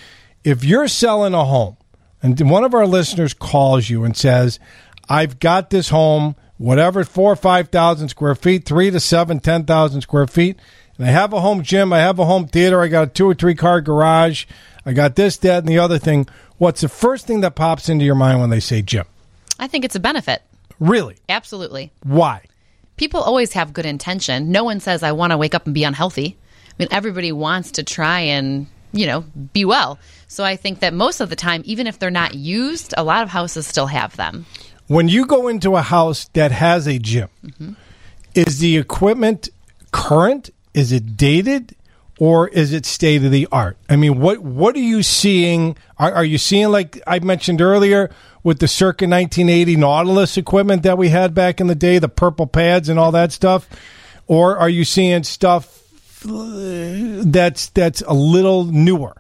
if 0.43 0.65
you're 0.65 0.89
selling 0.89 1.33
a 1.33 1.45
home 1.45 1.77
and 2.23 2.51
one 2.51 2.65
of 2.65 2.75
our 2.75 2.89
listeners 2.89 3.35
calls 3.35 3.89
you 3.89 4.03
and 4.03 4.17
says, 4.17 4.59
I've 5.09 5.39
got 5.39 5.71
this 5.71 5.91
home, 5.91 6.35
whatever, 6.59 7.05
four 7.05 7.33
or 7.33 7.37
5,000 7.37 8.09
square 8.09 8.35
feet, 8.35 8.65
three 8.65 8.91
to 8.91 8.99
seven, 8.99 9.39
ten 9.39 9.65
thousand 9.65 10.01
square 10.01 10.27
feet, 10.27 10.59
and 10.99 11.07
I 11.07 11.11
have 11.13 11.33
a 11.33 11.41
home 11.41 11.63
gym, 11.63 11.93
I 11.93 12.01
have 12.01 12.19
a 12.19 12.25
home 12.25 12.49
theater, 12.49 12.81
I 12.81 12.89
got 12.89 13.09
a 13.09 13.11
two 13.11 13.31
or 13.31 13.35
three 13.35 13.55
car 13.55 13.81
garage, 13.81 14.47
I 14.85 14.93
got 14.93 15.15
this, 15.15 15.37
that, 15.39 15.61
and 15.61 15.69
the 15.69 15.79
other 15.79 15.99
thing. 15.99 16.27
What's 16.61 16.83
the 16.83 16.91
first 16.91 17.27
thing 17.27 17.41
that 17.41 17.55
pops 17.55 17.89
into 17.89 18.05
your 18.05 18.15
mind 18.15 18.39
when 18.39 18.51
they 18.51 18.61
say 18.61 18.83
gym? 18.83 19.07
I 19.59 19.67
think 19.67 19.83
it's 19.83 19.97
a 19.97 20.01
benefit. 20.01 20.43
Really? 20.79 21.17
Absolutely. 21.27 21.91
Why? 22.03 22.43
People 22.99 23.23
always 23.23 23.55
have 23.55 23.73
good 23.73 23.87
intention. 23.87 24.53
No 24.53 24.63
one 24.65 24.79
says, 24.79 25.03
I 25.03 25.13
want 25.13 25.31
to 25.31 25.39
wake 25.39 25.55
up 25.55 25.65
and 25.65 25.75
be 25.75 25.85
unhealthy. 25.85 26.37
I 26.69 26.73
mean, 26.79 26.89
everybody 26.91 27.33
wants 27.33 27.71
to 27.73 27.83
try 27.83 28.21
and, 28.21 28.67
you 28.93 29.07
know, 29.07 29.23
be 29.55 29.65
well. 29.65 29.99
So 30.29 30.45
I 30.45 30.57
think 30.57 30.81
that 30.81 30.93
most 30.93 31.23
of 31.23 31.31
the 31.31 31.35
time, 31.35 31.63
even 31.65 31.87
if 31.87 31.99
they're 31.99 32.11
not 32.11 32.35
used, 32.35 32.93
a 32.95 33.05
lot 33.05 33.23
of 33.23 33.31
houses 33.31 33.67
still 33.67 33.87
have 33.87 34.15
them. 34.17 34.45
When 34.87 35.09
you 35.09 35.25
go 35.25 35.49
into 35.49 35.77
a 35.77 35.83
house 35.83 36.29
that 36.35 36.53
has 36.53 36.87
a 36.87 36.99
gym, 36.99 37.31
mm-hmm. 37.43 37.73
is 38.35 38.59
the 38.59 38.77
equipment 38.77 39.49
current? 39.93 40.51
Is 40.75 40.93
it 40.93 41.17
dated? 41.17 41.75
Or 42.21 42.49
is 42.49 42.73
it 42.75 42.85
state 42.85 43.25
of 43.25 43.33
the 43.33 43.49
art? 43.51 43.79
I 43.89 43.97
mean, 43.97 44.21
what 44.21 44.39
what 44.41 44.77
are 44.77 44.81
you 44.81 45.03
seeing? 45.03 45.77
Are, 45.99 46.13
are 46.13 46.25
you 46.25 46.39
seeing 46.39 46.69
like 46.69 47.01
I 47.07 47.19
mentioned 47.19 47.61
earlier 47.61 48.11
with 48.45 48.61
the 48.61 48.69
circa 48.69 49.07
1980 49.07 49.77
Nautilus 49.77 50.37
equipment 50.37 50.85
that 50.85 50.99
we 50.99 51.09
had 51.09 51.35
back 51.35 51.61
in 51.61 51.67
the 51.67 51.75
day, 51.75 51.99
the 51.99 52.09
purple 52.11 52.47
pads 52.47 52.89
and 52.89 52.99
all 52.99 53.11
that 53.13 53.33
stuff, 53.33 53.69
or 54.27 54.59
are 54.59 54.69
you 54.69 54.85
seeing 54.85 55.25
stuff 55.25 55.83
uh, 56.29 57.23
that's 57.25 57.71
that's 57.71 58.03
a 58.03 58.15
little 58.15 58.65
newer? 58.67 59.17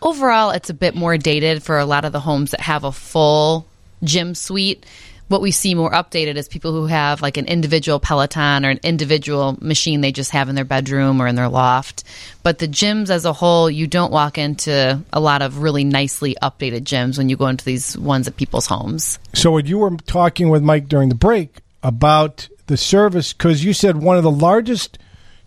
Overall, 0.00 0.50
it's 0.50 0.70
a 0.70 0.74
bit 0.74 0.94
more 0.94 1.18
dated 1.18 1.64
for 1.64 1.78
a 1.78 1.84
lot 1.84 2.04
of 2.04 2.12
the 2.12 2.20
homes 2.20 2.52
that 2.52 2.60
have 2.60 2.84
a 2.84 2.92
full 2.92 3.66
gym 4.04 4.36
suite. 4.36 4.86
What 5.28 5.40
we 5.40 5.50
see 5.50 5.74
more 5.74 5.90
updated 5.90 6.36
is 6.36 6.46
people 6.46 6.70
who 6.72 6.86
have 6.86 7.20
like 7.20 7.36
an 7.36 7.46
individual 7.46 7.98
Peloton 7.98 8.64
or 8.64 8.70
an 8.70 8.78
individual 8.84 9.58
machine 9.60 10.00
they 10.00 10.12
just 10.12 10.30
have 10.30 10.48
in 10.48 10.54
their 10.54 10.64
bedroom 10.64 11.20
or 11.20 11.26
in 11.26 11.34
their 11.34 11.48
loft. 11.48 12.04
But 12.44 12.58
the 12.60 12.68
gyms 12.68 13.10
as 13.10 13.24
a 13.24 13.32
whole, 13.32 13.68
you 13.68 13.88
don't 13.88 14.12
walk 14.12 14.38
into 14.38 15.02
a 15.12 15.18
lot 15.18 15.42
of 15.42 15.58
really 15.58 15.82
nicely 15.82 16.36
updated 16.40 16.82
gyms 16.82 17.18
when 17.18 17.28
you 17.28 17.36
go 17.36 17.48
into 17.48 17.64
these 17.64 17.98
ones 17.98 18.28
at 18.28 18.36
people's 18.36 18.66
homes. 18.66 19.18
So, 19.34 19.50
when 19.50 19.66
you 19.66 19.78
were 19.78 19.96
talking 20.06 20.48
with 20.48 20.62
Mike 20.62 20.86
during 20.86 21.08
the 21.08 21.16
break 21.16 21.58
about 21.82 22.48
the 22.68 22.76
service, 22.76 23.32
because 23.32 23.64
you 23.64 23.72
said 23.72 23.96
one 23.96 24.16
of 24.16 24.22
the 24.22 24.30
largest 24.30 24.96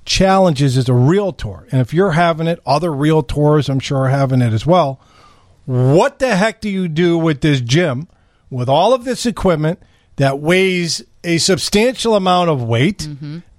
challenges 0.04 0.78
as 0.78 0.90
a 0.90 0.94
realtor, 0.94 1.68
and 1.72 1.80
if 1.80 1.94
you're 1.94 2.12
having 2.12 2.48
it, 2.48 2.60
other 2.66 2.90
realtors, 2.90 3.70
I'm 3.70 3.80
sure, 3.80 4.00
are 4.00 4.10
having 4.10 4.42
it 4.42 4.52
as 4.52 4.66
well. 4.66 5.00
What 5.66 6.20
the 6.20 6.36
heck 6.36 6.62
do 6.62 6.70
you 6.70 6.88
do 6.88 7.18
with 7.18 7.42
this 7.42 7.62
gym, 7.62 8.08
with 8.50 8.70
all 8.70 8.94
of 8.94 9.04
this 9.06 9.26
equipment 9.26 9.80
that 10.18 10.40
weighs 10.40 11.04
a 11.24 11.38
substantial 11.38 12.16
amount 12.16 12.50
of 12.50 12.64
weight? 12.64 13.08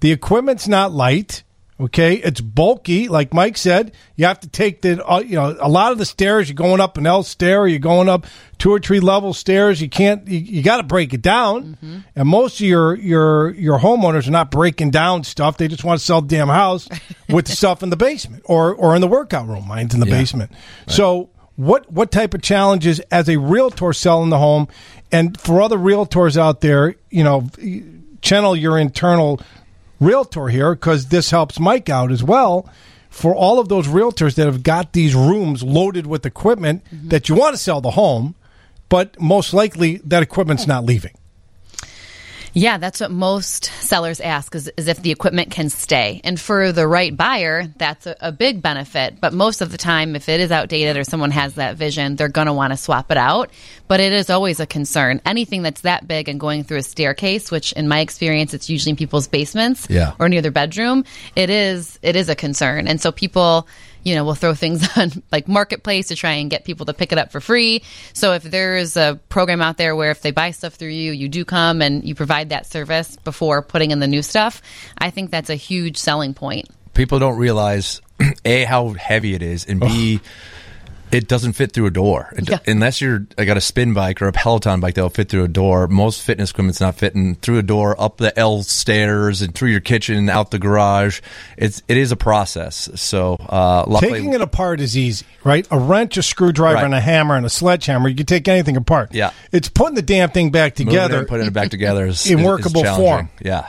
The 0.01 0.13
equipment's 0.13 0.69
not 0.69 0.93
light. 0.93 1.43
Okay, 1.79 2.17
it's 2.17 2.43
bulky, 2.43 3.09
like 3.09 3.33
Mike 3.33 3.57
said. 3.57 3.93
You 4.15 4.27
have 4.27 4.39
to 4.41 4.49
take 4.51 4.83
the, 4.83 5.03
uh, 5.03 5.21
you 5.21 5.37
know, 5.37 5.57
a 5.59 5.69
lot 5.69 5.93
of 5.93 5.99
the 5.99 6.05
stairs. 6.05 6.47
You're 6.47 6.55
going 6.55 6.79
up 6.79 6.99
an 6.99 7.07
L 7.07 7.23
stair. 7.23 7.67
You're 7.67 7.79
going 7.79 8.07
up 8.07 8.27
two 8.59 8.71
or 8.71 8.79
three 8.79 9.01
level 9.01 9.33
stairs. 9.33 9.81
You 9.81 9.89
can't. 9.89 10.29
You, 10.29 10.41
you 10.41 10.63
got 10.63 10.77
to 10.77 10.83
break 10.83 11.15
it 11.15 11.23
down. 11.23 12.05
And 12.15 12.29
most 12.29 12.57
of 12.61 12.67
your 12.67 12.95
your 12.97 13.55
your 13.55 13.79
homeowners 13.79 14.29
are 14.29 14.31
not 14.31 14.51
breaking 14.51 14.91
down 14.91 15.25
stuff. 15.25 15.57
They 15.57 15.69
just 15.69 15.83
want 15.83 15.99
to 16.01 16.05
sell 16.05 16.21
the 16.21 16.29
damn 16.29 16.49
house 16.49 16.87
with 17.31 17.47
the 17.47 17.53
stuff 17.57 17.83
in 17.83 17.89
the 17.89 17.97
basement 17.97 18.43
or 18.45 18.75
or 18.75 18.95
in 18.95 19.01
the 19.01 19.09
workout 19.09 19.49
room. 19.49 19.67
Mine's 19.67 19.95
in 19.95 20.01
the 20.01 20.07
Yeah. 20.07 20.19
basement. 20.19 20.53
So 20.87 21.31
what 21.61 21.93
what 21.93 22.11
type 22.11 22.33
of 22.33 22.41
challenges 22.41 23.01
as 23.11 23.29
a 23.29 23.37
realtor 23.37 23.93
selling 23.93 24.31
the 24.31 24.39
home, 24.39 24.67
and 25.13 25.39
for 25.39 25.61
other 25.61 25.77
realtors 25.77 26.39
out 26.39 26.63
there, 26.63 26.95
you 27.11 27.23
know, 27.23 27.49
channel 28.23 28.57
your 28.57 28.79
internal 28.79 29.41
realtor 30.01 30.49
here 30.49 30.75
because 30.75 31.09
this 31.09 31.31
helps 31.31 31.61
Mike 31.61 31.91
out 31.91 32.11
as 32.11 32.25
well. 32.25 32.67
For 33.11 33.35
all 33.35 33.59
of 33.59 33.69
those 33.69 33.89
realtors 33.89 34.37
that 34.37 34.47
have 34.47 34.63
got 34.63 34.95
these 34.95 35.15
rooms 35.15 35.63
loaded 35.63 36.07
with 36.07 36.25
equipment 36.25 36.83
mm-hmm. 36.85 37.09
that 37.09 37.29
you 37.29 37.35
want 37.35 37.55
to 37.55 37.63
sell 37.63 37.83
the 37.83 37.91
home, 37.91 38.37
but 38.89 39.21
most 39.21 39.53
likely 39.53 39.97
that 39.99 40.23
equipment's 40.23 40.67
not 40.67 40.85
leaving. 40.85 41.13
Yeah, 42.53 42.79
that's 42.79 43.01
what 43.01 43.11
most 43.11 43.67
sellers 43.67 44.21
ask 44.21 44.55
is, 44.55 44.71
is 44.77 44.89
if 44.89 45.03
the 45.03 45.11
equipment 45.11 45.51
can 45.51 45.69
stay. 45.71 46.21
And 46.25 46.39
for 46.41 46.73
the 46.73 46.87
right 46.87 47.17
buyer, 47.17 47.67
that's 47.77 48.07
a, 48.07 48.17
a 48.21 48.33
big 48.33 48.61
benefit. 48.61 49.21
But 49.21 49.33
most 49.33 49.61
of 49.61 49.71
the 49.71 49.79
time, 49.79 50.17
if 50.17 50.29
it 50.29 50.41
is 50.41 50.51
outdated 50.51 50.97
or 50.97 51.05
someone 51.05 51.31
has 51.31 51.55
that 51.55 51.77
vision, 51.77 52.17
they're 52.17 52.29
going 52.29 52.47
to 52.49 52.53
want 52.53 52.73
to 52.73 52.77
swap 52.77 53.11
it 53.11 53.17
out. 53.17 53.51
But 53.89 54.01
it 54.01 54.13
is 54.13 54.31
always 54.31 54.61
a 54.61 54.67
concern. 54.67 55.21
Anything 55.25 55.63
that's 55.63 55.83
that 55.83 56.09
big 56.09 56.29
and 56.29 56.41
going 56.41 56.65
through 56.65 56.79
a 56.79 56.83
staircase, 56.83 57.51
which 57.51 57.73
in 57.73 57.89
my 57.89 58.01
experience, 58.01 58.55
it's 58.55 58.69
usually 58.69 58.91
in 58.91 58.97
people's 58.97 59.29
basements 59.29 59.87
Yeah. 59.91 60.13
or 60.19 60.29
near 60.29 60.43
their 60.43 60.51
bedroom, 60.51 61.05
it 61.37 61.51
is 61.51 61.99
it 62.03 62.17
is 62.17 62.29
a 62.29 62.35
concern. 62.35 62.89
And 62.89 63.01
so 63.01 63.13
people 63.13 63.69
you 64.03 64.15
know, 64.15 64.25
we'll 64.25 64.35
throw 64.35 64.55
things 64.55 64.87
on 64.97 65.11
like 65.31 65.49
marketplace 65.49 66.09
to 66.09 66.17
try 66.17 66.33
and 66.33 66.51
get 66.51 66.65
people 66.65 66.87
to 66.87 66.95
pick 66.95 67.13
it 67.13 67.19
up 67.19 67.33
for 67.33 67.41
free. 67.41 67.83
So 68.13 68.33
if 68.33 68.43
there's 68.43 68.97
a 68.97 69.21
program 69.29 69.61
out 69.61 69.77
there 69.77 69.95
where 69.95 70.11
if 70.11 70.23
they 70.23 70.31
buy 70.31 70.51
stuff 70.53 70.75
through 70.75 70.89
you, 70.89 71.13
you 71.13 71.29
do 71.29 71.45
come 71.45 71.83
and 71.83 72.05
you 72.05 72.15
provide 72.15 72.51
that 72.51 72.67
service 72.67 73.17
before 73.25 73.63
putting 73.63 73.91
in 73.91 74.01
the 74.01 74.07
new 74.07 74.23
stuff, 74.23 74.63
I 74.99 75.11
think 75.11 75.31
that's 75.31 75.51
a 75.51 75.55
huge 75.55 75.97
selling 75.97 76.35
point. 76.35 76.69
People 76.95 77.19
don't 77.19 77.37
realize 77.37 78.01
a 78.45 78.65
how 78.65 78.91
heavy 78.91 79.35
it 79.35 79.43
is, 79.43 79.65
and 79.65 79.81
b 79.81 80.21
it 81.13 81.29
doesn't 81.29 81.53
fit 81.55 81.73
through 81.73 81.87
a 81.87 81.91
door 81.91 82.33
It- 82.37 82.49
Yeah. 82.49 82.59
unless 82.67 83.01
you're 83.01 83.27
I 83.39 83.45
got 83.45 83.57
a 83.57 83.61
spin 83.61 83.93
bike 83.95 84.23
or 84.23 84.29
a 84.29 84.33
Peloton 84.33 84.81
bike 84.81 84.95
that'll 84.95 85.11
fit 85.11 85.29
through 85.29 85.45
a 85.45 85.49
door. 85.49 85.87
Most 85.89 86.23
fitness 86.23 86.51
equipment's 86.51 86.81
not 86.81 86.95
fitting 86.97 87.35
through 87.37 87.59
a 87.59 87.63
door, 87.63 88.01
up 88.01 88.19
the 88.19 88.37
L 88.39 88.63
stairs, 88.63 89.43
and 89.43 89.55
through 89.55 89.71
your 89.71 89.81
kitchen, 89.81 90.17
and 90.17 90.31
out 90.31 90.51
the 90.51 90.59
garage. 90.59 91.21
It's 91.57 91.83
it 91.89 91.97
is 91.97 92.13
a 92.13 92.17
process. 92.17 92.89
So 92.95 93.35
uh, 93.49 93.85
luckily, 93.87 94.13
Taking 94.21 94.33
it 94.35 94.41
apart 94.41 94.81
is 94.81 94.97
easy, 94.97 95.25
right? 95.45 95.67
A 95.71 95.79
wrench, 95.79 96.17
a 96.17 96.23
screwdriver, 96.23 96.75
Right. 96.77 96.85
and 96.85 96.95
a 96.95 97.01
hammer 97.01 97.37
and 97.37 97.45
a 97.47 97.51
sledgehammer. 97.51 98.09
You 98.09 98.15
can 98.17 98.27
take 98.27 98.47
anything 98.49 98.77
apart. 98.77 99.11
Yeah. 99.15 99.31
It's 99.53 99.69
putting 99.69 99.95
the 99.97 100.03
damn 100.03 100.31
thing 100.31 100.51
back 100.51 100.79
moving 100.79 100.87
it 100.89 100.91
together, 100.91 101.19
and 101.21 101.29
putting 101.29 101.47
it 101.47 101.53
back 101.53 101.71
together 101.71 102.07
is, 102.07 102.27
in 102.31 102.39
is- 102.39 102.41
is 102.41 102.47
workable 102.47 102.85
form. 102.85 103.29
Yeah. 103.43 103.67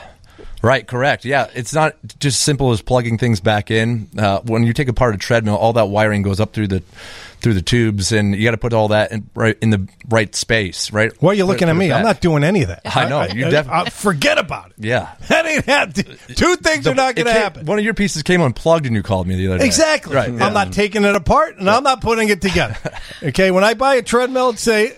Right, 0.64 0.86
correct. 0.86 1.26
Yeah, 1.26 1.48
it's 1.56 1.74
not 1.74 1.96
just 2.20 2.42
simple 2.42 2.70
as 2.72 2.84
plugging 2.84 3.18
things 3.18 3.40
back 3.40 3.72
in. 3.72 4.08
Uh, 4.16 4.42
when 4.42 4.62
you 4.62 4.74
take 4.74 4.90
apart 4.90 5.16
a 5.16 5.18
treadmill, 5.18 5.56
all 5.56 5.74
that 5.74 5.88
wiring 5.88 6.22
goes 6.22 6.40
up 6.40 6.54
through 6.54 6.68
the 6.68 6.84
through 7.42 7.56
the 7.56 7.62
tubes, 7.62 8.12
and 8.12 8.36
you 8.36 8.44
got 8.44 8.52
to 8.52 8.58
put 8.58 8.74
all 8.74 8.90
that 8.90 9.12
in 9.12 9.30
right 9.36 9.58
in 9.62 9.70
the 9.72 9.88
right 10.10 10.34
space. 10.36 10.92
Right. 10.94 11.12
Why 11.22 11.32
are 11.32 11.34
you 11.34 11.44
Put 11.44 11.52
looking 11.54 11.70
at 11.70 11.74
put 11.74 11.80
me? 11.80 11.92
I'm 11.92 12.04
not 12.04 12.22
doing 12.22 12.44
any 12.44 12.62
of 12.64 12.70
that. 12.70 12.82
I 12.86 13.10
know, 13.10 13.24
you 13.24 13.50
def- 13.50 13.70
I- 13.70 13.90
forget 13.90 14.38
about 14.38 14.68
it. 14.72 14.76
Yeah. 14.80 15.14
That 15.32 15.46
ain't 15.46 15.66
happening. 15.66 16.18
Two 16.36 16.56
things 16.58 16.86
are 16.88 16.94
not 16.94 17.16
going 17.16 17.26
to 17.26 17.32
happen. 17.34 17.66
One 17.66 17.80
of 17.80 17.86
your 17.86 17.94
pieces 17.94 18.22
came 18.22 18.42
unplugged, 18.42 18.86
and 18.86 18.96
you 18.96 19.02
called 19.02 19.28
me 19.28 19.36
the 19.38 19.48
other 19.48 19.60
day. 19.60 19.66
Exactly. 19.66 20.14
Right. 20.14 20.30
I'm 20.30 20.54
not 20.54 20.74
taking 20.74 21.06
it 21.06 21.16
apart, 21.16 21.58
and 21.58 21.70
I'm 21.70 21.84
not 21.84 22.02
putting 22.02 22.28
it 22.30 22.42
together. 22.42 22.78
okay. 23.24 23.50
When 23.52 23.64
I 23.64 23.74
buy 23.74 23.96
a 23.96 24.02
treadmill, 24.02 24.54
say 24.58 24.94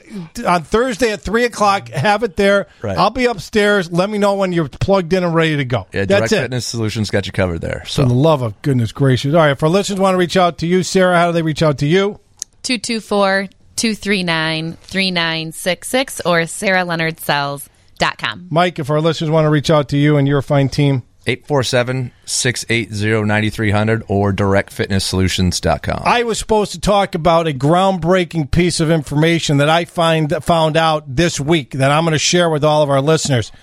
on 0.45 0.63
Thursday 0.63 1.11
at 1.11 1.21
three 1.21 1.43
o'clock, 1.45 1.89
have 1.89 2.23
it 2.23 2.35
there. 2.35 2.67
Right. 2.81 2.97
I'll 2.97 3.11
be 3.11 3.25
upstairs. 3.25 3.91
Let 3.91 4.09
me 4.09 4.17
know 4.17 4.33
when 4.35 4.51
you're 4.53 4.67
plugged 4.69 5.13
in 5.13 5.23
and 5.23 5.35
ready 5.35 5.57
to 5.57 5.65
go. 5.65 5.87
Yeah, 5.93 6.05
That's 6.05 6.29
Direct 6.29 6.31
it. 6.33 6.41
Fitness 6.41 6.65
Solutions 6.65 7.09
got 7.11 7.25
you 7.27 7.31
covered 7.31 7.59
there. 7.61 7.81
For 7.85 7.89
So 7.89 8.05
the 8.05 8.13
love 8.13 8.41
of 8.41 8.59
goodness 8.63 8.91
gracious. 8.91 9.33
All 9.35 9.39
right. 9.41 9.51
If 9.51 9.61
our 9.61 9.69
listeners 9.69 9.99
want 9.99 10.15
to 10.15 10.17
reach 10.17 10.35
out 10.37 10.57
to 10.59 10.67
you, 10.67 10.81
Sarah, 10.83 11.15
how 11.17 11.27
do 11.27 11.33
they 11.33 11.41
reach 11.43 11.61
out 11.61 11.77
to 11.79 11.85
you? 11.85 12.19
224 12.63 13.49
239 13.75 14.73
3966 14.73 16.21
or 16.21 16.41
sarahleonardsells.com. 16.41 18.47
Mike, 18.49 18.79
if 18.79 18.89
our 18.89 19.01
listeners 19.01 19.29
want 19.29 19.45
to 19.45 19.49
reach 19.49 19.69
out 19.69 19.89
to 19.89 19.97
you 19.97 20.15
and 20.17 20.27
your 20.27 20.41
fine 20.41 20.69
team, 20.69 21.03
847-680-9300 21.25 24.03
or 24.07 24.33
directfitnesssolutions.com. 24.33 26.01
I 26.05 26.23
was 26.23 26.37
supposed 26.37 26.73
to 26.73 26.81
talk 26.81 27.15
about 27.15 27.47
a 27.47 27.53
groundbreaking 27.53 28.51
piece 28.51 28.81
of 28.81 28.91
information 28.91 29.55
that 29.57 29.69
I 29.69 29.85
find 29.85 30.33
found 30.43 30.75
out 30.75 31.15
this 31.15 31.39
week 31.39 31.71
that 31.71 31.91
I'm 31.91 32.03
going 32.03 32.11
to 32.11 32.19
share 32.19 32.49
with 32.49 32.65
all 32.65 32.83
of 32.83 32.89
our 32.89 33.01
listeners. 33.01 33.53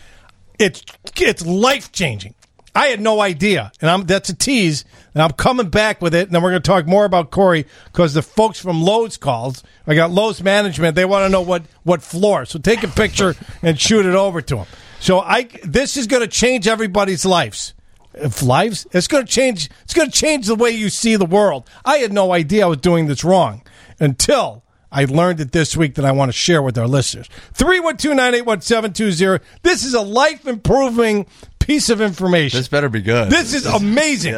It's 0.58 0.82
it's 1.16 1.44
life 1.44 1.92
changing. 1.92 2.34
I 2.74 2.86
had 2.88 3.00
no 3.00 3.20
idea, 3.20 3.72
and 3.80 3.90
I'm 3.90 4.04
that's 4.04 4.28
a 4.28 4.34
tease, 4.34 4.84
and 5.14 5.22
I'm 5.22 5.32
coming 5.32 5.68
back 5.68 6.00
with 6.00 6.14
it. 6.14 6.28
And 6.28 6.34
then 6.34 6.42
we're 6.42 6.50
going 6.50 6.62
to 6.62 6.66
talk 6.66 6.86
more 6.86 7.04
about 7.04 7.30
Corey 7.30 7.66
because 7.86 8.14
the 8.14 8.22
folks 8.22 8.60
from 8.60 8.82
Lowe's 8.82 9.16
calls. 9.16 9.62
I 9.86 9.94
got 9.94 10.10
Lowe's 10.10 10.42
management. 10.42 10.94
They 10.94 11.04
want 11.04 11.24
to 11.24 11.28
know 11.28 11.40
what 11.40 11.64
what 11.82 12.02
floor. 12.02 12.44
So 12.44 12.58
take 12.58 12.82
a 12.82 12.88
picture 12.88 13.34
and 13.62 13.80
shoot 13.80 14.06
it 14.06 14.14
over 14.14 14.40
to 14.42 14.56
them. 14.56 14.66
So 15.00 15.20
I 15.20 15.48
this 15.64 15.96
is 15.96 16.06
going 16.06 16.22
to 16.22 16.28
change 16.28 16.68
everybody's 16.68 17.24
lives. 17.24 17.74
If 18.14 18.42
lives, 18.42 18.86
it's 18.92 19.08
going 19.08 19.24
to 19.24 19.32
change. 19.32 19.70
It's 19.82 19.94
going 19.94 20.10
to 20.10 20.16
change 20.16 20.46
the 20.46 20.54
way 20.54 20.70
you 20.70 20.90
see 20.90 21.16
the 21.16 21.26
world. 21.26 21.68
I 21.84 21.98
had 21.98 22.12
no 22.12 22.32
idea 22.32 22.64
I 22.64 22.68
was 22.68 22.78
doing 22.78 23.06
this 23.06 23.24
wrong 23.24 23.62
until 23.98 24.64
I 24.92 25.04
learned 25.04 25.40
it 25.40 25.52
this 25.52 25.76
week 25.76 25.94
that 25.94 26.04
I 26.04 26.10
want 26.12 26.30
to 26.30 26.36
share 26.36 26.62
with 26.62 26.76
our 26.76 26.88
listeners. 26.88 27.28
312-981-720. 27.54 29.40
This 29.62 29.84
is 29.84 29.94
a 29.94 30.00
life 30.00 30.46
improving 30.46 31.26
piece 31.70 31.88
of 31.88 32.00
information. 32.00 32.58
This 32.58 32.66
better 32.66 32.88
be 32.88 33.00
good. 33.00 33.30
This 33.30 33.54
is 33.54 33.64
amazing. 33.64 34.34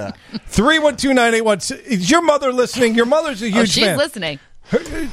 312-981. 0.51 1.87
Is 1.87 2.11
your 2.11 2.21
mother 2.21 2.53
listening? 2.53 2.95
Your 2.95 3.07
mother's 3.07 3.41
a 3.41 3.47
oh, 3.47 3.49
huge 3.49 3.57
Oh, 3.57 3.65
she's 3.65 3.85
fan. 3.85 3.97
listening. 3.97 4.39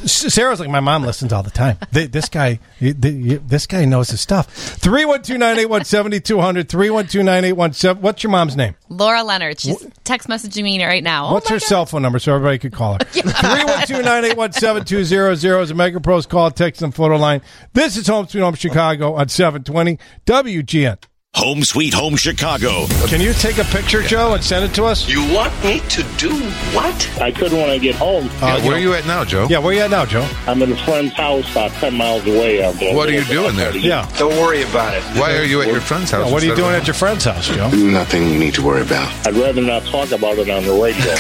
Sarah's 0.06 0.60
like 0.60 0.70
my 0.70 0.80
mom 0.82 1.04
listens 1.04 1.32
all 1.34 1.44
the 1.44 1.50
time. 1.50 1.78
Th- 1.94 2.12
This 2.12 2.28
guy, 2.30 2.60
this 2.80 3.68
guy 3.68 3.86
knows 3.86 4.10
his 4.10 4.22
stuff. 4.22 4.48
Three 4.54 5.06
one 5.06 5.22
two 5.22 5.38
nine 5.38 5.58
eight 5.60 5.66
one 5.70 5.86
seventy 5.86 6.20
two 6.20 6.40
hundred. 6.40 6.70
Three 6.70 6.90
one 6.90 7.08
two 7.08 7.24
nine 7.24 7.44
eight 7.46 7.54
one 7.54 7.74
seven. 7.74 8.02
What's 8.02 8.22
your 8.22 8.32
mom's 8.32 8.56
name? 8.56 8.76
Laura 8.90 9.24
Leonard. 9.24 9.60
She's 9.60 9.86
text 10.04 10.28
messaging 10.30 10.64
me 10.64 10.84
right 10.86 11.04
now. 11.04 11.30
Oh 11.30 11.34
What's 11.34 11.50
my 11.50 11.56
her 11.56 11.60
cell 11.60 11.86
phone 11.86 12.02
number 12.04 12.20
so 12.20 12.36
everybody 12.36 12.58
could 12.60 12.74
call 12.74 12.94
her? 12.94 13.00
Three 13.10 13.64
one 13.66 13.88
two 13.88 14.02
nine 14.02 14.24
eight 14.26 14.38
one 14.38 14.52
seven 14.54 14.86
two 14.86 15.04
zero 15.04 15.36
zero 15.36 15.62
is 15.62 15.72
a 15.72 15.76
Mega 15.76 16.00
Pros 16.00 16.26
call, 16.26 16.52
text, 16.52 16.82
and 16.82 16.94
photo 16.94 17.18
line. 17.18 17.42
This 17.74 17.98
is 17.98 18.08
Home 18.08 18.28
Sweet 18.28 18.42
Home 18.42 18.56
Chicago 18.56 19.16
on 19.16 19.30
seven 19.30 19.64
twenty 19.64 19.98
WGN. 20.26 21.00
Home 21.36 21.64
Sweet 21.64 21.94
Home 21.94 22.16
Chicago. 22.18 22.88
Can 23.06 23.22
you 23.22 23.34
take 23.34 23.60
a 23.60 23.64
picture, 23.66 24.02
Joe, 24.02 24.34
and 24.34 24.44
send 24.44 24.66
it 24.66 24.74
to 24.74 24.84
us? 24.84 25.08
You 25.08 25.22
want 25.34 25.54
me 25.64 25.80
to 25.80 26.04
do 26.18 26.34
what? 26.76 27.22
I 27.22 27.32
could 27.32 27.52
when 27.54 27.70
I 27.70 27.78
get 27.78 27.94
home. 27.96 28.28
Uh, 28.42 28.60
where 28.62 28.74
are 28.74 28.80
you 28.80 28.94
at 28.96 29.06
now, 29.06 29.24
Joe? 29.24 29.46
Yeah, 29.48 29.60
where 29.60 29.70
are 29.72 29.74
you 29.74 29.82
at 29.84 29.92
now, 29.92 30.06
Joe? 30.06 30.28
I'm 30.48 30.62
at 30.64 30.70
a 30.70 30.76
friend's 30.78 31.14
house 31.14 31.50
about 31.52 31.72
10 31.74 31.94
miles 31.94 32.26
away. 32.26 32.64
out 32.64 32.74
there. 32.76 32.94
What 32.96 33.08
are 33.10 33.14
you 33.14 33.24
doing 33.26 33.56
there? 33.56 33.78
Yeah. 33.78 34.12
Don't 34.18 34.34
worry 34.42 34.64
about 34.64 34.96
it. 34.96 35.04
Why 35.20 35.38
are 35.38 35.44
you 35.44 35.62
at 35.62 35.68
your 35.68 35.80
friend's 35.82 36.10
house? 36.12 36.26
Yeah, 36.26 36.34
what 36.34 36.44
are 36.44 36.48
you 36.48 36.56
doing 36.56 36.74
at 36.74 36.88
your 36.88 36.96
friend's 36.96 37.24
house, 37.26 37.48
Joe? 37.48 37.70
Nothing 37.70 38.28
you 38.28 38.40
need 38.40 38.56
to 38.56 38.64
worry 38.66 38.82
about. 38.82 39.10
I'd 39.28 39.36
rather 39.36 39.62
not 39.62 39.84
talk 39.86 40.12
about 40.12 40.40
it 40.40 40.50
on 40.50 40.64
the 40.66 40.74
radio. 40.74 41.06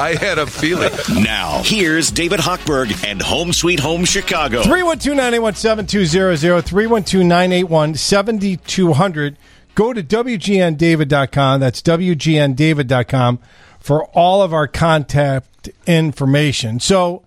I 0.00 0.16
had 0.18 0.38
a 0.38 0.46
feeling. 0.46 0.90
Now, 1.22 1.60
here's 1.64 2.10
David 2.10 2.40
Hochberg 2.40 3.04
and 3.06 3.20
Home 3.22 3.52
Sweet 3.52 3.78
Home 3.80 4.04
Chicago. 4.06 4.62
312 4.62 5.14
981 5.16 5.54
7200, 5.54 6.62
312 6.64 7.24
981 7.26 7.94
7200. 8.40 9.36
Go 9.74 9.92
to 9.92 10.02
WGNDavid.com. 10.02 11.60
That's 11.60 11.82
WGNDavid.com 11.82 13.38
for 13.78 14.04
all 14.06 14.42
of 14.42 14.52
our 14.52 14.66
contact 14.66 15.68
information. 15.86 16.80
So, 16.80 17.22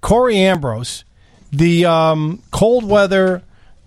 Corey 0.00 0.36
Ambrose, 0.36 1.04
the 1.50 1.84
um, 1.84 2.42
cold 2.50 2.84
weather 2.84 3.42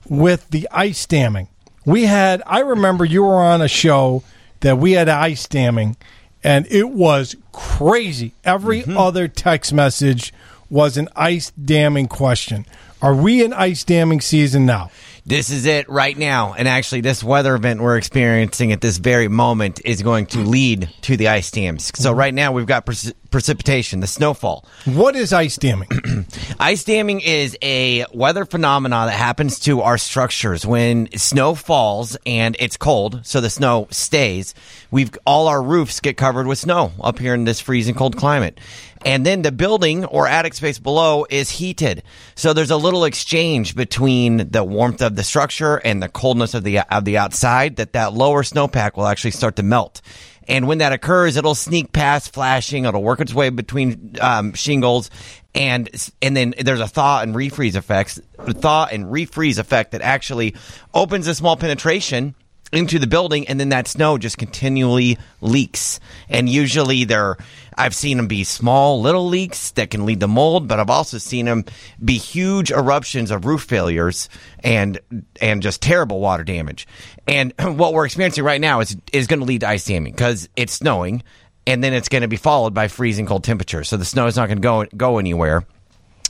with 0.07 0.49
the 0.49 0.67
ice 0.71 1.05
damming. 1.05 1.47
We 1.85 2.03
had, 2.03 2.41
I 2.45 2.59
remember 2.59 3.05
you 3.05 3.23
were 3.23 3.41
on 3.41 3.61
a 3.61 3.67
show 3.67 4.23
that 4.61 4.77
we 4.77 4.93
had 4.93 5.09
ice 5.09 5.47
damming, 5.47 5.97
and 6.43 6.65
it 6.67 6.89
was 6.89 7.35
crazy. 7.51 8.33
Every 8.43 8.83
other 8.85 9.27
text 9.27 9.73
message 9.73 10.33
was 10.69 10.97
an 10.97 11.09
ice 11.15 11.51
damming 11.51 12.07
question. 12.07 12.65
Are 13.01 13.13
we 13.13 13.43
in 13.43 13.53
ice 13.53 13.83
damming 13.83 14.21
season 14.21 14.65
now? 14.65 14.89
This 15.27 15.49
is 15.49 15.65
it 15.65 15.89
right 15.89 16.15
now. 16.15 16.53
And 16.53 16.67
actually, 16.67 17.01
this 17.01 17.23
weather 17.23 17.55
event 17.55 17.81
we're 17.81 17.97
experiencing 17.97 18.71
at 18.71 18.79
this 18.79 18.99
very 18.99 19.27
moment 19.27 19.81
is 19.83 20.03
going 20.03 20.27
to 20.27 20.39
lead 20.39 20.87
to 21.01 21.17
the 21.17 21.29
ice 21.29 21.49
dams. 21.49 21.91
So, 21.95 22.11
right 22.11 22.33
now, 22.33 22.51
we've 22.51 22.67
got 22.67 22.85
preci- 22.85 23.13
precipitation, 23.31 24.01
the 24.01 24.07
snowfall. 24.07 24.65
What 24.85 25.15
is 25.15 25.33
ice 25.33 25.57
damming? 25.57 25.89
Ice 26.59 26.85
damming 26.85 27.19
is 27.19 27.57
a 27.61 28.05
weather 28.13 28.45
phenomenon 28.45 29.07
that 29.07 29.17
happens 29.17 29.59
to 29.61 29.81
our 29.81 29.97
structures 29.97 30.65
when 30.65 31.09
snow 31.17 31.53
falls 31.53 32.15
and 32.25 32.55
it's 32.59 32.77
cold, 32.77 33.25
so 33.25 33.41
the 33.41 33.49
snow 33.49 33.87
stays. 33.91 34.53
We've 34.89 35.11
all 35.25 35.47
our 35.49 35.61
roofs 35.61 35.99
get 35.99 36.15
covered 36.15 36.47
with 36.47 36.59
snow 36.59 36.93
up 37.01 37.19
here 37.19 37.33
in 37.33 37.43
this 37.43 37.59
freezing 37.59 37.95
cold 37.95 38.15
climate. 38.15 38.57
And 39.05 39.23
then 39.23 39.43
the 39.43 39.51
building 39.51 40.03
or 40.03 40.27
attic 40.27 40.55
space 40.55 40.79
below 40.79 41.27
is 41.29 41.51
heated. 41.51 42.01
So 42.33 42.53
there's 42.53 42.71
a 42.71 42.77
little 42.77 43.05
exchange 43.05 43.75
between 43.75 44.49
the 44.49 44.63
warmth 44.63 45.03
of 45.03 45.15
the 45.15 45.23
structure 45.23 45.77
and 45.77 46.01
the 46.01 46.09
coldness 46.09 46.55
of 46.55 46.63
the 46.63 46.79
of 46.79 47.05
the 47.05 47.19
outside 47.19 47.75
that 47.75 47.93
that 47.93 48.13
lower 48.13 48.41
snowpack 48.41 48.97
will 48.97 49.05
actually 49.05 49.31
start 49.31 49.57
to 49.57 49.63
melt. 49.63 50.01
And 50.47 50.67
when 50.67 50.79
that 50.79 50.91
occurs, 50.91 51.37
it'll 51.37 51.55
sneak 51.55 51.91
past 51.91 52.33
flashing. 52.33 52.85
It'll 52.85 53.03
work 53.03 53.19
its 53.19 53.33
way 53.33 53.49
between 53.49 54.15
um, 54.21 54.53
shingles, 54.53 55.09
and 55.53 55.89
and 56.21 56.35
then 56.35 56.55
there's 56.59 56.79
a 56.79 56.87
thaw 56.87 57.21
and 57.21 57.35
refreeze 57.35 57.75
effects, 57.75 58.19
thaw 58.39 58.87
and 58.91 59.05
refreeze 59.05 59.59
effect 59.59 59.91
that 59.91 60.01
actually 60.01 60.55
opens 60.93 61.27
a 61.27 61.35
small 61.35 61.57
penetration 61.57 62.35
into 62.71 62.99
the 62.99 63.07
building, 63.07 63.47
and 63.47 63.59
then 63.59 63.69
that 63.69 63.87
snow 63.87 64.17
just 64.17 64.37
continually 64.37 65.17
leaks. 65.41 65.99
And 66.29 66.49
usually, 66.49 67.05
they're 67.05 67.37
I've 67.75 67.95
seen 67.95 68.17
them 68.17 68.27
be 68.27 68.43
small 68.43 69.01
little 69.01 69.27
leaks 69.27 69.71
that 69.71 69.91
can 69.91 70.05
lead 70.05 70.21
to 70.21 70.27
mold, 70.27 70.67
but 70.67 70.79
I've 70.79 70.89
also 70.89 71.17
seen 71.17 71.45
them 71.45 71.65
be 72.03 72.17
huge 72.17 72.71
eruptions 72.71 73.31
of 73.31 73.45
roof 73.45 73.61
failures 73.61 74.29
and 74.63 74.99
and 75.41 75.61
just 75.61 75.81
terrible 75.81 76.19
water 76.19 76.43
damage. 76.43 76.87
And 77.27 77.53
what 77.59 77.93
we're 77.93 78.05
experiencing 78.05 78.43
right 78.43 78.61
now 78.61 78.79
is 78.79 78.95
is 79.11 79.27
going 79.27 79.39
to 79.39 79.45
lead 79.45 79.61
to 79.61 79.69
ice 79.69 79.85
damming 79.85 80.13
because 80.13 80.49
it's 80.55 80.73
snowing, 80.73 81.23
and 81.67 81.83
then 81.83 81.93
it's 81.93 82.09
going 82.09 82.21
to 82.21 82.27
be 82.27 82.37
followed 82.37 82.73
by 82.73 82.87
freezing 82.87 83.25
cold 83.25 83.43
temperatures. 83.43 83.89
So 83.89 83.97
the 83.97 84.05
snow 84.05 84.27
is 84.27 84.35
not 84.35 84.47
going 84.47 84.57
to 84.57 84.61
go 84.61 84.85
go 84.95 85.17
anywhere. 85.19 85.65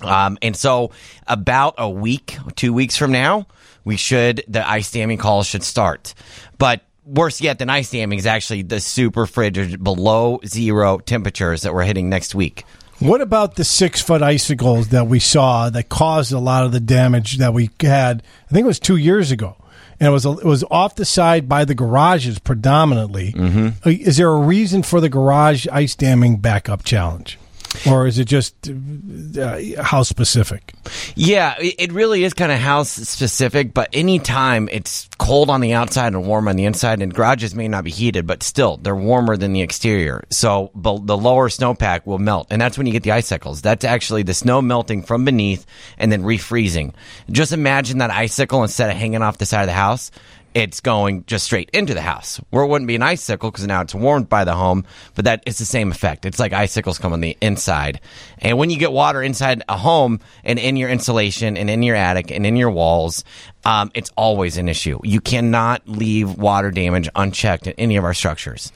Um, 0.01 0.37
and 0.41 0.55
so, 0.55 0.91
about 1.25 1.75
a 1.77 1.89
week, 1.89 2.37
two 2.55 2.73
weeks 2.73 2.97
from 2.97 3.11
now, 3.11 3.47
we 3.85 3.95
should 3.95 4.43
the 4.47 4.67
ice 4.67 4.91
damming 4.91 5.17
calls 5.17 5.47
should 5.47 5.63
start. 5.63 6.13
But 6.57 6.81
worse 7.05 7.39
yet 7.41 7.59
than 7.59 7.69
ice 7.69 7.91
damming 7.91 8.19
is 8.19 8.25
actually 8.25 8.63
the 8.63 8.79
super 8.79 9.25
frigid 9.25 9.83
below 9.83 10.39
zero 10.45 10.97
temperatures 10.97 11.61
that 11.61 11.73
we're 11.73 11.83
hitting 11.83 12.09
next 12.09 12.35
week. 12.35 12.65
What 12.99 13.21
about 13.21 13.55
the 13.55 13.65
six 13.65 14.01
foot 14.01 14.21
icicles 14.21 14.89
that 14.89 15.07
we 15.07 15.19
saw 15.19 15.69
that 15.69 15.89
caused 15.89 16.31
a 16.31 16.39
lot 16.39 16.63
of 16.63 16.71
the 16.71 16.79
damage 16.79 17.37
that 17.37 17.53
we 17.53 17.69
had? 17.81 18.23
I 18.49 18.53
think 18.53 18.63
it 18.63 18.67
was 18.67 18.79
two 18.79 18.95
years 18.95 19.31
ago, 19.31 19.57
and 19.99 20.07
it 20.07 20.11
was 20.11 20.25
it 20.25 20.45
was 20.45 20.63
off 20.71 20.95
the 20.95 21.03
side 21.03 21.49
by 21.49 21.65
the 21.65 21.75
garages 21.75 22.39
predominantly. 22.39 23.33
Mm-hmm. 23.33 23.89
Is 23.89 24.17
there 24.17 24.31
a 24.31 24.39
reason 24.39 24.81
for 24.81 25.01
the 25.01 25.09
garage 25.09 25.67
ice 25.71 25.93
damming 25.93 26.37
backup 26.37 26.85
challenge, 26.85 27.37
or 27.87 28.07
is 28.07 28.19
it 28.19 28.25
just 28.25 28.55
uh, 28.69 29.81
house 29.81 30.09
specific? 30.09 30.73
Yeah, 31.15 31.55
it 31.59 31.91
really 31.91 32.23
is 32.23 32.33
kind 32.33 32.51
of 32.51 32.59
house 32.59 32.89
specific, 32.89 33.73
but 33.73 33.89
anytime 33.93 34.69
it's 34.71 35.09
cold 35.17 35.49
on 35.49 35.61
the 35.61 35.73
outside 35.73 36.13
and 36.13 36.27
warm 36.27 36.47
on 36.47 36.55
the 36.55 36.65
inside, 36.65 37.01
and 37.01 37.13
garages 37.13 37.55
may 37.55 37.67
not 37.67 37.83
be 37.83 37.91
heated, 37.91 38.27
but 38.27 38.43
still 38.43 38.77
they're 38.77 38.95
warmer 38.95 39.37
than 39.37 39.53
the 39.53 39.61
exterior. 39.61 40.25
So 40.31 40.71
the 40.75 41.17
lower 41.17 41.49
snowpack 41.49 42.05
will 42.05 42.19
melt, 42.19 42.47
and 42.49 42.61
that's 42.61 42.77
when 42.77 42.87
you 42.87 42.93
get 42.93 43.03
the 43.03 43.11
icicles. 43.11 43.61
That's 43.61 43.85
actually 43.85 44.23
the 44.23 44.33
snow 44.33 44.61
melting 44.61 45.03
from 45.03 45.25
beneath 45.25 45.65
and 45.97 46.11
then 46.11 46.23
refreezing. 46.23 46.93
Just 47.31 47.51
imagine 47.51 47.99
that 47.99 48.11
icicle 48.11 48.63
instead 48.63 48.89
of 48.89 48.97
hanging 48.97 49.21
off 49.21 49.37
the 49.37 49.45
side 49.45 49.61
of 49.61 49.67
the 49.67 49.73
house. 49.73 50.11
It's 50.55 50.79
going 50.79 51.25
just 51.25 51.45
straight 51.45 51.69
into 51.73 51.93
the 51.93 52.01
house, 52.01 52.39
where 52.49 52.63
it 52.63 52.67
wouldn't 52.67 52.87
be 52.87 52.95
an 52.95 53.03
icicle 53.03 53.51
because 53.51 53.67
now 53.67 53.81
it's 53.81 53.93
warmed 53.93 54.29
by 54.29 54.45
the 54.45 54.53
home. 54.53 54.85
But 55.13 55.25
that 55.25 55.43
it's 55.45 55.59
the 55.59 55.65
same 55.65 55.91
effect. 55.91 56.25
It's 56.25 56.39
like 56.39 56.53
icicles 56.53 56.97
come 56.97 57.11
on 57.13 57.19
the 57.19 57.37
inside, 57.41 57.99
and 58.39 58.57
when 58.57 58.69
you 58.69 58.79
get 58.79 58.93
water 58.93 59.21
inside 59.21 59.63
a 59.67 59.77
home 59.77 60.21
and 60.45 60.57
in 60.57 60.77
your 60.77 60.89
insulation 60.89 61.57
and 61.57 61.69
in 61.69 61.83
your 61.83 61.97
attic 61.97 62.31
and 62.31 62.45
in 62.45 62.55
your 62.55 62.71
walls, 62.71 63.25
um, 63.65 63.91
it's 63.93 64.11
always 64.15 64.57
an 64.57 64.69
issue. 64.69 64.97
You 65.03 65.19
cannot 65.19 65.87
leave 65.89 66.37
water 66.37 66.71
damage 66.71 67.09
unchecked 67.15 67.67
in 67.67 67.73
any 67.77 67.97
of 67.97 68.05
our 68.05 68.13
structures. 68.13 68.71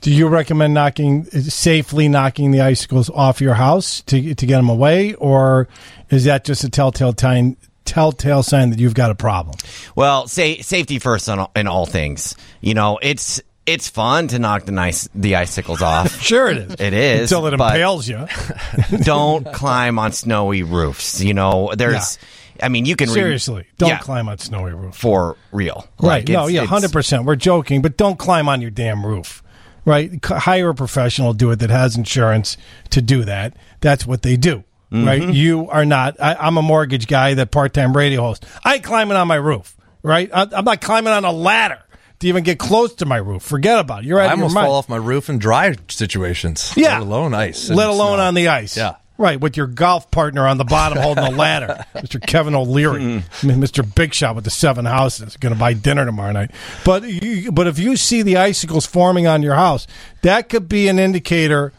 Do 0.00 0.10
you 0.10 0.28
recommend 0.28 0.72
knocking 0.72 1.26
safely 1.26 2.08
knocking 2.08 2.52
the 2.52 2.62
icicles 2.62 3.10
off 3.10 3.42
your 3.42 3.54
house 3.54 4.00
to 4.02 4.34
to 4.34 4.46
get 4.46 4.56
them 4.56 4.70
away, 4.70 5.12
or 5.14 5.68
is 6.08 6.24
that 6.24 6.44
just 6.44 6.64
a 6.64 6.70
telltale 6.70 7.12
time? 7.12 7.58
Telltale 7.90 8.44
sign 8.44 8.70
that 8.70 8.78
you've 8.78 8.94
got 8.94 9.10
a 9.10 9.16
problem. 9.16 9.56
Well, 9.96 10.28
say 10.28 10.60
safety 10.60 11.00
first 11.00 11.28
on 11.28 11.40
all, 11.40 11.50
in 11.56 11.66
all 11.66 11.86
things. 11.86 12.36
You 12.60 12.74
know, 12.74 13.00
it's 13.02 13.42
it's 13.66 13.88
fun 13.88 14.28
to 14.28 14.38
knock 14.38 14.64
the 14.64 14.70
nice 14.72 15.08
the 15.12 15.34
icicles 15.34 15.82
off. 15.82 16.20
sure, 16.22 16.48
it 16.50 16.58
is. 16.58 16.74
It 16.78 16.92
is 16.94 17.32
until 17.32 17.48
it 17.48 17.54
impales 17.54 18.08
you. 18.08 18.26
don't 19.02 19.44
climb 19.52 19.98
on 19.98 20.12
snowy 20.12 20.62
roofs. 20.62 21.20
You 21.20 21.34
know, 21.34 21.72
there's. 21.76 22.18
I 22.62 22.68
mean, 22.68 22.84
you 22.84 22.94
can 22.94 23.08
re- 23.08 23.14
Seriously, 23.14 23.66
don't 23.78 23.88
Yeah, 23.88 23.98
climb 23.98 24.28
on 24.28 24.38
snowy 24.38 24.72
roof. 24.72 24.94
for 24.94 25.36
real. 25.50 25.88
Right? 25.98 26.26
Like, 26.26 26.28
no, 26.28 26.46
yeah, 26.46 26.64
hundred 26.66 26.92
percent. 26.92 27.24
We're 27.24 27.34
joking, 27.34 27.82
but 27.82 27.96
don't 27.96 28.18
climb 28.18 28.48
on 28.48 28.60
your 28.60 28.70
damn 28.70 29.04
roof. 29.04 29.42
Right? 29.84 30.24
Hire 30.24 30.68
a 30.68 30.74
professional, 30.74 31.32
do 31.32 31.50
it 31.50 31.56
that 31.56 31.70
has 31.70 31.96
insurance 31.96 32.56
to 32.90 33.02
do 33.02 33.24
that. 33.24 33.56
That's 33.80 34.06
what 34.06 34.22
they 34.22 34.36
do. 34.36 34.62
Right? 34.92 35.22
Mhm. 35.22 35.34
You 35.34 35.68
are 35.70 35.84
not. 35.84 36.20
I, 36.20 36.34
I'm 36.34 36.56
a 36.56 36.62
mortgage 36.62 37.06
guy, 37.06 37.34
that 37.34 37.50
part-time 37.52 37.96
radio 37.96 38.22
host. 38.22 38.44
I 38.64 38.74
ain't 38.74 38.82
climbing 38.84 39.16
on 39.16 39.28
my 39.28 39.36
roof. 39.36 39.76
Right? 40.02 40.28
I, 40.32 40.48
I'm 40.52 40.64
not 40.64 40.80
climbing 40.80 41.12
on 41.12 41.24
a 41.24 41.30
ladder 41.32 41.78
to 42.20 42.26
even 42.26 42.42
get 42.42 42.58
close 42.58 42.94
to 42.96 43.06
my 43.06 43.18
roof. 43.18 43.42
Forget 43.42 43.78
about 43.78 44.02
it. 44.02 44.06
You're 44.06 44.18
out 44.20 44.28
I 44.28 44.32
almost 44.32 44.54
fall 44.54 44.74
off 44.74 44.88
my 44.88 44.96
roof 44.96 45.28
in 45.28 45.38
dry 45.38 45.74
situations. 45.88 46.72
Yeah. 46.76 46.98
Let 46.98 47.02
alone 47.06 47.34
ice. 47.34 47.70
let 47.70 47.88
alone 47.88 48.16
snow. 48.18 48.26
on 48.26 48.34
the 48.34 48.48
ice. 48.48 48.76
Yeah. 48.76 48.96
Right, 49.18 49.38
with 49.38 49.54
your 49.58 49.66
golf 49.66 50.10
partner 50.10 50.46
on 50.48 50.56
the 50.56 50.64
bottom 50.64 50.96
holding 51.02 51.24
the 51.24 51.30
ladder, 51.30 51.84
Mr. 51.94 52.18
Kevin 52.26 52.54
O'Leary, 52.54 53.20
Hmm. 53.20 53.50
Mr. 53.50 53.84
Big 53.94 54.14
Shot 54.14 54.34
with 54.34 54.44
the 54.44 54.50
seven 54.50 54.86
houses, 54.86 55.36
going 55.36 55.52
to 55.52 55.58
buy 55.60 55.74
dinner 55.74 56.06
tomorrow 56.06 56.32
night. 56.32 56.52
But 56.86 57.02
you, 57.04 57.52
but 57.52 57.66
if 57.66 57.78
you 57.78 57.96
see 57.96 58.22
the 58.22 58.38
icicles 58.38 58.86
forming 58.86 59.26
on 59.26 59.42
your 59.42 59.54
house, 59.56 59.86
that 60.22 60.48
could 60.48 60.70
be 60.70 60.88
an 60.88 60.98
indicator 60.98 61.74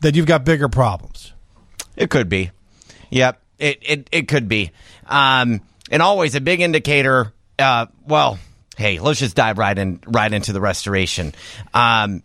that 0.00 0.14
you've 0.16 0.26
got 0.26 0.44
bigger 0.44 0.68
problems. 0.68 1.11
It 1.96 2.10
could 2.10 2.28
be. 2.28 2.50
Yep. 3.10 3.40
It 3.58 3.78
it, 3.82 4.08
it 4.12 4.28
could 4.28 4.48
be. 4.48 4.70
Um, 5.06 5.60
and 5.90 6.02
always 6.02 6.34
a 6.34 6.40
big 6.40 6.60
indicator. 6.60 7.32
Uh, 7.58 7.86
well, 8.06 8.38
hey, 8.76 8.98
let's 8.98 9.20
just 9.20 9.36
dive 9.36 9.58
right 9.58 9.76
in 9.76 10.00
right 10.06 10.32
into 10.32 10.52
the 10.52 10.60
restoration. 10.60 11.34
Um, 11.74 12.22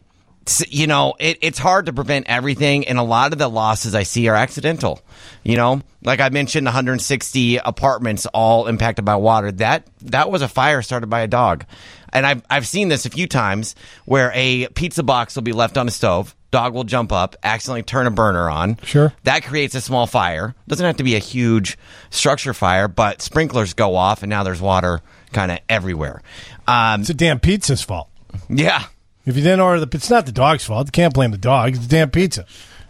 you 0.70 0.88
know, 0.88 1.14
it, 1.20 1.40
it's 1.42 1.60
hard 1.60 1.88
to 1.88 1.94
prevent 1.94 2.28
everything, 2.28 2.88
and 2.88 2.98
a 2.98 3.04
lot 3.04 3.34
of 3.34 3.40
the 3.40 3.50
losses 3.50 3.94
I 3.94 4.04
see 4.04 4.30
are 4.30 4.36
accidental. 4.36 5.02
You 5.44 5.58
know, 5.58 5.82
like 6.04 6.22
I 6.22 6.30
mentioned, 6.30 6.66
160 6.66 7.58
apartments 7.58 8.26
all 8.28 8.68
impacted 8.68 9.04
by 9.04 9.18
water. 9.18 9.52
That 9.52 9.88
that 10.04 10.32
was 10.32 10.42
a 10.42 10.48
fire 10.48 10.82
started 10.82 11.08
by 11.08 11.22
a 11.22 11.28
dog, 11.28 11.66
and 12.14 12.26
I've 12.26 12.44
I've 12.50 12.68
seen 12.68 12.88
this 12.88 13.06
a 13.06 13.10
few 13.10 13.28
times 13.28 13.76
where 14.06 14.32
a 14.34 14.68
pizza 14.70 15.04
box 15.04 15.36
will 15.36 15.44
be 15.44 15.54
left 15.54 15.78
on 15.78 15.88
a 15.88 15.92
stove 15.92 16.36
Dog 16.50 16.74
will 16.74 16.86
jump 16.86 17.12
up, 17.12 17.36
accidentally 17.44 17.84
turn 17.84 18.08
a 18.08 18.12
burner 18.12 18.50
on. 18.50 18.78
Sure. 18.84 19.14
That 19.24 19.44
creates 19.44 19.76
a 19.76 19.82
small 19.82 20.08
fire. 20.08 20.56
Doesn't 20.68 20.86
have 20.86 20.98
to 20.98 21.04
be 21.04 21.16
a 21.16 21.20
huge 21.20 21.78
structure 22.10 22.54
fire, 22.54 22.88
but 22.88 23.22
sprinklers 23.22 23.74
go 23.74 23.96
off, 23.96 24.24
and 24.24 24.30
now 24.30 24.44
there's 24.44 24.62
water 24.62 25.02
kind 25.34 25.52
of 25.52 25.60
everywhere. 25.68 26.22
Um, 26.68 27.02
It's 27.02 27.10
a 27.10 27.14
damn 27.14 27.40
pizza's 27.40 27.82
fault. 27.82 28.10
yeah. 28.50 28.86
If 29.26 29.36
you 29.36 29.44
didn't 29.44 29.60
order 29.60 29.86
the, 29.86 29.98
it's 29.98 30.10
not 30.10 30.26
the 30.26 30.32
dog's 30.32 30.64
fault. 30.64 30.88
You 30.88 30.92
can't 30.94 31.14
blame 31.14 31.32
the 31.32 31.38
dog. 31.38 31.72
It's 31.76 31.80
the 31.80 31.88
damn 31.90 32.12
pizza. 32.12 32.46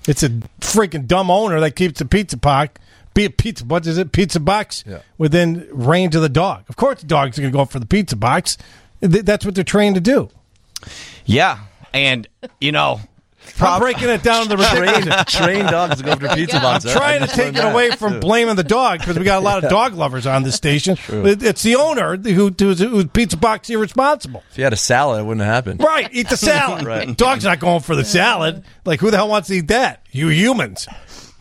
It's 0.07 0.21
a 0.21 0.29
freaking 0.61 1.07
dumb 1.07 1.31
owner 1.31 1.59
that 1.59 1.75
keeps 1.75 1.97
the 1.97 2.05
pizza 2.05 2.37
box, 2.37 2.79
be 3.15 3.25
a 3.25 3.31
pizza. 3.31 3.65
What 3.65 3.87
is 3.87 3.97
it? 3.97 4.11
Pizza 4.11 4.39
box 4.39 4.83
within 5.17 5.67
range 5.71 6.15
of 6.15 6.21
the 6.21 6.29
dog. 6.29 6.63
Of 6.69 6.75
course, 6.75 7.01
the 7.01 7.07
dog's 7.07 7.39
going 7.39 7.51
to 7.51 7.57
go 7.57 7.65
for 7.65 7.79
the 7.79 7.87
pizza 7.87 8.15
box. 8.15 8.55
That's 9.01 9.45
what 9.45 9.55
they're 9.55 9.63
trained 9.63 9.95
to 9.95 10.01
do. 10.01 10.29
Yeah. 11.25 11.57
And, 11.91 12.27
you 12.61 12.71
know, 12.71 12.99
I'm 13.59 13.79
breaking 13.79 14.09
it 14.09 14.23
down 14.23 14.43
to 14.43 14.49
the 14.49 14.57
ridiculous. 14.79 15.23
Trained 15.33 15.69
dogs 15.69 15.97
to 15.97 16.03
go 16.03 16.11
after 16.11 16.27
pizza 16.29 16.59
box. 16.59 16.85
I'm 16.85 16.91
trying 16.97 17.21
to 17.21 17.27
take 17.27 17.55
it 17.55 17.63
away 17.63 17.91
from 17.91 18.19
blaming 18.19 18.55
the 18.55 18.63
dog 18.63 18.99
because 18.99 19.17
we 19.17 19.23
got 19.25 19.39
a 19.39 19.45
lot 19.45 19.63
of 19.63 19.69
dog 19.69 19.93
lovers 19.93 20.25
on 20.27 20.43
this 20.43 20.55
station. 20.55 20.97
It- 21.09 21.43
It's 21.43 21.63
the 21.63 21.75
owner 21.75 22.17
who 22.17 22.53
who's, 22.57 22.79
who's 22.79 23.05
pizza 23.07 23.37
box 23.37 23.69
irresponsible. 23.69 24.43
If 24.51 24.57
you 24.57 24.63
had 24.63 24.73
a 24.73 24.77
salad, 24.77 25.21
it 25.21 25.23
wouldn't 25.25 25.45
have 25.45 25.53
happened. 25.53 25.81
Right, 25.81 26.09
eat 26.11 26.29
the 26.29 26.37
salad. 26.37 26.85
Right. 26.85 27.15
Dog's 27.17 27.43
not 27.43 27.59
going 27.59 27.81
for 27.81 27.95
the 27.95 28.05
salad. 28.05 28.63
Like 28.85 28.99
who 28.99 29.11
the 29.11 29.17
hell 29.17 29.29
wants 29.29 29.47
to 29.49 29.55
eat 29.55 29.67
that? 29.69 30.05
You 30.11 30.29
humans. 30.29 30.87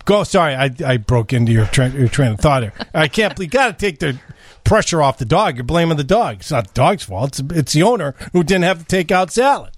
Go. 0.04 0.22
Sorry, 0.24 0.54
I, 0.54 0.70
I 0.84 0.96
broke 0.98 1.32
into 1.32 1.50
your, 1.52 1.66
tra- 1.66 1.88
your 1.90 2.08
train 2.08 2.32
of 2.32 2.40
thought 2.40 2.62
here. 2.62 2.72
I 2.94 3.08
can't. 3.08 3.36
You 3.38 3.48
got 3.48 3.66
to 3.66 3.72
take 3.72 3.98
the 3.98 4.18
pressure 4.62 5.02
off 5.02 5.18
the 5.18 5.24
dog. 5.24 5.56
You're 5.56 5.64
blaming 5.64 5.96
the 5.96 6.04
dog. 6.04 6.36
It's 6.40 6.50
not 6.52 6.68
the 6.68 6.72
dog's 6.74 7.02
fault. 7.04 7.38
It's, 7.40 7.52
it's 7.58 7.72
the 7.72 7.82
owner 7.82 8.14
who 8.32 8.42
didn't 8.44 8.64
have 8.64 8.78
to 8.78 8.84
take 8.84 9.10
out 9.10 9.32
salad. 9.32 9.75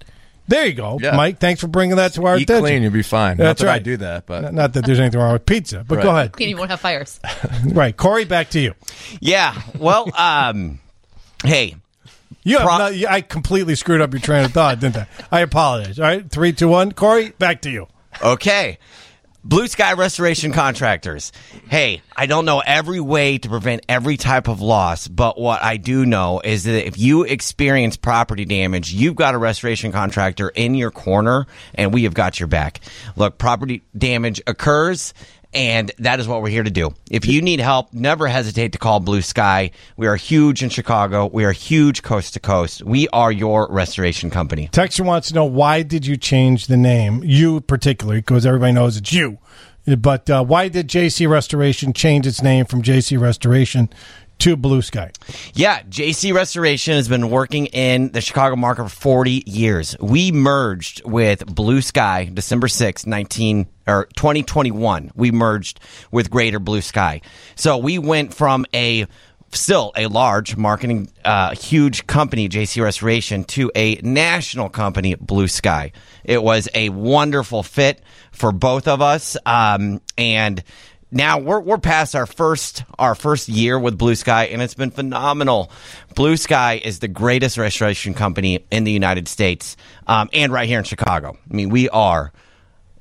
There 0.49 0.65
you 0.65 0.73
go, 0.73 0.99
Yeah. 1.01 1.15
Mike. 1.15 1.39
Thanks 1.39 1.61
for 1.61 1.67
bringing 1.67 1.95
that 1.97 2.13
to 2.15 2.25
our 2.25 2.37
Eat 2.37 2.43
attention. 2.43 2.63
clean, 2.63 2.81
you'll 2.83 2.91
be 2.91 3.03
fine. 3.03 3.37
That's 3.37 3.61
Not 3.61 3.67
that 3.67 3.73
I 3.75 3.79
do 3.79 3.97
that, 3.97 4.25
but 4.25 4.41
Not- 4.41 4.53
not 4.53 4.73
that 4.73 4.85
there's 4.85 4.99
anything 4.99 5.19
wrong 5.21 5.33
with 5.33 5.45
pizza, 5.45 5.85
but 5.87 6.01
go 6.01 6.09
ahead. 6.09 6.33
Clean, 6.33 6.49
you 6.49 6.57
won't 6.57 6.71
have 6.71 6.79
fires. 6.81 7.19
Right, 7.65 7.95
Corey, 7.95 8.25
back 8.25 8.49
to 8.51 8.59
you. 8.59 8.73
Yeah. 9.19 9.53
Well, 9.77 10.09
um, 10.17 10.79
hey. 11.45 11.75
You 12.43 12.57
have 12.57 12.65
not, 12.67 12.93
I 12.93 13.21
completely 13.21 13.75
screwed 13.75 14.01
up 14.01 14.11
your 14.13 14.21
train 14.21 14.45
of 14.45 14.51
thought, 14.53 14.79
didn't 14.79 14.97
I? 14.97 15.07
I 15.31 15.39
apologize. 15.41 15.99
All 15.99 16.05
right, 16.05 16.27
three, 16.29 16.51
two, 16.53 16.67
one. 16.69 16.91
Corey, 16.93 17.29
back 17.37 17.61
to 17.61 17.69
you. 17.69 17.87
Okay. 18.23 18.79
Blue 19.43 19.67
Sky 19.67 19.93
Restoration 19.93 20.51
Contractors. 20.51 21.31
Hey, 21.69 22.01
I 22.13 22.25
don't 22.25 22.43
know 22.43 22.59
every 22.59 22.99
way 22.99 23.37
to 23.37 23.47
prevent 23.47 23.85
every 23.87 24.17
type 24.17 24.49
of 24.49 24.59
loss, 24.59 25.07
but 25.07 25.39
what 25.39 25.63
I 25.63 25.77
do 25.77 26.05
know 26.05 26.41
is 26.43 26.65
that 26.65 26.85
if 26.85 26.97
you 26.97 27.23
experience 27.23 27.95
property 27.95 28.43
damage, 28.43 28.91
you've 28.91 29.15
got 29.15 29.35
a 29.35 29.37
restoration 29.37 29.93
contractor 29.93 30.49
in 30.49 30.75
your 30.75 30.91
corner, 30.91 31.47
and 31.73 31.93
we 31.93 32.03
have 32.03 32.13
got 32.13 32.37
your 32.37 32.47
back. 32.47 32.81
Look, 33.15 33.37
property 33.37 33.81
damage 33.97 34.41
occurs. 34.45 35.13
And 35.53 35.91
that 35.97 36.19
is 36.19 36.27
what 36.27 36.43
we're 36.43 36.49
here 36.49 36.63
to 36.63 36.69
do. 36.69 36.93
If 37.09 37.25
you 37.25 37.41
need 37.41 37.59
help, 37.59 37.91
never 37.91 38.27
hesitate 38.27 38.73
to 38.73 38.77
call 38.77 38.99
Blue 38.99 39.23
Sky. 39.23 39.71
We 39.97 40.05
are 40.05 40.15
huge 40.15 40.61
in 40.61 40.69
Chicago. 40.69 41.25
We 41.25 41.43
are 41.43 41.51
huge 41.51 42.03
coast 42.03 42.35
to 42.35 42.39
coast. 42.39 42.83
We 42.83 43.07
are 43.09 43.31
your 43.31 43.67
restoration 43.71 44.29
company. 44.29 44.69
Texter 44.71 45.03
wants 45.03 45.29
to 45.29 45.33
know 45.33 45.45
why 45.45 45.81
did 45.81 46.05
you 46.05 46.17
change 46.17 46.67
the 46.67 46.77
name? 46.77 47.23
You 47.23 47.61
particularly, 47.61 48.19
because 48.19 48.45
everybody 48.45 48.73
knows 48.73 48.97
it's 48.97 49.11
you. 49.11 49.39
But 49.97 50.29
uh, 50.29 50.43
why 50.43 50.67
did 50.67 50.87
JC 50.87 51.27
Restoration 51.27 51.93
change 51.93 52.27
its 52.27 52.43
name 52.43 52.65
from 52.65 52.83
JC 52.83 53.19
Restoration 53.19 53.89
to 54.39 54.55
Blue 54.55 54.81
Sky? 54.81 55.11
Yeah, 55.53 55.81
JC 55.83 56.33
Restoration 56.33 56.95
has 56.95 57.07
been 57.07 57.29
working 57.29 57.67
in 57.67 58.11
the 58.11 58.21
Chicago 58.21 58.55
market 58.55 58.83
for 58.85 58.89
40 58.89 59.43
years. 59.45 59.95
We 59.99 60.31
merged 60.31 61.03
with 61.05 61.45
Blue 61.45 61.81
Sky 61.81 62.29
December 62.33 62.67
6, 62.67 63.05
19 63.05 63.67
or 63.87 64.07
2021. 64.15 65.11
We 65.15 65.31
merged 65.31 65.79
with 66.11 66.29
Greater 66.29 66.59
Blue 66.59 66.81
Sky. 66.81 67.21
So 67.55 67.77
we 67.77 67.99
went 67.99 68.33
from 68.33 68.65
a 68.73 69.07
still 69.51 69.91
a 69.95 70.07
large 70.07 70.55
marketing 70.55 71.09
uh, 71.25 71.55
huge 71.55 72.07
company 72.07 72.49
JC 72.49 72.83
Restoration 72.83 73.43
to 73.45 73.71
a 73.75 73.95
national 73.95 74.69
company 74.69 75.15
Blue 75.15 75.47
Sky. 75.47 75.91
It 76.23 76.41
was 76.43 76.69
a 76.73 76.89
wonderful 76.89 77.63
fit 77.63 78.01
for 78.31 78.51
both 78.51 78.87
of 78.87 79.01
us 79.01 79.37
um, 79.45 80.01
and 80.17 80.63
now 81.11 81.39
we're 81.39 81.59
we're 81.59 81.77
past 81.77 82.15
our 82.15 82.25
first 82.25 82.83
our 82.97 83.15
first 83.15 83.49
year 83.49 83.79
with 83.79 83.97
Blue 83.97 84.15
Sky, 84.15 84.45
and 84.45 84.61
it's 84.61 84.73
been 84.75 84.91
phenomenal. 84.91 85.71
Blue 86.15 86.37
Sky 86.37 86.79
is 86.83 86.99
the 86.99 87.07
greatest 87.07 87.57
restoration 87.57 88.13
company 88.13 88.65
in 88.71 88.83
the 88.83 88.91
United 88.91 89.27
States, 89.27 89.75
um, 90.07 90.29
and 90.33 90.51
right 90.53 90.67
here 90.67 90.79
in 90.79 90.85
Chicago. 90.85 91.37
I 91.49 91.53
mean, 91.53 91.69
we 91.69 91.89
are 91.89 92.31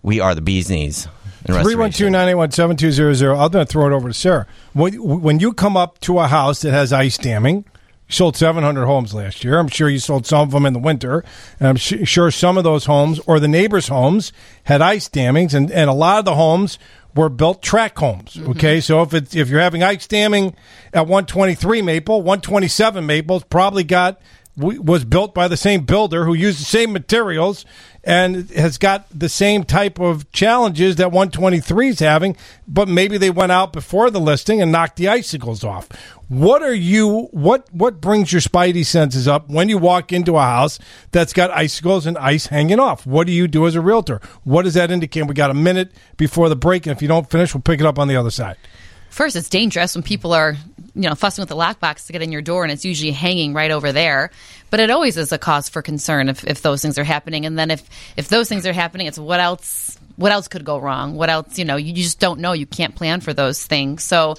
we 0.02 0.20
are 0.20 0.34
the 0.34 0.40
bee's 0.40 0.70
knees. 0.70 1.06
Three 1.46 1.76
one 1.76 1.92
two 1.92 2.10
nine 2.10 2.28
eight 2.28 2.34
one 2.34 2.50
seven 2.50 2.76
two 2.76 2.92
zero 2.92 3.14
zero. 3.14 3.38
I'm 3.38 3.50
going 3.50 3.66
to 3.66 3.70
throw 3.70 3.86
it 3.86 3.92
over 3.92 4.08
to 4.08 4.14
Sarah. 4.14 4.46
When, 4.72 5.22
when 5.22 5.40
you 5.40 5.52
come 5.52 5.76
up 5.76 5.98
to 6.00 6.18
a 6.18 6.26
house 6.26 6.62
that 6.62 6.72
has 6.72 6.92
ice 6.92 7.16
damming, 7.16 7.64
you 8.08 8.12
sold 8.12 8.36
700 8.36 8.86
homes 8.86 9.14
last 9.14 9.44
year. 9.44 9.58
I'm 9.58 9.68
sure 9.68 9.88
you 9.88 9.98
sold 9.98 10.26
some 10.26 10.40
of 10.40 10.50
them 10.50 10.66
in 10.66 10.72
the 10.72 10.78
winter. 10.78 11.24
And 11.60 11.68
I'm 11.68 11.78
su- 11.78 12.04
sure 12.04 12.30
some 12.30 12.58
of 12.58 12.64
those 12.64 12.86
homes 12.86 13.20
or 13.26 13.38
the 13.38 13.48
neighbors' 13.48 13.88
homes 13.88 14.32
had 14.64 14.82
ice 14.82 15.08
dammings, 15.08 15.54
and, 15.54 15.70
and 15.70 15.88
a 15.88 15.94
lot 15.94 16.18
of 16.18 16.24
the 16.24 16.34
homes 16.34 16.78
were 17.14 17.28
built 17.28 17.62
track 17.62 17.98
homes. 17.98 18.34
Mm-hmm. 18.34 18.50
Okay, 18.50 18.80
so 18.80 19.02
if 19.02 19.14
it's 19.14 19.34
if 19.34 19.48
you're 19.48 19.60
having 19.60 19.82
ice 19.82 20.06
damming 20.06 20.54
at 20.92 21.02
123 21.02 21.82
Maple, 21.82 22.18
127 22.18 23.04
Maple's 23.04 23.44
probably 23.44 23.84
got 23.84 24.20
was 24.56 25.04
built 25.04 25.34
by 25.34 25.46
the 25.46 25.56
same 25.56 25.84
builder 25.84 26.24
who 26.24 26.34
used 26.34 26.60
the 26.60 26.64
same 26.64 26.92
materials 26.92 27.64
and 28.08 28.48
has 28.52 28.78
got 28.78 29.06
the 29.10 29.28
same 29.28 29.64
type 29.64 30.00
of 30.00 30.32
challenges 30.32 30.96
that 30.96 31.12
123 31.12 31.88
is 31.88 31.98
having, 31.98 32.38
but 32.66 32.88
maybe 32.88 33.18
they 33.18 33.28
went 33.28 33.52
out 33.52 33.70
before 33.70 34.10
the 34.10 34.18
listing 34.18 34.62
and 34.62 34.72
knocked 34.72 34.96
the 34.96 35.08
icicles 35.08 35.62
off. 35.62 35.90
What 36.28 36.62
are 36.62 36.74
you 36.74 37.28
what 37.32 37.68
what 37.70 38.00
brings 38.00 38.32
your 38.32 38.40
spidey 38.40 38.86
senses 38.86 39.28
up 39.28 39.50
when 39.50 39.68
you 39.68 39.76
walk 39.76 40.10
into 40.10 40.38
a 40.38 40.42
house 40.42 40.78
that's 41.10 41.34
got 41.34 41.50
icicles 41.50 42.06
and 42.06 42.16
ice 42.16 42.46
hanging 42.46 42.80
off? 42.80 43.04
What 43.06 43.26
do 43.26 43.32
you 43.34 43.46
do 43.46 43.66
as 43.66 43.74
a 43.74 43.80
realtor? 43.82 44.22
What 44.42 44.62
does 44.62 44.74
that 44.74 44.90
indicate? 44.90 45.26
We 45.26 45.34
got 45.34 45.50
a 45.50 45.54
minute 45.54 45.92
before 46.16 46.48
the 46.48 46.56
break 46.56 46.86
and 46.86 46.96
if 46.96 47.02
you 47.02 47.08
don't 47.08 47.30
finish, 47.30 47.52
we'll 47.52 47.60
pick 47.60 47.78
it 47.78 47.86
up 47.86 47.98
on 47.98 48.08
the 48.08 48.16
other 48.16 48.30
side. 48.30 48.56
First, 49.10 49.36
it's 49.36 49.48
dangerous 49.48 49.94
when 49.94 50.02
people 50.02 50.32
are, 50.32 50.56
you 50.94 51.08
know, 51.08 51.14
fussing 51.14 51.42
with 51.42 51.48
the 51.48 51.56
lockbox 51.56 52.06
to 52.06 52.12
get 52.12 52.22
in 52.22 52.30
your 52.32 52.42
door, 52.42 52.62
and 52.62 52.72
it's 52.72 52.84
usually 52.84 53.10
hanging 53.12 53.52
right 53.54 53.70
over 53.70 53.90
there. 53.92 54.30
But 54.70 54.80
it 54.80 54.90
always 54.90 55.16
is 55.16 55.32
a 55.32 55.38
cause 55.38 55.68
for 55.68 55.82
concern 55.82 56.28
if, 56.28 56.44
if 56.46 56.62
those 56.62 56.82
things 56.82 56.98
are 56.98 57.04
happening. 57.04 57.46
And 57.46 57.58
then 57.58 57.70
if 57.70 57.82
if 58.16 58.28
those 58.28 58.48
things 58.48 58.66
are 58.66 58.72
happening, 58.72 59.06
it's 59.06 59.18
what 59.18 59.40
else? 59.40 59.98
What 60.16 60.32
else 60.32 60.48
could 60.48 60.64
go 60.64 60.78
wrong? 60.78 61.14
What 61.14 61.30
else? 61.30 61.58
You 61.58 61.64
know, 61.64 61.76
you 61.76 61.92
just 61.92 62.18
don't 62.20 62.40
know. 62.40 62.52
You 62.52 62.66
can't 62.66 62.94
plan 62.94 63.20
for 63.20 63.32
those 63.32 63.64
things. 63.64 64.02
So, 64.02 64.34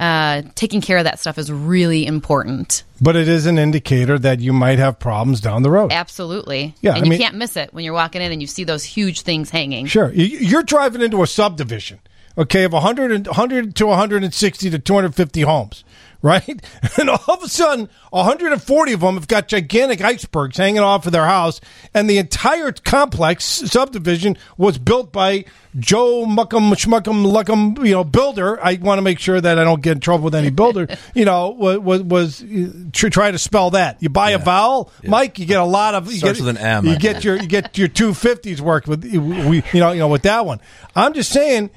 uh, 0.00 0.42
taking 0.54 0.80
care 0.80 0.96
of 0.98 1.04
that 1.04 1.18
stuff 1.18 1.38
is 1.38 1.50
really 1.52 2.06
important. 2.06 2.82
But 3.00 3.14
it 3.16 3.28
is 3.28 3.46
an 3.46 3.58
indicator 3.58 4.18
that 4.18 4.40
you 4.40 4.52
might 4.52 4.78
have 4.78 4.98
problems 4.98 5.40
down 5.40 5.62
the 5.62 5.70
road. 5.70 5.92
Absolutely. 5.92 6.74
Yeah, 6.80 6.92
and 6.94 7.00
I 7.02 7.04
you 7.04 7.10
mean- 7.10 7.18
can't 7.20 7.34
miss 7.36 7.56
it 7.56 7.72
when 7.74 7.84
you're 7.84 7.94
walking 7.94 8.22
in 8.22 8.32
and 8.32 8.40
you 8.40 8.46
see 8.46 8.64
those 8.64 8.84
huge 8.84 9.20
things 9.22 9.50
hanging. 9.50 9.86
Sure. 9.86 10.10
You- 10.12 10.24
You're 10.24 10.62
driving 10.62 11.02
into 11.02 11.22
a 11.22 11.26
subdivision, 11.26 11.98
okay, 12.38 12.64
of 12.64 12.72
100, 12.72 13.12
and- 13.12 13.26
100 13.26 13.74
to 13.76 13.86
160 13.86 14.70
to 14.70 14.78
250 14.78 15.40
homes, 15.42 15.84
right? 16.22 16.60
And 16.98 17.10
all 17.10 17.22
of 17.28 17.42
a 17.42 17.48
sudden, 17.48 17.88
140 18.10 18.92
of 18.92 19.00
them 19.00 19.14
have 19.14 19.28
got 19.28 19.48
gigantic 19.48 20.00
icebergs 20.00 20.56
hanging 20.56 20.80
off 20.80 21.06
of 21.06 21.12
their 21.12 21.26
house, 21.26 21.60
and 21.94 22.08
the 22.08 22.18
entire 22.18 22.72
complex 22.72 23.44
subdivision 23.44 24.36
was 24.56 24.78
built 24.78 25.12
by 25.12 25.44
Joe 25.78 26.24
Muckum 26.26 26.72
Schmuckum 26.74 27.24
Luckum, 27.30 27.84
you 27.86 27.92
know, 27.92 28.02
builder. 28.02 28.58
I 28.64 28.78
want 28.80 28.98
to 28.98 29.02
make 29.02 29.20
sure 29.20 29.40
that 29.40 29.58
I 29.58 29.64
don't 29.64 29.82
get 29.82 29.92
in 29.92 30.00
trouble 30.00 30.24
with 30.24 30.34
any 30.34 30.50
builder. 30.50 30.88
you 31.14 31.24
know, 31.24 31.50
was 31.50 31.78
was, 31.78 32.02
was 32.02 32.44
tr- 32.92 33.08
try 33.08 33.30
to 33.30 33.38
spell 33.38 33.70
that. 33.70 34.02
You 34.02 34.08
buy 34.08 34.30
a 34.30 34.38
vowel, 34.38 34.90
Mike, 35.04 35.38
you 35.38 35.46
get 35.46 35.60
a 35.60 35.64
lot 35.64 35.94
of. 35.94 36.10
You 36.10 36.18
Starts 36.18 36.40
get, 36.40 36.46
with 36.46 36.56
an 36.56 36.62
M, 36.62 36.86
You 36.86 36.92
I 36.92 36.96
get 36.96 37.22
your 37.22 37.36
you 37.36 37.46
get 37.46 37.78
your 37.78 37.88
two 37.88 38.12
fifties 38.14 38.60
worked 38.60 38.88
with 38.88 39.04
we 39.04 39.62
you 39.72 39.80
know 39.80 39.92
you 39.92 40.00
know 40.00 40.08
with 40.08 40.22
that 40.22 40.44
one. 40.46 40.60
I'm 40.96 41.12
just 41.14 41.30
saying, 41.30 41.70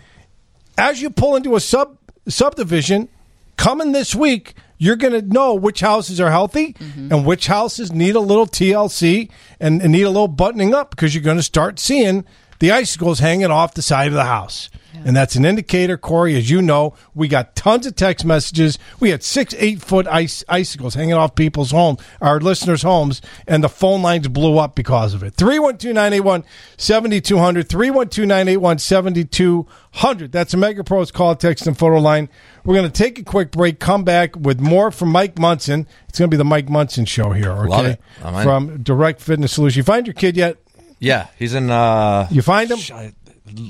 as 0.77 1.01
you 1.01 1.09
pull 1.09 1.35
into 1.35 1.55
a 1.55 1.59
sub 1.59 1.97
subdivision, 2.27 3.09
coming 3.57 3.91
this 3.91 4.15
week, 4.15 4.55
you're 4.77 4.95
going 4.95 5.13
to 5.13 5.21
know 5.21 5.53
which 5.53 5.79
houses 5.81 6.19
are 6.19 6.31
healthy 6.31 6.73
mm-hmm. 6.73 7.11
and 7.11 7.25
which 7.25 7.47
houses 7.47 7.91
need 7.91 8.15
a 8.15 8.19
little 8.19 8.47
TLC 8.47 9.29
and, 9.59 9.81
and 9.81 9.91
need 9.91 10.03
a 10.03 10.09
little 10.09 10.27
buttoning 10.27 10.73
up 10.73 10.89
because 10.89 11.13
you're 11.13 11.23
going 11.23 11.37
to 11.37 11.43
start 11.43 11.79
seeing 11.79 12.25
the 12.59 12.71
icicles 12.71 13.19
hanging 13.19 13.51
off 13.51 13.75
the 13.75 13.81
side 13.81 14.07
of 14.07 14.13
the 14.13 14.25
house. 14.25 14.69
And 14.93 15.15
that's 15.15 15.35
an 15.35 15.45
indicator, 15.45 15.97
Corey, 15.97 16.35
as 16.35 16.49
you 16.49 16.61
know, 16.61 16.93
we 17.15 17.27
got 17.27 17.55
tons 17.55 17.87
of 17.87 17.95
text 17.95 18.23
messages. 18.25 18.77
We 18.99 19.09
had 19.09 19.23
six, 19.23 19.55
eight 19.57 19.81
foot 19.81 20.05
ice, 20.07 20.43
icicles 20.49 20.93
hanging 20.95 21.13
off 21.13 21.33
people's 21.33 21.71
homes, 21.71 21.99
our 22.21 22.39
listeners' 22.39 22.83
homes, 22.83 23.21
and 23.47 23.63
the 23.63 23.69
phone 23.69 24.01
lines 24.01 24.27
blew 24.27 24.57
up 24.57 24.75
because 24.75 25.13
of 25.13 25.23
it. 25.23 25.33
312 25.35 25.95
981 25.95 26.43
7200. 26.77 27.67
312 27.69 28.27
981 28.27 28.77
7200. 28.79 30.31
That's 30.31 30.53
a 30.53 30.57
Mega 30.57 30.83
Pros 30.83 31.11
call, 31.11 31.35
text, 31.35 31.67
and 31.67 31.77
photo 31.77 31.99
line. 31.99 32.29
We're 32.63 32.75
going 32.75 32.89
to 32.91 32.95
take 32.97 33.17
a 33.19 33.23
quick 33.23 33.51
break, 33.51 33.79
come 33.79 34.03
back 34.03 34.35
with 34.35 34.59
more 34.59 34.91
from 34.91 35.09
Mike 35.09 35.37
Munson. 35.39 35.87
It's 36.09 36.19
going 36.19 36.29
to 36.29 36.33
be 36.33 36.37
the 36.37 36.45
Mike 36.45 36.69
Munson 36.69 37.05
show 37.05 37.31
here, 37.31 37.51
okay? 37.51 37.97
From 38.43 38.83
Direct 38.83 39.21
Fitness 39.21 39.53
Solutions. 39.53 39.77
You 39.77 39.83
find 39.83 40.05
your 40.05 40.13
kid 40.13 40.37
yet? 40.37 40.57
Yeah, 40.99 41.27
he's 41.39 41.55
in. 41.55 41.71
Uh, 41.71 42.27
You 42.29 42.43
find 42.43 42.69
him? 42.69 42.77
I, 42.93 43.13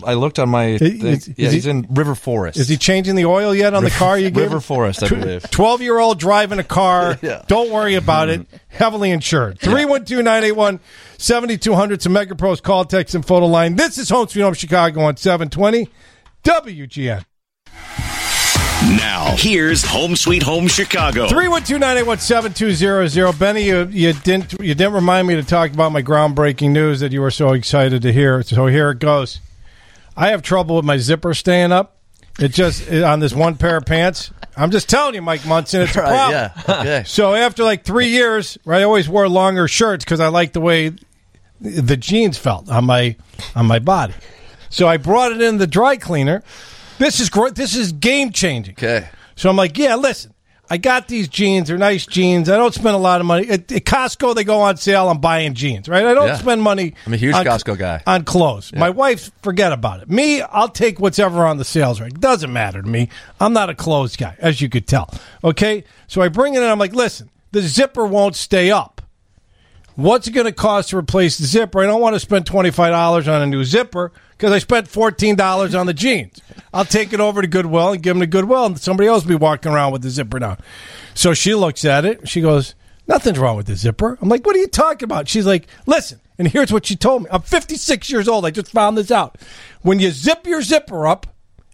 I 0.06 0.14
looked 0.16 0.40
on 0.40 0.50
my. 0.50 0.78
Thing. 0.78 1.06
is 1.06 1.28
yeah, 1.28 1.34
he- 1.50 1.56
he's 1.56 1.68
in 1.68 1.88
River 1.90 2.16
Forest. 2.16 2.60
Is 2.60 2.68
he 2.68 2.78
changing 2.78 3.16
the 3.16 3.26
oil 3.26 3.54
yet 3.56 3.74
on 3.74 3.84
the 3.84 3.90
car 3.90 4.18
you 4.18 4.30
gave? 4.30 4.44
River 4.44 4.60
Forest, 4.60 5.04
I 5.04 5.10
believe. 5.10 5.50
Twelve 5.52 5.82
year 5.82 5.98
old 6.00 6.20
driving 6.20 6.60
a 6.60 6.64
car. 6.64 7.18
Don't 7.48 7.72
worry 7.72 7.96
about 7.96 8.30
it. 8.30 8.42
Mm-hmm. 8.42 8.56
Heavily 8.70 9.12
insured. 9.12 9.60
312-981-7200. 9.60 11.92
It's 11.92 12.06
a 12.06 12.10
Mega 12.10 12.36
call, 12.58 12.86
text, 12.86 13.16
and 13.16 13.26
photo 13.26 13.46
line. 13.48 13.76
This 13.76 13.98
is 13.98 14.10
Home 14.10 14.28
Sweet 14.28 14.42
Home 14.42 14.54
Chicago 14.54 15.02
on 15.02 15.18
720 15.18 15.90
WGN. 16.44 17.24
Now, 18.98 19.36
here's 19.38 19.86
Home 19.86 20.16
Sweet 20.16 20.42
Home 20.42 20.68
Chicago. 20.68 21.28
312-981-7200. 21.28 23.38
Benny, 23.38 23.66
you, 23.66 23.86
you 23.92 24.12
didn't 24.14 24.54
you 24.54 24.74
didn't 24.74 24.94
remind 24.94 25.28
me 25.28 25.36
to 25.36 25.44
talk 25.44 25.72
about 25.72 25.92
my 25.92 26.02
groundbreaking 26.02 26.72
news 26.72 27.00
that 27.02 27.12
you 27.12 27.22
were 27.22 27.30
so 27.30 27.54
excited 27.54 28.02
to 28.02 28.12
hear. 28.12 28.42
So 28.42 28.66
here 28.66 28.90
it 28.90 28.98
goes. 28.98 29.40
I 30.16 30.30
have 30.30 30.42
trouble 30.42 30.76
with 30.76 30.86
my 30.86 30.98
zipper 30.98 31.34
staying 31.34 31.72
up. 31.72 31.98
It 32.40 32.50
just 32.50 32.90
on 32.92 33.20
this 33.20 33.34
one 33.34 33.56
pair 33.58 33.78
of 33.78 33.86
pants. 33.86 34.32
I'm 34.58 34.72
just 34.72 34.90
telling 34.90 35.16
you, 35.16 35.22
Mike 35.22 35.46
Munson, 35.46 35.82
it's 35.82 35.96
a 35.96 36.02
Right, 36.02 36.08
problem. 36.10 36.32
yeah, 36.68 36.80
okay. 36.80 37.04
So 37.08 37.34
after 37.34 37.64
like 37.64 37.84
three 37.84 38.08
years, 38.08 38.58
I 38.68 38.84
always 38.84 39.08
wore 39.08 39.28
longer 39.30 39.68
shirts 39.68 40.04
because 40.04 40.20
I 40.20 40.28
liked 40.28 40.54
the 40.54 40.62
way 40.62 40.92
the 41.60 41.98
jeans 41.98 42.38
felt 42.38 42.70
on 42.70 42.86
my 42.86 43.16
on 43.56 43.66
my 43.68 43.80
body. 43.80 44.14
So 44.70 44.88
I 44.88 44.98
brought 44.98 45.32
it 45.32 45.42
in 45.42 45.58
the 45.58 45.68
dry 45.68 45.98
cleaner. 45.98 46.44
This 46.98 47.20
is 47.20 47.30
great. 47.30 47.56
This 47.56 47.76
is 47.76 47.92
game 47.92 48.32
changing. 48.32 48.76
Okay. 48.76 49.08
So 49.36 49.50
I'm 49.50 49.56
like, 49.56 49.78
yeah, 49.78 49.96
listen, 49.96 50.34
I 50.72 50.78
got 50.78 51.10
these 51.10 51.28
jeans. 51.28 51.68
They're 51.68 51.78
nice 51.78 52.06
jeans. 52.06 52.50
I 52.50 52.56
don't 52.56 52.74
spend 52.74 52.96
a 52.96 52.98
lot 52.98 53.20
of 53.20 53.28
money. 53.28 53.50
At, 53.50 53.70
at 53.74 53.84
Costco, 53.84 54.34
they 54.34 54.46
go 54.46 54.62
on 54.62 54.78
sale. 54.78 55.10
I'm 55.10 55.20
buying 55.20 55.54
jeans, 55.54 55.90
right? 55.90 56.06
I 56.06 56.14
don't 56.14 56.28
Yeah. 56.30 56.38
spend 56.38 56.62
money. 56.62 56.94
I'm 57.06 57.14
a 57.14 57.18
huge 57.18 57.36
on- 57.36 57.46
Costco 57.46 57.78
guy. 57.78 58.02
on 58.08 58.24
clothes. 58.24 58.72
My 58.74 58.90
wife, 58.90 59.32
forget 59.44 59.74
about 59.74 60.02
it. 60.02 60.10
Me, 60.10 60.42
I'll 60.42 60.70
take 60.70 60.98
whatever 60.98 61.46
on 61.46 61.58
the 61.58 61.66
sales 61.66 62.00
rack. 62.00 62.14
Doesn't 62.14 62.54
matter 62.54 62.82
to 62.82 62.88
me. 62.88 63.10
I'm 63.42 63.52
not 63.52 63.70
a 63.70 63.76
clothes 63.76 64.16
guy, 64.16 64.36
as 64.40 64.62
you 64.62 64.70
could 64.70 64.88
tell. 64.88 65.10
Okay, 65.44 65.84
so 66.08 66.22
I 66.22 66.30
bring 66.30 66.54
it 66.54 66.64
in. 66.64 66.70
I'm 66.70 66.80
like, 66.80 66.96
listen, 66.96 67.30
the 67.52 67.62
zipper 67.62 68.06
won't 68.06 68.38
stay 68.38 68.72
up. 68.72 69.02
What's 69.96 70.26
it 70.28 70.32
going 70.32 70.46
to 70.46 70.54
cost 70.54 70.92
to 70.92 70.98
replace 70.98 71.38
the 71.38 71.46
zipper? 71.46 71.82
I 71.82 71.86
don't 71.86 72.00
want 72.00 72.16
to 72.16 72.20
spend 72.22 72.46
twenty 72.46 72.72
five 72.72 72.92
dollars 72.92 73.28
on 73.28 73.42
a 73.42 73.46
new 73.46 73.66
zipper 73.66 74.14
because 74.42 74.54
I 74.54 74.58
spent 74.58 74.88
fourteen 74.88 75.36
dollars 75.36 75.76
on 75.76 75.86
the 75.86 75.94
jeans. 75.94 76.42
I'll 76.74 76.84
take 76.84 77.14
it 77.14 77.20
over 77.20 77.44
to 77.44 77.48
Goodwill 77.48 77.92
and 77.92 78.02
give 78.02 78.16
them 78.16 78.22
to 78.22 78.28
Goodwill, 78.28 78.66
and 78.66 78.80
somebody 78.80 79.08
else 79.08 79.24
will 79.24 79.30
be 79.30 79.36
walking 79.36 79.72
around 79.72 79.92
with 79.92 80.02
the 80.02 80.10
zipper 80.10 80.40
down. 80.40 80.58
So 81.14 81.36
she 81.36 81.54
looks 81.54 81.86
at 81.86 82.06
it. 82.06 82.28
She 82.28 82.42
goes, 82.42 82.74
"Nothing's 83.08 83.38
wrong 83.38 83.56
with 83.56 83.68
the 83.68 83.76
zipper." 83.76 84.18
I'm 84.20 84.30
like, 84.30 84.44
"What 84.44 84.56
are 84.56 84.60
you 84.60 84.68
talking 84.68 85.04
about?" 85.04 85.30
She's 85.30 85.46
like, 85.46 85.68
"Listen." 85.86 86.20
And 86.40 86.48
here's 86.48 86.74
what 86.74 86.88
she 86.88 86.96
told 86.96 87.22
me. 87.22 87.30
I'm 87.32 87.44
56 87.44 88.10
years 88.10 88.28
old. 88.28 88.48
I 88.48 88.50
just 88.50 88.72
found 88.72 88.98
this 88.98 89.12
out. 89.12 89.38
When 89.84 90.00
you 90.00 90.10
zip 90.10 90.48
your 90.48 90.64
zipper 90.64 91.06
up, 91.06 91.28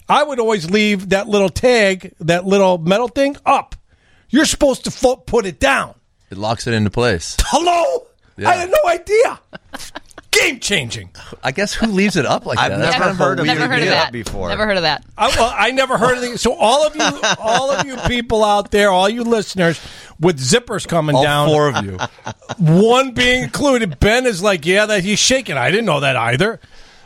I 0.10 0.24
would 0.24 0.40
always 0.42 0.70
leave 0.70 1.08
that 1.10 1.30
little 1.30 1.48
tag, 1.48 2.14
that 2.20 2.46
little 2.46 2.78
metal 2.78 3.08
thing, 3.08 3.38
up. 3.46 3.78
You're 4.30 4.44
supposed 4.44 4.84
to 4.84 5.18
put 5.26 5.46
it 5.46 5.62
down. 5.62 5.96
It 6.30 6.38
locks 6.38 6.68
it 6.68 6.74
into 6.74 6.90
place. 6.90 7.38
Hello? 7.40 8.08
Yeah. 8.36 8.50
I 8.50 8.54
had 8.56 8.70
no 8.70 8.90
idea. 8.90 9.40
Game 10.40 10.60
changing. 10.60 11.10
I 11.44 11.52
guess 11.52 11.74
who 11.74 11.88
leaves 11.88 12.16
it 12.16 12.26
up 12.26 12.46
like 12.46 12.58
that? 12.58 12.72
I've 12.72 12.80
that? 12.80 12.80
That's 12.80 12.94
never 12.94 13.06
kind 13.06 13.18
heard 13.18 13.40
of 13.40 13.46
Never 13.46 13.68
heard 13.68 13.84
of 13.84 13.90
that 13.90 14.12
before. 14.12 14.50
Never 14.50 14.66
heard 14.66 14.78
of 14.78 14.84
that. 14.84 15.06
I, 15.18 15.28
well, 15.30 15.54
I 15.56 15.72
never 15.72 15.98
heard 15.98 16.18
of 16.18 16.24
it. 16.24 16.40
So 16.40 16.54
all 16.54 16.86
of 16.86 16.96
you, 16.96 17.02
all 17.40 17.72
of 17.72 17.86
you 17.86 17.98
people 18.08 18.44
out 18.44 18.72
there, 18.72 18.90
all 18.90 19.10
you 19.10 19.24
listeners 19.24 19.80
with 20.20 20.40
zippers 20.40 20.88
coming 20.88 21.16
All 21.16 21.24
down, 21.24 21.48
four 21.50 21.70
of 21.70 21.86
you. 21.86 21.98
one 22.58 23.12
being 23.12 23.44
included. 23.44 24.00
Ben 24.00 24.26
is 24.26 24.42
like, 24.42 24.66
yeah, 24.66 24.86
that 24.86 25.04
he's 25.04 25.20
shaking. 25.20 25.58
I 25.58 25.70
didn't 25.72 25.86
know 25.86 26.02
that 26.02 26.16
either. 26.16 26.60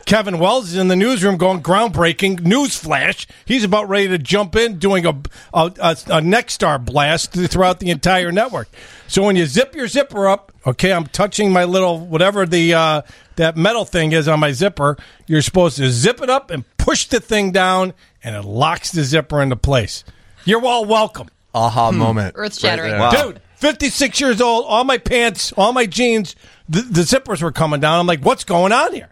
Kevin 0.06 0.38
Wells 0.38 0.68
is 0.70 0.76
in 0.76 0.88
the 0.88 0.96
newsroom 0.96 1.36
going 1.36 1.62
groundbreaking 1.62 2.40
news 2.42 2.76
flash. 2.76 3.26
He's 3.44 3.64
about 3.64 3.88
ready 3.88 4.08
to 4.08 4.18
jump 4.18 4.56
in 4.56 4.78
doing 4.78 5.06
a 5.06 5.10
a, 5.54 5.72
a, 5.80 5.90
a 5.90 6.20
Nexstar 6.20 6.84
blast 6.84 7.32
throughout 7.32 7.80
the 7.80 7.90
entire 7.90 8.32
network. 8.32 8.68
So 9.08 9.22
when 9.22 9.36
you 9.36 9.46
zip 9.46 9.74
your 9.74 9.88
zipper 9.88 10.28
up, 10.28 10.52
okay, 10.66 10.92
I'm 10.92 11.06
touching 11.06 11.52
my 11.52 11.64
little 11.64 11.98
whatever 11.98 12.46
the 12.46 12.74
uh, 12.74 13.02
that 13.36 13.56
metal 13.56 13.84
thing 13.84 14.12
is 14.12 14.28
on 14.28 14.40
my 14.40 14.52
zipper. 14.52 14.96
You're 15.26 15.42
supposed 15.42 15.76
to 15.78 15.90
zip 15.90 16.20
it 16.20 16.30
up 16.30 16.50
and 16.50 16.64
push 16.76 17.06
the 17.06 17.20
thing 17.20 17.52
down, 17.52 17.92
and 18.22 18.36
it 18.36 18.42
locks 18.44 18.90
the 18.92 19.04
zipper 19.04 19.40
into 19.40 19.56
place. 19.56 20.04
You're 20.44 20.64
all 20.64 20.84
welcome. 20.84 21.28
Aha 21.54 21.92
moment. 21.92 22.34
Earth 22.36 22.58
shattering. 22.58 22.92
Right 22.94 23.12
there. 23.12 23.32
Dude, 23.32 23.40
56 23.56 24.20
years 24.20 24.40
old, 24.40 24.64
all 24.66 24.84
my 24.84 24.98
pants, 24.98 25.52
all 25.52 25.72
my 25.72 25.86
jeans, 25.86 26.34
the, 26.68 26.80
the 26.82 27.02
zippers 27.02 27.42
were 27.42 27.52
coming 27.52 27.78
down. 27.78 28.00
I'm 28.00 28.06
like, 28.06 28.20
what's 28.24 28.42
going 28.44 28.72
on 28.72 28.92
here? 28.92 29.08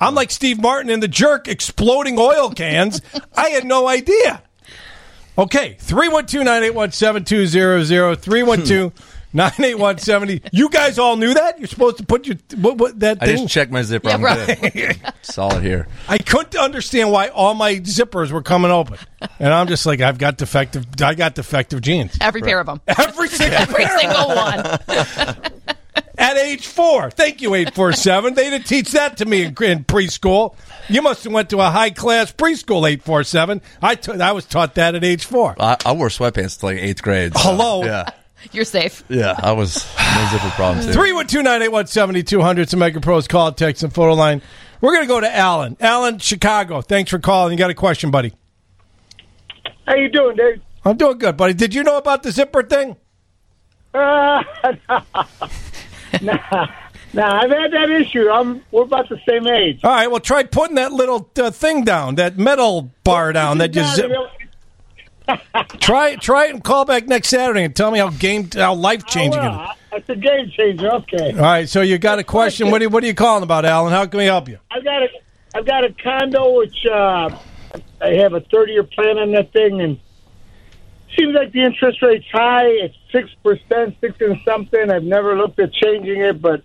I'm 0.00 0.14
like 0.14 0.30
Steve 0.30 0.60
Martin 0.60 0.90
in 0.90 1.00
The 1.00 1.08
Jerk 1.08 1.46
exploding 1.48 2.18
oil 2.18 2.50
cans. 2.50 3.00
I 3.36 3.50
had 3.50 3.64
no 3.64 3.86
idea. 3.88 4.42
Okay, 5.38 5.76
312 5.80 6.44
981 6.44 6.92
7200. 6.92 8.16
312 8.16 9.16
981 9.32 9.98
70. 9.98 10.42
You 10.52 10.68
guys 10.70 10.98
all 10.98 11.16
knew 11.16 11.32
that? 11.34 11.58
You're 11.58 11.68
supposed 11.68 11.98
to 11.98 12.04
put 12.04 12.26
your 12.26 12.36
what, 12.56 12.78
what 12.78 12.98
that 13.00 13.18
I 13.20 13.26
thing? 13.26 13.36
just 13.38 13.48
checked 13.54 13.70
my 13.70 13.82
zipper. 13.82 14.08
Yeah, 14.08 14.14
I'm 14.16 14.24
right. 14.24 14.72
good. 14.72 15.00
Solid 15.22 15.62
here. 15.62 15.86
I 16.08 16.18
couldn't 16.18 16.56
understand 16.56 17.12
why 17.12 17.28
all 17.28 17.54
my 17.54 17.74
zippers 17.76 18.32
were 18.32 18.42
coming 18.42 18.70
open. 18.72 18.98
And 19.38 19.54
I'm 19.54 19.68
just 19.68 19.86
like, 19.86 20.00
I've 20.00 20.18
got 20.18 20.36
defective 20.36 20.84
I 21.00 21.14
got 21.14 21.34
defective 21.36 21.80
jeans. 21.80 22.16
Every 22.20 22.40
pair 22.42 22.58
of 22.58 22.66
them. 22.66 22.80
Every 22.88 23.28
single 23.28 23.56
Every 23.58 23.84
pair. 23.84 23.98
single 23.98 24.28
one. 24.28 25.76
at 26.20 26.36
age 26.36 26.66
four. 26.66 27.10
Thank 27.10 27.40
you, 27.40 27.54
eight 27.54 27.74
four 27.74 27.92
seven. 27.92 28.34
They 28.34 28.50
didn't 28.50 28.66
teach 28.66 28.92
that 28.92 29.16
to 29.16 29.24
me 29.24 29.42
in, 29.42 29.48
in 29.62 29.84
preschool. 29.84 30.54
You 30.88 31.02
must 31.02 31.24
have 31.24 31.32
went 31.32 31.50
to 31.50 31.58
a 31.60 31.70
high 31.70 31.90
class 31.90 32.30
preschool, 32.32 32.88
eight 32.88 33.02
four 33.02 33.24
seven. 33.24 33.62
I 33.82 33.94
t- 33.96 34.12
I 34.12 34.32
was 34.32 34.44
taught 34.44 34.74
that 34.76 34.94
at 34.94 35.02
age 35.02 35.24
four. 35.24 35.56
I, 35.58 35.76
I 35.84 35.92
wore 35.92 36.08
sweatpants 36.08 36.60
till 36.60 36.68
like 36.68 36.78
eighth 36.78 37.02
grade. 37.02 37.34
so, 37.36 37.40
Hello? 37.50 37.84
Yeah. 37.84 38.10
You're 38.52 38.64
safe. 38.64 39.04
Yeah. 39.08 39.34
I 39.38 39.52
was 39.52 39.84
no 40.14 40.28
zipper 40.30 40.48
problems. 40.50 40.94
Three 40.94 41.12
one 41.12 41.26
two 41.26 41.42
nine 41.42 41.62
eight 41.62 41.72
one 41.72 41.86
seventy 41.86 42.22
two 42.22 42.40
hundred. 42.40 42.68
Some 42.70 42.80
a 42.80 42.86
Mega 42.86 43.00
Pros 43.00 43.26
call, 43.28 43.52
text, 43.52 43.82
and 43.82 43.92
photo 43.92 44.14
line. 44.14 44.42
We're 44.80 44.92
going 44.92 45.04
to 45.04 45.08
go 45.08 45.20
to 45.20 45.34
Alan. 45.36 45.76
Alan, 45.78 46.18
Chicago. 46.18 46.80
Thanks 46.80 47.10
for 47.10 47.18
calling. 47.18 47.52
You 47.52 47.58
got 47.58 47.70
a 47.70 47.74
question, 47.74 48.10
buddy? 48.10 48.32
How 49.86 49.94
you 49.94 50.08
doing, 50.08 50.36
Dave? 50.36 50.62
I'm 50.84 50.96
doing 50.96 51.18
good, 51.18 51.36
buddy. 51.36 51.52
Did 51.52 51.74
you 51.74 51.82
know 51.82 51.98
about 51.98 52.22
the 52.22 52.32
zipper 52.32 52.62
thing? 52.62 52.96
Uh, 53.92 54.42
nah, 56.22 56.66
nah, 57.12 57.40
I've 57.40 57.50
had 57.50 57.72
that 57.72 57.90
issue. 57.90 58.28
I'm 58.28 58.62
we're 58.70 58.82
about 58.82 59.08
the 59.08 59.20
same 59.28 59.46
age. 59.46 59.80
All 59.84 59.90
right. 59.90 60.10
Well, 60.10 60.20
try 60.20 60.42
putting 60.44 60.76
that 60.76 60.92
little 60.92 61.30
uh, 61.38 61.50
thing 61.50 61.84
down, 61.84 62.16
that 62.16 62.38
metal 62.38 62.90
bar 63.04 63.32
down 63.32 63.58
that 63.58 63.74
you 63.74 63.84
zip. 63.84 64.10
Try 65.78 66.10
it. 66.10 66.20
Try 66.20 66.46
it 66.46 66.54
and 66.54 66.64
call 66.64 66.84
back 66.84 67.06
next 67.06 67.28
Saturday 67.28 67.62
and 67.62 67.76
tell 67.76 67.92
me 67.92 68.00
how 68.00 68.10
game, 68.10 68.48
how 68.52 68.74
life 68.74 69.06
changing 69.06 69.40
it 69.40 69.52
is. 69.52 69.68
It's 69.92 70.08
a 70.08 70.16
game 70.16 70.50
changer. 70.50 70.90
Okay, 70.90 71.32
All 71.32 71.38
right, 71.38 71.68
so 71.68 71.82
you 71.82 71.98
got 71.98 72.18
a 72.18 72.24
question. 72.24 72.70
What 72.70 72.80
are 72.80 72.84
you, 72.84 72.90
what 72.90 73.04
are 73.04 73.06
you 73.06 73.14
calling 73.14 73.42
about, 73.42 73.64
Alan? 73.64 73.92
How 73.92 74.06
can 74.06 74.18
we 74.18 74.24
help 74.24 74.48
you? 74.48 74.58
I've 74.70 74.82
got 74.82 75.02
a 75.02 75.08
I've 75.54 75.66
got 75.66 75.84
a 75.84 75.92
condo 75.92 76.56
which 76.58 76.86
uh, 76.86 77.30
I 78.00 78.08
have 78.14 78.34
a 78.34 78.40
30 78.40 78.72
year 78.72 78.84
plan 78.84 79.18
on 79.18 79.32
that 79.32 79.52
thing, 79.52 79.80
and 79.80 79.98
seems 81.18 81.34
like 81.34 81.52
the 81.52 81.62
interest 81.62 82.02
rate's 82.02 82.26
high. 82.32 82.66
It's 82.66 82.96
six 83.12 83.30
percent, 83.42 83.96
six 84.00 84.20
and 84.20 84.38
something. 84.44 84.90
I've 84.90 85.02
never 85.04 85.36
looked 85.36 85.58
at 85.58 85.72
changing 85.72 86.20
it, 86.20 86.40
but 86.40 86.62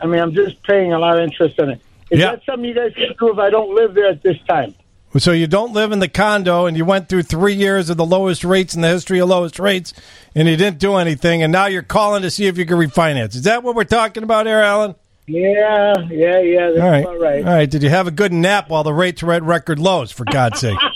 I 0.00 0.06
mean, 0.06 0.20
I'm 0.20 0.34
just 0.34 0.62
paying 0.64 0.92
a 0.92 0.98
lot 0.98 1.18
of 1.18 1.24
interest 1.24 1.58
on 1.60 1.70
it. 1.70 1.80
Is 2.10 2.20
Yeah. 2.20 2.32
that 2.32 2.42
something 2.44 2.64
you 2.64 2.74
guys 2.74 2.92
can 2.94 3.14
do 3.18 3.32
if 3.32 3.38
I 3.38 3.50
don't 3.50 3.74
live 3.74 3.94
there 3.94 4.06
at 4.08 4.22
this 4.22 4.36
time? 4.48 4.74
So 5.18 5.32
you 5.32 5.46
don't 5.46 5.72
live 5.72 5.92
in 5.92 5.98
the 6.00 6.08
condo, 6.08 6.66
and 6.66 6.76
you 6.76 6.84
went 6.84 7.08
through 7.08 7.22
three 7.22 7.54
years 7.54 7.88
of 7.88 7.96
the 7.96 8.04
lowest 8.04 8.44
rates 8.44 8.74
in 8.74 8.82
the 8.82 8.88
history 8.88 9.18
of 9.18 9.28
lowest 9.30 9.58
rates, 9.58 9.94
and 10.34 10.46
you 10.46 10.56
didn't 10.56 10.78
do 10.78 10.96
anything, 10.96 11.42
and 11.42 11.50
now 11.50 11.66
you're 11.66 11.82
calling 11.82 12.20
to 12.22 12.30
see 12.30 12.46
if 12.46 12.58
you 12.58 12.66
can 12.66 12.76
refinance. 12.76 13.34
Is 13.34 13.42
that 13.44 13.62
what 13.62 13.74
we're 13.74 13.84
talking 13.84 14.22
about 14.24 14.44
here, 14.46 14.58
Alan? 14.58 14.94
Yeah, 15.26 15.94
yeah, 16.10 16.38
yeah. 16.40 16.70
That's 16.70 16.80
All 16.80 16.90
right. 16.90 17.20
right. 17.20 17.44
All 17.46 17.52
right. 17.54 17.70
Did 17.70 17.82
you 17.82 17.88
have 17.88 18.06
a 18.06 18.10
good 18.10 18.32
nap 18.32 18.68
while 18.68 18.84
the 18.84 18.92
rates 18.92 19.22
were 19.22 19.32
at 19.32 19.42
record 19.42 19.78
lows? 19.78 20.12
For 20.12 20.24
God's 20.24 20.60
sake. 20.60 20.78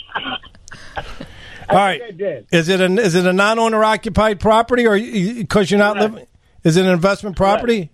All 1.70 1.76
right. 1.76 2.00
Is 2.50 2.68
it 2.68 2.80
an 2.80 2.98
is 2.98 3.14
it 3.14 3.26
a 3.26 3.32
non 3.32 3.58
owner 3.58 3.82
occupied 3.84 4.40
property, 4.40 4.86
or 4.86 4.98
because 4.98 5.70
you're 5.70 5.78
not 5.78 5.96
Correct. 5.96 6.12
living? 6.14 6.26
Is 6.64 6.76
it 6.76 6.84
an 6.84 6.90
investment 6.92 7.36
property? 7.36 7.90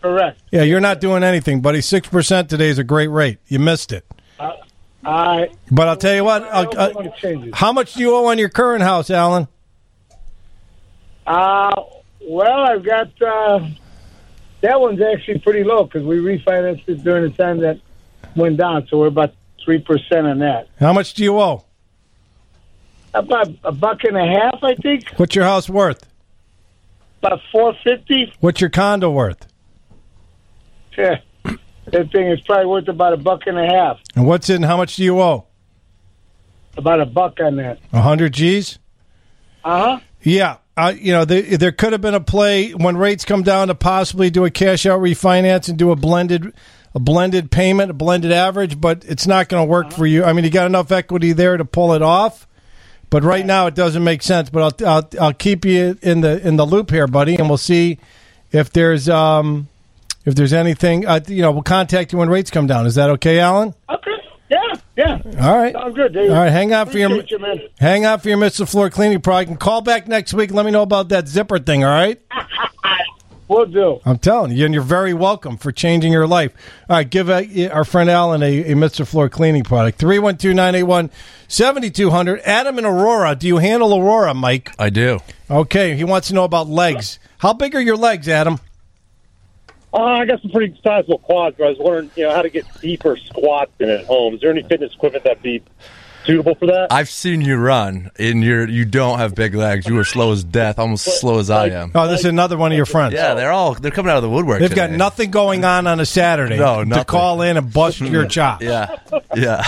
Correct. 0.00 0.40
Yeah, 0.50 0.62
you're 0.62 0.80
not 0.80 1.00
doing 1.00 1.22
anything, 1.22 1.60
buddy. 1.60 1.80
Six 1.80 2.08
percent 2.08 2.48
today 2.50 2.68
is 2.68 2.78
a 2.78 2.84
great 2.84 3.08
rate. 3.08 3.38
You 3.46 3.58
missed 3.58 3.92
it. 3.92 4.04
I 5.04 5.48
But 5.70 5.88
I'll 5.88 5.96
tell 5.96 6.14
you 6.14 6.24
what. 6.24 6.42
I'll- 6.44 6.92
want 6.94 7.14
to 7.14 7.20
change 7.20 7.46
it. 7.46 7.54
how 7.54 7.72
much 7.72 7.94
do 7.94 8.00
you 8.00 8.14
owe 8.14 8.26
on 8.26 8.38
your 8.38 8.48
current 8.48 8.82
house, 8.82 9.10
Alan? 9.10 9.48
Uh, 11.26 11.82
well, 12.20 12.60
I've 12.64 12.84
got 12.84 13.10
uh, 13.22 13.68
that 14.60 14.80
one's 14.80 15.00
actually 15.00 15.38
pretty 15.40 15.64
low 15.64 15.84
because 15.84 16.02
we 16.04 16.18
refinanced 16.18 16.88
it 16.88 17.02
during 17.04 17.24
the 17.30 17.36
time 17.36 17.58
that 17.60 17.78
went 18.36 18.56
down, 18.56 18.86
so 18.88 18.98
we're 18.98 19.06
about 19.08 19.34
three 19.64 19.78
percent 19.78 20.26
on 20.26 20.38
that. 20.40 20.68
How 20.78 20.92
much 20.92 21.14
do 21.14 21.22
you 21.24 21.38
owe? 21.40 21.64
About 23.14 23.48
a 23.64 23.72
buck 23.72 24.04
and 24.04 24.16
a 24.16 24.26
half, 24.26 24.62
I 24.62 24.74
think. 24.74 25.08
What's 25.16 25.34
your 25.34 25.44
house 25.44 25.68
worth? 25.68 26.06
About 27.22 27.40
four 27.52 27.74
fifty. 27.84 28.32
What's 28.40 28.60
your 28.60 28.70
condo 28.70 29.10
worth? 29.10 29.46
Yeah. 30.96 31.20
That 31.86 32.10
thing 32.10 32.28
is 32.28 32.40
probably 32.42 32.66
worth 32.66 32.88
about 32.88 33.12
a 33.12 33.16
buck 33.16 33.42
and 33.46 33.58
a 33.58 33.66
half. 33.66 34.00
And 34.14 34.26
what's 34.26 34.48
in? 34.48 34.62
How 34.62 34.76
much 34.76 34.96
do 34.96 35.04
you 35.04 35.20
owe? 35.20 35.46
About 36.76 37.00
a 37.00 37.06
buck 37.06 37.38
on 37.40 37.56
that. 37.56 37.80
A 37.92 38.00
hundred 38.00 38.32
G's. 38.32 38.78
Uh 39.64 39.96
huh. 39.96 40.00
Yeah, 40.22 40.58
uh, 40.76 40.94
you 40.96 41.12
know, 41.12 41.24
there, 41.24 41.42
there 41.42 41.72
could 41.72 41.92
have 41.92 42.00
been 42.00 42.14
a 42.14 42.20
play 42.20 42.70
when 42.70 42.96
rates 42.96 43.24
come 43.24 43.42
down 43.42 43.68
to 43.68 43.74
possibly 43.74 44.30
do 44.30 44.44
a 44.44 44.50
cash 44.50 44.86
out 44.86 45.00
refinance 45.00 45.68
and 45.68 45.76
do 45.76 45.90
a 45.90 45.96
blended, 45.96 46.52
a 46.94 47.00
blended 47.00 47.50
payment, 47.50 47.90
a 47.90 47.94
blended 47.94 48.32
average, 48.32 48.80
but 48.80 49.04
it's 49.04 49.26
not 49.26 49.48
going 49.48 49.66
to 49.66 49.70
work 49.70 49.92
for 49.92 50.06
you. 50.06 50.24
I 50.24 50.32
mean, 50.32 50.44
you 50.44 50.50
got 50.50 50.66
enough 50.66 50.90
equity 50.92 51.32
there 51.32 51.56
to 51.56 51.64
pull 51.64 51.92
it 51.92 52.02
off, 52.02 52.46
but 53.12 53.22
right 53.24 53.44
now 53.44 53.66
it 53.66 53.74
doesn't 53.74 54.02
make 54.02 54.22
sense. 54.22 54.48
But 54.48 54.82
I'll, 54.82 54.88
I'll, 54.88 55.08
I'll 55.20 55.34
keep 55.34 55.66
you 55.66 55.98
in 56.00 56.22
the 56.22 56.44
in 56.44 56.56
the 56.56 56.64
loop 56.64 56.90
here, 56.90 57.06
buddy, 57.06 57.36
and 57.36 57.46
we'll 57.46 57.58
see 57.58 57.98
if 58.50 58.72
there's 58.72 59.06
um 59.08 59.68
if 60.24 60.34
there's 60.34 60.54
anything. 60.54 61.06
Uh, 61.06 61.20
you 61.28 61.42
know, 61.42 61.52
we'll 61.52 61.62
contact 61.62 62.12
you 62.12 62.18
when 62.18 62.30
rates 62.30 62.50
come 62.50 62.66
down. 62.66 62.86
Is 62.86 62.94
that 62.94 63.10
okay, 63.10 63.38
Alan? 63.38 63.74
Okay. 63.90 64.10
Yeah. 64.50 64.74
Yeah. 64.96 65.20
All 65.42 65.56
right. 65.58 65.74
Sounds 65.74 65.94
good. 65.94 66.16
All 66.16 66.28
right, 66.28 66.50
hang 66.50 66.72
on 66.72 66.88
for 66.88 66.98
your 66.98 67.10
you, 67.10 67.68
hang 67.78 68.06
on 68.06 68.18
for 68.18 68.30
your 68.30 68.38
Mr. 68.38 68.66
Floor 68.66 68.88
cleaning 68.88 69.20
product 69.20 69.50
and 69.50 69.60
call 69.60 69.82
back 69.82 70.08
next 70.08 70.32
week. 70.32 70.50
Let 70.50 70.64
me 70.64 70.72
know 70.72 70.82
about 70.82 71.10
that 71.10 71.28
zipper 71.28 71.58
thing. 71.58 71.84
All 71.84 71.90
right. 71.90 72.20
We'll 73.52 73.66
do. 73.66 74.00
I'm 74.06 74.18
telling 74.18 74.52
you, 74.52 74.64
and 74.64 74.72
you're 74.72 74.82
very 74.82 75.12
welcome 75.12 75.58
for 75.58 75.72
changing 75.72 76.10
your 76.10 76.26
life. 76.26 76.52
All 76.88 76.96
right, 76.96 77.08
give 77.08 77.28
uh, 77.28 77.42
our 77.70 77.84
friend 77.84 78.08
Alan 78.08 78.42
a, 78.42 78.72
a 78.72 78.74
Mr. 78.74 79.06
Floor 79.06 79.28
cleaning 79.28 79.62
product. 79.62 79.98
312 79.98 80.56
981 80.56 81.10
7200. 81.48 82.40
Adam 82.40 82.78
in 82.78 82.86
Aurora. 82.86 83.34
Do 83.34 83.46
you 83.46 83.58
handle 83.58 83.94
Aurora, 83.94 84.32
Mike? 84.32 84.72
I 84.78 84.88
do. 84.88 85.18
Okay, 85.50 85.94
he 85.96 86.04
wants 86.04 86.28
to 86.28 86.34
know 86.34 86.44
about 86.44 86.68
legs. 86.68 87.18
How 87.38 87.52
big 87.52 87.74
are 87.74 87.80
your 87.80 87.96
legs, 87.96 88.26
Adam? 88.26 88.58
Uh, 89.92 89.98
I 89.98 90.24
got 90.24 90.40
some 90.40 90.50
pretty 90.50 90.80
sizable 90.82 91.18
quads, 91.18 91.56
but 91.58 91.66
I 91.66 91.68
was 91.68 91.78
wondering, 91.78 92.10
you 92.16 92.24
know, 92.24 92.34
how 92.34 92.40
to 92.40 92.48
get 92.48 92.64
deeper 92.80 93.18
squats 93.18 93.72
in 93.78 93.90
at 93.90 94.06
home. 94.06 94.34
Is 94.34 94.40
there 94.40 94.50
any 94.50 94.62
fitness 94.62 94.94
equipment 94.94 95.24
that'd 95.24 95.42
be 95.42 95.62
suitable 96.24 96.54
for 96.54 96.66
that? 96.66 96.88
I've 96.92 97.08
seen 97.08 97.40
you 97.40 97.56
run, 97.56 98.10
and 98.18 98.42
you're 98.42 98.68
you 98.68 98.84
don't 98.84 99.18
have 99.18 99.34
big 99.34 99.54
legs. 99.54 99.86
You 99.86 99.98
are 99.98 100.04
slow 100.04 100.32
as 100.32 100.44
death, 100.44 100.78
almost 100.78 101.06
as 101.08 101.20
slow 101.20 101.38
as 101.38 101.50
I 101.50 101.68
am. 101.68 101.92
Oh, 101.94 102.08
this 102.08 102.20
is 102.20 102.26
another 102.26 102.56
one 102.56 102.72
of 102.72 102.76
your 102.76 102.86
friends. 102.86 103.14
Yeah, 103.14 103.34
they're 103.34 103.52
all 103.52 103.74
they're 103.74 103.90
coming 103.90 104.10
out 104.10 104.16
of 104.18 104.22
the 104.22 104.30
woodwork. 104.30 104.60
They've 104.60 104.74
got 104.74 104.90
nothing 104.90 105.30
going 105.30 105.64
on 105.64 105.86
on 105.86 106.00
a 106.00 106.06
Saturday 106.06 106.58
No, 106.58 106.84
to 106.84 107.04
call 107.04 107.42
in 107.42 107.56
and 107.56 107.72
bust 107.72 108.00
your 108.00 108.26
chops. 108.26 108.64
Yeah, 108.64 108.96
yeah. 109.34 109.64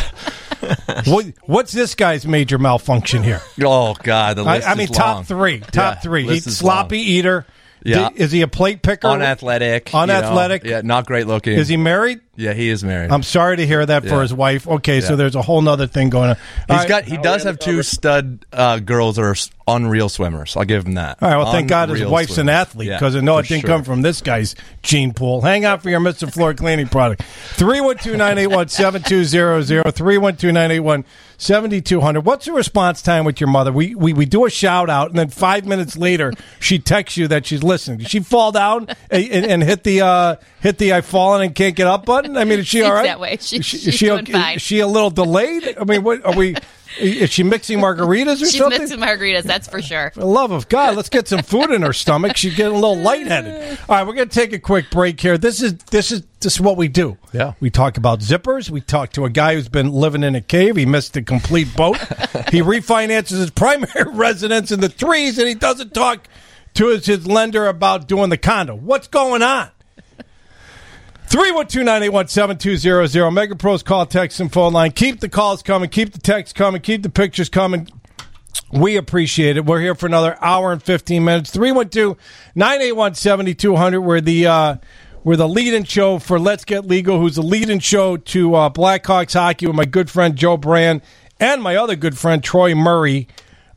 what, 1.06 1.26
what's 1.44 1.72
this 1.72 1.94
guy's 1.94 2.26
major 2.26 2.58
malfunction 2.58 3.22
here? 3.22 3.40
Oh 3.62 3.94
God, 4.02 4.36
the 4.36 4.44
I, 4.44 4.56
list 4.56 4.68
I 4.68 4.72
is 4.72 4.78
mean, 4.78 4.88
long. 4.88 4.94
top 4.96 5.26
three. 5.26 5.60
Top 5.60 5.94
Yeah, 5.96 6.00
three. 6.00 6.22
He's 6.24 6.56
sloppy 6.56 6.98
long. 6.98 7.06
eater. 7.06 7.46
Yeah. 7.86 8.08
Di- 8.08 8.14
Is 8.16 8.32
he 8.32 8.40
a 8.40 8.48
plate 8.48 8.80
picker? 8.80 9.08
unathletic, 9.08 9.92
you 9.92 9.98
know. 9.98 10.02
Unathletic. 10.04 10.64
Yeah, 10.64 10.80
not 10.82 11.04
great 11.04 11.26
looking. 11.26 11.58
Is 11.58 11.68
he 11.68 11.76
married? 11.76 12.20
Yeah, 12.36 12.52
he 12.52 12.68
is 12.68 12.82
married. 12.82 13.10
I'm 13.12 13.22
sorry 13.22 13.56
to 13.58 13.66
hear 13.66 13.84
that 13.86 14.02
for 14.02 14.08
Yeah. 14.16 14.20
his 14.22 14.34
wife. 14.34 14.66
Okay, 14.66 15.00
so 15.00 15.14
there's 15.16 15.36
a 15.36 15.42
whole 15.42 15.62
nother 15.62 15.86
thing 15.86 16.10
going 16.10 16.30
on. 16.30 16.36
He's 16.36 16.42
All 16.70 16.76
right. 16.78 16.88
got. 16.88 17.04
He 17.04 17.16
does 17.16 17.44
have 17.44 17.58
two 17.58 17.82
stud 17.84 18.44
uh, 18.52 18.80
girls 18.80 19.16
that 19.16 19.22
are 19.22 19.30
s- 19.32 19.50
unreal 19.68 20.08
swimmers. 20.08 20.56
I'll 20.56 20.64
give 20.64 20.84
him 20.86 20.94
that. 20.94 21.18
All 21.22 21.28
right. 21.28 21.36
Well, 21.36 21.52
thank 21.52 21.68
God 21.68 21.88
his 21.90 22.00
Unreal 22.00 22.12
wife's 22.12 22.30
an 22.32 22.46
swimmers. 22.46 22.54
athlete 22.54 22.88
Yeah, 22.88 22.96
because 22.98 23.14
I 23.16 23.20
know 23.20 23.38
it 23.38 23.44
for 23.44 23.48
didn't 23.50 23.60
sure. 23.62 23.70
come 23.70 23.84
from 23.84 24.02
this 24.02 24.20
guy's 24.20 24.54
gene 24.82 25.12
pool. 25.14 25.42
Hang 25.42 25.64
out 25.64 25.82
for 25.82 25.90
your 25.90 26.00
Mr. 26.00 26.30
Floor 26.32 26.54
cleaning 26.54 26.88
product. 26.88 27.22
312 27.22 28.16
981 28.18 28.68
7200. 28.68 29.94
312 29.94 30.52
981 30.52 31.04
7200. 31.36 32.20
What's 32.24 32.46
the 32.46 32.52
response 32.52 33.02
time 33.02 33.24
with 33.24 33.40
your 33.40 33.48
mother? 33.48 33.72
We, 33.72 33.94
we, 33.94 34.12
we 34.12 34.24
do 34.26 34.44
a 34.44 34.50
shout 34.50 34.88
out, 34.90 35.10
and 35.10 35.18
then 35.18 35.28
five 35.28 35.66
minutes 35.66 35.96
later, 35.96 36.32
she 36.60 36.78
texts 36.78 37.16
you 37.16 37.28
that 37.28 37.46
she's 37.46 37.62
listening. 37.62 37.98
Did 37.98 38.08
she 38.10 38.20
fall 38.20 38.52
down 38.52 38.88
and, 39.10 39.24
and, 39.30 39.46
and 39.46 39.62
hit 39.62 39.84
the 39.84 40.00
uh, 40.02 40.36
hit 40.60 40.78
the 40.78 40.92
I 40.94 41.00
fallen 41.00 41.42
and 41.42 41.54
can't 41.54 41.74
get 41.76 41.86
up 41.86 42.06
button? 42.06 42.23
I 42.24 42.44
mean, 42.44 42.60
is 42.60 42.66
she 42.66 42.82
all 42.82 42.92
right? 42.92 43.04
that 43.04 43.20
way. 43.20 43.38
She- 43.40 43.62
she, 43.62 43.78
she's 43.78 43.94
she, 43.94 44.06
doing 44.06 44.20
okay- 44.20 44.32
fine. 44.32 44.56
Is 44.56 44.62
she 44.62 44.80
a 44.80 44.86
little 44.86 45.10
delayed? 45.10 45.76
I 45.78 45.84
mean, 45.84 46.02
what 46.02 46.24
are 46.24 46.34
we? 46.36 46.56
Is 46.98 47.30
she 47.30 47.42
mixing 47.42 47.80
margaritas 47.80 48.34
or 48.34 48.46
She's 48.46 48.56
something? 48.56 48.80
She's 48.80 48.90
mixing 48.90 49.00
margaritas, 49.00 49.42
that's 49.42 49.66
for 49.66 49.82
sure. 49.82 50.12
For 50.14 50.20
the 50.20 50.26
love 50.26 50.52
of 50.52 50.68
God, 50.68 50.94
let's 50.94 51.08
get 51.08 51.26
some 51.26 51.42
food 51.42 51.70
in 51.72 51.82
her 51.82 51.92
stomach. 51.92 52.36
She's 52.36 52.54
getting 52.54 52.72
a 52.72 52.78
little 52.78 52.96
lightheaded. 52.96 53.78
All 53.88 53.96
right, 53.96 54.06
we're 54.06 54.14
going 54.14 54.28
to 54.28 54.34
take 54.34 54.52
a 54.52 54.60
quick 54.60 54.90
break 54.90 55.20
here. 55.20 55.36
This 55.36 55.60
is 55.60 55.74
this 55.90 56.12
is 56.12 56.22
this 56.40 56.54
is 56.54 56.60
what 56.60 56.76
we 56.76 56.86
do. 56.88 57.16
Yeah. 57.32 57.54
we 57.58 57.70
talk 57.70 57.96
about 57.96 58.20
zippers. 58.20 58.70
We 58.70 58.80
talk 58.80 59.10
to 59.14 59.24
a 59.24 59.30
guy 59.30 59.54
who's 59.54 59.68
been 59.68 59.90
living 59.90 60.22
in 60.22 60.34
a 60.36 60.40
cave. 60.40 60.76
He 60.76 60.86
missed 60.86 61.16
a 61.16 61.22
complete 61.22 61.74
boat. 61.74 61.98
he 62.50 62.60
refinances 62.62 63.38
his 63.38 63.50
primary 63.50 64.04
residence 64.12 64.70
in 64.70 64.80
the 64.80 64.88
trees, 64.88 65.38
and 65.38 65.48
he 65.48 65.54
doesn't 65.54 65.94
talk 65.94 66.28
to 66.74 66.88
his, 66.88 67.06
his 67.06 67.26
lender 67.26 67.66
about 67.66 68.06
doing 68.06 68.30
the 68.30 68.38
condo. 68.38 68.74
What's 68.76 69.08
going 69.08 69.42
on? 69.42 69.70
312-981-7200. 71.28 73.32
Mega 73.32 73.56
Pros 73.56 73.82
call, 73.82 74.06
text, 74.06 74.38
and 74.40 74.52
phone 74.52 74.72
line. 74.72 74.92
Keep 74.92 75.20
the 75.20 75.28
calls 75.28 75.62
coming. 75.62 75.90
Keep 75.90 76.12
the 76.12 76.18
texts 76.18 76.52
coming. 76.52 76.80
Keep 76.80 77.02
the 77.02 77.10
pictures 77.10 77.48
coming. 77.48 77.88
We 78.72 78.96
appreciate 78.96 79.56
it. 79.56 79.64
We're 79.64 79.80
here 79.80 79.94
for 79.94 80.06
another 80.06 80.36
hour 80.40 80.72
and 80.72 80.82
15 80.82 81.24
minutes. 81.24 81.54
312-981-7200. 81.56 84.02
We're 84.02 84.20
the, 84.20 84.46
uh, 84.46 84.76
we're 85.22 85.36
the 85.36 85.48
lead-in 85.48 85.84
show 85.84 86.18
for 86.18 86.38
Let's 86.38 86.64
Get 86.64 86.86
Legal, 86.86 87.18
who's 87.18 87.36
the 87.36 87.42
lead-in 87.42 87.78
show 87.80 88.16
to 88.16 88.54
uh, 88.54 88.70
Blackhawks 88.70 89.34
hockey 89.34 89.66
with 89.66 89.76
my 89.76 89.84
good 89.84 90.10
friend 90.10 90.36
Joe 90.36 90.56
Brand 90.56 91.02
and 91.40 91.62
my 91.62 91.76
other 91.76 91.96
good 91.96 92.18
friend 92.18 92.42
Troy 92.42 92.74
Murray. 92.74 93.28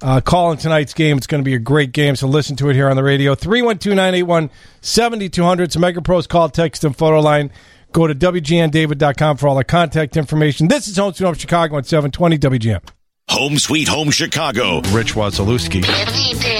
Uh, 0.01 0.21
calling 0.21 0.57
tonight's 0.57 0.93
game. 0.93 1.17
It's 1.17 1.27
going 1.27 1.41
to 1.41 1.45
be 1.45 1.55
a 1.55 1.59
great 1.59 1.91
game, 1.91 2.15
so 2.15 2.27
listen 2.27 2.55
to 2.57 2.69
it 2.69 2.75
here 2.75 2.89
on 2.89 2.95
the 2.95 3.03
radio. 3.03 3.35
312-981-7200. 3.35 5.59
It's 5.61 5.75
a 5.75 5.79
Mega 5.79 6.01
call, 6.01 6.49
text, 6.49 6.83
and 6.83 6.95
photo 6.95 7.19
line. 7.19 7.51
Go 7.93 8.05
to 8.05 8.13
WGNDavid.com 8.13 9.37
for 9.37 9.47
all 9.47 9.55
the 9.55 9.63
contact 9.63 10.17
information. 10.17 10.67
This 10.67 10.87
is 10.87 10.97
Home 10.97 11.13
Sweet 11.13 11.25
Home 11.25 11.35
Chicago 11.35 11.77
at 11.77 11.85
720 11.85 12.37
WGN. 12.37 12.96
Home 13.29 13.57
Sweet 13.59 13.89
Home 13.89 14.09
Chicago. 14.09 14.79
Rich 14.91 15.13
Wazalewski. 15.15 15.83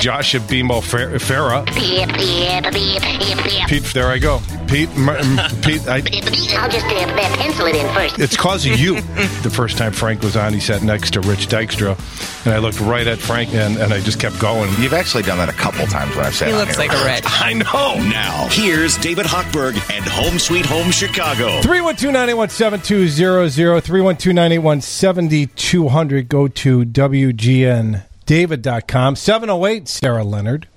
Josh 0.02 0.34
Abimo 0.34 0.84
Fer- 0.84 1.12
Farah. 1.18 1.66
Pete, 3.68 3.84
there 3.94 4.08
I 4.10 4.18
go. 4.20 4.42
Pete, 4.68 4.90
M- 4.98 5.08
M- 5.08 5.62
Pete, 5.62 5.88
I, 5.88 5.96
I'll 6.00 6.70
just 6.70 6.86
uh, 6.86 7.38
pencil 7.38 7.68
it 7.68 7.76
in 7.76 7.88
first. 7.94 8.20
it's 8.20 8.36
cause 8.36 8.66
of 8.66 8.78
you. 8.78 8.96
The 9.44 9.50
first 9.54 9.78
time 9.78 9.94
Frank 9.94 10.22
was 10.22 10.36
on, 10.36 10.54
he 10.54 10.60
sat 10.60 10.84
next 10.84 11.12
to 11.14 11.22
Rich 11.22 11.48
Dykstra, 11.48 11.98
and 12.46 12.54
I 12.54 12.58
looked 12.58 12.82
right 12.82 13.08
at 13.08 13.18
Frank, 13.18 13.54
and, 13.54 13.78
and 13.78 13.94
I 13.94 14.02
just 14.02 14.20
kept 14.20 14.38
going. 14.40 14.70
You've 14.82 14.94
actually 14.94 15.24
done 15.24 15.38
that 15.38 15.48
a 15.48 15.54
couple 15.54 15.86
times 15.88 16.14
when 16.18 16.26
I've 16.26 16.36
sat 16.36 16.50
He 16.50 16.54
on 16.54 16.60
looks 16.60 16.78
here. 16.78 16.90
like 16.90 16.98
a 16.98 17.06
rich. 17.06 17.24
I 17.28 17.54
know. 17.54 17.96
Now, 18.10 18.48
here's 18.52 18.98
David 18.98 19.26
Hochberg 19.26 19.76
and 19.96 20.04
Home 20.06 20.38
Sweet 20.38 20.66
Home 20.66 20.92
Chicago. 20.92 21.62
312 21.62 22.12
981 22.12 22.50
7200. 22.50 23.82
312 23.84 24.36
981 24.36 24.82
7200. 24.82 26.28
Go 26.28 26.48
to 26.58 26.86
WGNDavid.com. 26.86 29.16
708 29.16 29.88
Sarah 29.88 30.24
Leonard 30.24 30.68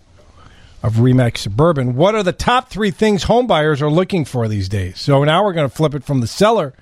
of 0.83 0.95
Remax 0.95 1.37
Suburban. 1.39 1.97
What 1.97 2.15
are 2.15 2.23
the 2.23 2.33
top 2.33 2.69
three 2.69 2.91
things 2.91 3.25
homebuyers 3.25 3.81
are 3.81 3.91
looking 3.91 4.27
for 4.27 4.47
these 4.47 4.69
days? 4.69 5.01
So 5.01 5.25
now 5.25 5.43
we're 5.43 5.55
going 5.55 5.69
to 5.69 5.75
flip 5.75 5.95
it 5.95 6.05
from 6.05 6.21
the 6.21 6.27
seller 6.27 6.75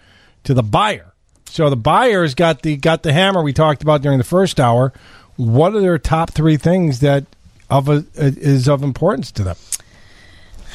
to 0.44 0.54
the 0.54 0.64
buyer. 0.64 1.14
So 1.46 1.70
the 1.70 1.76
buyers 1.76 2.34
got 2.34 2.62
the 2.62 2.76
got 2.76 3.02
the 3.02 3.12
hammer 3.12 3.42
we 3.42 3.52
talked 3.52 3.82
about 3.82 4.02
during 4.02 4.18
the 4.18 4.24
first 4.24 4.60
hour. 4.60 4.92
What 5.36 5.74
are 5.74 5.80
their 5.80 5.98
top 5.98 6.30
three 6.30 6.56
things 6.56 7.00
that 7.00 7.24
of 7.70 7.88
a, 7.88 8.04
is 8.16 8.68
of 8.68 8.82
importance 8.82 9.32
to 9.32 9.44
them? 9.44 9.56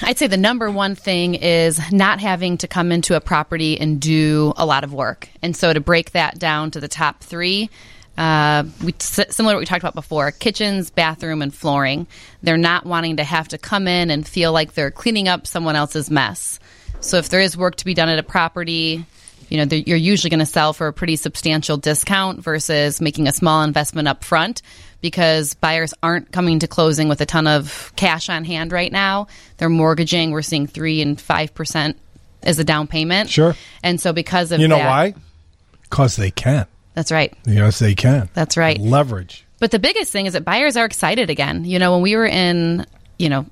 I'd 0.01 0.17
say 0.17 0.27
the 0.27 0.37
number 0.37 0.71
one 0.71 0.95
thing 0.95 1.35
is 1.35 1.79
not 1.91 2.19
having 2.19 2.57
to 2.59 2.67
come 2.67 2.91
into 2.91 3.15
a 3.15 3.21
property 3.21 3.79
and 3.79 4.01
do 4.01 4.53
a 4.57 4.65
lot 4.65 4.83
of 4.83 4.93
work. 4.93 5.29
And 5.41 5.55
so 5.55 5.71
to 5.71 5.79
break 5.79 6.11
that 6.11 6.39
down 6.39 6.71
to 6.71 6.79
the 6.79 6.87
top 6.87 7.21
three, 7.21 7.69
uh, 8.17 8.63
we, 8.83 8.93
similar 8.99 9.53
to 9.53 9.55
what 9.55 9.59
we 9.59 9.65
talked 9.65 9.83
about 9.83 9.95
before 9.95 10.31
kitchens, 10.31 10.89
bathroom, 10.89 11.41
and 11.41 11.53
flooring. 11.53 12.07
They're 12.43 12.57
not 12.57 12.85
wanting 12.85 13.17
to 13.17 13.23
have 13.23 13.47
to 13.49 13.57
come 13.57 13.87
in 13.87 14.11
and 14.11 14.27
feel 14.27 14.51
like 14.51 14.73
they're 14.73 14.91
cleaning 14.91 15.27
up 15.27 15.47
someone 15.47 15.75
else's 15.75 16.11
mess. 16.11 16.59
So 16.99 17.17
if 17.17 17.29
there 17.29 17.41
is 17.41 17.57
work 17.57 17.75
to 17.77 17.85
be 17.85 17.93
done 17.93 18.09
at 18.09 18.19
a 18.19 18.23
property, 18.23 19.05
you 19.49 19.57
know, 19.65 19.75
you're 19.75 19.97
usually 19.97 20.29
going 20.29 20.39
to 20.39 20.45
sell 20.45 20.73
for 20.73 20.87
a 20.87 20.93
pretty 20.93 21.15
substantial 21.15 21.77
discount 21.77 22.41
versus 22.41 23.01
making 23.01 23.27
a 23.27 23.33
small 23.33 23.63
investment 23.63 24.07
up 24.07 24.23
front 24.23 24.61
because 25.01 25.53
buyers 25.53 25.93
aren't 26.01 26.31
coming 26.31 26.59
to 26.59 26.67
closing 26.67 27.09
with 27.09 27.19
a 27.19 27.25
ton 27.25 27.45
of 27.45 27.91
cash 27.95 28.29
on 28.29 28.45
hand 28.45 28.71
right 28.71 28.91
now. 28.91 29.27
They're 29.57 29.69
mortgaging. 29.69 30.31
We're 30.31 30.43
seeing 30.43 30.65
three 30.65 31.01
and 31.01 31.19
five 31.19 31.53
percent 31.53 31.97
as 32.41 32.57
a 32.59 32.63
down 32.63 32.87
payment. 32.87 33.29
Sure. 33.29 33.55
And 33.83 33.99
so 33.99 34.13
because 34.13 34.51
of 34.51 34.59
You 34.61 34.67
know 34.67 34.77
that- 34.77 34.87
why? 34.87 35.13
Because 35.81 36.15
they 36.15 36.31
can. 36.31 36.65
That's 36.93 37.11
right. 37.11 37.33
Yes, 37.45 37.79
they 37.79 37.95
can. 37.95 38.29
That's 38.33 38.57
right. 38.57 38.77
Leverage. 38.79 39.45
But 39.59 39.71
the 39.71 39.79
biggest 39.79 40.11
thing 40.11 40.25
is 40.25 40.33
that 40.33 40.43
buyers 40.43 40.77
are 40.77 40.85
excited 40.85 41.29
again. 41.29 41.65
You 41.65 41.79
know, 41.79 41.93
when 41.93 42.01
we 42.01 42.15
were 42.15 42.25
in, 42.25 42.85
you 43.17 43.29
know, 43.29 43.45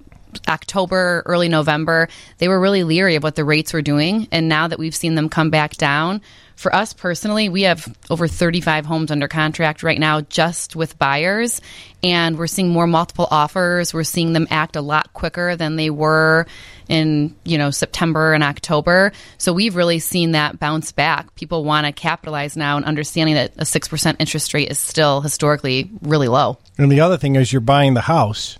October, 0.48 1.24
early 1.26 1.50
November, 1.50 2.08
they 2.38 2.48
were 2.48 2.60
really 2.60 2.84
leery 2.84 3.16
of 3.16 3.24
what 3.24 3.36
the 3.36 3.44
rates 3.46 3.74
were 3.74 3.82
doing. 3.82 4.28
And 4.32 4.48
now 4.48 4.68
that 4.68 4.80
we've 4.80 4.96
seen 4.96 5.16
them 5.16 5.30
come 5.30 5.50
back 5.50 5.78
down, 5.78 6.22
for 6.56 6.74
us 6.76 6.94
personally, 6.94 7.50
we 7.50 7.64
have 7.64 7.96
over 8.10 8.28
35 8.28 8.86
homes 8.86 9.12
under 9.12 9.28
contract 9.28 9.84
right 9.84 10.00
now 10.00 10.22
just 10.22 10.76
with 10.76 10.98
buyers, 11.00 11.62
and 12.04 12.38
we're 12.38 12.48
seeing 12.48 12.70
more 12.70 12.88
multiple 12.88 13.28
offers. 13.32 13.94
We're 13.94 14.04
seeing 14.04 14.34
them 14.34 14.48
act 14.50 14.76
a 14.76 14.82
lot 14.82 15.14
quicker 15.14 15.56
than 15.56 15.76
they 15.76 15.90
were 15.90 16.46
in, 16.88 17.36
you 17.44 17.58
know, 17.58 17.72
September 17.72 18.34
and 18.34 18.44
October. 18.44 19.12
So 19.38 19.54
we've 19.54 19.76
really 19.76 20.00
seen 20.00 20.32
that 20.32 20.60
bounce 20.60 20.92
back. 20.92 21.34
People 21.36 21.64
want 21.64 21.86
to 21.86 21.92
capitalize 21.92 22.58
now 22.58 22.78
and 22.78 22.86
understanding 22.86 23.36
that 23.36 23.54
a 23.58 23.64
6% 23.64 24.16
interest 24.20 24.54
rate 24.54 24.70
is 24.70 24.80
still 24.80 25.22
historically 25.22 25.90
really 26.02 26.28
low. 26.28 26.58
And 26.78 26.92
the 26.92 27.00
other 27.00 27.18
thing 27.18 27.36
is 27.36 27.52
you're 27.54 27.62
buying 27.62 27.94
the 27.94 28.02
house 28.02 28.58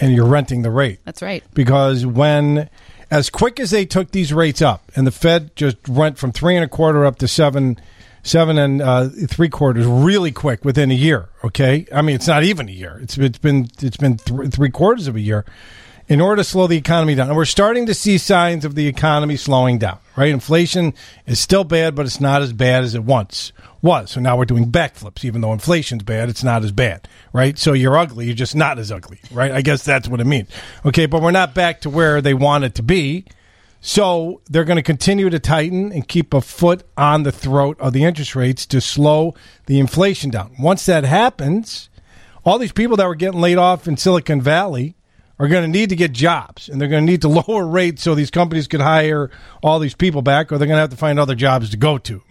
and 0.00 0.14
you're 0.14 0.26
renting 0.26 0.62
the 0.62 0.70
rate. 0.70 0.98
That's 1.04 1.22
right. 1.22 1.42
Because 1.54 2.04
when, 2.04 2.68
as 3.12 3.28
quick 3.28 3.60
as 3.60 3.70
they 3.70 3.84
took 3.84 4.10
these 4.10 4.32
rates 4.32 4.62
up, 4.62 4.90
and 4.96 5.06
the 5.06 5.10
Fed 5.10 5.54
just 5.54 5.86
went 5.86 6.16
from 6.16 6.32
three 6.32 6.56
and 6.56 6.64
a 6.64 6.68
quarter 6.68 7.04
up 7.04 7.18
to 7.18 7.28
seven, 7.28 7.78
seven 8.22 8.56
and 8.56 8.80
uh, 8.80 9.10
three 9.28 9.50
quarters, 9.50 9.84
really 9.86 10.32
quick 10.32 10.64
within 10.64 10.90
a 10.90 10.94
year. 10.94 11.28
Okay, 11.44 11.86
I 11.94 12.00
mean 12.00 12.14
it's 12.14 12.26
not 12.26 12.42
even 12.42 12.70
a 12.70 12.72
year. 12.72 12.98
It's 13.02 13.18
it's 13.18 13.36
been 13.36 13.68
it's 13.82 13.98
been 13.98 14.16
th- 14.16 14.50
three 14.50 14.70
quarters 14.70 15.08
of 15.08 15.16
a 15.16 15.20
year. 15.20 15.44
In 16.12 16.20
order 16.20 16.42
to 16.42 16.44
slow 16.44 16.66
the 16.66 16.76
economy 16.76 17.14
down, 17.14 17.28
and 17.28 17.36
we're 17.38 17.46
starting 17.46 17.86
to 17.86 17.94
see 17.94 18.18
signs 18.18 18.66
of 18.66 18.74
the 18.74 18.86
economy 18.86 19.38
slowing 19.38 19.78
down. 19.78 19.98
Right, 20.14 20.28
inflation 20.28 20.92
is 21.26 21.40
still 21.40 21.64
bad, 21.64 21.94
but 21.94 22.04
it's 22.04 22.20
not 22.20 22.42
as 22.42 22.52
bad 22.52 22.84
as 22.84 22.94
it 22.94 23.02
once 23.02 23.50
was. 23.80 24.10
So 24.10 24.20
now 24.20 24.36
we're 24.36 24.44
doing 24.44 24.70
backflips. 24.70 25.24
Even 25.24 25.40
though 25.40 25.54
inflation's 25.54 26.02
bad, 26.02 26.28
it's 26.28 26.44
not 26.44 26.64
as 26.64 26.70
bad, 26.70 27.08
right? 27.32 27.56
So 27.56 27.72
you're 27.72 27.96
ugly, 27.96 28.26
you're 28.26 28.34
just 28.34 28.54
not 28.54 28.78
as 28.78 28.92
ugly, 28.92 29.20
right? 29.30 29.52
I 29.52 29.62
guess 29.62 29.86
that's 29.86 30.06
what 30.06 30.20
it 30.20 30.26
means. 30.26 30.50
Okay, 30.84 31.06
but 31.06 31.22
we're 31.22 31.30
not 31.30 31.54
back 31.54 31.80
to 31.80 31.88
where 31.88 32.20
they 32.20 32.34
want 32.34 32.64
it 32.64 32.74
to 32.74 32.82
be. 32.82 33.24
So 33.80 34.42
they're 34.50 34.64
going 34.64 34.76
to 34.76 34.82
continue 34.82 35.30
to 35.30 35.38
tighten 35.38 35.92
and 35.92 36.06
keep 36.06 36.34
a 36.34 36.42
foot 36.42 36.82
on 36.94 37.22
the 37.22 37.32
throat 37.32 37.80
of 37.80 37.94
the 37.94 38.04
interest 38.04 38.36
rates 38.36 38.66
to 38.66 38.82
slow 38.82 39.34
the 39.64 39.80
inflation 39.80 40.28
down. 40.28 40.56
Once 40.58 40.84
that 40.84 41.04
happens, 41.04 41.88
all 42.44 42.58
these 42.58 42.70
people 42.70 42.98
that 42.98 43.08
were 43.08 43.14
getting 43.14 43.40
laid 43.40 43.56
off 43.56 43.88
in 43.88 43.96
Silicon 43.96 44.42
Valley 44.42 44.94
are 45.38 45.48
going 45.48 45.62
to 45.62 45.68
need 45.68 45.88
to 45.88 45.96
get 45.96 46.12
jobs 46.12 46.68
and 46.68 46.80
they're 46.80 46.88
going 46.88 47.04
to 47.04 47.10
need 47.10 47.22
to 47.22 47.28
lower 47.48 47.66
rates 47.66 48.02
so 48.02 48.14
these 48.14 48.30
companies 48.30 48.68
can 48.68 48.80
hire 48.80 49.30
all 49.62 49.78
these 49.78 49.94
people 49.94 50.22
back 50.22 50.52
or 50.52 50.58
they're 50.58 50.68
going 50.68 50.76
to 50.76 50.80
have 50.80 50.90
to 50.90 50.96
find 50.96 51.18
other 51.18 51.34
jobs 51.34 51.70
to 51.70 51.76
go 51.76 51.98
to. 51.98 52.22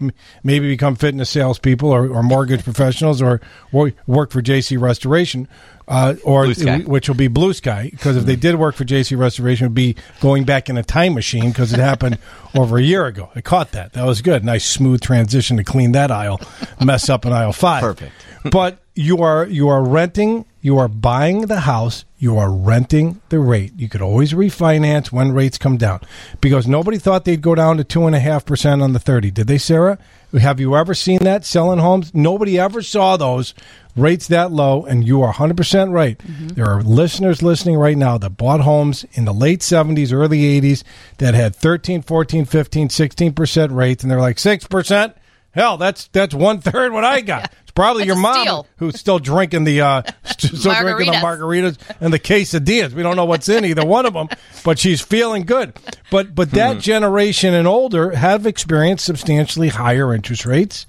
Maybe 0.44 0.68
become 0.68 0.96
fitness 0.96 1.30
salespeople 1.30 1.90
or, 1.90 2.08
or 2.08 2.24
mortgage 2.24 2.64
professionals 2.64 3.22
or, 3.22 3.42
or 3.72 3.92
work 4.08 4.32
for 4.32 4.42
JC 4.42 4.80
Restoration. 4.80 5.48
Uh, 5.88 6.16
or 6.24 6.48
which 6.48 7.10
will 7.10 7.16
be 7.16 7.28
blue 7.28 7.52
sky 7.52 7.90
because 7.92 8.16
if 8.16 8.24
they 8.24 8.38
did 8.38 8.56
work 8.56 8.76
for 8.76 8.86
JC 8.86 9.18
Restoration, 9.18 9.66
it 9.66 9.70
would 9.70 9.76
be 9.76 9.98
going 10.22 10.46
back 10.46 10.70
in 10.70 10.78
a 10.78 10.84
time 10.84 11.14
machine 11.14 11.50
because 11.50 11.74
it 11.74 11.80
happened 11.80 12.18
over 12.56 12.78
a 12.78 12.82
year 12.82 13.08
ago. 13.08 13.30
I 13.36 13.42
caught 13.42 13.74
that. 13.74 13.92
That 13.92 14.06
was 14.06 14.22
good. 14.22 14.46
Nice 14.46 14.64
smooth 14.64 15.02
transition 15.02 15.58
to 15.58 15.66
clean 15.66 15.92
that 15.92 16.10
aisle, 16.10 16.40
mess 16.80 17.10
up 17.10 17.26
in 17.26 17.34
aisle 17.34 17.52
five. 17.52 17.82
Perfect. 17.82 18.14
but 18.52 18.80
you 18.96 19.18
are 19.18 19.46
you 19.46 19.68
are 19.68 19.84
renting, 19.84 20.46
you 20.62 20.78
are 20.78 20.88
buying 20.88 21.42
the 21.48 21.62
house, 21.62 22.06
you 22.22 22.38
are 22.38 22.54
renting 22.54 23.20
the 23.30 23.40
rate. 23.40 23.74
You 23.76 23.90
could 23.90 24.04
always 24.04 24.32
refinance 24.32 25.12
when 25.12 25.32
rates 25.32 25.58
come 25.58 25.76
down 25.76 26.02
because 26.40 26.68
nobody 26.68 27.00
thought 27.00 27.26
they'd 27.26 27.42
go 27.42 27.56
down 27.56 27.78
to 27.78 27.84
two 27.84 28.06
and 28.06 28.16
a 28.16 28.20
half 28.20 28.46
percent 28.46 28.84
on 28.84 28.94
the 28.94 29.00
thirty. 29.00 29.32
Did 29.32 29.48
they, 29.48 29.58
Sarah? 29.58 29.98
Have 30.40 30.60
you 30.60 30.76
ever 30.76 30.94
seen 30.94 31.18
that 31.24 31.46
selling 31.46 31.80
homes? 31.80 32.14
Nobody 32.14 32.60
ever 32.60 32.84
saw 32.84 33.18
those 33.18 33.56
rates 33.96 34.28
that 34.28 34.52
low, 34.52 34.86
and 34.86 35.06
you 35.06 35.24
are 35.24 35.34
100% 35.34 35.92
right. 35.92 36.18
Mm-hmm. 36.20 36.48
There 36.50 36.68
are 36.68 36.84
listeners 36.84 37.42
listening 37.42 37.76
right 37.76 37.98
now 37.98 38.20
that 38.20 38.38
bought 38.38 38.62
homes 38.62 39.04
in 39.14 39.26
the 39.26 39.34
late 39.34 39.60
70s, 39.60 40.14
early 40.14 40.62
80s 40.62 40.84
that 41.18 41.34
had 41.34 41.54
13, 41.56 42.04
14, 42.04 42.46
15, 42.46 42.88
16% 42.88 43.76
rates, 43.76 44.04
and 44.04 44.12
they're 44.12 44.22
like, 44.22 44.38
6%? 44.38 45.14
Hell, 45.54 45.76
that's 45.78 46.08
that's 46.08 46.34
one 46.34 46.62
third 46.62 46.94
what 46.94 47.04
I 47.04 47.20
got. 47.22 47.52
It's 47.72 47.76
probably 47.78 48.06
your 48.06 48.18
mom 48.18 48.42
steal. 48.42 48.68
who's 48.80 49.00
still 49.00 49.18
drinking 49.18 49.64
the 49.64 49.80
uh, 49.80 50.02
st- 50.26 50.58
still 50.60 50.76
drinking 50.76 51.14
the 51.14 51.20
margaritas 51.20 51.78
and 52.02 52.12
the 52.12 52.20
quesadillas. 52.20 52.92
We 52.92 53.02
don't 53.02 53.16
know 53.16 53.24
what's 53.24 53.48
in 53.48 53.64
either 53.64 53.86
one 53.86 54.06
of 54.06 54.14
them, 54.14 54.28
but 54.66 54.78
she's 54.78 55.00
feeling 55.00 55.44
good. 55.44 55.80
But 56.12 56.36
but 56.36 56.52
that 56.52 56.80
generation 56.80 57.54
and 57.54 57.70
older 57.70 58.12
have 58.12 58.46
experienced 58.46 59.06
substantially 59.06 59.70
higher 59.70 60.14
interest 60.14 60.46
rates. 60.46 60.86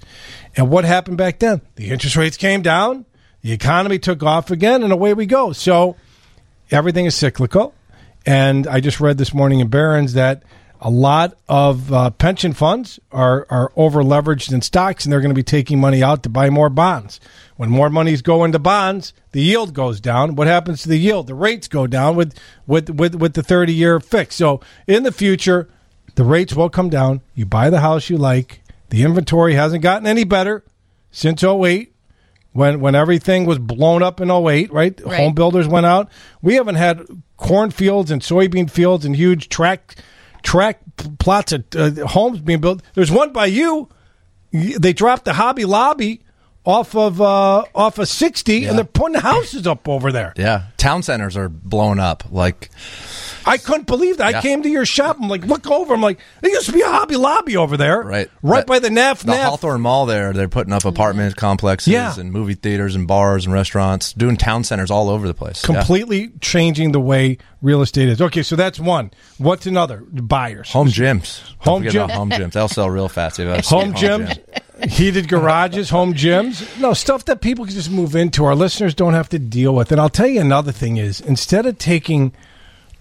And 0.57 0.69
what 0.69 0.83
happened 0.83 1.17
back 1.17 1.39
then? 1.39 1.61
The 1.75 1.89
interest 1.89 2.17
rates 2.17 2.35
came 2.35 2.61
down, 2.61 3.05
the 3.43 3.53
economy 3.53 3.97
took 3.97 4.21
off 4.21 4.51
again, 4.51 4.83
and 4.83 4.91
away 4.91 5.13
we 5.13 5.25
go. 5.25 5.53
So 5.53 5.95
everything 6.69 7.05
is 7.05 7.15
cyclical. 7.15 7.73
And 8.25 8.67
I 8.67 8.81
just 8.81 8.99
read 8.99 9.17
this 9.17 9.33
morning 9.33 9.61
in 9.61 9.69
Barron's 9.69 10.13
that 10.15 10.43
a 10.85 10.89
lot 10.89 11.37
of 11.47 11.93
uh, 11.93 12.09
pension 12.09 12.51
funds 12.51 12.99
are, 13.09 13.47
are 13.49 13.71
over 13.77 14.03
leveraged 14.03 14.51
in 14.51 14.61
stocks 14.61 15.05
and 15.05 15.13
they're 15.13 15.21
going 15.21 15.33
to 15.33 15.35
be 15.35 15.41
taking 15.41 15.79
money 15.79 16.03
out 16.03 16.23
to 16.23 16.29
buy 16.29 16.49
more 16.49 16.69
bonds. 16.69 17.21
When 17.55 17.69
more 17.69 17.89
monies 17.89 18.21
go 18.21 18.43
into 18.43 18.59
bonds, 18.59 19.13
the 19.31 19.41
yield 19.41 19.73
goes 19.73 20.01
down. 20.01 20.35
What 20.35 20.47
happens 20.47 20.83
to 20.83 20.89
the 20.89 20.97
yield? 20.97 21.27
The 21.27 21.35
rates 21.35 21.69
go 21.69 21.87
down 21.87 22.17
with, 22.17 22.37
with, 22.67 22.89
with, 22.89 23.15
with 23.15 23.33
the 23.33 23.41
30 23.41 23.73
year 23.73 24.01
fix. 24.01 24.35
So 24.35 24.59
in 24.85 25.03
the 25.03 25.13
future, 25.13 25.69
the 26.15 26.25
rates 26.25 26.53
will 26.53 26.69
come 26.69 26.89
down. 26.89 27.21
You 27.33 27.45
buy 27.45 27.69
the 27.69 27.79
house 27.79 28.09
you 28.09 28.17
like. 28.17 28.61
The 28.89 29.03
inventory 29.03 29.53
hasn't 29.53 29.83
gotten 29.83 30.05
any 30.05 30.25
better 30.25 30.65
since 31.11 31.45
08 31.45 31.93
when 32.51 32.81
when 32.81 32.93
everything 32.93 33.45
was 33.45 33.57
blown 33.57 34.03
up 34.03 34.19
in 34.21 34.29
08, 34.29 34.71
right? 34.71 34.99
Right. 35.01 35.19
Home 35.19 35.33
builders 35.33 35.67
went 35.67 35.85
out. 35.85 36.09
We 36.41 36.55
haven't 36.55 36.75
had 36.75 37.07
cornfields 37.37 38.11
and 38.11 38.21
soybean 38.21 38.69
fields 38.69 39.05
and 39.05 39.15
huge 39.15 39.49
track 39.49 39.95
track 40.43 40.79
plots 41.19 41.51
of 41.51 41.65
uh, 41.75 42.05
homes 42.07 42.39
being 42.39 42.61
built. 42.61 42.81
There's 42.93 43.11
one 43.11 43.33
by 43.33 43.47
you. 43.47 43.89
They 44.51 44.93
dropped 44.93 45.25
the 45.25 45.33
Hobby 45.33 45.65
Lobby 45.65 46.21
off 46.65 46.95
of 46.95 47.19
uh, 47.19 47.65
off 47.75 47.97
of 47.97 48.07
60 48.07 48.65
and 48.65 48.77
they're 48.77 48.85
putting 48.85 49.19
houses 49.19 49.65
up 49.67 49.87
over 49.89 50.11
there. 50.11 50.33
Yeah, 50.37 50.65
town 50.77 51.03
centers 51.03 51.35
are 51.35 51.49
blowing 51.49 51.99
up. 51.99 52.23
Like 52.31 52.69
I 53.45 53.57
couldn't 53.57 53.87
believe 53.87 54.17
that. 54.17 54.35
I 54.35 54.41
came 54.41 54.63
to 54.63 54.69
your 54.69 54.85
shop. 54.85 55.17
I'm 55.21 55.27
like, 55.29 55.45
look 55.45 55.69
over. 55.69 55.93
I'm 55.93 56.01
like, 56.01 56.19
there 56.41 56.51
used 56.51 56.65
to 56.67 56.71
be 56.71 56.81
a 56.81 56.87
Hobby 56.87 57.15
Lobby 57.15 57.57
over 57.57 57.77
there, 57.77 58.01
right, 58.01 58.29
right 58.41 58.57
That- 58.59 58.67
by 58.67 58.79
the 58.79 58.89
NAF. 58.89 59.19
the 59.25 59.31
NAF. 59.33 59.43
Hawthorn 59.43 59.81
Mall. 59.81 60.05
There, 60.05 60.33
they're 60.33 60.47
putting 60.49 60.73
up 60.73 60.85
apartment 60.85 61.35
complexes 61.35 61.91
Yeah. 61.93 62.17
and 62.19 62.31
movie 62.31 62.53
theaters 62.55 62.95
and 62.95 63.07
bars 63.07 63.45
and 63.45 63.53
restaurants, 63.53 64.13
doing 64.13 64.37
town 64.37 64.63
centers 64.63 64.89
all 64.91 65.09
over 65.09 65.27
the 65.27 65.33
place. 65.33 65.61
Yeah. 65.67 65.75
completely 65.75 66.31
changing 66.41 66.91
the 66.91 66.99
way 66.99 67.37
real 67.61 67.81
estate 67.81 68.09
is. 68.09 68.21
Okay, 68.21 68.43
so 68.43 68.55
that's 68.55 68.79
one. 68.79 69.11
What's 69.37 69.65
another? 69.65 70.03
Buyers. 70.11 70.69
Home 70.71 70.87
gyms. 70.89 71.41
Home 71.59 71.83
gym. 71.87 72.09
home 72.09 72.29
gyms. 72.29 72.51
They'll 72.53 72.67
sell 72.67 72.89
real 72.89 73.07
fast. 73.09 73.39
If 73.39 73.45
you've 73.45 73.53
ever 73.53 73.61
seen 73.63 73.79
Home 73.79 73.93
gyms, 73.93 74.89
heated 74.91 75.29
garages, 75.29 75.89
home 75.89 76.13
gyms. 76.13 76.79
No, 76.79 76.93
stuff 76.93 77.23
that 77.25 77.39
people 77.41 77.65
can 77.65 77.73
just 77.73 77.89
move 77.89 78.15
into. 78.15 78.43
Our 78.45 78.55
listeners 78.55 78.93
don't 78.93 79.13
have 79.13 79.29
to 79.29 79.39
deal 79.39 79.73
with. 79.73 79.91
And 79.91 80.01
I'll 80.01 80.09
tell 80.09 80.27
you 80.27 80.41
another 80.41 80.71
thing 80.73 80.97
is 80.97 81.21
instead 81.21 81.65
of 81.65 81.77
taking 81.77 82.33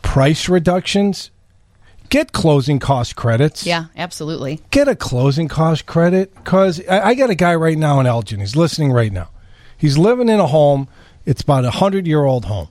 price 0.02 0.48
reductions, 0.48 1.30
get 2.08 2.32
closing 2.32 2.78
cost 2.78 3.16
credits. 3.16 3.64
Yeah, 3.64 3.86
absolutely. 3.96 4.60
Get 4.70 4.88
a 4.88 4.94
closing 4.94 5.48
cost 5.48 5.86
credit 5.86 6.34
because 6.34 6.86
I, 6.86 7.08
I 7.08 7.14
got 7.14 7.30
a 7.30 7.34
guy 7.34 7.54
right 7.54 7.78
now 7.78 8.00
in 8.00 8.06
Elgin. 8.06 8.40
He's 8.40 8.56
listening 8.56 8.92
right 8.92 9.12
now. 9.12 9.30
He's 9.76 9.98
living 9.98 10.28
in 10.28 10.40
a 10.40 10.46
home. 10.46 10.88
It's 11.24 11.42
about 11.42 11.64
a 11.64 11.70
hundred 11.70 12.06
year 12.06 12.24
old 12.24 12.44
home. 12.44 12.68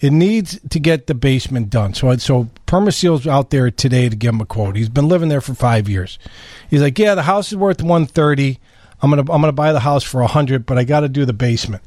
It 0.00 0.12
needs 0.12 0.58
to 0.70 0.80
get 0.80 1.06
the 1.06 1.14
basement 1.14 1.70
done. 1.70 1.94
So, 1.94 2.16
so 2.16 2.50
Perma-Seal's 2.66 3.24
out 3.24 3.50
there 3.50 3.70
today 3.70 4.08
to 4.08 4.16
give 4.16 4.34
him 4.34 4.40
a 4.40 4.46
quote. 4.46 4.74
He's 4.74 4.88
been 4.88 5.06
living 5.06 5.28
there 5.28 5.40
for 5.40 5.54
five 5.54 5.88
years. 5.88 6.18
He's 6.68 6.82
like, 6.82 6.98
yeah, 6.98 7.14
the 7.14 7.22
house 7.22 7.52
is 7.52 7.56
worth 7.56 7.82
one 7.82 8.06
thirty. 8.06 8.58
I'm 9.00 9.10
gonna 9.10 9.22
I'm 9.32 9.40
gonna 9.40 9.52
buy 9.52 9.72
the 9.72 9.80
house 9.80 10.02
for 10.02 10.20
a 10.20 10.26
hundred, 10.26 10.66
but 10.66 10.76
I 10.76 10.84
got 10.84 11.00
to 11.00 11.08
do 11.08 11.24
the 11.24 11.32
basement. 11.32 11.84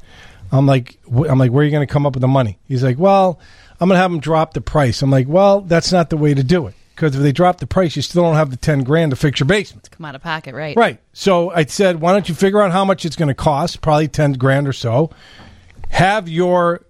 I'm 0.51 0.65
like, 0.65 0.97
I'm 1.07 1.39
like, 1.39 1.51
where 1.51 1.61
are 1.61 1.65
you 1.65 1.71
gonna 1.71 1.87
come 1.87 2.05
up 2.05 2.13
with 2.13 2.21
the 2.21 2.27
money? 2.27 2.57
He's 2.67 2.83
like, 2.83 2.97
well, 2.97 3.39
I'm 3.79 3.89
gonna 3.89 3.99
have 3.99 4.11
them 4.11 4.19
drop 4.19 4.53
the 4.53 4.61
price. 4.61 5.01
I'm 5.01 5.11
like, 5.11 5.27
well, 5.27 5.61
that's 5.61 5.91
not 5.91 6.09
the 6.09 6.17
way 6.17 6.33
to 6.33 6.43
do 6.43 6.67
it 6.67 6.75
because 6.95 7.15
if 7.15 7.21
they 7.21 7.33
drop 7.33 7.59
the 7.59 7.67
price, 7.67 7.95
you 7.95 8.01
still 8.01 8.23
don't 8.23 8.35
have 8.35 8.51
the 8.51 8.57
ten 8.57 8.83
grand 8.83 9.11
to 9.11 9.15
fix 9.17 9.39
your 9.39 9.47
basement. 9.47 9.89
Come 9.91 10.05
out 10.05 10.15
of 10.15 10.21
pocket, 10.21 10.55
right? 10.55 10.75
Right. 10.77 10.99
So 11.13 11.51
I 11.51 11.65
said, 11.65 11.99
why 11.99 12.13
don't 12.13 12.29
you 12.29 12.35
figure 12.35 12.61
out 12.61 12.71
how 12.71 12.85
much 12.85 13.05
it's 13.05 13.17
going 13.17 13.27
to 13.27 13.35
cost? 13.35 13.81
Probably 13.81 14.07
ten 14.07 14.33
grand 14.33 14.67
or 14.67 14.73
so. 14.73 15.11
Have 15.89 16.29
your 16.29 16.85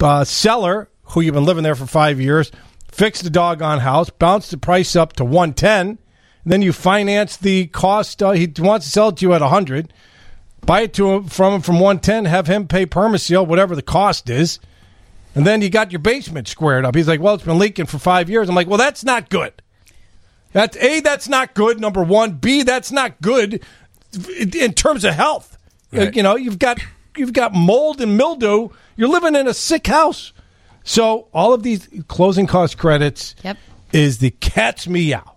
uh, 0.00 0.24
seller, 0.24 0.88
who 1.02 1.20
you've 1.20 1.34
been 1.34 1.44
living 1.44 1.64
there 1.64 1.74
for 1.74 1.86
five 1.86 2.20
years, 2.20 2.52
fix 2.90 3.20
the 3.20 3.30
doggone 3.30 3.80
house, 3.80 4.08
bounce 4.10 4.50
the 4.50 4.58
price 4.58 4.94
up 4.94 5.14
to 5.14 5.24
one 5.24 5.52
ten. 5.52 5.98
Then 6.46 6.62
you 6.62 6.72
finance 6.72 7.36
the 7.36 7.66
cost. 7.66 8.22
Uh, 8.22 8.30
he 8.30 8.50
wants 8.58 8.86
to 8.86 8.92
sell 8.92 9.08
it 9.08 9.16
to 9.18 9.26
you 9.26 9.34
at 9.34 9.42
a 9.42 9.48
hundred. 9.48 9.92
Buy 10.64 10.82
it 10.82 10.94
to 10.94 11.10
him 11.10 11.24
from 11.24 11.54
him 11.54 11.60
from 11.60 11.80
one 11.80 11.98
ten. 11.98 12.24
Have 12.24 12.46
him 12.46 12.68
pay 12.68 12.86
permaseal 12.86 13.46
whatever 13.46 13.74
the 13.74 13.82
cost 13.82 14.30
is, 14.30 14.60
and 15.34 15.46
then 15.46 15.62
you 15.62 15.70
got 15.70 15.92
your 15.92 15.98
basement 16.00 16.48
squared 16.48 16.84
up. 16.84 16.94
He's 16.94 17.08
like, 17.08 17.20
"Well, 17.20 17.34
it's 17.34 17.44
been 17.44 17.58
leaking 17.58 17.86
for 17.86 17.98
five 17.98 18.28
years." 18.30 18.48
I'm 18.48 18.54
like, 18.54 18.66
"Well, 18.68 18.78
that's 18.78 19.04
not 19.04 19.28
good." 19.30 19.52
That's 20.52 20.76
a. 20.78 21.00
That's 21.00 21.28
not 21.28 21.54
good. 21.54 21.78
Number 21.80 22.02
one. 22.02 22.32
B. 22.32 22.62
That's 22.62 22.90
not 22.90 23.20
good 23.20 23.62
in 24.38 24.50
in 24.56 24.72
terms 24.72 25.04
of 25.04 25.14
health. 25.14 25.56
Uh, 25.94 25.98
right. 25.98 26.16
You 26.16 26.22
know, 26.22 26.36
you've 26.36 26.58
got 26.58 26.80
you've 27.16 27.32
got 27.32 27.52
mold 27.54 28.00
and 28.00 28.16
mildew. 28.16 28.70
You're 28.96 29.08
living 29.08 29.34
in 29.34 29.46
a 29.46 29.54
sick 29.54 29.86
house. 29.86 30.32
So 30.84 31.28
all 31.34 31.52
of 31.52 31.62
these 31.62 31.86
closing 32.08 32.46
cost 32.46 32.78
credits 32.78 33.34
Yep. 33.44 33.58
is 33.92 34.18
the 34.18 34.30
cat's 34.30 34.88
meow 34.88 35.34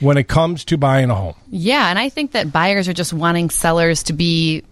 when 0.00 0.18
it 0.18 0.28
comes 0.28 0.64
to 0.66 0.76
buying 0.76 1.08
a 1.08 1.14
home. 1.14 1.34
Yeah, 1.48 1.88
and 1.88 1.98
I 1.98 2.10
think 2.10 2.32
that 2.32 2.52
buyers 2.52 2.86
are 2.86 2.92
just 2.92 3.14
wanting 3.14 3.48
sellers 3.48 4.02
to 4.04 4.12
be 4.12 4.62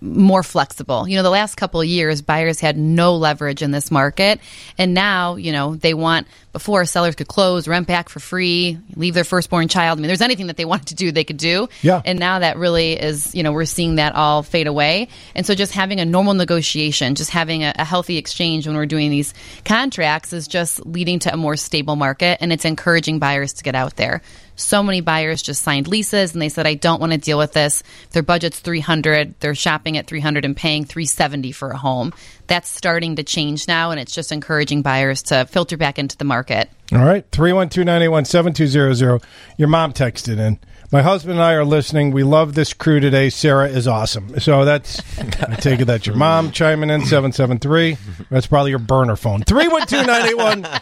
more 0.00 0.42
flexible. 0.42 1.06
You 1.06 1.16
know, 1.16 1.22
the 1.22 1.30
last 1.30 1.56
couple 1.56 1.80
of 1.80 1.86
years, 1.86 2.22
buyers 2.22 2.60
had 2.60 2.76
no 2.76 3.16
leverage 3.16 3.62
in 3.62 3.70
this 3.70 3.90
market, 3.90 4.40
and 4.78 4.94
now, 4.94 5.36
you 5.36 5.52
know, 5.52 5.76
they 5.76 5.94
want 5.94 6.26
before 6.52 6.84
sellers 6.84 7.14
could 7.14 7.28
close, 7.28 7.68
rent 7.68 7.86
back 7.86 8.08
for 8.08 8.18
free, 8.18 8.78
leave 8.96 9.14
their 9.14 9.24
firstborn 9.24 9.68
child. 9.68 9.98
I 9.98 10.00
mean, 10.00 10.08
there's 10.08 10.20
anything 10.20 10.48
that 10.48 10.56
they 10.56 10.64
wanted 10.70 10.88
to 10.88 10.94
do, 10.94 11.12
they 11.12 11.24
could 11.24 11.36
do. 11.36 11.68
Yeah. 11.82 12.02
And 12.04 12.18
now 12.18 12.40
that 12.40 12.56
really 12.56 12.92
is, 12.92 13.34
you 13.34 13.42
know, 13.42 13.52
we're 13.52 13.64
seeing 13.64 13.96
that 13.96 14.14
all 14.14 14.42
fade 14.42 14.66
away. 14.66 15.08
And 15.34 15.46
so 15.46 15.54
just 15.54 15.72
having 15.72 16.00
a 16.00 16.04
normal 16.04 16.34
negotiation, 16.34 17.14
just 17.14 17.30
having 17.30 17.62
a, 17.62 17.72
a 17.76 17.84
healthy 17.84 18.16
exchange 18.16 18.66
when 18.66 18.76
we're 18.76 18.86
doing 18.86 19.10
these 19.10 19.34
contracts 19.64 20.32
is 20.32 20.48
just 20.48 20.84
leading 20.86 21.18
to 21.20 21.32
a 21.32 21.36
more 21.36 21.56
stable 21.56 21.96
market, 21.96 22.38
and 22.40 22.52
it's 22.52 22.64
encouraging 22.64 23.18
buyers 23.18 23.52
to 23.54 23.64
get 23.64 23.74
out 23.74 23.96
there. 23.96 24.22
So 24.60 24.82
many 24.82 25.00
buyers 25.00 25.42
just 25.42 25.62
signed 25.62 25.88
leases 25.88 26.32
and 26.32 26.42
they 26.42 26.48
said, 26.48 26.66
I 26.66 26.74
don't 26.74 27.00
want 27.00 27.12
to 27.12 27.18
deal 27.18 27.38
with 27.38 27.52
this. 27.52 27.82
Their 28.10 28.22
budget's 28.22 28.60
300. 28.60 29.34
They're 29.40 29.54
shopping 29.54 29.96
at 29.96 30.06
300 30.06 30.44
and 30.44 30.56
paying 30.56 30.84
370 30.84 31.52
for 31.52 31.70
a 31.70 31.76
home. 31.76 32.12
That's 32.46 32.68
starting 32.68 33.16
to 33.16 33.22
change 33.22 33.68
now 33.68 33.90
and 33.90 34.00
it's 34.00 34.14
just 34.14 34.32
encouraging 34.32 34.82
buyers 34.82 35.22
to 35.24 35.46
filter 35.46 35.76
back 35.76 35.98
into 35.98 36.16
the 36.16 36.24
market. 36.24 36.70
All 36.92 36.98
right, 36.98 37.24
312 37.30 37.86
981 37.86 38.24
7200. 38.24 39.22
Your 39.56 39.68
mom 39.68 39.92
texted 39.92 40.38
in. 40.38 40.58
My 40.92 41.02
husband 41.02 41.34
and 41.34 41.42
I 41.42 41.52
are 41.52 41.64
listening. 41.64 42.10
We 42.10 42.24
love 42.24 42.54
this 42.54 42.72
crew 42.72 42.98
today. 42.98 43.30
Sarah 43.30 43.68
is 43.68 43.86
awesome. 43.86 44.40
So 44.40 44.64
that's, 44.64 45.00
I 45.20 45.54
take 45.54 45.78
it 45.78 45.84
that's 45.84 46.04
your 46.04 46.16
mom 46.16 46.50
chiming 46.50 46.90
in 46.90 47.02
773. 47.04 47.96
That's 48.28 48.48
probably 48.48 48.70
your 48.70 48.80
burner 48.80 49.14
phone. 49.14 49.42
312 49.42 50.04
981 50.08 50.80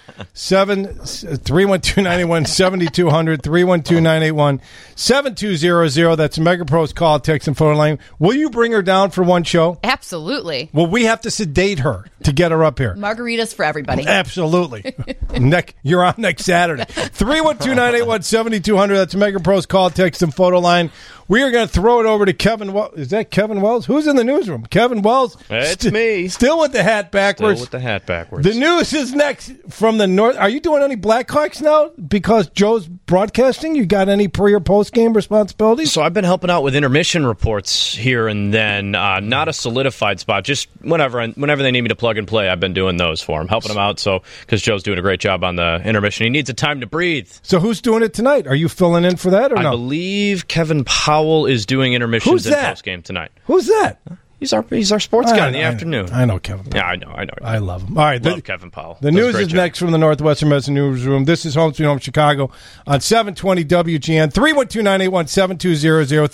312 1.05 1.97
981 1.99 2.47
7200. 2.47 3.43
312 3.43 4.03
981 4.03 4.61
7200. 4.97 6.17
That's 6.17 6.39
Megapro's 6.39 6.95
call, 6.95 7.21
text, 7.21 7.47
and 7.47 7.55
phone 7.57 7.77
line. 7.77 7.99
Will 8.19 8.35
you 8.35 8.49
bring 8.49 8.73
her 8.73 8.83
down 8.83 9.11
for 9.11 9.23
one 9.23 9.45
show? 9.45 9.79
Absolutely. 9.85 10.71
Well, 10.73 10.87
we 10.87 11.05
have 11.05 11.21
to 11.23 11.31
sedate 11.31 11.81
her 11.81 12.07
to 12.23 12.33
get 12.33 12.51
her 12.51 12.65
up 12.65 12.79
here. 12.79 12.95
Margaritas 12.95 13.55
for 13.55 13.65
everybody. 13.67 14.07
Absolutely. 14.07 14.95
Neck, 15.39 15.75
you're 15.83 16.03
on 16.03 16.15
next 16.17 16.47
Saturday. 16.47 16.85
312 16.89 17.77
981 17.77 18.23
7200. 18.23 18.97
That's 18.97 19.15
Megapro's 19.15 19.67
call, 19.67 19.91
text, 19.99 20.23
and 20.23 20.35
photo 20.35 20.61
line. 20.61 20.91
We 21.29 21.43
are 21.43 21.51
going 21.51 21.67
to 21.69 21.73
throw 21.73 22.01
it 22.01 22.07
over 22.07 22.25
to 22.25 22.33
Kevin 22.33 22.73
Wells. 22.73 22.95
Is 22.97 23.09
that 23.09 23.31
Kevin 23.31 23.61
Wells? 23.61 23.85
Who's 23.85 24.07
in 24.07 24.17
the 24.17 24.25
newsroom? 24.25 24.65
Kevin 24.65 25.03
Wells? 25.03 25.37
It's 25.51 25.83
St- 25.83 25.93
me. 25.93 26.29
Still 26.29 26.59
with 26.59 26.73
the 26.73 26.83
hat 26.83 27.13
backwards. 27.13 27.61
Still 27.61 27.65
with 27.65 27.71
the 27.71 27.81
hat 27.81 28.07
backwards. 28.07 28.47
The 28.49 28.55
news 28.59 28.95
is 28.95 29.13
next 29.13 29.53
from 29.69 29.99
the 29.99 30.07
north. 30.07 30.39
Are 30.39 30.49
you 30.49 30.59
doing 30.59 30.83
any 30.83 30.97
Blackhawks 30.97 31.61
now 31.61 31.91
because 31.91 32.49
Joe's 32.49 32.87
broadcasting? 32.89 33.75
You 33.75 33.85
got 33.85 34.09
any 34.09 34.27
pre 34.29 34.55
or 34.55 34.61
post 34.61 34.95
game 34.95 35.13
responsibilities? 35.13 35.93
So 35.93 36.01
I've 36.01 36.15
been 36.15 36.25
helping 36.25 36.49
out 36.49 36.63
with 36.63 36.75
intermission 36.75 37.27
reports 37.27 37.95
here 37.95 38.27
and 38.27 38.55
then. 38.55 38.95
Uh, 38.95 39.21
not 39.21 39.49
a 39.49 39.53
solidified 39.53 40.21
spot, 40.21 40.45
just 40.45 40.69
whenever 40.81 41.27
whenever 41.29 41.63
they 41.63 41.71
need 41.71 41.83
me 41.83 41.89
to 41.89 41.97
plug 41.97 42.17
and 42.17 42.27
play. 42.27 42.49
I've 42.49 42.61
been 42.61 42.73
doing 42.73 42.97
those 42.97 43.21
for 43.21 43.39
them, 43.39 43.49
helping 43.49 43.69
them 43.69 43.77
out. 43.77 43.99
So 44.01 44.23
because 44.41 44.63
Joe's 44.63 44.83
doing 44.83 44.99
a 44.99 45.03
great 45.03 45.21
job 45.21 45.45
on 45.45 45.57
the 45.57 45.83
intermission, 45.85 46.25
he 46.25 46.31
needs 46.31 46.49
a 46.49 46.55
time 46.55 46.81
to 46.81 46.87
breathe. 46.87 47.31
So 47.43 47.61
who's 47.61 47.83
doing 47.83 48.03
it 48.03 48.15
tonight? 48.15 48.47
Are 48.47 48.55
you 48.55 48.71
filling 48.71 49.05
in 49.05 49.17
for 49.17 49.29
that 49.33 49.53
or 49.53 49.59
I 49.59 49.65
no? 49.65 49.73
believe 49.73 50.49
Kevin 50.49 50.85
Powell 50.85 51.18
is 51.47 51.67
doing 51.67 51.93
intermissions 51.95 52.33
Who's 52.33 52.47
in 52.47 52.53
that? 52.53 52.69
post 52.71 52.85
game 52.85 53.03
tonight. 53.03 53.31
Who's 53.45 53.67
that? 53.67 53.99
He's 54.41 54.53
our 54.53 54.65
he's 54.71 54.93
our 54.93 55.01
sports 55.01 55.33
guy 55.33 55.45
I- 55.45 55.47
in 55.49 55.53
the 55.53 55.59
I- 55.59 55.63
afternoon. 55.65 56.11
I 56.13 56.25
know 56.25 56.39
Kevin. 56.39 56.67
Yeah, 56.73 56.85
I 56.87 56.95
know, 56.95 57.09
I 57.09 57.25
know. 57.25 57.33
I 57.43 57.59
love 57.59 57.83
him. 57.83 57.99
All 57.99 58.05
right, 58.05 58.23
love 58.23 58.37
the- 58.37 58.43
Kevin 58.43 58.71
Powell. 58.71 58.97
The 59.01 59.11
Does 59.11 59.19
a 59.19 59.21
news 59.21 59.33
great 59.35 59.43
is 59.43 59.49
job. 59.49 59.57
next 59.57 59.79
from 59.81 59.91
the 59.91 59.99
Northwestern 59.99 60.49
Medicine 60.49 60.75
Newsroom. 60.75 61.25
This 61.25 61.45
is 61.45 61.57
Home 61.57 61.75
Sweet 61.75 61.87
Home 61.87 61.99
Chicago 61.99 62.49
on 62.87 63.01
720 63.01 63.65
WGN. 63.65 64.31
312-981-7200. 64.33 66.29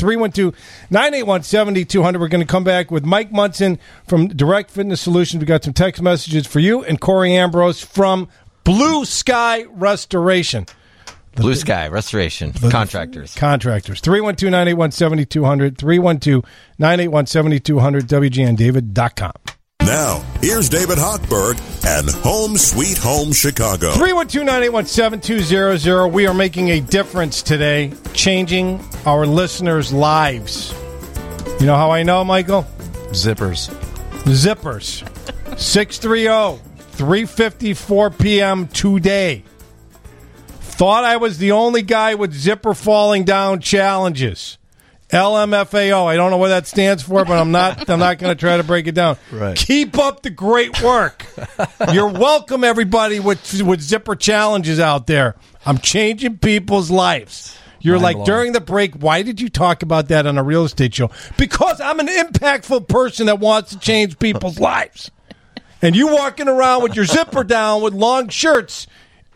312-981-7200. 0.90 2.20
We're 2.20 2.28
going 2.28 2.43
to 2.43 2.47
come 2.47 2.62
back 2.65 2.90
with 2.90 3.06
Mike 3.06 3.32
Munson 3.32 3.78
from 4.06 4.28
Direct 4.28 4.70
Fitness 4.70 5.01
Solutions. 5.01 5.40
We 5.40 5.47
got 5.47 5.65
some 5.65 5.73
text 5.73 6.02
messages 6.02 6.47
for 6.47 6.61
you 6.61 6.85
and 6.85 7.01
Corey 7.01 7.35
Ambrose 7.35 7.81
from 7.82 8.28
Blue 8.65 9.06
Sky 9.06 9.65
Restoration. 9.70 10.66
Blue 11.36 11.55
Sky 11.55 11.89
Restoration 11.89 12.52
Contractors. 12.52 13.35
Contractors. 13.35 14.01
312 14.01 14.51
981 14.51 14.90
7200. 14.93 15.78
312 15.78 16.44
981 16.78 17.27
7200. 17.27 18.06
WGNDavid.com. 18.09 19.32
Now, 19.81 20.20
here's 20.40 20.69
David 20.70 20.97
Hochberg 20.97 21.59
and 21.85 22.09
Home 22.23 22.56
Sweet 22.56 22.97
Home 22.98 23.32
Chicago. 23.32 23.93
312 23.93 24.47
981 24.47 24.86
7200. 24.86 26.09
We 26.09 26.27
are 26.27 26.35
making 26.35 26.70
a 26.70 26.81
difference 26.81 27.43
today, 27.43 27.93
changing 28.15 28.82
our 29.05 29.27
listeners' 29.27 29.93
lives. 29.93 30.73
You 31.61 31.66
know 31.66 31.77
how 31.77 31.90
I 31.90 32.02
know, 32.02 32.24
Michael? 32.24 32.62
Zippers. 33.11 33.69
Zippers. 34.24 35.06
630 35.59 36.62
354 36.93 38.11
p.m. 38.11 38.69
today. 38.69 39.44
Thought 40.74 41.05
I 41.05 41.18
was 41.18 41.38
the 41.38 41.52
only 41.52 41.82
guy 41.82 42.16
with 42.16 42.32
zipper 42.34 42.74
falling 42.74 43.22
down 43.22 43.60
challenges. 43.60 44.59
LMFAO. 45.10 46.06
I 46.06 46.16
don't 46.16 46.32
know 46.32 46.36
what 46.36 46.48
that 46.48 46.66
stands 46.66 47.05
for, 47.05 47.24
but 47.24 47.38
I'm 47.38 47.52
not 47.52 47.88
I'm 47.88 48.01
not 48.01 48.18
going 48.18 48.34
to 48.34 48.40
try 48.40 48.56
to 48.56 48.64
break 48.64 48.88
it 48.88 48.94
down. 48.96 49.16
Right. 49.30 49.56
Keep 49.56 49.96
up 49.98 50.22
the 50.22 50.30
great 50.30 50.82
work. 50.82 51.24
You're 51.92 52.09
welcome 52.09 52.64
everybody 52.64 53.20
with 53.20 53.62
with 53.62 53.80
zipper 53.80 54.16
challenges 54.16 54.80
out 54.80 55.06
there. 55.06 55.36
I'm 55.64 55.78
changing 55.78 56.38
people's 56.38 56.90
lives. 56.90 57.56
You're 57.78 58.01
Mind 58.01 58.18
like 58.18 58.26
during 58.26 58.52
the 58.52 58.60
break, 58.60 58.94
why 58.94 59.22
did 59.22 59.40
you 59.40 59.48
talk 59.48 59.84
about 59.84 60.09
that 60.09 60.26
on 60.26 60.38
a 60.38 60.42
real 60.42 60.64
estate 60.64 60.92
show? 60.92 61.12
Because 61.36 61.80
I'm 61.80 62.01
an 62.01 62.09
impactful 62.09 62.88
person 62.88 63.26
that 63.26 63.38
wants 63.38 63.70
to 63.70 63.78
change 63.78 64.18
people's 64.18 64.59
lives. 64.59 65.12
And 65.82 65.94
you 65.94 66.09
walking 66.09 66.48
around 66.48 66.82
with 66.82 66.96
your 66.96 67.05
zipper 67.05 67.44
down 67.44 67.82
with 67.82 67.92
long 67.92 68.28
shirts, 68.30 68.86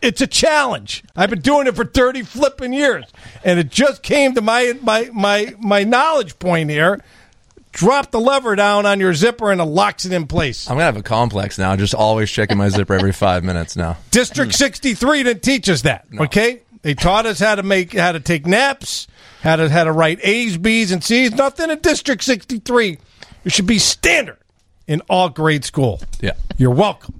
it's 0.01 0.21
a 0.21 0.27
challenge. 0.27 1.03
I've 1.15 1.29
been 1.29 1.41
doing 1.41 1.67
it 1.67 1.75
for 1.75 1.85
30 1.85 2.23
flipping 2.23 2.73
years. 2.73 3.05
And 3.43 3.59
it 3.59 3.69
just 3.69 4.03
came 4.03 4.35
to 4.35 4.41
my 4.41 4.77
my 4.81 5.09
my 5.13 5.55
my 5.59 5.83
knowledge 5.83 6.39
point 6.39 6.69
here. 6.69 7.03
Drop 7.71 8.09
the 8.11 8.19
lever 8.19 8.55
down 8.55 8.85
on 8.85 8.99
your 8.99 9.13
zipper 9.13 9.51
and 9.51 9.61
it 9.61 9.65
locks 9.65 10.05
it 10.05 10.11
in 10.11 10.25
place. 10.27 10.67
I'm 10.69 10.75
gonna 10.75 10.85
have 10.85 10.97
a 10.97 11.03
complex 11.03 11.57
now. 11.57 11.75
Just 11.75 11.93
always 11.93 12.29
checking 12.29 12.57
my 12.57 12.69
zipper 12.69 12.93
every 12.95 13.13
five 13.13 13.43
minutes 13.43 13.75
now. 13.75 13.97
District 14.11 14.53
63 14.53 15.23
didn't 15.23 15.43
teach 15.43 15.69
us 15.69 15.83
that. 15.83 16.05
Okay? 16.17 16.61
They 16.81 16.93
taught 16.93 17.25
us 17.25 17.39
how 17.39 17.55
to 17.55 17.63
make 17.63 17.93
how 17.93 18.11
to 18.11 18.19
take 18.19 18.45
naps, 18.47 19.07
how 19.41 19.57
to 19.57 19.69
how 19.69 19.83
to 19.83 19.91
write 19.91 20.19
A's, 20.23 20.57
B's, 20.57 20.91
and 20.91 21.03
C's. 21.03 21.33
Nothing 21.33 21.69
in 21.69 21.79
District 21.79 22.23
63. 22.23 22.97
It 23.45 23.51
should 23.51 23.67
be 23.67 23.79
standard 23.79 24.37
in 24.87 25.01
all 25.09 25.29
grade 25.29 25.63
school. 25.63 26.01
Yeah. 26.19 26.33
You're 26.57 26.71
welcome. 26.71 27.18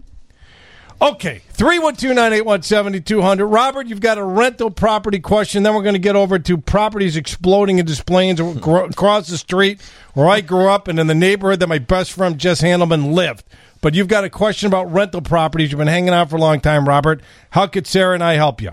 Okay, 1.02 1.42
312-981-7200. 1.54 3.52
Robert, 3.52 3.88
you've 3.88 4.02
got 4.02 4.18
a 4.18 4.24
rental 4.24 4.70
property 4.70 5.20
question. 5.20 5.64
Then 5.64 5.74
we're 5.74 5.84
going 5.84 5.94
to 5.94 6.00
get 6.00 6.18
over 6.18 6.38
to 6.40 6.58
properties 6.58 7.16
exploding 7.16 7.80
into 7.80 8.04
planes 8.04 8.42
across 8.42 9.28
the 9.28 9.38
street 9.38 9.82
where 10.14 10.28
I 10.28 10.42
grew 10.42 10.68
up 10.68 10.90
and 10.90 11.00
in 11.00 11.08
the 11.08 11.16
neighborhood 11.16 11.62
that 11.62 11.68
my 11.68 11.80
best 11.80 12.12
friend 12.12 12.38
Jess 12.38 12.62
Handelman 12.62 13.14
lived. 13.14 13.46
But 13.82 13.96
you've 13.96 14.10
got 14.10 14.26
a 14.26 14.30
question 14.30 14.68
about 14.68 14.92
rental 14.92 15.22
properties. 15.22 15.72
You've 15.72 15.80
been 15.80 15.88
hanging 15.88 16.10
out 16.10 16.30
for 16.30 16.36
a 16.36 16.40
long 16.42 16.60
time, 16.60 16.86
Robert. 16.86 17.22
How 17.52 17.66
could 17.66 17.88
Sarah 17.88 18.14
and 18.14 18.24
I 18.24 18.34
help 18.34 18.62
you? 18.62 18.72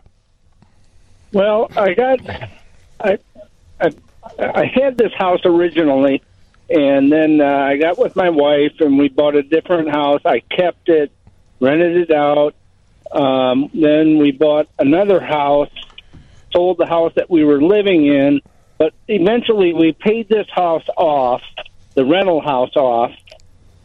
Well, 1.32 1.70
I 1.76 1.94
got 1.94 2.18
I 3.00 3.18
I, 3.80 3.90
I 4.38 4.64
had 4.66 4.98
this 4.98 5.12
house 5.12 5.40
originally, 5.44 6.22
and 6.70 7.12
then 7.12 7.40
uh, 7.40 7.44
I 7.44 7.76
got 7.76 7.98
with 7.98 8.16
my 8.16 8.30
wife, 8.30 8.80
and 8.80 8.98
we 8.98 9.08
bought 9.08 9.36
a 9.36 9.42
different 9.42 9.90
house. 9.90 10.22
I 10.24 10.40
kept 10.40 10.88
it, 10.88 11.12
rented 11.60 11.96
it 11.96 12.10
out. 12.10 12.54
Um, 13.10 13.70
then 13.72 14.18
we 14.18 14.32
bought 14.32 14.68
another 14.78 15.20
house, 15.20 15.70
sold 16.52 16.78
the 16.78 16.86
house 16.86 17.12
that 17.16 17.30
we 17.30 17.44
were 17.44 17.62
living 17.62 18.06
in, 18.06 18.40
but 18.78 18.94
eventually 19.08 19.72
we 19.72 19.92
paid 19.92 20.28
this 20.28 20.48
house 20.50 20.86
off, 20.96 21.42
the 21.94 22.04
rental 22.04 22.40
house 22.40 22.74
off, 22.76 23.12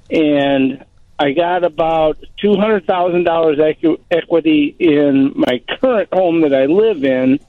and 0.09 0.83
I 1.19 1.33
got 1.33 1.63
about 1.63 2.17
two 2.41 2.55
hundred 2.55 2.87
thousand 2.87 3.25
dollars 3.25 3.59
equity 4.09 4.75
in 4.79 5.33
my 5.35 5.61
current 5.79 6.09
home 6.11 6.41
that 6.41 6.53
I 6.53 6.65
live 6.65 7.03
in, 7.05 7.39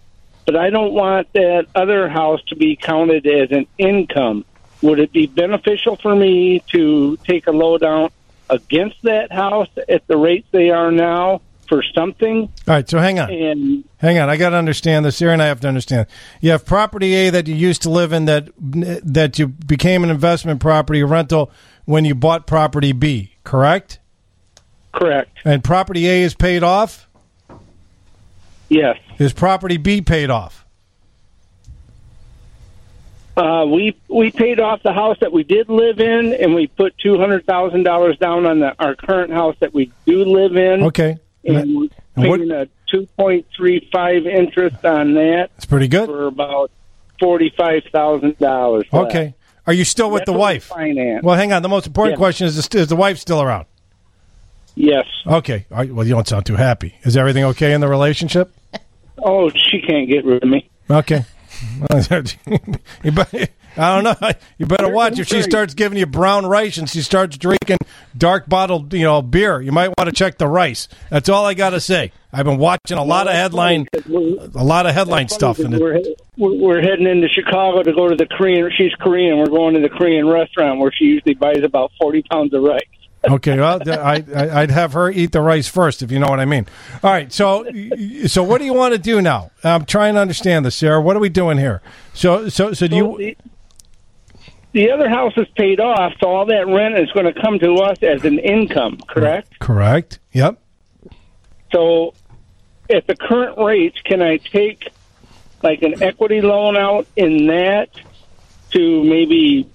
but 0.44 0.56
I 0.56 0.68
don't 0.68 0.92
want 0.92 1.32
that 1.32 1.68
other 1.74 2.08
house 2.08 2.42
to 2.48 2.56
be 2.56 2.76
counted 2.76 3.26
as 3.26 3.50
an 3.50 3.66
income. 3.78 4.44
Would 4.82 4.98
it 4.98 5.12
be 5.12 5.26
beneficial 5.26 5.96
for 5.96 6.14
me 6.14 6.62
to 6.72 7.16
take 7.24 7.46
a 7.46 7.52
low 7.52 7.78
down 7.78 8.10
against 8.52 9.02
that 9.02 9.32
house 9.32 9.68
at 9.88 10.06
the 10.06 10.16
rates 10.16 10.46
they 10.52 10.70
are 10.70 10.92
now 10.92 11.40
for 11.68 11.82
something? 11.94 12.42
All 12.42 12.74
right, 12.74 12.88
so 12.88 12.98
hang 12.98 13.18
on. 13.18 13.30
And 13.30 13.84
Hang 13.96 14.18
on, 14.18 14.28
I 14.28 14.36
got 14.36 14.50
to 14.50 14.56
understand 14.56 15.04
this. 15.04 15.16
Sarah 15.16 15.32
and 15.32 15.42
I 15.42 15.46
have 15.46 15.60
to 15.60 15.68
understand. 15.68 16.06
You 16.40 16.50
have 16.50 16.66
property 16.66 17.14
A 17.14 17.30
that 17.30 17.46
you 17.46 17.54
used 17.54 17.82
to 17.82 17.90
live 17.90 18.12
in 18.12 18.26
that 18.26 18.50
that 18.58 19.38
you 19.38 19.48
became 19.48 20.04
an 20.04 20.10
investment 20.10 20.60
property, 20.60 21.00
a 21.00 21.06
rental, 21.06 21.50
when 21.84 22.04
you 22.04 22.14
bought 22.14 22.46
property 22.46 22.92
B, 22.92 23.34
correct? 23.44 23.98
Correct. 24.92 25.30
And 25.44 25.64
property 25.64 26.08
A 26.08 26.22
is 26.22 26.34
paid 26.34 26.62
off? 26.62 27.08
Yes. 28.68 28.98
Is 29.18 29.32
property 29.32 29.76
B 29.76 30.00
paid 30.02 30.30
off? 30.30 30.61
Uh, 33.36 33.64
we 33.66 33.96
we 34.08 34.30
paid 34.30 34.60
off 34.60 34.82
the 34.82 34.92
house 34.92 35.16
that 35.20 35.32
we 35.32 35.42
did 35.42 35.68
live 35.70 36.00
in, 36.00 36.34
and 36.34 36.54
we 36.54 36.66
put 36.66 36.96
two 36.98 37.18
hundred 37.18 37.46
thousand 37.46 37.82
dollars 37.84 38.18
down 38.18 38.44
on 38.44 38.60
the, 38.60 38.74
our 38.78 38.94
current 38.94 39.32
house 39.32 39.56
that 39.60 39.72
we 39.72 39.90
do 40.06 40.24
live 40.24 40.54
in. 40.56 40.82
Okay. 40.84 41.18
and 41.44 41.74
we're 41.76 41.88
And 42.16 42.28
what- 42.28 42.40
paying 42.40 42.50
a 42.50 42.68
two 42.90 43.06
point 43.16 43.46
three 43.56 43.88
five 43.90 44.26
interest 44.26 44.84
on 44.84 45.14
that. 45.14 45.48
It's 45.56 45.64
pretty 45.64 45.88
good. 45.88 46.06
for 46.06 46.26
about 46.26 46.70
forty 47.18 47.48
five 47.56 47.84
thousand 47.90 48.38
dollars. 48.38 48.84
Okay. 48.92 49.34
Are 49.66 49.72
you 49.72 49.84
still 49.84 50.10
with 50.10 50.22
That's 50.26 50.32
the 50.32 50.38
wife? 50.38 50.64
finance. 50.64 51.22
Well, 51.22 51.36
hang 51.36 51.52
on. 51.54 51.62
The 51.62 51.68
most 51.70 51.86
important 51.86 52.14
Yes. 52.14 52.18
question 52.18 52.46
is: 52.48 52.68
Is 52.74 52.88
the 52.88 52.96
wife 52.96 53.16
still 53.18 53.40
around? 53.40 53.64
Yes. 54.74 55.06
Okay. 55.26 55.66
Right, 55.70 55.92
Well, 55.92 56.06
you 56.06 56.14
don't 56.14 56.26
sound 56.28 56.46
too 56.46 56.56
happy. 56.56 56.96
Is 57.02 57.16
everything 57.16 57.44
okay 57.44 57.72
in 57.72 57.80
the 57.80 57.88
relationship? 57.88 58.52
Oh, 59.18 59.50
she 59.50 59.80
can't 59.80 60.08
get 60.08 60.24
rid 60.24 60.42
of 60.42 60.48
me. 60.48 60.68
Okay. 60.90 61.24
you 63.02 63.12
better, 63.12 63.46
I 63.76 64.00
don't 64.00 64.20
know. 64.20 64.30
You 64.58 64.66
better 64.66 64.88
watch 64.88 65.18
if 65.18 65.28
she 65.28 65.42
starts 65.42 65.74
giving 65.74 65.98
you 65.98 66.06
brown 66.06 66.46
rice 66.46 66.76
and 66.76 66.88
she 66.88 67.02
starts 67.02 67.36
drinking 67.38 67.78
dark 68.16 68.48
bottled, 68.48 68.92
you 68.92 69.02
know, 69.02 69.22
beer. 69.22 69.60
You 69.60 69.72
might 69.72 69.88
want 69.98 70.08
to 70.08 70.12
check 70.12 70.38
the 70.38 70.46
rice. 70.46 70.88
That's 71.10 71.28
all 71.28 71.46
I 71.46 71.54
got 71.54 71.70
to 71.70 71.80
say. 71.80 72.12
I've 72.32 72.46
been 72.46 72.58
watching 72.58 72.96
a 72.96 73.04
lot 73.04 73.28
of 73.28 73.34
headline, 73.34 73.88
a 73.92 74.64
lot 74.64 74.86
of 74.86 74.94
headline 74.94 75.28
stuff, 75.28 75.58
and 75.58 75.78
We're, 75.78 76.00
we're 76.38 76.54
we're 76.54 76.80
heading 76.80 77.06
into 77.06 77.28
Chicago 77.28 77.82
to 77.82 77.92
go 77.92 78.08
to 78.08 78.16
the 78.16 78.26
Korean. 78.26 78.70
She's 78.76 78.94
Korean. 78.94 79.38
We're 79.38 79.46
going 79.46 79.74
to 79.74 79.80
the 79.80 79.90
Korean 79.90 80.26
restaurant 80.26 80.80
where 80.80 80.90
she 80.92 81.04
usually 81.04 81.34
buys 81.34 81.62
about 81.62 81.92
forty 82.00 82.22
pounds 82.22 82.54
of 82.54 82.62
rice. 82.62 82.80
Okay, 83.24 83.56
well, 83.56 83.80
I, 83.86 84.24
I, 84.34 84.62
I'd 84.62 84.70
have 84.70 84.94
her 84.94 85.10
eat 85.10 85.30
the 85.30 85.40
rice 85.40 85.68
first, 85.68 86.02
if 86.02 86.10
you 86.10 86.18
know 86.18 86.28
what 86.28 86.40
I 86.40 86.44
mean. 86.44 86.66
All 87.02 87.10
right, 87.10 87.32
so 87.32 87.64
so 88.26 88.42
what 88.42 88.58
do 88.58 88.64
you 88.64 88.74
want 88.74 88.94
to 88.94 88.98
do 88.98 89.22
now? 89.22 89.52
I'm 89.62 89.84
trying 89.84 90.14
to 90.14 90.20
understand 90.20 90.66
this, 90.66 90.74
Sarah. 90.74 91.00
What 91.00 91.16
are 91.16 91.20
we 91.20 91.28
doing 91.28 91.58
here? 91.58 91.82
So 92.14 92.48
so 92.48 92.72
so 92.72 92.88
do 92.88 92.96
you? 92.96 93.16
the, 93.18 93.36
the 94.72 94.90
other 94.90 95.08
house 95.08 95.34
is 95.36 95.46
paid 95.56 95.80
off, 95.80 96.14
so 96.20 96.28
all 96.28 96.46
that 96.46 96.66
rent 96.66 96.98
is 96.98 97.10
going 97.12 97.32
to 97.32 97.40
come 97.40 97.58
to 97.58 97.74
us 97.76 98.02
as 98.02 98.24
an 98.24 98.38
income, 98.38 98.98
correct? 99.06 99.58
Correct. 99.60 100.18
Yep. 100.32 100.58
So, 101.72 102.14
at 102.90 103.06
the 103.06 103.14
current 103.14 103.58
rates, 103.58 103.98
can 104.02 104.22
I 104.22 104.38
take 104.38 104.88
like 105.62 105.82
an 105.82 106.02
equity 106.02 106.40
loan 106.40 106.76
out 106.76 107.06
in 107.16 107.46
that 107.46 107.90
to 108.70 109.04
maybe 109.04 109.70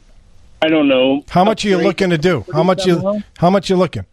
I 0.62 0.70
don't 0.70 0.88
know 0.88 1.24
How 1.30 1.44
much 1.44 1.64
are 1.66 1.70
you 1.70 1.78
looking 1.78 2.10
to 2.10 2.18
do? 2.18 2.46
How 2.52 2.64
much 2.64 2.86
you 2.86 3.22
how 3.38 3.50
much 3.50 3.70
you 3.70 3.76
looking? 3.76 4.06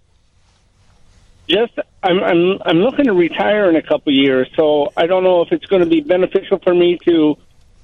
Just 1.49 1.73
I'm 2.03 2.23
I'm 2.23 2.59
I'm 2.65 2.79
looking 2.79 3.07
to 3.07 3.13
retire 3.13 3.69
in 3.71 3.77
a 3.77 3.83
couple 3.83 4.13
of 4.13 4.17
years, 4.17 4.49
so 4.57 4.93
I 4.97 5.07
don't 5.07 5.25
know 5.25 5.43
if 5.43 5.53
it's 5.53 5.67
going 5.67 5.81
to 5.81 5.89
be 5.89 6.01
beneficial 6.01 6.59
for 6.59 6.75
me 6.75 6.99
to 7.07 7.37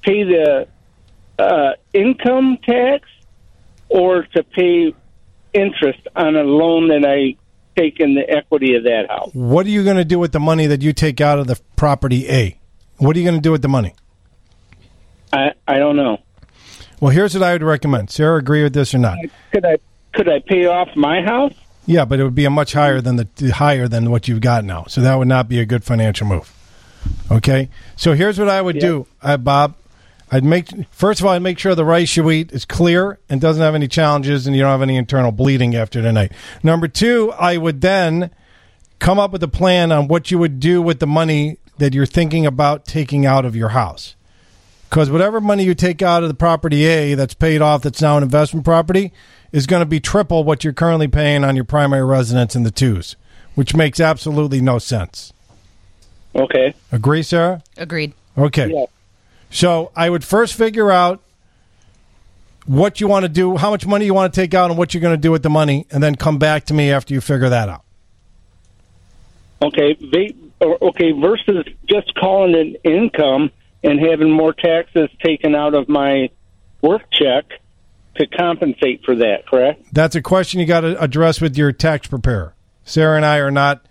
pay 0.02 0.24
the 0.24 0.68
uh, 1.38 1.72
income 1.92 2.58
tax 2.62 3.08
or 3.88 4.22
to 4.34 4.42
pay 4.42 4.94
interest 5.52 6.00
on 6.14 6.36
a 6.36 6.42
loan 6.42 6.88
that 6.88 7.04
I 7.04 7.36
take 7.76 8.00
in 8.00 8.14
the 8.14 8.28
equity 8.28 8.74
of 8.76 8.84
that 8.84 9.08
house. 9.08 9.30
What 9.32 9.66
are 9.66 9.70
you 9.70 9.84
going 9.84 9.96
to 9.96 10.04
do 10.04 10.18
with 10.18 10.32
the 10.32 10.40
money 10.40 10.66
that 10.66 10.82
you 10.82 10.92
take 10.92 11.20
out 11.20 11.38
of 11.38 11.46
the 11.46 11.58
property 11.76 12.28
A? 12.30 12.58
What 12.98 13.16
are 13.16 13.18
you 13.18 13.24
going 13.24 13.36
to 13.38 13.42
do 13.42 13.52
with 13.52 13.62
the 13.62 13.68
money? 13.68 13.94
I 15.32 15.52
I 15.66 15.78
don't 15.78 15.96
know. 15.96 16.18
Well, 17.00 17.10
here's 17.10 17.34
what 17.34 17.42
I 17.42 17.52
would 17.52 17.62
recommend. 17.62 18.10
Sarah, 18.10 18.38
agree 18.38 18.62
with 18.62 18.74
this 18.74 18.94
or 18.94 18.98
not? 18.98 19.18
Could 19.52 19.64
I 19.64 19.78
could 20.12 20.28
I 20.28 20.40
pay 20.40 20.66
off 20.66 20.88
my 20.96 21.22
house? 21.22 21.54
Yeah, 21.86 22.04
but 22.04 22.20
it 22.20 22.24
would 22.24 22.34
be 22.34 22.44
a 22.44 22.50
much 22.50 22.74
higher 22.74 23.00
than 23.00 23.16
the 23.16 23.50
higher 23.50 23.88
than 23.88 24.10
what 24.10 24.28
you've 24.28 24.40
got 24.40 24.64
now. 24.64 24.84
So 24.88 25.00
that 25.00 25.14
would 25.16 25.28
not 25.28 25.48
be 25.48 25.60
a 25.60 25.66
good 25.66 25.82
financial 25.82 26.26
move. 26.26 26.52
Okay. 27.30 27.70
So 27.96 28.12
here's 28.12 28.38
what 28.38 28.48
I 28.48 28.60
would 28.60 28.78
do, 28.78 29.06
uh, 29.22 29.38
Bob. 29.38 29.76
I'd 30.30 30.44
make 30.44 30.68
first 30.90 31.20
of 31.20 31.26
all, 31.26 31.32
I'd 31.32 31.42
make 31.42 31.58
sure 31.58 31.74
the 31.74 31.84
rice 31.84 32.16
you 32.16 32.30
eat 32.30 32.52
is 32.52 32.64
clear 32.64 33.18
and 33.28 33.40
doesn't 33.40 33.62
have 33.62 33.74
any 33.74 33.88
challenges, 33.88 34.46
and 34.46 34.54
you 34.54 34.62
don't 34.62 34.70
have 34.70 34.82
any 34.82 34.96
internal 34.96 35.32
bleeding 35.32 35.74
after 35.74 36.02
tonight. 36.02 36.32
Number 36.62 36.86
two, 36.86 37.32
I 37.32 37.56
would 37.56 37.80
then 37.80 38.30
come 38.98 39.18
up 39.18 39.32
with 39.32 39.42
a 39.42 39.48
plan 39.48 39.90
on 39.90 40.06
what 40.06 40.30
you 40.30 40.38
would 40.38 40.60
do 40.60 40.82
with 40.82 41.00
the 41.00 41.06
money 41.06 41.56
that 41.78 41.94
you're 41.94 42.06
thinking 42.06 42.46
about 42.46 42.84
taking 42.84 43.24
out 43.26 43.44
of 43.44 43.56
your 43.56 43.70
house. 43.70 44.14
Because 44.90 45.08
whatever 45.08 45.40
money 45.40 45.62
you 45.62 45.74
take 45.76 46.02
out 46.02 46.24
of 46.24 46.28
the 46.28 46.34
property 46.34 46.84
A 46.84 47.14
that's 47.14 47.32
paid 47.32 47.62
off, 47.62 47.82
that's 47.82 48.02
now 48.02 48.16
an 48.16 48.24
investment 48.24 48.64
property, 48.64 49.12
is 49.52 49.68
going 49.68 49.80
to 49.80 49.86
be 49.86 50.00
triple 50.00 50.42
what 50.42 50.64
you're 50.64 50.72
currently 50.72 51.06
paying 51.06 51.44
on 51.44 51.54
your 51.54 51.64
primary 51.64 52.04
residence 52.04 52.56
in 52.56 52.64
the 52.64 52.72
twos, 52.72 53.14
which 53.54 53.72
makes 53.72 54.00
absolutely 54.00 54.60
no 54.60 54.80
sense. 54.80 55.32
Okay. 56.34 56.74
Agree, 56.90 57.22
Sarah? 57.22 57.62
Agreed. 57.76 58.14
Okay. 58.36 58.86
So 59.48 59.92
I 59.94 60.10
would 60.10 60.24
first 60.24 60.54
figure 60.54 60.90
out 60.90 61.22
what 62.66 63.00
you 63.00 63.06
want 63.06 63.22
to 63.22 63.28
do, 63.28 63.56
how 63.56 63.70
much 63.70 63.86
money 63.86 64.06
you 64.06 64.14
want 64.14 64.34
to 64.34 64.40
take 64.40 64.54
out, 64.54 64.70
and 64.70 64.78
what 64.78 64.92
you're 64.92 65.00
going 65.00 65.16
to 65.16 65.20
do 65.20 65.30
with 65.30 65.44
the 65.44 65.50
money, 65.50 65.86
and 65.92 66.02
then 66.02 66.16
come 66.16 66.38
back 66.38 66.64
to 66.66 66.74
me 66.74 66.90
after 66.90 67.14
you 67.14 67.20
figure 67.20 67.48
that 67.48 67.68
out. 67.68 67.84
Okay, 69.62 69.96
they, 70.12 70.34
okay, 70.60 71.12
versus 71.12 71.64
just 71.88 72.12
calling 72.16 72.54
it 72.56 72.80
income 72.84 73.52
and 73.82 74.00
having 74.00 74.30
more 74.30 74.52
taxes 74.52 75.08
taken 75.24 75.54
out 75.54 75.74
of 75.74 75.88
my 75.88 76.30
work 76.82 77.02
check 77.12 77.44
to 78.16 78.26
compensate 78.26 79.04
for 79.04 79.14
that, 79.16 79.46
correct? 79.46 79.82
That's 79.92 80.14
a 80.16 80.22
question 80.22 80.60
you 80.60 80.66
got 80.66 80.80
to 80.80 81.00
address 81.00 81.40
with 81.40 81.56
your 81.56 81.72
tax 81.72 82.06
preparer. 82.06 82.54
Sarah 82.84 83.16
and 83.16 83.24
I 83.24 83.38
are 83.38 83.50
not 83.50 83.84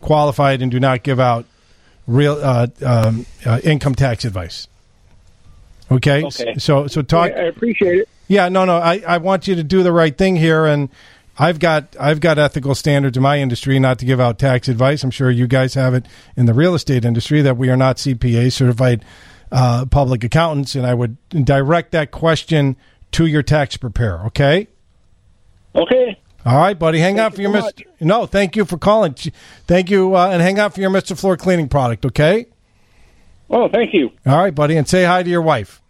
qualified 0.00 0.62
and 0.62 0.70
do 0.70 0.80
not 0.80 1.02
give 1.02 1.20
out 1.20 1.46
real 2.06 2.38
uh, 2.40 2.68
um, 2.84 3.26
uh, 3.44 3.60
income 3.62 3.94
tax 3.94 4.24
advice. 4.24 4.68
Okay? 5.90 6.24
Okay. 6.24 6.54
So 6.58 6.86
so 6.86 7.02
talk. 7.02 7.30
I, 7.32 7.34
I 7.34 7.42
appreciate 7.44 8.00
it. 8.00 8.08
Yeah, 8.28 8.48
no, 8.48 8.64
no. 8.64 8.78
I, 8.78 9.02
I 9.06 9.18
want 9.18 9.46
you 9.46 9.54
to 9.54 9.62
do 9.62 9.84
the 9.84 9.92
right 9.92 10.16
thing 10.16 10.34
here, 10.34 10.66
and 10.66 10.88
I've 11.38 11.58
got 11.58 11.94
I've 12.00 12.20
got 12.20 12.38
ethical 12.38 12.74
standards 12.74 13.16
in 13.16 13.22
my 13.22 13.38
industry 13.38 13.78
not 13.78 13.98
to 14.00 14.06
give 14.06 14.20
out 14.20 14.38
tax 14.38 14.68
advice. 14.68 15.04
I'm 15.04 15.10
sure 15.10 15.30
you 15.30 15.46
guys 15.46 15.74
have 15.74 15.94
it 15.94 16.06
in 16.36 16.46
the 16.46 16.54
real 16.54 16.74
estate 16.74 17.04
industry 17.04 17.42
that 17.42 17.56
we 17.56 17.68
are 17.68 17.76
not 17.76 17.96
CPA 17.96 18.52
certified 18.52 19.04
uh, 19.52 19.86
public 19.86 20.24
accountants, 20.24 20.74
and 20.74 20.86
I 20.86 20.94
would 20.94 21.16
direct 21.30 21.92
that 21.92 22.10
question 22.10 22.76
to 23.12 23.26
your 23.26 23.42
tax 23.42 23.76
preparer. 23.76 24.26
Okay. 24.26 24.68
Okay. 25.74 26.18
All 26.44 26.56
right, 26.56 26.78
buddy. 26.78 27.00
Hang 27.00 27.18
out 27.18 27.34
for 27.34 27.42
your 27.42 27.52
so 27.52 27.60
Mr. 27.60 27.84
No, 28.00 28.26
thank 28.26 28.54
you 28.54 28.64
for 28.64 28.78
calling. 28.78 29.14
Thank 29.66 29.90
you, 29.90 30.14
uh, 30.14 30.30
and 30.30 30.40
hang 30.40 30.58
out 30.58 30.74
for 30.74 30.80
your 30.80 30.90
Mr. 30.90 31.18
Floor 31.18 31.36
cleaning 31.36 31.68
product. 31.68 32.06
Okay. 32.06 32.46
Oh, 33.50 33.68
thank 33.68 33.92
you. 33.92 34.10
All 34.24 34.38
right, 34.38 34.54
buddy, 34.54 34.76
and 34.76 34.88
say 34.88 35.04
hi 35.04 35.22
to 35.22 35.30
your 35.30 35.42
wife. 35.42 35.82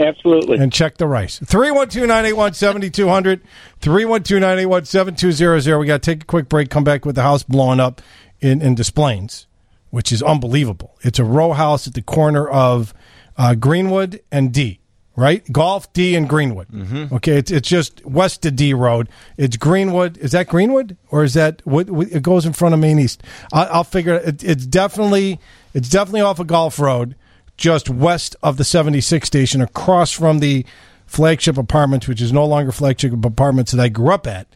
Absolutely. 0.00 0.58
And 0.58 0.72
check 0.72 0.96
the 0.96 1.08
rice. 1.08 1.38
312 1.40 2.06
981 2.06 2.54
7200. 2.54 3.42
312 3.80 4.40
981 4.40 4.84
7200. 4.84 5.78
We 5.78 5.86
got 5.86 6.02
to 6.02 6.14
take 6.14 6.22
a 6.22 6.26
quick 6.26 6.48
break, 6.48 6.70
come 6.70 6.84
back 6.84 7.04
with 7.04 7.16
the 7.16 7.22
house 7.22 7.42
blowing 7.42 7.80
up 7.80 8.00
in, 8.40 8.62
in 8.62 8.76
Des 8.76 8.92
Plaines, 8.92 9.47
which 9.90 10.12
is 10.12 10.22
unbelievable. 10.22 10.96
It's 11.02 11.18
a 11.18 11.24
row 11.24 11.52
house 11.52 11.86
at 11.86 11.94
the 11.94 12.02
corner 12.02 12.46
of 12.48 12.92
uh, 13.36 13.54
Greenwood 13.54 14.20
and 14.30 14.52
Dee, 14.52 14.80
right? 15.16 15.42
Golf, 15.52 15.92
Dee, 15.92 16.14
and 16.16 16.28
Greenwood. 16.28 16.68
Okay, 17.14 17.38
it's, 17.38 17.50
it's 17.50 17.68
just 17.68 18.04
west 18.04 18.44
of 18.46 18.56
Dee 18.56 18.74
Road. 18.74 19.08
It's 19.36 19.56
Greenwood. 19.56 20.18
Is 20.18 20.32
that 20.32 20.48
Greenwood? 20.48 20.96
Or 21.10 21.24
is 21.24 21.34
that, 21.34 21.62
what, 21.64 21.88
what- 21.90 22.10
it 22.12 22.22
goes 22.22 22.44
in 22.46 22.52
front 22.52 22.74
of 22.74 22.80
Maine 22.80 22.98
East? 22.98 23.22
I, 23.52 23.64
I'll 23.66 23.84
figure 23.84 24.14
it. 24.14 24.42
It's 24.44 24.66
definitely, 24.66 25.38
it's 25.74 25.88
definitely 25.88 26.20
off 26.22 26.38
of 26.40 26.46
Golf 26.48 26.78
Road 26.78 27.14
just 27.56 27.88
west 27.90 28.36
of 28.42 28.56
the 28.56 28.64
76 28.64 29.26
station, 29.26 29.60
across 29.60 30.12
from 30.12 30.38
the 30.38 30.64
flagship 31.06 31.58
apartments, 31.58 32.06
which 32.06 32.20
is 32.22 32.32
no 32.32 32.44
longer 32.44 32.70
flagship 32.70 33.12
apartments 33.24 33.72
that 33.72 33.82
I 33.82 33.88
grew 33.88 34.10
up 34.12 34.26
at. 34.26 34.46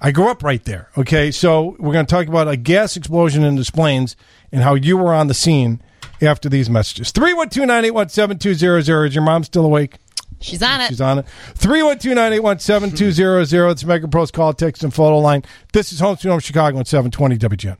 I 0.00 0.12
grew 0.12 0.30
up 0.30 0.42
right 0.42 0.64
there. 0.64 0.88
Okay, 0.96 1.30
so 1.30 1.76
we're 1.78 1.92
going 1.92 2.06
to 2.06 2.10
talk 2.10 2.26
about 2.26 2.48
a 2.48 2.56
gas 2.56 2.96
explosion 2.96 3.44
in 3.44 3.56
Des 3.56 3.70
Plaines 3.72 4.16
and 4.50 4.62
how 4.62 4.74
you 4.74 4.96
were 4.96 5.12
on 5.12 5.26
the 5.26 5.34
scene 5.34 5.82
after 6.22 6.48
these 6.48 6.70
messages. 6.70 7.10
312 7.10 7.66
981 7.66 8.08
7200. 8.08 9.06
Is 9.06 9.14
your 9.14 9.24
mom 9.24 9.44
still 9.44 9.66
awake? 9.66 9.96
She's 10.40 10.62
on 10.62 10.80
it. 10.80 10.88
She's 10.88 11.02
on 11.02 11.18
it. 11.18 11.26
312 11.54 12.14
981 12.14 12.58
7200. 12.60 13.70
It's 13.70 13.84
Mega 13.84 14.08
Pros 14.08 14.30
call, 14.30 14.54
text, 14.54 14.82
and 14.82 14.94
photo 14.94 15.18
line. 15.18 15.44
This 15.74 15.92
is 15.92 16.00
Home 16.00 16.16
Sweet 16.16 16.30
Home 16.30 16.40
Chicago 16.40 16.78
at 16.80 16.86
720 16.86 17.36
WGN. 17.36 17.76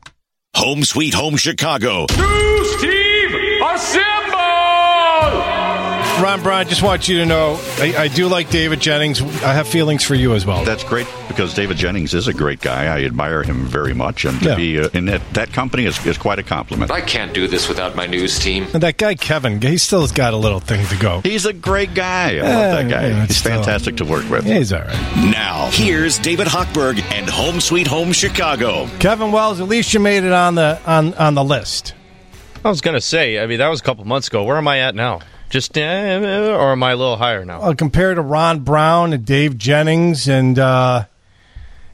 Home 0.57 0.83
Sweet 0.83 1.15
Home 1.15 1.37
Chicago. 1.37 2.05
Ron 6.21 6.43
Brown, 6.43 6.59
I 6.59 6.63
just 6.63 6.83
want 6.83 7.07
you 7.07 7.17
to 7.19 7.25
know 7.25 7.59
I, 7.79 7.93
I 7.97 8.07
do 8.07 8.27
like 8.27 8.49
David 8.51 8.79
Jennings. 8.79 9.21
I 9.21 9.53
have 9.53 9.67
feelings 9.67 10.03
for 10.03 10.13
you 10.15 10.33
as 10.35 10.45
well. 10.45 10.63
That's 10.63 10.83
great 10.83 11.07
because 11.27 11.53
David 11.55 11.77
Jennings 11.77 12.13
is 12.13 12.27
a 12.27 12.33
great 12.33 12.61
guy. 12.61 12.85
I 12.85 13.03
admire 13.05 13.41
him 13.41 13.65
very 13.65 13.93
much, 13.93 14.25
and 14.25 14.39
to 14.41 14.49
Yeah. 14.49 14.55
be 14.55 14.79
uh, 14.79 14.89
in 14.93 15.05
that, 15.05 15.21
that 15.33 15.51
company 15.51 15.85
is, 15.85 16.05
is 16.05 16.17
quite 16.17 16.37
a 16.39 16.43
compliment. 16.43 16.91
I 16.91 17.01
can't 17.01 17.33
do 17.33 17.47
this 17.47 17.67
without 17.67 17.95
my 17.95 18.05
news 18.05 18.37
team. 18.37 18.67
And 18.73 18.83
that 18.83 18.97
guy 18.97 19.15
Kevin, 19.15 19.59
he 19.61 19.77
still 19.77 20.01
has 20.01 20.11
got 20.11 20.33
a 20.33 20.37
little 20.37 20.59
thing 20.59 20.85
to 20.87 20.95
go. 20.97 21.21
He's 21.21 21.45
a 21.45 21.53
great 21.53 21.93
guy. 21.95 22.37
I 22.37 22.41
love 22.41 22.49
that 22.87 22.89
guy. 22.89 23.07
yeah, 23.07 23.25
He's 23.25 23.37
still- 23.37 23.53
fantastic 23.55 23.97
to 23.97 24.05
work 24.05 24.29
with. 24.29 24.45
He's 24.45 24.71
all 24.71 24.81
right. 24.81 25.15
Now, 25.17 25.69
here's 25.71 26.17
David 26.19 26.47
Hochberg 26.47 27.01
and 27.11 27.27
Home 27.29 27.59
Sweet 27.59 27.87
Home 27.87 28.11
Chicago. 28.13 28.87
Kevin 28.99 29.31
Wells, 29.31 29.59
at 29.59 29.67
least 29.67 29.93
you 29.93 29.99
made 29.99 30.23
it 30.23 30.33
on 30.33 30.55
the 30.55 30.79
on 30.85 31.13
on 31.15 31.33
the 31.33 31.43
list. 31.43 31.93
I 32.63 32.69
was 32.69 32.81
gonna 32.81 33.01
say, 33.01 33.39
I 33.39 33.47
mean, 33.47 33.57
that 33.57 33.69
was 33.69 33.79
a 33.79 33.83
couple 33.83 34.05
months 34.05 34.27
ago. 34.27 34.43
Where 34.43 34.57
am 34.57 34.67
I 34.67 34.79
at 34.81 34.93
now? 34.93 35.21
Just 35.51 35.77
uh, 35.77 35.81
or 35.81 36.71
am 36.71 36.81
I 36.81 36.91
a 36.91 36.95
little 36.95 37.17
higher 37.17 37.45
now? 37.45 37.61
Uh, 37.61 37.73
compared 37.75 38.15
to 38.15 38.21
Ron 38.21 38.61
Brown 38.61 39.13
and 39.13 39.23
Dave 39.25 39.57
Jennings 39.57 40.27
and 40.27 40.57
uh, 40.57 41.03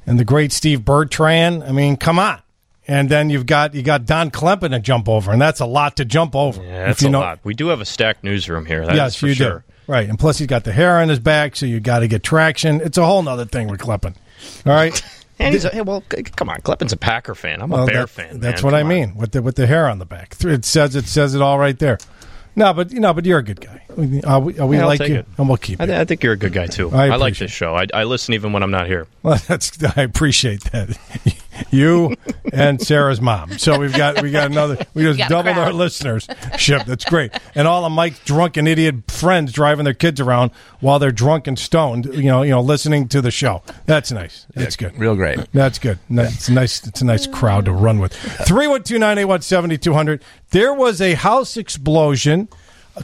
and 0.06 0.18
the 0.20 0.24
great 0.24 0.52
Steve 0.54 0.86
Bertrand, 0.86 1.64
I 1.64 1.72
mean, 1.72 1.98
come 1.98 2.20
on. 2.20 2.40
And 2.88 3.10
then 3.10 3.30
you've 3.30 3.46
got 3.46 3.74
you 3.74 3.82
got 3.82 4.06
Don 4.06 4.32
Klempen 4.32 4.70
to 4.70 4.80
jump 4.80 5.10
over, 5.10 5.32
and 5.34 5.42
that's 5.42 5.60
a 5.60 5.66
lot 5.66 5.98
to 5.98 6.06
jump 6.06 6.36
over. 6.36 6.64
Yeah, 6.64 6.86
that's 6.86 7.02
you 7.02 7.10
a 7.10 7.12
know, 7.12 7.20
lot. 7.20 7.40
We 7.44 7.54
do 7.54 7.68
have 7.68 7.82
a 7.82 7.86
stacked 7.86 8.24
newsroom 8.24 8.66
here. 8.66 8.84
Yes, 8.84 9.16
for 9.18 9.28
you 9.28 9.34
sure. 9.34 9.60
do. 9.60 9.92
Right, 9.92 10.08
and 10.08 10.18
plus 10.20 10.38
he's 10.38 10.48
got 10.48 10.64
the 10.64 10.72
hair 10.72 11.00
on 11.00 11.10
his 11.10 11.20
back, 11.20 11.56
so 11.56 11.66
you 11.66 11.80
got 11.80 12.00
to 12.00 12.08
get 12.08 12.22
traction. 12.24 12.80
It's 12.82 12.98
a 12.98 13.06
whole 13.06 13.24
nother 13.24 13.46
thing 13.46 13.68
with 13.70 13.80
Kleppen. 13.82 14.16
All 14.66 14.74
right. 14.74 15.02
And 15.40 15.54
he's 15.54 15.66
a, 15.66 15.70
hey, 15.70 15.82
well, 15.82 16.04
come 16.36 16.50
on, 16.50 16.62
Kleppen's 16.62 16.94
a 16.94 16.98
Packer 16.98 17.36
fan. 17.36 17.62
I'm 17.62 17.72
a 17.72 17.76
Well, 17.76 17.86
Bear 17.86 18.02
that- 18.02 18.08
fan. 18.10 18.40
That's 18.40 18.64
man. 18.64 18.72
what 18.72 18.74
I 18.74 18.80
Come 18.82 18.88
on. 18.88 18.96
mean 18.98 19.16
with 19.18 19.34
the 19.34 19.44
with 19.44 19.56
the 19.56 19.68
hair 19.68 19.88
on 19.88 20.00
the 20.00 20.06
back. 20.06 20.36
It 20.44 20.66
says 20.66 20.96
it 20.96 21.06
says 21.06 21.36
it 21.36 21.44
all 21.44 21.60
right 21.60 21.78
there. 21.78 22.00
No, 22.58 22.74
but 22.74 22.92
you 22.92 23.00
know, 23.00 23.14
but 23.14 23.24
you're 23.24 23.38
a 23.38 23.44
good 23.44 23.62
guy. 23.62 23.84
We, 23.96 24.20
uh, 24.24 24.40
we, 24.40 24.58
uh, 24.58 24.66
we 24.66 24.80
I'll 24.80 24.88
like 24.88 25.00
you, 25.02 25.18
it. 25.18 25.28
and 25.38 25.48
we'll 25.48 25.58
keep 25.58 25.80
I, 25.80 25.84
it. 25.84 25.90
I 25.92 26.06
think 26.06 26.24
you're 26.24 26.34
a 26.34 26.38
good 26.38 26.54
guy 26.54 26.66
too. 26.66 26.90
I 26.90 27.10
I, 27.10 27.16
like 27.18 27.38
this 27.38 27.52
show. 27.52 27.76
I, 27.76 27.86
I 27.94 28.04
listen 28.06 28.34
even 28.34 28.52
when 28.52 28.64
I'm 28.64 28.72
not 28.72 28.88
here. 28.88 29.06
Well, 29.22 29.40
that's 29.48 29.72
I 29.96 30.02
appreciate 30.02 30.64
that. 30.72 30.98
you 31.72 32.16
and 32.54 32.82
Sarah's 32.82 33.22
mom. 33.22 33.58
So 33.58 33.80
we've 33.80 33.96
got 33.96 34.22
we 34.22 34.32
got 34.32 34.52
another. 34.52 34.86
We 34.94 35.04
just 35.04 35.30
doubled 35.30 35.58
our 35.58 35.66
crowd. 35.66 35.76
listeners. 35.76 36.28
Ship. 36.58 36.84
That's 36.86 37.06
great. 37.06 37.32
And 37.56 37.68
all 37.68 37.86
of 37.86 37.92
Mike's 37.92 38.20
drunken 38.20 38.68
idiot 38.68 39.10
friends 39.12 39.52
driving 39.52 39.86
their 39.86 39.94
kids 39.94 40.20
around 40.20 40.52
while 40.80 41.00
they're 41.00 41.12
drunk 41.12 41.48
and 41.48 41.58
stoned. 41.58 42.06
You 42.06 42.24
know, 42.24 42.42
you 42.42 42.52
know, 42.52 42.62
listening 42.62 43.08
to 43.10 43.22
the 43.22 43.32
show. 43.32 43.64
That's 43.86 44.12
nice. 44.12 44.46
That's 44.54 44.76
good. 44.76 44.98
Real 44.98 45.16
great. 45.16 45.40
That's 45.54 45.80
good. 45.80 46.00
That's 46.10 46.50
nice. 46.50 46.86
It's 46.86 47.02
a 47.02 47.06
nice 47.06 47.28
crowd 47.28 47.66
to 47.66 47.72
run 47.72 48.00
with. 48.00 48.14
Three 48.14 48.68
one 48.68 48.84
two 48.84 49.00
nine 49.00 49.18
eight 49.18 49.26
one 49.26 49.42
seventy 49.42 49.78
two 49.78 49.94
hundred. 49.94 50.24
There 50.52 50.74
was 50.74 51.02
a 51.02 51.14
house 51.14 51.58
explosion 51.58 52.50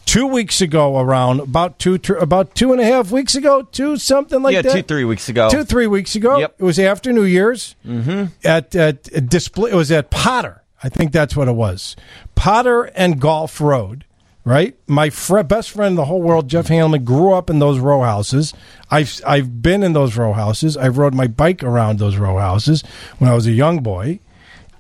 two 0.06 0.28
weeks 0.28 0.62
ago. 0.62 1.00
Around 1.00 1.40
about 1.40 1.80
two 1.80 1.98
tr- 1.98 2.16
about 2.16 2.56
two 2.56 2.72
and 2.72 2.82
a 2.82 2.86
half 2.86 3.12
weeks 3.12 3.36
ago. 3.36 3.62
Two 3.64 3.98
something 3.98 4.42
like 4.42 4.54
yeah, 4.54 4.62
that. 4.62 4.74
two, 4.74 4.82
three 4.84 5.04
weeks 5.06 5.30
ago. 5.30 5.50
Two 5.50 5.64
three 5.64 5.88
weeks 5.88 6.16
ago. 6.16 6.38
Yep. 6.38 6.56
It 6.60 6.64
was 6.64 6.80
after 6.80 7.12
New 7.14 7.24
Year's. 7.24 7.76
Mhm. 7.86 8.32
At 8.44 8.76
at 8.76 9.10
a 9.14 9.22
display. 9.22 9.72
It 9.72 9.76
was 9.76 9.92
at 9.92 10.10
Potter. 10.10 10.62
I 10.84 10.90
think 10.90 11.12
that's 11.12 11.36
what 11.36 11.48
it 11.48 11.56
was. 11.56 11.96
Potter 12.36 12.84
and 12.96 13.20
Golf 13.20 13.62
Road. 13.62 14.06
Right, 14.46 14.76
my 14.88 15.10
fr- 15.10 15.42
best 15.44 15.70
friend 15.72 15.92
in 15.92 15.96
the 15.96 16.04
whole 16.04 16.22
world, 16.22 16.50
Jeff 16.50 16.68
Hanlon, 16.68 17.06
grew 17.06 17.32
up 17.32 17.50
in 17.50 17.60
those 17.60 17.80
row 17.80 18.02
houses. 18.02 18.54
I've 18.92 19.22
I've 19.26 19.62
been 19.62 19.84
in 19.84 19.94
those 19.94 20.18
row 20.18 20.34
houses. 20.34 20.76
I've 20.76 20.98
rode 20.98 21.14
my 21.14 21.28
bike 21.28 21.64
around 21.64 21.98
those 21.98 22.18
row 22.18 22.38
houses 22.38 22.84
when 23.20 23.32
I 23.32 23.36
was 23.36 23.48
a 23.48 23.54
young 23.54 23.80
boy. 23.80 24.20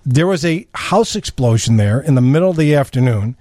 There 0.05 0.27
was 0.27 0.43
a 0.43 0.67
house 0.75 1.15
explosion 1.15 1.77
there 1.77 2.01
in 2.01 2.15
the 2.15 2.21
middle 2.21 2.49
of 2.49 2.57
the 2.57 2.75
afternoon. 2.75 3.37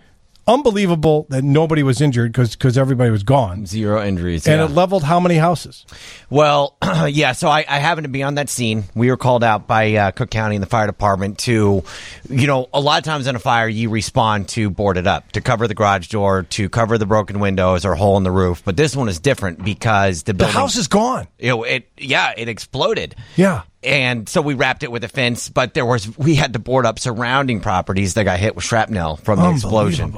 Unbelievable 0.47 1.27
that 1.28 1.44
nobody 1.44 1.85
was 1.85 2.01
injured 2.01 2.32
because 2.32 2.77
everybody 2.77 3.10
was 3.10 3.23
gone. 3.23 3.64
Zero 3.64 4.05
injuries. 4.05 4.47
And 4.47 4.59
yeah. 4.59 4.64
it 4.64 4.73
leveled 4.73 5.05
how 5.05 5.20
many 5.20 5.36
houses? 5.36 5.86
Well, 6.31 6.77
yeah. 7.09 7.31
So 7.32 7.48
I, 7.48 7.64
I 7.69 7.78
happened 7.78 8.06
to 8.06 8.10
be 8.10 8.24
on 8.24 8.35
that 8.35 8.48
scene. 8.48 8.85
We 8.97 9.09
were 9.10 9.16
called 9.16 9.44
out 9.44 9.69
by 9.69 9.94
uh, 9.94 10.10
Cook 10.10 10.31
County 10.31 10.56
and 10.56 10.62
the 10.62 10.69
fire 10.69 10.86
department 10.86 11.39
to, 11.40 11.85
you 12.28 12.47
know, 12.48 12.69
a 12.74 12.81
lot 12.81 12.98
of 12.98 13.05
times 13.05 13.28
in 13.28 13.36
a 13.36 13.39
fire 13.39 13.69
you 13.69 13.89
respond 13.89 14.48
to 14.51 14.69
board 14.69 14.97
it 14.97 15.06
up, 15.06 15.31
to 15.32 15.40
cover 15.40 15.69
the 15.69 15.74
garage 15.74 16.09
door, 16.09 16.43
to 16.43 16.69
cover 16.69 16.98
the 16.98 17.06
broken 17.06 17.39
windows 17.39 17.85
or 17.85 17.94
hole 17.94 18.16
in 18.16 18.24
the 18.24 18.32
roof. 18.32 18.62
But 18.64 18.77
this 18.77 18.97
one 18.97 19.09
is 19.09 19.20
different 19.20 19.64
because 19.64 20.24
the 20.24 20.32
The 20.32 20.48
house 20.48 20.74
is 20.74 20.89
gone. 20.89 21.28
You 21.39 21.48
know, 21.51 21.62
it 21.62 21.89
yeah, 21.97 22.32
it 22.36 22.48
exploded. 22.48 23.14
Yeah. 23.36 23.62
And 23.85 24.29
so 24.29 24.41
we 24.43 24.55
wrapped 24.55 24.83
it 24.83 24.93
with 24.93 25.03
a 25.05 25.09
fence, 25.09 25.49
but 25.49 25.75
there 25.75 25.87
was 25.87 26.17
we 26.17 26.35
had 26.35 26.53
to 26.53 26.59
board 26.59 26.87
up 26.87 26.99
surrounding 26.99 27.61
properties 27.61 28.15
that 28.15 28.25
got 28.25 28.39
hit 28.39 28.55
with 28.55 28.65
shrapnel 28.65 29.17
from 29.17 29.39
the 29.41 29.51
explosion. 29.51 30.17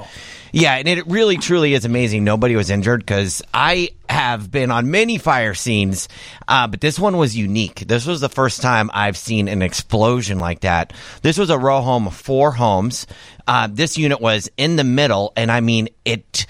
Yeah, 0.52 0.74
and 0.76 0.86
it 0.86 1.08
really 1.08 1.36
truly 1.36 1.74
is 1.74 1.84
amazing. 1.84 2.22
Nobody 2.22 2.54
was 2.54 2.70
injured 2.70 3.00
because 3.00 3.42
I 3.52 3.90
have 4.08 4.52
been 4.52 4.70
on 4.70 4.88
many 4.88 5.18
fire 5.18 5.52
scenes, 5.52 6.08
uh, 6.46 6.68
but 6.68 6.80
this 6.80 6.96
one 6.96 7.16
was 7.16 7.36
unique. 7.36 7.80
This 7.88 8.06
was 8.06 8.20
the 8.20 8.28
first 8.28 8.62
time 8.62 8.88
I've 8.94 9.16
seen 9.16 9.48
an 9.48 9.62
explosion 9.62 10.38
like 10.38 10.60
that. 10.60 10.92
This 11.22 11.38
was 11.38 11.50
a 11.50 11.58
row 11.58 11.80
home 11.80 12.06
of 12.06 12.14
four 12.14 12.52
homes. 12.52 13.08
Uh, 13.48 13.66
this 13.68 13.98
unit 13.98 14.20
was 14.20 14.48
in 14.56 14.76
the 14.76 14.84
middle, 14.84 15.32
and 15.36 15.50
I 15.50 15.60
mean 15.60 15.88
it. 16.04 16.46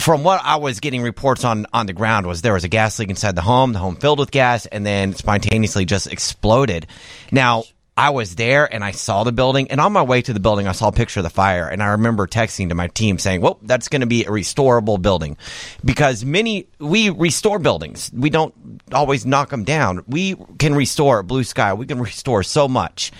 From 0.00 0.22
what 0.22 0.42
I 0.44 0.56
was 0.56 0.80
getting 0.80 1.02
reports 1.02 1.44
on 1.44 1.66
on 1.72 1.86
the 1.86 1.92
ground 1.92 2.26
was 2.26 2.42
there 2.42 2.52
was 2.52 2.64
a 2.64 2.68
gas 2.68 2.98
leak 2.98 3.08
inside 3.08 3.34
the 3.34 3.42
home. 3.42 3.72
The 3.72 3.78
home 3.78 3.96
filled 3.96 4.18
with 4.18 4.30
gas, 4.30 4.66
and 4.66 4.84
then 4.84 5.14
spontaneously 5.14 5.86
just 5.86 6.06
exploded. 6.06 6.86
Now 7.32 7.64
I 7.98 8.10
was 8.10 8.36
there 8.36 8.72
and 8.72 8.84
I 8.84 8.92
saw 8.92 9.24
the 9.24 9.32
building. 9.32 9.72
And 9.72 9.80
on 9.80 9.92
my 9.92 10.02
way 10.02 10.22
to 10.22 10.32
the 10.32 10.38
building, 10.38 10.68
I 10.68 10.72
saw 10.72 10.86
a 10.86 10.92
picture 10.92 11.18
of 11.18 11.24
the 11.24 11.30
fire. 11.30 11.66
And 11.66 11.82
I 11.82 11.88
remember 11.88 12.28
texting 12.28 12.68
to 12.68 12.76
my 12.76 12.86
team 12.86 13.18
saying, 13.18 13.40
well, 13.40 13.58
that's 13.62 13.88
going 13.88 14.02
to 14.02 14.06
be 14.06 14.22
a 14.22 14.28
restorable 14.28 15.02
building. 15.02 15.36
Because 15.84 16.24
many, 16.24 16.68
we 16.78 17.10
restore 17.10 17.58
buildings. 17.58 18.08
We 18.14 18.30
don't 18.30 18.54
always 18.92 19.26
knock 19.26 19.50
them 19.50 19.64
down. 19.64 20.04
We 20.06 20.36
can 20.60 20.76
restore 20.76 21.24
blue 21.24 21.42
sky. 21.42 21.74
We 21.74 21.86
can 21.86 21.98
restore 21.98 22.44
so 22.44 22.68
much. 22.68 23.10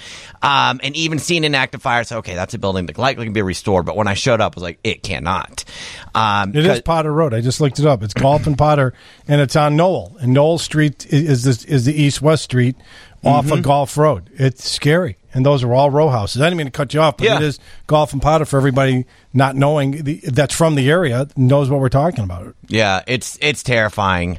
Um, 0.42 0.78
and 0.84 0.94
even 0.94 1.18
seeing 1.18 1.44
an 1.44 1.56
active 1.56 1.82
fire, 1.82 2.04
say, 2.04 2.14
okay, 2.14 2.36
that's 2.36 2.54
a 2.54 2.58
building 2.58 2.86
that 2.86 2.96
likely 2.98 3.26
can 3.26 3.32
be 3.32 3.42
restored. 3.42 3.84
But 3.84 3.96
when 3.96 4.06
I 4.06 4.14
showed 4.14 4.40
up, 4.40 4.54
I 4.54 4.56
was 4.56 4.62
like, 4.62 4.78
it 4.84 5.02
cannot. 5.02 5.64
Um, 6.14 6.54
It 6.54 6.64
is 6.64 6.82
Potter 6.82 7.12
Road. 7.12 7.34
I 7.34 7.40
just 7.40 7.60
looked 7.60 7.80
it 7.80 7.86
up. 7.86 8.04
It's 8.04 8.14
Golf 8.14 8.46
and 8.46 8.56
Potter, 8.56 8.94
and 9.26 9.40
it's 9.40 9.56
on 9.56 9.74
Knoll. 9.74 10.16
And 10.20 10.32
Knoll 10.32 10.58
Street 10.58 11.04
is 11.12 11.42
this 11.42 11.64
is 11.64 11.84
the 11.84 12.00
east 12.00 12.22
west 12.22 12.44
street 12.44 12.76
off 13.24 13.44
Mm-hmm. 13.46 13.54
of 13.54 13.62
Golf 13.62 13.96
Road. 13.98 14.30
It's 14.34 14.68
scary, 14.68 15.16
and 15.34 15.44
those 15.44 15.62
are 15.64 15.74
all 15.74 15.90
row 15.90 16.08
houses. 16.08 16.40
I 16.40 16.46
didn't 16.46 16.58
mean 16.58 16.66
to 16.66 16.70
cut 16.72 16.94
you 16.94 17.00
off, 17.00 17.16
but 17.16 17.26
Yeah. 17.26 17.36
it 17.36 17.42
is 17.42 17.58
Golf 17.86 18.12
and 18.12 18.22
Potter 18.22 18.44
for 18.44 18.56
everybody 18.56 19.06
not 19.34 19.56
knowing 19.56 20.02
the, 20.04 20.20
that's 20.28 20.54
from 20.54 20.74
the 20.76 20.88
area 20.90 21.26
knows 21.36 21.68
what 21.68 21.80
we're 21.80 21.88
talking 21.88 22.24
about. 22.24 22.54
Yeah, 22.68 23.02
it's 23.06 23.36
it's 23.40 23.62
terrifying. 23.62 24.38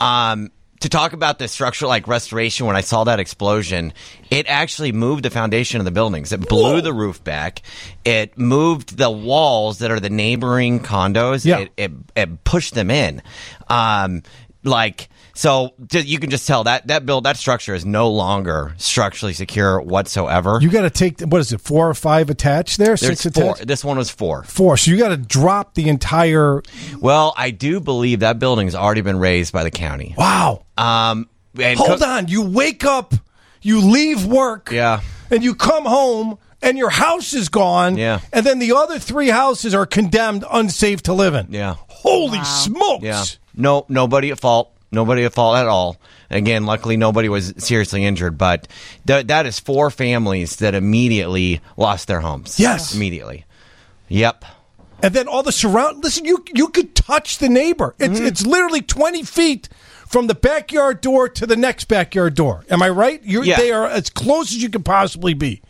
Um, 0.00 0.50
to 0.80 0.88
talk 0.88 1.12
about 1.12 1.38
the 1.38 1.46
structural 1.46 1.90
like 1.90 2.08
restoration, 2.08 2.64
when 2.64 2.74
I 2.74 2.80
saw 2.80 3.04
that 3.04 3.20
explosion, 3.20 3.92
it 4.30 4.46
actually 4.48 4.92
moved 4.92 5.26
the 5.26 5.30
foundation 5.30 5.78
of 5.78 5.84
the 5.84 5.90
buildings. 5.90 6.32
It 6.32 6.48
blew 6.48 6.80
the 6.80 6.94
roof 6.94 7.22
back. 7.22 7.60
It 8.02 8.38
moved 8.38 8.96
the 8.96 9.10
walls 9.10 9.80
that 9.80 9.90
are 9.90 10.00
the 10.00 10.08
neighboring 10.08 10.80
condos. 10.80 11.44
Yeah. 11.44 11.58
It, 11.58 11.72
it, 11.76 11.92
it 12.16 12.44
pushed 12.44 12.72
them 12.72 12.90
in. 12.90 13.20
Um, 13.68 14.22
like 14.64 15.09
so, 15.34 15.70
you 15.92 16.18
can 16.18 16.30
just 16.30 16.46
tell 16.46 16.64
that 16.64 16.86
that 16.88 17.06
build 17.06 17.24
that 17.24 17.36
structure 17.36 17.74
is 17.74 17.84
no 17.86 18.10
longer 18.10 18.74
structurally 18.76 19.32
secure 19.32 19.80
whatsoever. 19.80 20.58
You 20.60 20.70
got 20.70 20.82
to 20.82 20.90
take 20.90 21.20
what 21.20 21.40
is 21.40 21.52
it, 21.52 21.60
four 21.60 21.88
or 21.88 21.94
five 21.94 22.30
attached 22.30 22.78
there, 22.78 22.96
There's 22.96 23.20
six 23.20 23.34
four. 23.34 23.52
attached, 23.52 23.66
This 23.66 23.84
one 23.84 23.96
was 23.96 24.10
four. 24.10 24.42
four. 24.44 24.76
So 24.76 24.90
you 24.90 24.98
got 24.98 25.08
to 25.08 25.16
drop 25.16 25.74
the 25.74 25.88
entire. 25.88 26.62
Well, 26.98 27.34
I 27.36 27.50
do 27.50 27.80
believe 27.80 28.20
that 28.20 28.38
building's 28.38 28.74
already 28.74 29.00
been 29.02 29.18
razed 29.18 29.52
by 29.52 29.64
the 29.64 29.70
county. 29.70 30.14
Wow. 30.16 30.64
Um, 30.76 31.28
and 31.58 31.78
Hold 31.78 31.98
Cook- 32.00 32.08
on. 32.08 32.28
You 32.28 32.42
wake 32.42 32.84
up, 32.84 33.14
you 33.62 33.80
leave 33.80 34.24
work, 34.26 34.70
Yeah. 34.70 35.00
and 35.30 35.42
you 35.42 35.54
come 35.54 35.84
home. 35.84 36.38
And 36.62 36.76
your 36.76 36.90
house 36.90 37.32
is 37.32 37.48
gone. 37.48 37.96
Yeah. 37.96 38.20
And 38.34 38.44
then 38.44 38.58
the 38.58 38.72
other 38.72 38.98
three 38.98 39.30
houses 39.30 39.72
are 39.74 39.86
condemned, 39.86 40.44
unsafe 40.52 41.02
to 41.04 41.14
live 41.14 41.32
in. 41.32 41.46
Yeah. 41.54 41.76
Holy 41.88 42.44
smokes. 42.44 43.02
Yeah. 43.02 43.24
No, 43.56 43.86
nobody 43.88 44.30
at 44.30 44.38
fault. 44.38 44.70
Nobody 44.92 45.24
at 45.24 45.32
fault 45.32 45.56
at 45.56 45.66
all. 45.66 45.96
Again, 46.30 46.66
luckily 46.66 46.96
nobody 46.96 47.28
was 47.28 47.54
seriously 47.58 48.04
injured, 48.04 48.36
but 48.36 48.66
th- 49.06 49.26
that 49.28 49.46
is 49.46 49.58
four 49.60 49.90
families 49.90 50.56
that 50.56 50.74
immediately 50.74 51.60
lost 51.76 52.08
their 52.08 52.20
homes. 52.20 52.58
Yes. 52.58 52.94
Immediately. 52.94 53.44
Yep. 54.08 54.44
And 55.02 55.14
then 55.14 55.28
all 55.28 55.42
the 55.42 55.52
surround. 55.52 56.02
Listen, 56.04 56.24
you 56.24 56.44
you 56.54 56.68
could 56.68 56.94
touch 56.94 57.38
the 57.38 57.48
neighbor. 57.48 57.94
It's 57.98 58.18
Mm-hmm. 58.18 58.26
it's 58.26 58.44
literally 58.44 58.82
twenty 58.82 59.22
feet 59.22 59.68
from 60.06 60.26
the 60.26 60.34
backyard 60.34 61.00
door 61.00 61.28
to 61.28 61.46
the 61.46 61.56
next 61.56 61.84
backyard 61.86 62.34
door. 62.34 62.64
Am 62.68 62.82
I 62.82 62.88
right? 62.88 63.22
you 63.22 63.42
Yeah. 63.44 63.56
They 63.56 63.70
are 63.72 63.86
as 63.86 64.10
close 64.10 64.50
as 64.50 64.60
you 64.62 64.68
could 64.68 64.84
possibly 64.84 65.34
be. 65.34 65.62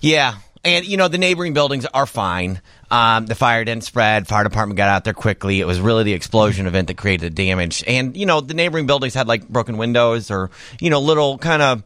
Yeah. 0.00 0.36
And, 0.64 0.84
you 0.86 0.96
know, 0.96 1.08
the 1.08 1.18
neighboring 1.18 1.54
buildings 1.54 1.86
are 1.86 2.06
fine. 2.06 2.60
Um, 2.90 3.26
the 3.26 3.36
fire 3.36 3.64
didn't 3.64 3.84
spread. 3.84 4.26
Fire 4.26 4.42
department 4.42 4.76
got 4.76 4.88
out 4.88 5.04
there 5.04 5.14
quickly. 5.14 5.60
It 5.60 5.66
was 5.66 5.80
really 5.80 6.02
the 6.02 6.12
explosion 6.12 6.66
event 6.66 6.88
that 6.88 6.96
created 6.96 7.36
the 7.36 7.44
damage. 7.44 7.84
And, 7.86 8.16
you 8.16 8.26
know, 8.26 8.40
the 8.40 8.54
neighboring 8.54 8.86
buildings 8.86 9.14
had 9.14 9.28
like 9.28 9.48
broken 9.48 9.76
windows 9.76 10.30
or, 10.30 10.50
you 10.80 10.90
know, 10.90 11.00
little 11.00 11.38
kind 11.38 11.62
of 11.62 11.84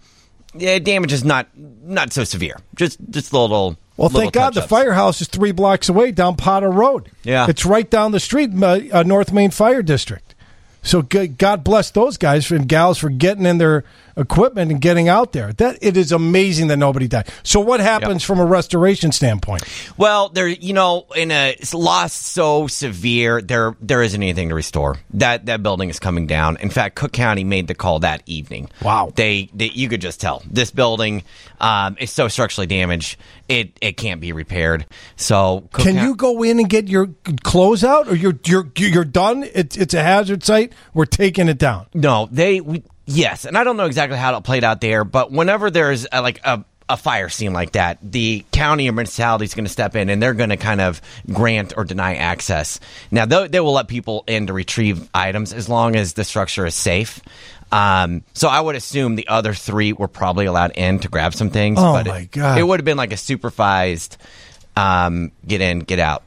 yeah, 0.54 0.78
damage 0.78 1.12
is 1.12 1.24
not 1.24 1.48
not 1.56 2.12
so 2.12 2.24
severe. 2.24 2.56
Just 2.74 2.98
just 3.10 3.32
little 3.32 3.76
Well, 3.96 4.08
little 4.08 4.20
thank 4.20 4.32
God 4.32 4.54
the 4.54 4.62
firehouse 4.62 5.20
is 5.20 5.28
three 5.28 5.52
blocks 5.52 5.88
away 5.88 6.12
down 6.12 6.36
Potter 6.36 6.70
Road. 6.70 7.10
Yeah. 7.22 7.46
It's 7.48 7.66
right 7.66 7.88
down 7.88 8.12
the 8.12 8.20
street, 8.20 8.50
uh, 8.62 8.80
uh, 8.92 9.02
North 9.02 9.32
Maine 9.32 9.50
Fire 9.50 9.82
District. 9.82 10.34
So 10.82 11.02
God 11.02 11.64
bless 11.64 11.90
those 11.90 12.18
guys 12.18 12.50
and 12.50 12.68
gals 12.68 12.98
for 12.98 13.08
getting 13.08 13.46
in 13.46 13.58
their 13.58 13.84
equipment 14.16 14.70
and 14.70 14.80
getting 14.80 15.08
out 15.08 15.32
there. 15.32 15.52
That 15.52 15.78
it 15.82 15.96
is 15.96 16.12
amazing 16.12 16.68
that 16.68 16.76
nobody 16.76 17.08
died. 17.08 17.28
So 17.42 17.60
what 17.60 17.80
happens 17.80 18.22
from 18.22 18.38
a 18.38 18.44
restoration 18.44 19.12
standpoint? 19.12 19.64
Well, 19.96 20.28
there, 20.28 20.48
you 20.48 20.72
know, 20.72 21.06
in 21.16 21.30
a 21.30 21.56
loss 21.72 22.12
so 22.12 22.66
severe, 22.66 23.40
there 23.40 23.76
there 23.80 24.02
isn't 24.02 24.22
anything 24.22 24.48
to 24.48 24.54
restore. 24.54 24.98
That 25.14 25.46
that 25.46 25.62
building 25.62 25.90
is 25.90 25.98
coming 25.98 26.26
down. 26.26 26.56
In 26.58 26.70
fact, 26.70 26.96
Cook 26.96 27.12
County 27.12 27.44
made 27.44 27.66
the 27.66 27.74
call 27.74 28.00
that 28.00 28.22
evening. 28.26 28.70
Wow, 28.82 29.12
they, 29.14 29.50
they 29.54 29.66
you 29.66 29.88
could 29.88 30.00
just 30.00 30.20
tell 30.20 30.42
this 30.50 30.70
building 30.70 31.22
um, 31.60 31.96
is 31.98 32.10
so 32.10 32.28
structurally 32.28 32.66
damaged, 32.66 33.18
it 33.48 33.76
it 33.80 33.96
can't 33.96 34.20
be 34.20 34.32
repaired. 34.32 34.86
So 35.16 35.68
Cook 35.72 35.84
Can 35.84 35.94
County- 35.94 36.08
you 36.08 36.16
go 36.16 36.42
in 36.42 36.58
and 36.58 36.68
get 36.68 36.88
your 36.88 37.10
clothes 37.42 37.84
out, 37.84 38.08
or 38.08 38.14
you're 38.14 38.38
you're 38.44 38.70
you're 38.76 39.04
done? 39.04 39.44
It's 39.54 39.76
it's 39.76 39.94
a 39.94 40.02
hazard 40.02 40.42
site. 40.44 40.72
We're 40.92 41.04
taking 41.06 41.48
it 41.48 41.58
down. 41.58 41.86
No, 41.94 42.28
they 42.30 42.60
we, 42.60 42.82
yes, 43.06 43.44
and 43.44 43.56
I 43.56 43.64
don't 43.64 43.76
know 43.76 43.86
exactly 43.86 44.18
how 44.18 44.36
it 44.36 44.44
played 44.44 44.64
out 44.64 44.80
there, 44.80 45.04
but 45.04 45.30
whenever 45.32 45.70
there's 45.70 46.06
a, 46.10 46.22
like 46.22 46.40
a 46.44 46.64
a 46.88 46.96
fire 46.96 47.28
scene 47.28 47.52
like 47.52 47.72
that, 47.72 47.98
the 48.02 48.44
county 48.52 48.88
or 48.88 48.92
municipality 48.92 49.44
is 49.44 49.54
going 49.54 49.64
to 49.64 49.70
step 49.70 49.96
in 49.96 50.10
and 50.10 50.22
they're 50.22 50.34
going 50.34 50.50
to 50.50 50.56
kind 50.56 50.80
of 50.80 51.00
grant 51.32 51.72
or 51.76 51.84
deny 51.84 52.16
access. 52.16 52.78
Now, 53.10 53.24
they, 53.24 53.48
they 53.48 53.60
will 53.60 53.72
let 53.72 53.88
people 53.88 54.22
in 54.26 54.48
to 54.48 54.52
retrieve 54.52 55.08
items 55.14 55.52
as 55.52 55.68
long 55.68 55.96
as 55.96 56.12
the 56.12 56.24
structure 56.24 56.66
is 56.66 56.74
safe. 56.74 57.20
Um, 57.72 58.22
so 58.34 58.48
I 58.48 58.60
would 58.60 58.76
assume 58.76 59.14
the 59.16 59.28
other 59.28 59.54
three 59.54 59.92
were 59.92 60.08
probably 60.08 60.44
allowed 60.44 60.72
in 60.72 60.98
to 61.00 61.08
grab 61.08 61.34
some 61.34 61.50
things. 61.50 61.78
Oh, 61.80 61.94
but 61.94 62.06
my 62.06 62.18
it, 62.18 62.30
God. 62.30 62.58
It 62.58 62.62
would 62.62 62.80
have 62.80 62.84
been 62.84 62.98
like 62.98 63.12
a 63.12 63.16
supervised 63.16 64.18
um, 64.76 65.32
get 65.46 65.60
in, 65.62 65.78
get 65.80 65.98
out 65.98 66.22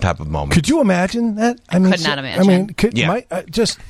type 0.00 0.20
of 0.20 0.28
moment. 0.28 0.52
Could 0.52 0.68
you 0.68 0.80
imagine 0.80 1.34
that? 1.36 1.58
I 1.68 1.78
mean, 1.78 1.92
Could 1.92 2.04
not 2.04 2.18
I 2.18 2.42
mean, 2.44 2.68
could, 2.68 2.96
Yeah. 2.96 3.08
my, 3.08 3.26
uh, 3.30 3.42
just 3.42 3.80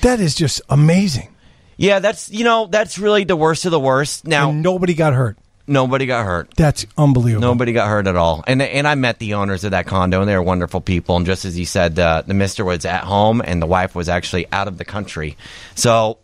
that 0.00 0.20
is 0.20 0.34
just 0.34 0.62
amazing. 0.70 1.33
Yeah, 1.76 1.98
that's 1.98 2.30
you 2.30 2.44
know 2.44 2.66
that's 2.66 2.98
really 2.98 3.24
the 3.24 3.36
worst 3.36 3.64
of 3.64 3.70
the 3.70 3.80
worst. 3.80 4.26
Now 4.26 4.50
And 4.50 4.62
nobody 4.62 4.94
got 4.94 5.12
hurt. 5.12 5.36
Nobody 5.66 6.04
got 6.04 6.26
hurt. 6.26 6.52
That's 6.56 6.84
unbelievable. 6.98 7.40
Nobody 7.48 7.72
got 7.72 7.88
hurt 7.88 8.06
at 8.06 8.16
all. 8.16 8.44
And 8.46 8.60
and 8.60 8.86
I 8.86 8.94
met 8.96 9.18
the 9.18 9.34
owners 9.34 9.64
of 9.64 9.70
that 9.70 9.86
condo, 9.86 10.20
and 10.20 10.28
they 10.28 10.36
were 10.36 10.42
wonderful 10.42 10.80
people. 10.82 11.16
And 11.16 11.24
just 11.24 11.44
as 11.46 11.58
you 11.58 11.64
said, 11.64 11.98
uh, 11.98 12.22
the 12.26 12.34
Mister 12.34 12.64
was 12.64 12.84
at 12.84 13.04
home, 13.04 13.40
and 13.44 13.62
the 13.62 13.66
wife 13.66 13.94
was 13.94 14.08
actually 14.08 14.46
out 14.52 14.68
of 14.68 14.76
the 14.76 14.84
country. 14.84 15.36
So 15.74 16.18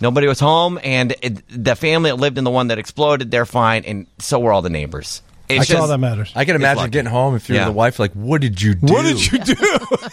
nobody 0.00 0.26
was 0.26 0.40
home, 0.40 0.80
and 0.82 1.14
it, 1.22 1.42
the 1.48 1.76
family 1.76 2.10
that 2.10 2.16
lived 2.16 2.36
in 2.36 2.42
the 2.42 2.50
one 2.50 2.66
that 2.68 2.78
exploded, 2.78 3.30
they're 3.30 3.46
fine, 3.46 3.84
and 3.84 4.06
so 4.18 4.40
were 4.40 4.52
all 4.52 4.62
the 4.62 4.70
neighbors. 4.70 5.22
It's 5.48 5.68
That's 5.68 5.80
all 5.80 5.88
that 5.88 5.98
matters. 5.98 6.32
I 6.34 6.44
can 6.46 6.56
imagine 6.56 6.78
lucky. 6.78 6.90
getting 6.90 7.10
home 7.10 7.36
if 7.36 7.48
you're 7.48 7.58
Yeah. 7.58 7.66
the 7.66 7.72
wife. 7.72 7.98
Like, 8.00 8.12
what 8.14 8.40
did 8.40 8.60
you 8.60 8.74
do? 8.74 8.92
What 8.92 9.02
did 9.02 9.30
you 9.30 9.38
do? 9.38 9.54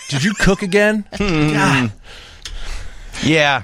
did 0.10 0.24
you 0.24 0.34
cook 0.34 0.62
again? 0.62 1.06
God. 1.18 1.92
Yeah. 3.24 3.64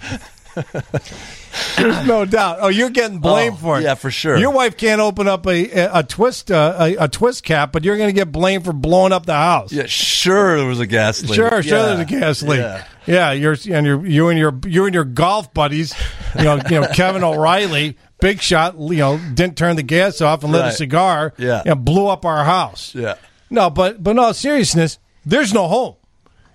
There's 1.78 2.06
no 2.08 2.26
doubt. 2.26 2.58
Oh, 2.62 2.68
you're 2.68 2.90
getting 2.90 3.20
blamed 3.20 3.56
Oh, 3.56 3.62
for 3.62 3.80
it. 3.80 3.84
yeah, 3.84 3.96
for 3.96 4.12
sure. 4.12 4.38
Your 4.38 4.52
wife 4.52 4.78
can't 4.78 5.02
open 5.02 5.28
up 5.28 5.46
a 5.48 5.70
a, 6.00 6.04
twist 6.04 6.52
uh, 6.52 6.76
a, 6.80 6.96
a 7.06 7.08
twist 7.08 7.44
cap, 7.44 7.72
but 7.72 7.84
you're 7.84 7.98
going 7.98 8.10
to 8.10 8.14
get 8.14 8.32
blamed 8.32 8.66
for 8.66 8.74
blowing 8.74 9.12
up 9.12 9.26
the 9.26 9.34
house. 9.34 9.72
Yeah, 9.72 9.86
sure. 9.86 10.58
There 10.58 10.68
was 10.68 10.80
a 10.80 10.88
gas 10.88 11.22
leak. 11.24 11.34
Sure, 11.36 11.62
sure. 11.64 11.78
Yeah. 11.78 11.86
There's 11.86 12.00
a 12.00 12.06
gas 12.06 12.44
leak. 12.44 12.60
Yeah. 12.60 12.86
Yeah, 13.06 13.32
you're 13.32 13.56
and 13.72 13.86
you're 13.88 14.06
you 14.06 14.28
and 14.30 14.38
your 14.40 14.60
you 14.66 14.86
and 14.86 14.94
your 14.94 15.06
golf 15.06 15.54
buddies, 15.54 15.94
you 16.38 16.44
know, 16.44 16.56
you 16.70 16.82
know 16.82 16.88
Kevin 16.94 17.24
O'Reilly, 17.24 17.98
big 18.20 18.42
shot, 18.42 18.78
you 18.78 18.98
know, 18.98 19.18
didn't 19.34 19.58
turn 19.58 19.78
the 19.78 19.84
gas 19.84 20.20
off 20.22 20.44
and 20.44 20.52
lit 20.52 20.66
a 20.66 20.72
cigar. 20.74 21.34
Yeah. 21.38 21.62
and 21.66 21.86
blew 21.86 22.08
up 22.08 22.26
our 22.26 22.44
house. 22.44 22.94
Yeah. 22.94 23.16
No, 23.50 23.70
but 23.70 24.04
but 24.04 24.16
no 24.18 24.32
seriousness, 24.34 25.00
there's 25.26 25.54
no 25.54 25.68
home. 25.68 25.96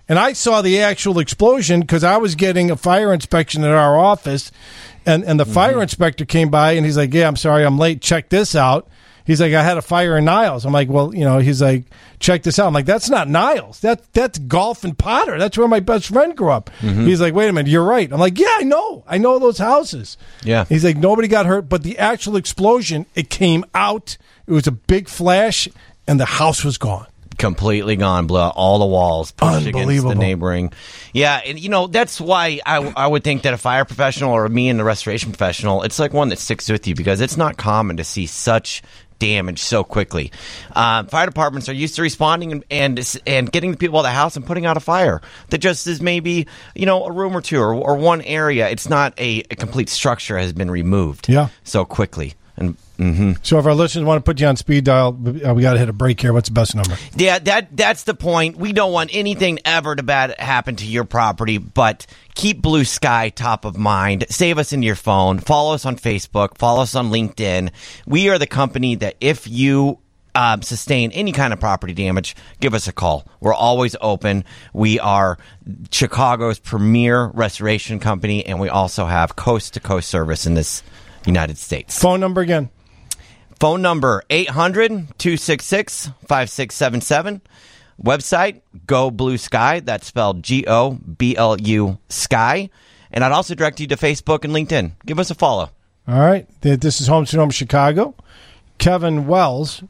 And 0.09 0.19
I 0.19 0.33
saw 0.33 0.61
the 0.61 0.81
actual 0.81 1.19
explosion 1.19 1.79
because 1.81 2.03
I 2.03 2.17
was 2.17 2.35
getting 2.35 2.69
a 2.69 2.75
fire 2.75 3.13
inspection 3.13 3.63
at 3.63 3.71
our 3.71 3.97
office, 3.97 4.51
and 5.05 5.23
and 5.23 5.39
the 5.39 5.45
fire 5.45 5.81
inspector 5.81 6.25
came 6.25 6.49
by 6.49 6.73
and 6.73 6.85
he's 6.85 6.97
like, 6.97 7.13
"Yeah, 7.13 7.27
I'm 7.27 7.35
sorry, 7.37 7.65
I'm 7.65 7.77
late. 7.79 8.01
Check 8.01 8.29
this 8.29 8.55
out." 8.55 8.87
He's 9.25 9.39
like, 9.39 9.53
"I 9.53 9.63
had 9.63 9.77
a 9.77 9.81
fire 9.81 10.17
in 10.17 10.25
Niles." 10.25 10.65
I'm 10.65 10.73
like, 10.73 10.89
"Well, 10.89 11.15
you 11.15 11.23
know," 11.23 11.39
he's 11.39 11.61
like, 11.61 11.85
"Check 12.19 12.43
this 12.43 12.59
out." 12.59 12.67
I'm 12.67 12.73
like, 12.73 12.85
"That's 12.85 13.09
not 13.09 13.29
Niles. 13.29 13.79
That 13.79 14.01
that's 14.11 14.37
Golf 14.39 14.83
and 14.83 14.97
Potter. 14.97 15.39
That's 15.39 15.57
where 15.57 15.69
my 15.69 15.79
best 15.79 16.07
friend 16.07 16.35
grew 16.35 16.51
up." 16.51 16.69
Mhm. 16.81 17.07
He's 17.07 17.21
like, 17.21 17.33
"Wait 17.33 17.47
a 17.47 17.53
minute, 17.53 17.71
you're 17.71 17.85
right." 17.85 18.11
I'm 18.11 18.19
like, 18.19 18.37
"Yeah, 18.37 18.53
I 18.59 18.63
know. 18.63 19.05
I 19.07 19.17
know 19.17 19.39
those 19.39 19.59
houses." 19.59 20.17
Yeah. 20.43 20.65
He's 20.67 20.83
like, 20.83 20.97
"Nobody 20.97 21.29
got 21.29 21.45
hurt, 21.45 21.69
but 21.69 21.83
the 21.83 21.97
actual 21.97 22.35
explosion, 22.35 23.05
it 23.15 23.29
came 23.29 23.63
out. 23.73 24.17
It 24.45 24.51
was 24.51 24.67
a 24.67 24.71
big 24.73 25.07
flash, 25.07 25.69
and 26.05 26.19
the 26.19 26.25
house 26.25 26.65
was 26.65 26.77
gone." 26.77 27.07
Completely 27.37 27.95
gone, 27.95 28.27
blew 28.27 28.39
out 28.39 28.53
all 28.55 28.79
the 28.79 28.85
walls, 28.85 29.31
pushed 29.31 29.67
against 29.67 30.07
the 30.07 30.15
neighboring. 30.15 30.73
Yeah, 31.13 31.41
and 31.45 31.59
you 31.59 31.69
know 31.69 31.87
that's 31.87 32.19
why 32.19 32.59
I, 32.65 32.77
I 32.95 33.07
would 33.07 33.23
think 33.23 33.43
that 33.43 33.53
a 33.53 33.57
fire 33.57 33.85
professional 33.85 34.31
or 34.31 34.47
me 34.49 34.69
and 34.69 34.79
the 34.79 34.83
restoration 34.83 35.31
professional, 35.31 35.83
it's 35.83 35.99
like 35.99 36.13
one 36.13 36.29
that 36.29 36.39
sticks 36.39 36.69
with 36.69 36.87
you 36.87 36.95
because 36.95 37.21
it's 37.21 37.37
not 37.37 37.57
common 37.57 37.97
to 37.97 38.03
see 38.03 38.25
such 38.25 38.81
damage 39.19 39.59
so 39.59 39.83
quickly. 39.83 40.31
Um, 40.75 41.07
fire 41.07 41.25
departments 41.25 41.69
are 41.69 41.73
used 41.73 41.95
to 41.95 42.01
responding 42.01 42.51
and, 42.51 42.65
and 42.69 43.21
and 43.25 43.51
getting 43.51 43.71
the 43.71 43.77
people 43.77 43.97
out 43.97 44.01
of 44.01 44.05
the 44.05 44.11
house 44.11 44.35
and 44.35 44.45
putting 44.45 44.65
out 44.65 44.75
a 44.75 44.81
fire 44.81 45.21
that 45.49 45.59
just 45.59 45.87
is 45.87 46.01
maybe 46.01 46.47
you 46.75 46.85
know 46.85 47.05
a 47.05 47.11
room 47.11 47.35
or 47.35 47.41
two 47.41 47.59
or, 47.59 47.73
or 47.73 47.95
one 47.95 48.21
area. 48.21 48.69
It's 48.69 48.89
not 48.89 49.17
a, 49.19 49.43
a 49.49 49.55
complete 49.55 49.89
structure 49.89 50.37
has 50.37 50.53
been 50.53 50.69
removed. 50.69 51.29
Yeah. 51.29 51.49
so 51.63 51.85
quickly 51.85 52.33
and. 53.05 53.15
hmm 53.15 53.31
So 53.43 53.59
if 53.59 53.65
our 53.65 53.73
listeners 53.73 54.05
want 54.05 54.23
to 54.23 54.23
put 54.23 54.39
you 54.39 54.47
on 54.47 54.55
speed 54.55 54.85
dial, 54.85 55.09
uh, 55.09 55.53
we 55.53 55.61
got 55.61 55.73
to 55.73 55.79
hit 55.79 55.89
a 55.89 55.93
break 55.93 56.19
here. 56.21 56.33
What's 56.33 56.49
the 56.49 56.53
best 56.53 56.75
number? 56.75 56.95
Yeah, 57.15 57.39
that 57.39 57.75
that's 57.75 58.03
the 58.03 58.13
point. 58.13 58.57
We 58.57 58.73
don't 58.73 58.91
want 58.91 59.09
anything 59.13 59.59
ever 59.65 59.95
to 59.95 60.03
bad 60.03 60.39
happen 60.39 60.75
to 60.77 60.85
your 60.85 61.03
property, 61.03 61.57
but 61.57 62.05
keep 62.35 62.61
Blue 62.61 62.83
Sky 62.85 63.29
top 63.29 63.65
of 63.65 63.77
mind. 63.77 64.25
Save 64.29 64.57
us 64.57 64.73
in 64.73 64.83
your 64.83 64.95
phone. 64.95 65.39
Follow 65.39 65.73
us 65.73 65.85
on 65.85 65.95
Facebook. 65.95 66.57
Follow 66.57 66.81
us 66.83 66.95
on 66.95 67.09
LinkedIn. 67.09 67.71
We 68.05 68.29
are 68.29 68.39
the 68.39 68.47
company 68.47 68.95
that 68.95 69.15
if 69.21 69.47
you 69.47 69.99
um, 70.35 70.63
sustain 70.63 71.11
any 71.11 71.31
kind 71.31 71.53
of 71.53 71.59
property 71.59 71.93
damage, 71.93 72.35
give 72.59 72.73
us 72.73 72.87
a 72.87 72.91
call. 72.91 73.27
We're 73.39 73.53
always 73.53 73.95
open. 74.01 74.45
We 74.73 74.99
are 74.99 75.37
Chicago's 75.91 76.57
premier 76.59 77.27
restoration 77.27 77.99
company, 77.99 78.43
and 78.45 78.59
we 78.59 78.69
also 78.69 79.05
have 79.05 79.35
coast 79.35 79.75
to 79.75 79.79
coast 79.79 80.09
service 80.09 80.47
in 80.47 80.55
this 80.55 80.81
United 81.25 81.57
States. 81.57 81.99
Phone 81.99 82.19
number 82.19 82.41
again. 82.41 82.69
Phone 83.63 83.81
number 83.81 84.21
800 84.29 84.89
266 84.89 86.07
5677. 86.27 87.41
Website 88.03 88.59
Go 88.85 89.09
Blue 89.09 89.37
Sky. 89.37 89.79
That's 89.79 90.05
spelled 90.05 90.43
G 90.43 90.65
O 90.67 90.95
B 90.95 91.37
L 91.37 91.57
U 91.57 91.97
Sky. 92.09 92.69
And 93.09 93.23
I'd 93.23 93.31
also 93.31 93.55
direct 93.55 93.79
you 93.79 93.87
to 93.87 93.95
Facebook 93.95 94.43
and 94.43 94.53
LinkedIn. 94.53 94.91
Give 95.05 95.17
us 95.17 95.31
a 95.31 95.35
follow. 95.35 95.69
All 96.09 96.19
right. 96.19 96.45
This 96.59 96.99
is 96.99 97.07
Home 97.07 97.25
Sweet 97.25 97.39
Home 97.39 97.51
Chicago. 97.51 98.15
Kevin 98.79 99.27
Wells, 99.27 99.81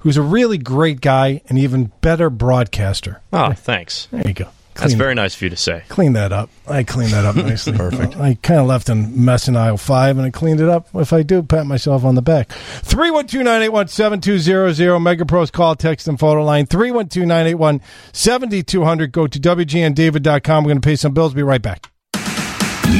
who's 0.00 0.18
a 0.18 0.22
really 0.22 0.58
great 0.58 1.00
guy 1.00 1.40
and 1.48 1.58
even 1.58 1.92
better 2.02 2.28
broadcaster. 2.28 3.22
Oh, 3.32 3.52
thanks. 3.52 4.06
There 4.10 4.28
you 4.28 4.34
go. 4.34 4.48
That's 4.74 4.94
very 4.94 5.14
nice 5.14 5.36
of 5.36 5.42
you 5.42 5.50
to 5.50 5.56
say. 5.56 5.84
Clean 5.88 6.12
that 6.14 6.32
up. 6.32 6.50
I 6.66 6.82
cleaned 6.82 7.12
that 7.12 7.24
up 7.24 7.36
nicely. 7.44 7.76
Perfect. 7.76 8.16
I 8.16 8.36
kind 8.42 8.60
of 8.60 8.66
left 8.66 8.88
a 8.88 8.94
mess 8.94 9.48
in 9.48 9.56
aisle 9.56 9.76
five, 9.76 10.16
and 10.18 10.26
I 10.26 10.30
cleaned 10.30 10.60
it 10.60 10.68
up. 10.68 10.88
If 10.94 11.12
I 11.12 11.22
do, 11.22 11.42
pat 11.42 11.66
myself 11.66 12.04
on 12.04 12.14
the 12.14 12.22
back. 12.22 12.48
312-981-7200. 12.82 15.00
Megapro's 15.00 15.50
call, 15.50 15.74
text, 15.76 16.08
and 16.08 16.18
photo 16.18 16.44
line. 16.44 16.66
312-981-7200. 16.66 19.12
Go 19.12 19.26
to 19.26 19.38
WGNDavid.com. 19.40 20.64
We're 20.64 20.68
going 20.68 20.80
to 20.80 20.86
pay 20.86 20.96
some 20.96 21.12
bills. 21.14 21.34
Be 21.34 21.42
right 21.42 21.62
back. 21.62 21.90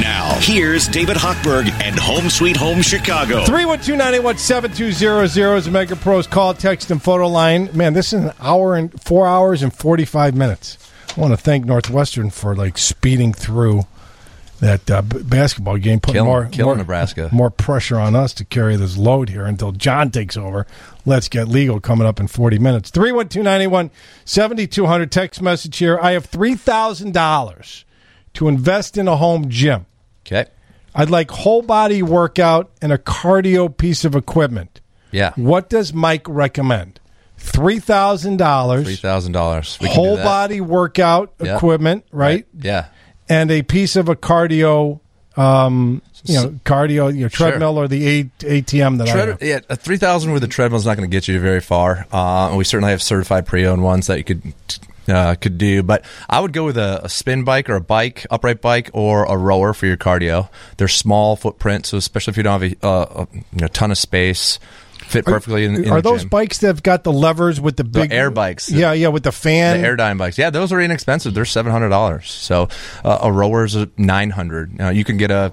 Now, 0.00 0.38
here's 0.40 0.88
David 0.88 1.16
Hochberg 1.16 1.70
and 1.82 1.96
Home 1.98 2.28
Sweet 2.30 2.56
Home 2.56 2.80
Chicago. 2.82 3.44
312-981-7200 3.44 5.56
is 5.56 5.70
Mega 5.70 5.94
Pro's 5.94 6.26
call, 6.26 6.54
text, 6.54 6.90
and 6.90 7.00
photo 7.02 7.28
line. 7.28 7.68
Man, 7.74 7.92
this 7.92 8.12
is 8.12 8.24
an 8.24 8.32
hour 8.40 8.74
and 8.74 9.00
four 9.02 9.26
hours 9.26 9.62
and 9.62 9.72
45 9.72 10.34
minutes. 10.34 10.78
I 11.16 11.20
want 11.20 11.32
to 11.32 11.36
thank 11.36 11.64
Northwestern 11.64 12.30
for 12.30 12.56
like 12.56 12.76
speeding 12.78 13.32
through 13.32 13.82
that 14.60 14.88
uh, 14.90 15.02
b- 15.02 15.22
basketball 15.22 15.76
game, 15.78 16.00
putting 16.00 16.14
Killing- 16.14 16.30
more, 16.30 16.46
killing 16.46 16.66
more, 16.66 16.76
Nebraska. 16.76 17.28
more 17.32 17.50
pressure 17.50 17.98
on 17.98 18.14
us 18.16 18.32
to 18.34 18.44
carry 18.44 18.76
this 18.76 18.96
load 18.96 19.28
here 19.28 19.44
until 19.44 19.72
John 19.72 20.10
takes 20.10 20.36
over. 20.36 20.66
Let's 21.04 21.28
get 21.28 21.48
legal 21.48 21.80
coming 21.80 22.06
up 22.06 22.18
in 22.20 22.28
40 22.28 22.58
minutes. 22.58 22.90
312-981-7200 22.92 25.10
text 25.10 25.42
message 25.42 25.76
here. 25.78 25.98
I 26.00 26.12
have 26.12 26.30
$3,000 26.30 27.84
to 28.34 28.48
invest 28.48 28.96
in 28.96 29.08
a 29.08 29.16
home 29.16 29.48
gym. 29.48 29.86
Okay. 30.26 30.46
I'd 30.94 31.10
like 31.10 31.30
whole 31.30 31.62
body 31.62 32.02
workout 32.02 32.70
and 32.80 32.92
a 32.92 32.98
cardio 32.98 33.74
piece 33.76 34.04
of 34.04 34.14
equipment. 34.14 34.80
Yeah. 35.10 35.32
What 35.36 35.68
does 35.68 35.92
Mike 35.92 36.26
recommend? 36.28 37.00
Three 37.44 37.78
thousand 37.78 38.38
dollars. 38.38 38.84
Three 38.84 38.96
thousand 38.96 39.32
dollars. 39.32 39.78
Whole 39.80 40.16
body 40.16 40.60
workout 40.60 41.34
equipment, 41.40 42.04
right? 42.10 42.46
Yeah. 42.58 42.86
And 43.28 43.50
a 43.50 43.62
piece 43.62 43.96
of 43.96 44.08
a 44.08 44.16
cardio 44.16 45.00
um, 45.36 46.00
you 46.24 46.34
know, 46.34 46.48
cardio, 46.64 47.16
your 47.16 47.28
Sure. 47.28 47.48
treadmill 47.48 47.76
or 47.78 47.88
the 47.88 48.06
A- 48.08 48.24
ATM 48.62 48.98
that 48.98 49.08
I 49.08 49.26
have. 49.26 49.42
yeah, 49.42 49.60
a 49.68 49.76
three 49.76 49.96
thousand 49.96 50.32
with 50.32 50.44
a 50.44 50.48
treadmill 50.48 50.78
is 50.78 50.86
not 50.86 50.96
going 50.96 51.08
to 51.08 51.14
get 51.14 51.26
you 51.28 51.38
very 51.40 51.60
far. 51.60 52.06
Uh, 52.12 52.54
we 52.56 52.64
certainly 52.64 52.92
have 52.92 53.02
certified 53.02 53.44
pre-owned 53.46 53.82
ones 53.82 54.06
that 54.06 54.18
you 54.18 54.24
could 54.24 54.42
uh, 55.08 55.34
could 55.34 55.58
do. 55.58 55.82
But 55.82 56.04
I 56.30 56.40
would 56.40 56.52
go 56.52 56.64
with 56.64 56.78
a, 56.78 57.00
a 57.04 57.08
spin 57.08 57.44
bike 57.44 57.68
or 57.68 57.74
a 57.76 57.80
bike, 57.80 58.26
upright 58.30 58.60
bike, 58.62 58.90
or 58.94 59.24
a 59.24 59.36
rower 59.36 59.74
for 59.74 59.86
your 59.86 59.96
cardio. 59.96 60.48
They're 60.76 60.88
small 60.88 61.36
footprint, 61.36 61.86
so 61.86 61.98
especially 61.98 62.30
if 62.32 62.36
you 62.36 62.42
don't 62.44 62.60
have 62.62 62.72
a, 62.82 62.86
uh, 62.86 63.24
a 63.24 63.36
you 63.36 63.60
know, 63.60 63.66
ton 63.68 63.90
of 63.90 63.98
space, 63.98 64.58
fit 65.06 65.24
perfectly 65.24 65.64
in, 65.64 65.84
in 65.84 65.90
are 65.90 66.00
the 66.00 66.10
those 66.10 66.20
gym. 66.22 66.28
bikes 66.28 66.58
that 66.58 66.66
have 66.68 66.82
got 66.82 67.04
the 67.04 67.12
levers 67.12 67.60
with 67.60 67.76
the 67.76 67.84
The 67.84 68.00
big 68.00 68.12
air 68.12 68.30
bikes. 68.30 68.70
Yeah, 68.70 68.92
yeah, 68.92 69.08
with 69.08 69.22
the 69.22 69.32
fan. 69.32 69.80
The 69.80 69.86
Airdyne 69.86 70.18
bikes, 70.18 70.38
yeah, 70.38 70.50
those 70.50 70.72
are 70.72 70.80
inexpensive. 70.80 71.34
They're 71.34 71.44
seven 71.44 71.72
hundred 71.72 71.90
dollars. 71.90 72.30
So 72.30 72.68
uh, 73.04 73.18
a 73.22 73.32
rower's 73.32 73.76
nine 73.96 74.30
hundred. 74.30 74.80
Uh, 74.80 74.88
you 74.90 75.04
can 75.04 75.16
get 75.16 75.30
a, 75.30 75.52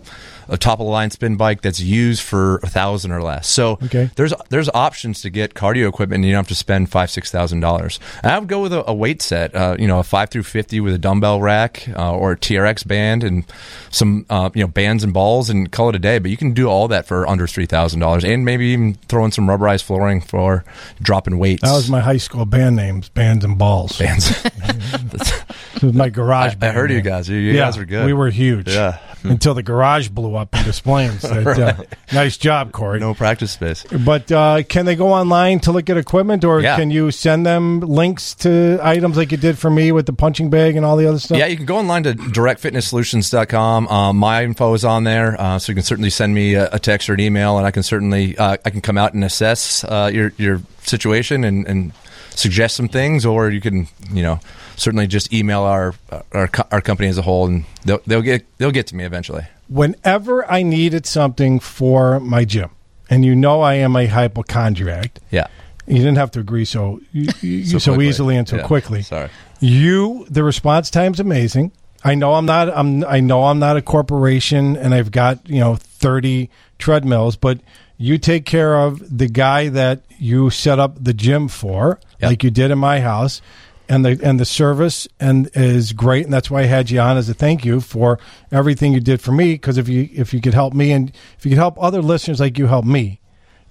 a 0.52 0.58
top 0.58 0.80
of 0.80 0.86
the 0.86 0.92
line 0.92 1.10
spin 1.10 1.38
bike 1.38 1.62
that's 1.62 1.80
used 1.80 2.22
for 2.22 2.58
a 2.58 2.68
thousand 2.68 3.12
or 3.12 3.24
less. 3.24 3.48
So 3.48 3.80
Okay. 3.86 4.12
there's 4.16 4.34
there's 4.50 4.70
options 4.74 5.22
to 5.22 5.30
get 5.32 5.54
cardio 5.56 5.90
equipment. 5.90 6.18
and 6.20 6.26
You 6.26 6.34
don't 6.34 6.40
have 6.40 6.48
to 6.50 6.56
spend 6.56 6.90
five 6.92 7.10
six 7.10 7.32
thousand 7.32 7.62
dollars. 7.62 8.00
I 8.24 8.38
would 8.38 8.48
go 8.50 8.62
with 8.62 8.74
a, 8.74 8.88
a 8.90 8.94
weight 8.94 9.22
set. 9.22 9.56
Uh, 9.56 9.76
you 9.80 9.88
know, 9.88 10.00
a 10.00 10.04
five 10.04 10.30
through 10.30 10.44
fifty 10.44 10.80
with 10.80 10.94
a 10.94 10.98
dumbbell 11.00 11.42
rack 11.42 11.88
uh, 11.98 12.14
or 12.14 12.34
a 12.34 12.38
TRX 12.38 12.86
band 12.86 13.24
and 13.24 13.46
some 13.90 14.26
uh, 14.30 14.50
you 14.54 14.62
know 14.62 14.68
bands 14.68 15.04
and 15.04 15.14
balls 15.14 15.50
and 15.50 15.72
call 15.72 15.90
it 15.90 15.96
a 15.96 16.00
day. 16.00 16.20
But 16.20 16.30
you 16.32 16.38
can 16.38 16.54
do 16.54 16.68
all 16.68 16.88
that 16.90 17.06
for 17.08 17.28
under 17.28 17.48
three 17.48 17.66
thousand 17.66 18.02
dollars, 18.02 18.24
and 18.24 18.46
maybe 18.46 18.68
even 18.68 18.94
throw 19.08 19.26
in 19.26 19.32
some 19.32 19.48
rubberized 19.48 19.84
flooring 19.84 20.22
for 20.22 20.64
dropping 21.02 21.38
weights. 21.40 21.62
That 21.64 21.72
was 21.74 21.90
my 21.90 22.02
high 22.02 22.18
school 22.18 22.46
band 22.46 22.76
names, 22.76 23.10
Bands 23.10 23.46
and 23.46 23.58
Balls. 23.58 23.98
Bands. 23.98 24.32
My 25.82 26.10
garage 26.10 26.54
I 26.54 26.56
band. 26.56 26.76
heard 26.76 26.92
you 26.92 27.02
guys. 27.02 27.28
You- 27.28 27.38
you 27.38 27.54
yeah, 27.54 27.62
guys 27.66 27.78
were 27.78 27.86
good. 27.86 28.06
We 28.06 28.14
were 28.14 28.30
huge. 28.30 28.68
Yeah. 28.70 29.00
Until 29.24 29.54
the 29.54 29.64
garage 29.64 30.10
blew 30.10 30.36
up 30.36 30.41
into 30.54 30.74
flames. 30.74 31.22
That, 31.22 31.60
uh, 31.60 31.84
nice 32.14 32.38
job, 32.38 32.72
Corey. 32.72 33.00
No 33.00 33.14
practice 33.14 33.52
space. 33.52 33.84
But 34.06 34.32
uh, 34.32 34.64
can 34.64 34.86
they 34.86 34.96
go 34.96 35.14
online 35.14 35.60
to 35.62 35.72
look 35.72 35.90
at 35.90 35.98
equipment, 35.98 36.44
or 36.44 36.62
Yeah. 36.62 36.76
can 36.76 36.92
you 36.92 37.12
send 37.12 37.46
them 37.46 37.80
links 37.82 38.36
to 38.36 38.80
items 38.82 39.18
like 39.18 39.32
you 39.32 39.38
did 39.38 39.58
for 39.58 39.70
me 39.70 39.92
with 39.92 40.06
the 40.06 40.14
punching 40.14 40.50
bag 40.50 40.76
and 40.76 40.86
all 40.86 40.98
the 40.98 41.08
other 41.08 41.20
stuff? 41.20 41.38
Yeah, 41.38 41.46
you 41.48 41.58
can 41.58 41.66
go 41.66 41.78
online 41.78 42.04
to 42.04 42.14
directfitnesssolutions.com. 42.14 43.88
Um, 43.88 44.18
my 44.18 44.44
info 44.44 44.74
is 44.74 44.86
on 44.86 45.04
there, 45.04 45.40
uh, 45.40 45.60
so 45.60 45.72
you 45.72 45.76
can 45.76 45.84
certainly 45.84 46.10
send 46.10 46.34
me 46.34 46.56
a, 46.56 46.70
a 46.74 46.80
text 46.80 47.10
or 47.10 47.14
an 47.14 47.20
email, 47.20 47.58
and 47.58 47.66
I 47.66 47.72
can 47.72 47.84
certainly 47.84 48.38
uh, 48.38 48.58
I 48.66 48.70
can 48.70 48.82
come 48.82 48.98
out 48.98 49.14
and 49.14 49.24
assess 49.24 49.84
uh, 49.84 50.10
your 50.14 50.34
your 50.38 50.62
situation 50.84 51.44
and, 51.44 51.68
and 51.68 51.92
suggest 52.32 52.76
some 52.76 52.88
things, 52.88 53.26
or 53.26 53.50
you 53.50 53.62
can 53.62 53.88
you 54.12 54.24
know 54.24 54.40
certainly 54.76 55.08
just 55.08 55.34
email 55.34 55.62
our 55.62 55.94
our, 56.32 56.50
our 56.72 56.82
company 56.82 57.08
as 57.10 57.18
a 57.18 57.22
whole, 57.22 57.46
and 57.48 57.66
they'll 57.86 58.02
they'll 58.08 58.22
get 58.22 58.46
they'll 58.58 58.72
get 58.72 58.88
to 58.88 58.96
me 58.96 59.04
eventually. 59.04 59.44
Whenever 59.72 60.50
I 60.52 60.64
needed 60.64 61.06
something 61.06 61.60
for 61.62 62.20
my 62.20 62.44
gym, 62.44 62.72
and 63.10 63.24
you 63.24 63.34
know 63.38 63.62
I 63.62 63.76
am 63.76 63.96
a 63.96 64.06
hypochondriac. 64.06 65.20
Yeah. 65.32 65.48
You 65.88 65.96
didn't 65.98 66.18
have 66.18 66.32
to 66.32 66.42
agree 66.42 66.66
so 66.66 67.00
you, 67.14 67.32
So 67.66 67.78
so, 67.80 68.02
easily 68.02 68.36
and 68.36 68.48
so 68.50 68.58
Yeah. 68.58 68.64
quickly. 68.68 69.02
Sorry. 69.02 69.30
You 69.62 70.26
the 70.30 70.44
response 70.44 70.90
time's 70.90 71.22
amazing. 71.22 71.72
I 72.04 72.16
know 72.16 72.34
I'm 72.34 72.46
not 72.46 72.68
I'm 72.70 73.06
I 73.06 73.22
know 73.22 73.46
I'm 73.46 73.60
not 73.60 73.78
a 73.78 73.82
corporation 73.82 74.76
and 74.76 74.94
I've 74.94 75.12
got, 75.12 75.48
you 75.50 75.62
know, 75.62 75.76
30 75.76 76.50
treadmills, 76.78 77.38
but 77.38 77.62
you 77.98 78.18
take 78.18 78.46
care 78.46 78.76
of 78.78 79.18
the 79.18 79.28
guy 79.30 79.70
that 79.70 80.02
you 80.18 80.50
set 80.50 80.80
up 80.80 81.02
the 81.02 81.14
gym 81.14 81.48
for, 81.48 82.00
like 82.22 82.44
you 82.44 82.52
did 82.52 82.72
in 82.72 82.78
my 82.80 83.00
house. 83.00 83.42
And 83.92 84.06
the 84.06 84.20
and 84.24 84.40
the 84.40 84.46
service 84.46 85.06
and 85.20 85.50
is 85.54 85.92
great, 85.92 86.24
and 86.24 86.34
that's 86.34 86.50
why 86.50 86.62
I 86.62 86.66
had 86.66 86.90
you 86.90 87.02
on 87.02 87.18
as 87.18 87.28
a 87.28 87.34
thank 87.34 87.66
you 87.66 87.82
for 87.82 88.20
everything 88.52 88.94
you 88.94 89.02
did 89.02 89.20
for 89.20 89.34
me. 89.34 89.54
Because 89.54 89.78
if 89.78 89.90
you 89.90 90.08
if 90.14 90.34
you 90.34 90.40
could 90.40 90.54
help 90.54 90.74
me 90.74 90.94
and 90.94 91.12
if 91.38 91.46
you 91.46 91.52
could 91.52 91.58
help 91.58 91.78
other 91.78 92.02
listeners 92.02 92.40
like 92.40 92.58
you 92.58 92.68
help 92.68 92.86
me, 92.86 93.21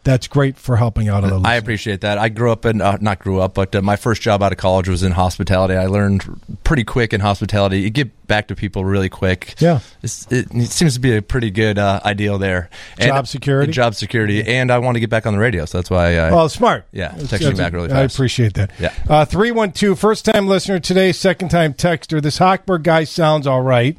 that's 0.02 0.28
great 0.28 0.56
for 0.56 0.76
helping 0.76 1.08
out. 1.08 1.24
I 1.46 1.56
appreciate 1.56 2.00
that. 2.00 2.16
I 2.16 2.28
grew 2.30 2.50
up 2.50 2.64
in, 2.64 2.80
uh, 2.80 2.96
not 3.00 3.18
grew 3.18 3.40
up, 3.40 3.54
but 3.54 3.74
uh, 3.74 3.82
my 3.82 3.96
first 3.96 4.22
job 4.22 4.42
out 4.42 4.52
of 4.52 4.58
college 4.58 4.88
was 4.88 5.02
in 5.02 5.12
hospitality. 5.12 5.74
I 5.74 5.86
learned 5.86 6.40
pretty 6.64 6.84
quick 6.84 7.12
in 7.12 7.20
hospitality. 7.20 7.80
You 7.80 7.90
get 7.90 8.26
back 8.26 8.48
to 8.48 8.54
people 8.54 8.84
really 8.84 9.08
quick. 9.10 9.54
Yeah. 9.58 9.80
It's, 10.02 10.26
it, 10.32 10.48
it 10.54 10.70
seems 10.70 10.94
to 10.94 11.00
be 11.00 11.16
a 11.16 11.20
pretty 11.20 11.50
good 11.50 11.78
uh, 11.78 12.00
ideal 12.04 12.38
there. 12.38 12.70
Job 12.98 13.26
security? 13.26 13.72
Job 13.72 13.94
security. 13.94 14.42
And 14.46 14.70
I 14.70 14.78
want 14.78 14.96
to 14.96 15.00
get 15.00 15.10
back 15.10 15.26
on 15.26 15.34
the 15.34 15.38
radio, 15.38 15.66
so 15.66 15.78
that's 15.78 15.90
why 15.90 16.18
I. 16.18 16.30
Well, 16.30 16.48
smart. 16.48 16.86
Yeah, 16.92 17.12
texting 17.12 17.56
back 17.56 17.72
really 17.72 17.88
fast. 17.88 17.98
I 17.98 18.14
appreciate 18.14 18.54
that. 18.54 18.70
Yeah. 18.78 18.94
Uh, 19.08 19.24
312, 19.26 19.98
first 19.98 20.24
time 20.24 20.46
listener 20.46 20.80
today, 20.80 21.12
second 21.12 21.50
time 21.50 21.74
texter. 21.74 22.22
This 22.22 22.38
Hochberg 22.38 22.84
guy 22.84 23.04
sounds 23.04 23.46
all 23.46 23.62
right. 23.62 23.98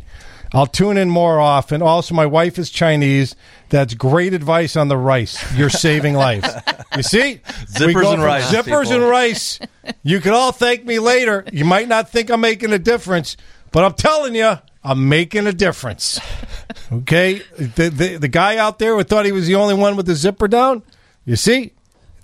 I'll 0.53 0.67
tune 0.67 0.97
in 0.97 1.09
more 1.09 1.39
often. 1.39 1.81
Also, 1.81 2.13
my 2.13 2.25
wife 2.25 2.59
is 2.59 2.69
Chinese. 2.69 3.35
That's 3.69 3.93
great 3.93 4.33
advice 4.33 4.75
on 4.75 4.89
the 4.89 4.97
rice. 4.97 5.41
You're 5.57 5.69
saving 5.69 6.15
lives. 6.15 6.47
You 6.95 7.03
see? 7.03 7.39
Zippers 7.67 8.13
and 8.13 8.21
rice, 8.21 8.51
Zippers 8.51 8.83
people. 8.83 8.93
and 8.95 9.03
rice. 9.09 9.59
You 10.03 10.19
can 10.19 10.33
all 10.33 10.51
thank 10.51 10.83
me 10.85 10.99
later. 10.99 11.45
You 11.53 11.63
might 11.63 11.87
not 11.87 12.09
think 12.09 12.29
I'm 12.29 12.41
making 12.41 12.73
a 12.73 12.79
difference, 12.79 13.37
but 13.71 13.85
I'm 13.85 13.93
telling 13.93 14.35
you, 14.35 14.59
I'm 14.83 15.07
making 15.07 15.47
a 15.47 15.53
difference. 15.53 16.19
Okay? 16.91 17.41
The, 17.57 17.89
the, 17.89 18.17
the 18.17 18.27
guy 18.27 18.57
out 18.57 18.77
there 18.77 18.95
who 18.95 19.03
thought 19.03 19.25
he 19.25 19.31
was 19.31 19.47
the 19.47 19.55
only 19.55 19.75
one 19.75 19.95
with 19.95 20.05
the 20.05 20.15
zipper 20.15 20.49
down, 20.49 20.83
you 21.23 21.37
see? 21.37 21.71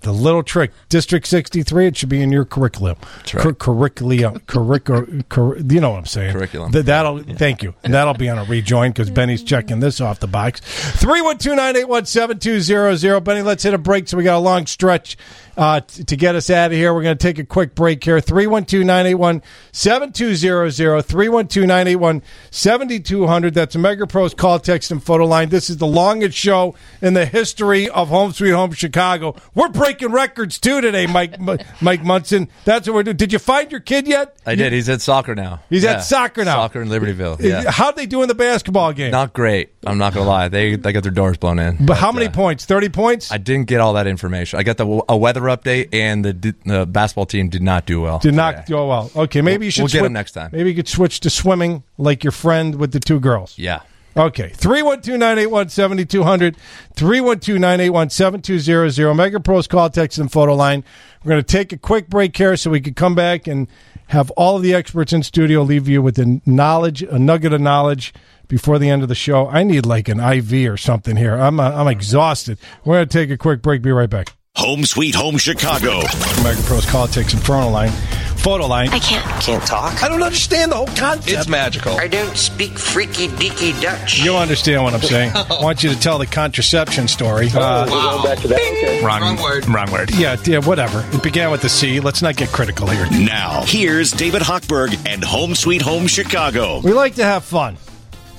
The 0.02 0.12
little 0.12 0.44
trick, 0.44 0.72
District 0.90 1.26
63, 1.26 1.88
it 1.88 1.98
should 1.98 2.10
be 2.10 2.22
in 2.22 2.32
your 2.32 2.46
curriculum. 2.46 2.98
Cur- 3.26 3.54
curriculum. 3.54 4.40
Curric- 4.48 5.28
cur- 5.30 5.58
you 5.58 5.82
know 5.82 5.90
what 5.90 5.98
I'm 5.98 6.06
saying. 6.06 6.34
Curriculum. 6.34 6.72
Th- 6.72 6.86
that'll, 6.86 7.24
Thank 7.24 7.64
you. 7.64 7.74
And 7.84 7.94
that'll 7.94 8.14
be 8.14 8.30
on 8.30 8.38
a 8.38 8.44
rejoin 8.44 8.92
because 8.92 9.10
Benny's 9.10 9.44
checking 9.44 9.80
this 9.80 10.00
off 10.00 10.20
the 10.20 10.28
box. 10.28 10.60
312 10.62 11.56
981 11.58 12.06
7200. 12.06 13.20
Benny, 13.22 13.42
let's 13.42 13.64
hit 13.64 13.74
a 13.74 13.78
break 13.78 14.08
so 14.08 14.18
we 14.18 14.24
got 14.24 14.38
a 14.38 14.40
long 14.40 14.68
stretch 14.68 15.18
uh, 15.58 15.82
t- 15.82 16.04
to 16.04 16.16
get 16.16 16.36
us 16.36 16.50
out 16.50 16.68
of 16.72 16.78
here. 16.78 16.94
We're 16.94 17.04
going 17.04 17.18
to 17.18 17.22
take 17.22 17.40
a 17.40 17.44
quick 17.46 17.76
break 17.76 18.04
here. 18.04 18.22
312 18.22 18.86
981 18.86 19.42
7200. 19.72 21.02
312 21.02 21.68
981 21.68 22.22
7200. 22.52 23.54
That's 23.54 23.76
a 23.76 23.80
Mega 23.80 24.06
call, 24.08 24.60
text, 24.60 24.92
and 24.92 25.04
photo 25.04 25.26
line. 25.26 25.50
This 25.50 25.70
is 25.70 25.78
the 25.78 25.88
longest 25.88 26.38
show 26.38 26.76
in 27.02 27.14
the 27.14 27.26
history 27.26 27.90
of 27.90 28.10
Home 28.10 28.32
Sweet 28.34 28.52
Home 28.52 28.72
Chicago. 28.72 29.36
We're 29.56 29.70
breaking 29.70 30.12
records 30.12 30.60
too 30.60 30.82
today, 30.82 31.08
Mike 31.08 31.40
Mike 31.82 32.04
Munson. 32.04 32.50
That's 32.66 32.88
what 32.88 32.96
we're 32.96 33.04
doing. 33.04 33.18
Did 33.18 33.34
you 33.34 33.40
find 33.40 33.72
your 33.72 33.80
kid 33.82 34.08
yet? 34.08 34.38
I 34.46 34.56
did. 34.56 34.74
He's 34.74 34.90
at 34.90 35.02
soccer 35.02 35.36
now. 35.36 35.62
He's 35.70 35.84
Yeah. 35.84 35.94
at 35.94 36.00
soccer 36.00 36.44
now. 36.46 36.56
Soccer 36.58 36.82
in 36.82 36.90
Libertyville. 36.90 37.40
Yeah. 37.42 37.70
How'd 37.72 37.96
they 37.96 38.06
do 38.06 38.22
in 38.22 38.28
the 38.28 38.36
basketball 38.36 38.94
game? 38.94 39.12
Not 39.12 39.34
great. 39.34 39.72
I'm 39.86 39.98
not 39.98 40.14
gonna 40.14 40.28
lie. 40.28 40.48
They 40.50 40.76
they 40.76 40.92
got 40.94 41.04
their 41.04 41.12
doors 41.12 41.38
blown 41.38 41.60
in. 41.60 41.86
but 41.86 41.98
how 41.98 42.12
many 42.12 42.30
points? 42.30 42.66
30 42.66 42.90
points? 42.90 43.32
I 43.32 43.38
didn't 43.38 43.68
get 43.68 43.80
all 43.80 43.94
that 43.94 44.08
information. 44.08 44.60
I 44.60 44.64
got 44.64 44.78
the 44.78 45.02
a 45.10 45.16
weather 45.18 45.42
update, 45.48 45.90
and 45.94 46.24
the, 46.24 46.56
the 46.66 46.86
basketball 46.86 47.26
team 47.26 47.50
did 47.50 47.62
not 47.62 47.86
do 47.86 48.02
well. 48.02 48.20
Did 48.20 48.34
not 48.34 48.66
do 48.66 48.76
well. 48.76 49.12
Okay, 49.16 49.42
maybe 49.42 49.66
you 49.66 49.72
should 49.72 49.84
We'll 49.84 49.90
get 49.90 50.04
swi- 50.04 50.08
him 50.08 50.14
next 50.14 50.32
time. 50.32 50.50
Maybe 50.52 50.70
you 50.70 50.76
could 50.76 50.88
switch 50.88 51.20
to 51.22 51.30
swimming 51.30 51.84
like 51.98 52.24
your 52.24 52.32
friend 52.32 52.76
with 52.76 52.92
the 52.92 53.00
two 53.00 53.20
girls. 53.20 53.58
Yeah. 53.58 53.82
Okay. 54.16 54.50
312 54.50 55.20
981 55.20 55.70
7200. 55.70 56.58
312 56.96 57.60
981 57.60 58.10
7200. 58.10 59.14
Mega 59.14 59.40
Pros 59.40 59.68
call, 59.68 59.90
text, 59.90 60.18
and 60.18 60.32
photo 60.32 60.56
line. 60.56 60.84
We're 61.24 61.30
going 61.32 61.44
to 61.44 61.48
take 61.48 61.72
a 61.72 61.78
quick 61.78 62.10
break 62.10 62.36
here 62.36 62.58
so 62.58 62.72
we 62.72 62.82
can 62.82 62.96
come 62.96 63.14
back 63.14 63.48
and 63.48 63.68
have 64.08 64.32
all 64.32 64.56
of 64.56 64.64
the 64.64 64.74
experts 64.74 65.14
in 65.14 65.22
studio 65.22 65.62
leave 65.62 65.88
you 65.88 66.02
with 66.02 66.18
a 66.18 66.42
knowledge, 66.46 67.04
a 67.04 67.20
nugget 67.20 67.54
of 67.54 67.62
knowledge 67.62 68.14
before 68.48 68.80
the 68.80 68.90
end 68.90 69.04
of 69.04 69.10
the 69.10 69.16
show. 69.16 69.48
I 69.50 69.64
need 69.64 69.86
like 69.86 70.08
an 70.08 70.20
IV 70.20 70.72
or 70.72 70.78
something 70.78 71.18
here. 71.18 71.36
I'm, 71.36 71.60
uh, 71.60 71.72
I'm 71.72 71.88
exhausted. 71.88 72.58
We're 72.86 72.96
going 72.96 73.08
to 73.08 73.14
take 73.14 73.30
a 73.30 73.38
quick 73.38 73.62
break. 73.62 73.82
Be 73.82 73.92
right 73.92 74.10
back. 74.10 74.37
Home 74.58 74.84
Sweet 74.86 75.14
Home 75.16 75.38
Chicago. 75.38 76.00
Mega 76.44 76.62
Pros 76.64 76.86
call, 76.86 77.08
text, 77.08 77.34
and 77.36 77.44
photo 77.46 77.70
line. 77.70 77.92
Photo 78.38 78.66
line. 78.66 78.90
I 78.90 79.00
can't. 79.00 79.24
Can't 79.42 79.64
talk? 79.66 80.02
I 80.04 80.10
don't 80.10 80.24
understand 80.24 80.72
the 80.72 80.76
whole 80.78 80.88
concept. 80.88 81.30
It's 81.30 81.48
magical. 81.48 81.94
I 81.98 82.08
don't 82.08 82.36
speak 82.36 82.78
freaky 82.80 83.28
deaky 83.28 83.80
Dutch. 83.82 84.20
You'll 84.24 84.38
understand 84.38 84.84
what 84.84 84.94
I'm 84.94 85.02
saying. 85.02 85.32
I 85.36 85.62
want 85.62 85.84
you 85.84 85.90
to 85.92 86.00
tell 86.00 86.18
the 86.18 86.26
contraception 86.26 87.08
story. 87.08 87.50
Oh, 87.54 87.60
Uh, 87.60 87.86
we're 87.90 88.02
going 88.02 88.24
back 88.24 88.40
to 88.40 88.48
that. 88.48 88.56
Okay. 88.60 89.04
Wrong, 89.06 89.38
word. 89.42 89.68
Wrong 89.68 89.92
word. 89.92 90.12
yeah, 90.16 90.38
yeah, 90.46 90.60
whatever. 90.60 91.06
It 91.12 91.22
began 91.22 91.52
with 91.52 91.62
the 91.62 91.70
C. 91.70 92.00
Let's 92.00 92.22
not 92.24 92.36
get 92.36 92.50
critical 92.50 92.88
here. 92.88 93.06
Now, 93.12 93.64
here's 93.66 94.12
David 94.12 94.42
Hochberg 94.42 94.98
and 95.08 95.24
Home 95.24 95.54
Sweet 95.56 95.82
Home 95.84 96.08
Chicago. 96.08 96.80
We 96.82 96.94
like 96.94 97.16
to 97.16 97.24
have 97.24 97.44
fun. 97.44 97.78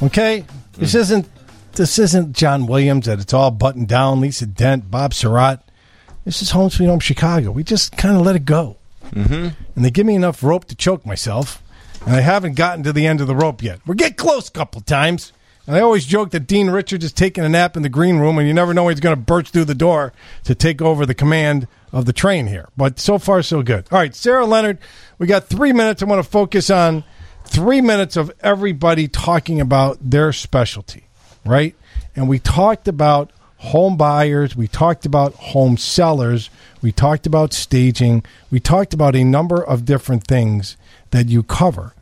Okay? 0.03 0.45
This 0.73 0.95
isn't 0.95 1.29
this 1.75 1.99
isn't 1.99 2.33
John 2.35 2.67
Williams 2.67 3.07
that 3.07 3.21
it's 3.21 3.33
all 3.33 3.51
buttoned 3.53 3.87
down, 3.89 4.21
Lisa 4.21 4.47
Dent, 4.47 4.91
Bob 4.91 5.13
Sirott. 5.13 5.61
This 6.29 6.43
is 6.43 6.51
Home 6.51 6.69
Sweet 6.69 6.89
Home 6.89 7.01
Chicago. 7.01 7.51
We 7.51 7.65
just 7.65 7.97
kind 7.97 8.15
of 8.15 8.21
let 8.21 8.37
it 8.37 8.45
go. 8.45 8.77
Mm-hmm. 9.13 9.49
And 9.75 9.83
they 9.83 9.91
give 9.91 10.05
me 10.05 10.15
enough 10.15 10.43
rope 10.43 10.67
to 10.67 10.75
choke 10.75 11.07
myself, 11.07 11.63
and 12.05 12.15
I 12.15 12.21
haven't 12.21 12.55
gotten 12.55 12.85
to 12.85 12.93
the 12.93 13.07
end 13.07 13.23
of 13.23 13.29
the 13.29 13.35
rope 13.35 13.63
yet. 13.63 13.81
We're 13.87 13.95
getting 13.95 14.17
close 14.17 14.47
a 14.47 14.53
couple 14.53 14.83
times. 14.83 15.33
And 15.67 15.75
I 15.75 15.81
always 15.81 16.05
joke 16.05 16.33
that 16.33 16.41
Dean 16.41 16.69
Richards 16.69 17.03
is 17.03 17.15
taking 17.15 17.45
a 17.45 17.49
nap 17.49 17.79
in 17.79 17.83
the 17.83 17.89
green 17.89 18.19
room, 18.19 18.37
and 18.37 18.47
you 18.47 18.53
never 18.53 18.75
know 18.75 18.85
when 18.85 18.93
he's 18.93 19.01
going 19.01 19.17
to 19.17 19.23
burst 19.23 19.55
through 19.55 19.65
the 19.65 19.75
door 19.75 20.13
to 20.45 20.55
take 20.55 20.83
over 20.83 21.07
the 21.07 21.15
command 21.15 21.67
of 21.93 22.05
the 22.05 22.13
train 22.13 22.47
here. 22.47 22.69
But 22.77 23.01
so 23.01 23.19
far, 23.19 23.43
so 23.43 23.63
good. 23.63 23.87
All 23.91 23.99
right, 23.99 24.15
Sarah 24.15 24.45
Leonard, 24.45 24.77
we 25.17 25.27
got 25.27 25.47
three 25.47 25.73
minutes. 25.73 26.03
I 26.03 26.05
want 26.05 26.23
to 26.23 26.31
focus 26.31 26.69
on 26.69 27.05
three 27.47 27.81
minutes 27.81 28.19
of 28.19 28.31
everybody 28.41 29.09
talking 29.09 29.63
about 29.63 29.97
their 30.03 30.35
specialty. 30.35 31.05
right? 31.47 31.75
And 32.15 32.29
we 32.29 32.39
talked 32.39 32.87
about 32.87 33.31
home 33.59 33.97
buyers, 33.97 34.57
we 34.57 34.69
talked 34.69 35.05
about 35.05 35.35
home 35.35 35.77
sellers, 35.77 36.49
we 36.81 36.93
talked 36.93 37.27
about 37.27 37.53
staging, 37.53 38.25
we 38.51 38.61
talked 38.61 38.95
about 38.95 39.17
a 39.17 39.25
number 39.25 39.63
of 39.63 39.85
different 39.85 40.27
things 40.27 40.77
that 41.11 41.29
you 41.29 41.43
cover. 41.43 41.95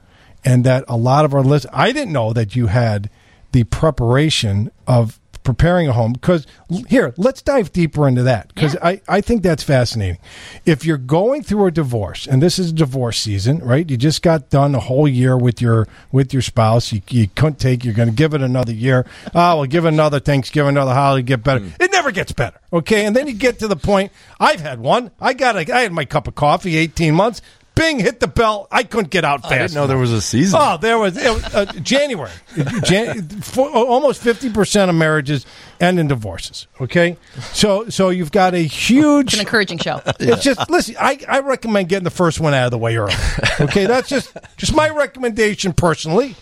And 0.44 0.62
that 0.64 0.84
a 0.86 0.96
lot 0.96 1.24
of 1.24 1.34
our 1.34 1.42
listeners, 1.42 1.74
I 1.74 1.90
didn't 1.90 2.12
know 2.12 2.32
that 2.32 2.54
you 2.54 2.68
had 2.68 3.10
the 3.50 3.64
preparation 3.64 4.70
of 4.86 5.18
preparing 5.46 5.86
a 5.86 5.92
home 5.92 6.12
because 6.12 6.44
here 6.88 7.14
let's 7.16 7.40
dive 7.40 7.72
deeper 7.72 8.08
into 8.08 8.24
that 8.24 8.48
because 8.52 8.76
I, 8.82 9.00
I 9.08 9.20
think 9.20 9.44
that's 9.44 9.62
fascinating. 9.62 10.18
If 10.66 10.84
you're 10.84 10.98
going 10.98 11.44
through 11.44 11.66
a 11.66 11.70
divorce 11.70 12.26
and 12.26 12.42
this 12.42 12.58
is 12.58 12.72
divorce 12.72 13.18
season 13.18 13.60
right? 13.60 13.88
You 13.88 13.96
just 13.96 14.22
got 14.22 14.50
done 14.50 14.74
a 14.74 14.80
whole 14.80 15.06
year 15.06 15.38
with 15.38 15.62
your 15.62 15.86
with 16.10 16.32
your 16.32 16.42
spouse. 16.42 16.92
You, 16.92 17.00
you 17.08 17.28
couldn't 17.28 17.60
take 17.60 17.84
you're 17.84 17.94
going 17.94 18.08
to 18.08 18.14
give 18.14 18.34
it 18.34 18.42
another 18.42 18.72
year. 18.72 19.06
Oh 19.34 19.58
we'll 19.58 19.66
give 19.66 19.84
another 19.84 20.18
thanksgiving 20.18 20.70
another 20.70 20.92
holiday 20.92 21.22
get 21.22 21.44
better. 21.44 21.60
Mm. 21.60 21.80
It 21.80 21.92
never 21.92 22.10
gets 22.10 22.32
better 22.32 22.60
okay? 22.72 23.06
And 23.06 23.14
then 23.14 23.26
you 23.26 23.34
get 23.34 23.58
to 23.60 23.68
the 23.68 23.76
point 23.76 24.12
i've 24.40 24.60
had 24.60 24.80
one. 24.80 25.10
I 25.20 25.32
got 25.32 25.56
a, 25.56 25.74
i 25.74 25.82
had 25.82 25.92
my 25.92 26.04
cup 26.04 26.28
of 26.28 26.34
coffee 26.34 26.76
18 26.76 27.14
months 27.14 27.40
Bing 27.76 27.98
hit 28.00 28.20
the 28.20 28.26
bell. 28.26 28.68
I 28.72 28.84
couldn't 28.84 29.10
get 29.10 29.24
out 29.24 29.42
fast. 29.42 29.52
I 29.52 29.58
didn't 29.58 29.74
know 29.74 29.86
there 29.86 29.98
was 29.98 30.10
a 30.10 30.22
season. 30.22 30.58
Oh, 30.60 30.78
there 30.78 30.98
was, 30.98 31.16
it 31.18 31.28
was 31.30 31.54
uh, 31.54 31.66
January. 31.82 32.32
Jan, 32.84 33.28
for, 33.28 33.68
almost 33.68 34.22
fifty 34.22 34.50
percent 34.50 34.88
of 34.88 34.96
marriages 34.96 35.44
end 35.78 36.00
in 36.00 36.08
divorces. 36.08 36.66
Okay, 36.80 37.18
so 37.52 37.90
so 37.90 38.08
you've 38.08 38.32
got 38.32 38.54
a 38.54 38.62
huge. 38.64 39.26
It's 39.26 39.34
an 39.34 39.40
encouraging 39.40 39.78
show. 39.78 40.00
It's 40.18 40.42
just 40.42 40.70
listen. 40.70 40.96
I, 40.98 41.20
I 41.28 41.40
recommend 41.40 41.90
getting 41.90 42.04
the 42.04 42.10
first 42.10 42.40
one 42.40 42.54
out 42.54 42.64
of 42.64 42.70
the 42.70 42.78
way 42.78 42.96
early. 42.96 43.14
Okay, 43.60 43.84
that's 43.84 44.08
just 44.08 44.34
just 44.56 44.74
my 44.74 44.88
recommendation 44.88 45.74
personally. 45.74 46.34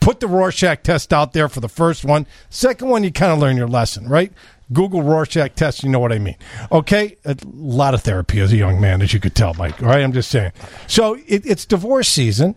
Put 0.00 0.20
the 0.20 0.26
Rorschach 0.26 0.82
test 0.82 1.12
out 1.12 1.32
there 1.32 1.48
for 1.48 1.60
the 1.60 1.68
first 1.68 2.04
one. 2.04 2.26
Second 2.50 2.88
one, 2.88 3.04
you 3.04 3.12
kind 3.12 3.32
of 3.32 3.38
learn 3.38 3.56
your 3.56 3.68
lesson, 3.68 4.08
right? 4.08 4.32
Google 4.72 5.02
Rorschach 5.02 5.54
test, 5.54 5.82
you 5.82 5.88
know 5.88 5.98
what 5.98 6.12
I 6.12 6.18
mean. 6.18 6.36
Okay, 6.70 7.16
a 7.24 7.36
lot 7.44 7.94
of 7.94 8.02
therapy 8.02 8.40
as 8.40 8.52
a 8.52 8.56
young 8.56 8.80
man, 8.80 9.02
as 9.02 9.12
you 9.12 9.20
could 9.20 9.34
tell, 9.34 9.54
Mike. 9.54 9.82
All 9.82 9.88
right, 9.88 10.02
I'm 10.02 10.12
just 10.12 10.30
saying. 10.30 10.52
So 10.86 11.14
it, 11.26 11.46
it's 11.46 11.64
divorce 11.64 12.08
season 12.08 12.54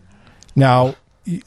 now. 0.56 0.96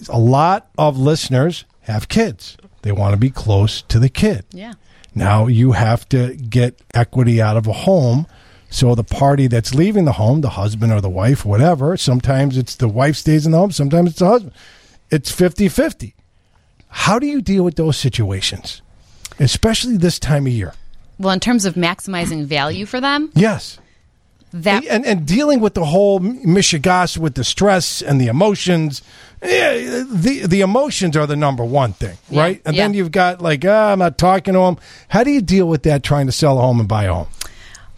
A 0.09 0.19
lot 0.19 0.71
of 0.77 0.99
listeners 0.99 1.65
have 1.83 2.09
kids. 2.09 2.57
They 2.83 2.91
want 2.91 3.13
to 3.13 3.17
be 3.17 3.31
close 3.31 3.83
to 3.83 4.01
the 4.01 4.09
kid. 4.09 4.45
Yeah. 4.51 4.75
Now 5.15 5.47
you 5.47 5.73
have 5.73 6.09
to 6.11 6.35
get 6.35 6.81
equity 6.95 7.41
out 7.41 7.57
of 7.57 7.67
a 7.67 7.73
home. 7.73 8.27
So 8.71 8.95
the 8.95 9.05
party 9.05 9.47
that's 9.47 9.75
leaving 9.75 10.05
the 10.05 10.13
home, 10.13 10.43
the 10.43 10.51
husband 10.51 10.93
or 10.93 11.01
the 11.01 11.09
wife, 11.09 11.45
whatever, 11.45 11.97
sometimes 11.97 12.57
it's 12.57 12.77
the 12.77 12.89
wife 12.89 13.17
stays 13.17 13.47
in 13.47 13.53
the 13.53 13.59
home, 13.59 13.73
sometimes 13.73 14.11
it's 14.11 14.19
the 14.19 14.27
husband. 14.27 14.53
It's 15.11 15.31
50 15.31 15.69
50. 15.69 16.15
How 16.89 17.19
do 17.19 17.27
you 17.27 17.41
deal 17.41 17.65
with 17.65 17.77
those 17.77 17.97
situations, 17.97 18.83
especially 19.39 19.97
this 19.97 20.19
time 20.19 20.47
of 20.47 20.53
year? 20.53 20.75
Well, 21.19 21.33
in 21.33 21.41
terms 21.41 21.65
of 21.65 21.75
maximizing 21.75 22.45
value 22.47 22.87
for 22.87 23.01
them, 23.01 23.31
Yes. 23.35 23.79
that 24.53 24.85
and, 24.87 25.05
and 25.05 25.27
dealing 25.27 25.61
with 25.61 25.75
the 25.75 25.85
whole 25.85 26.21
mishigas 26.21 27.19
with 27.19 27.35
the 27.35 27.45
stress 27.45 28.01
and 28.03 28.21
the 28.21 28.29
emotions. 28.29 29.03
Yeah, 29.43 30.05
the 30.11 30.47
the 30.47 30.61
emotions 30.63 31.17
are 31.17 31.27
the 31.27 31.37
number 31.37 31.65
one 31.65 31.93
thing, 31.93 32.19
right? 32.33 32.61
And 32.65 32.77
then 32.77 32.95
you've 32.95 33.13
got 33.13 33.41
like, 33.41 33.65
ah, 33.65 33.93
I'm 33.93 33.99
not 34.01 34.19
talking 34.19 34.55
to 34.55 34.61
them. 34.61 34.79
How 35.09 35.23
do 35.23 35.31
you 35.31 35.41
deal 35.43 35.69
with 35.69 35.83
that 35.85 36.03
trying 36.03 36.27
to 36.27 36.33
sell 36.33 36.59
a 36.59 36.63
home 36.63 36.81
and 36.81 36.89
buy 36.89 37.05
a 37.05 37.15
home? 37.15 37.29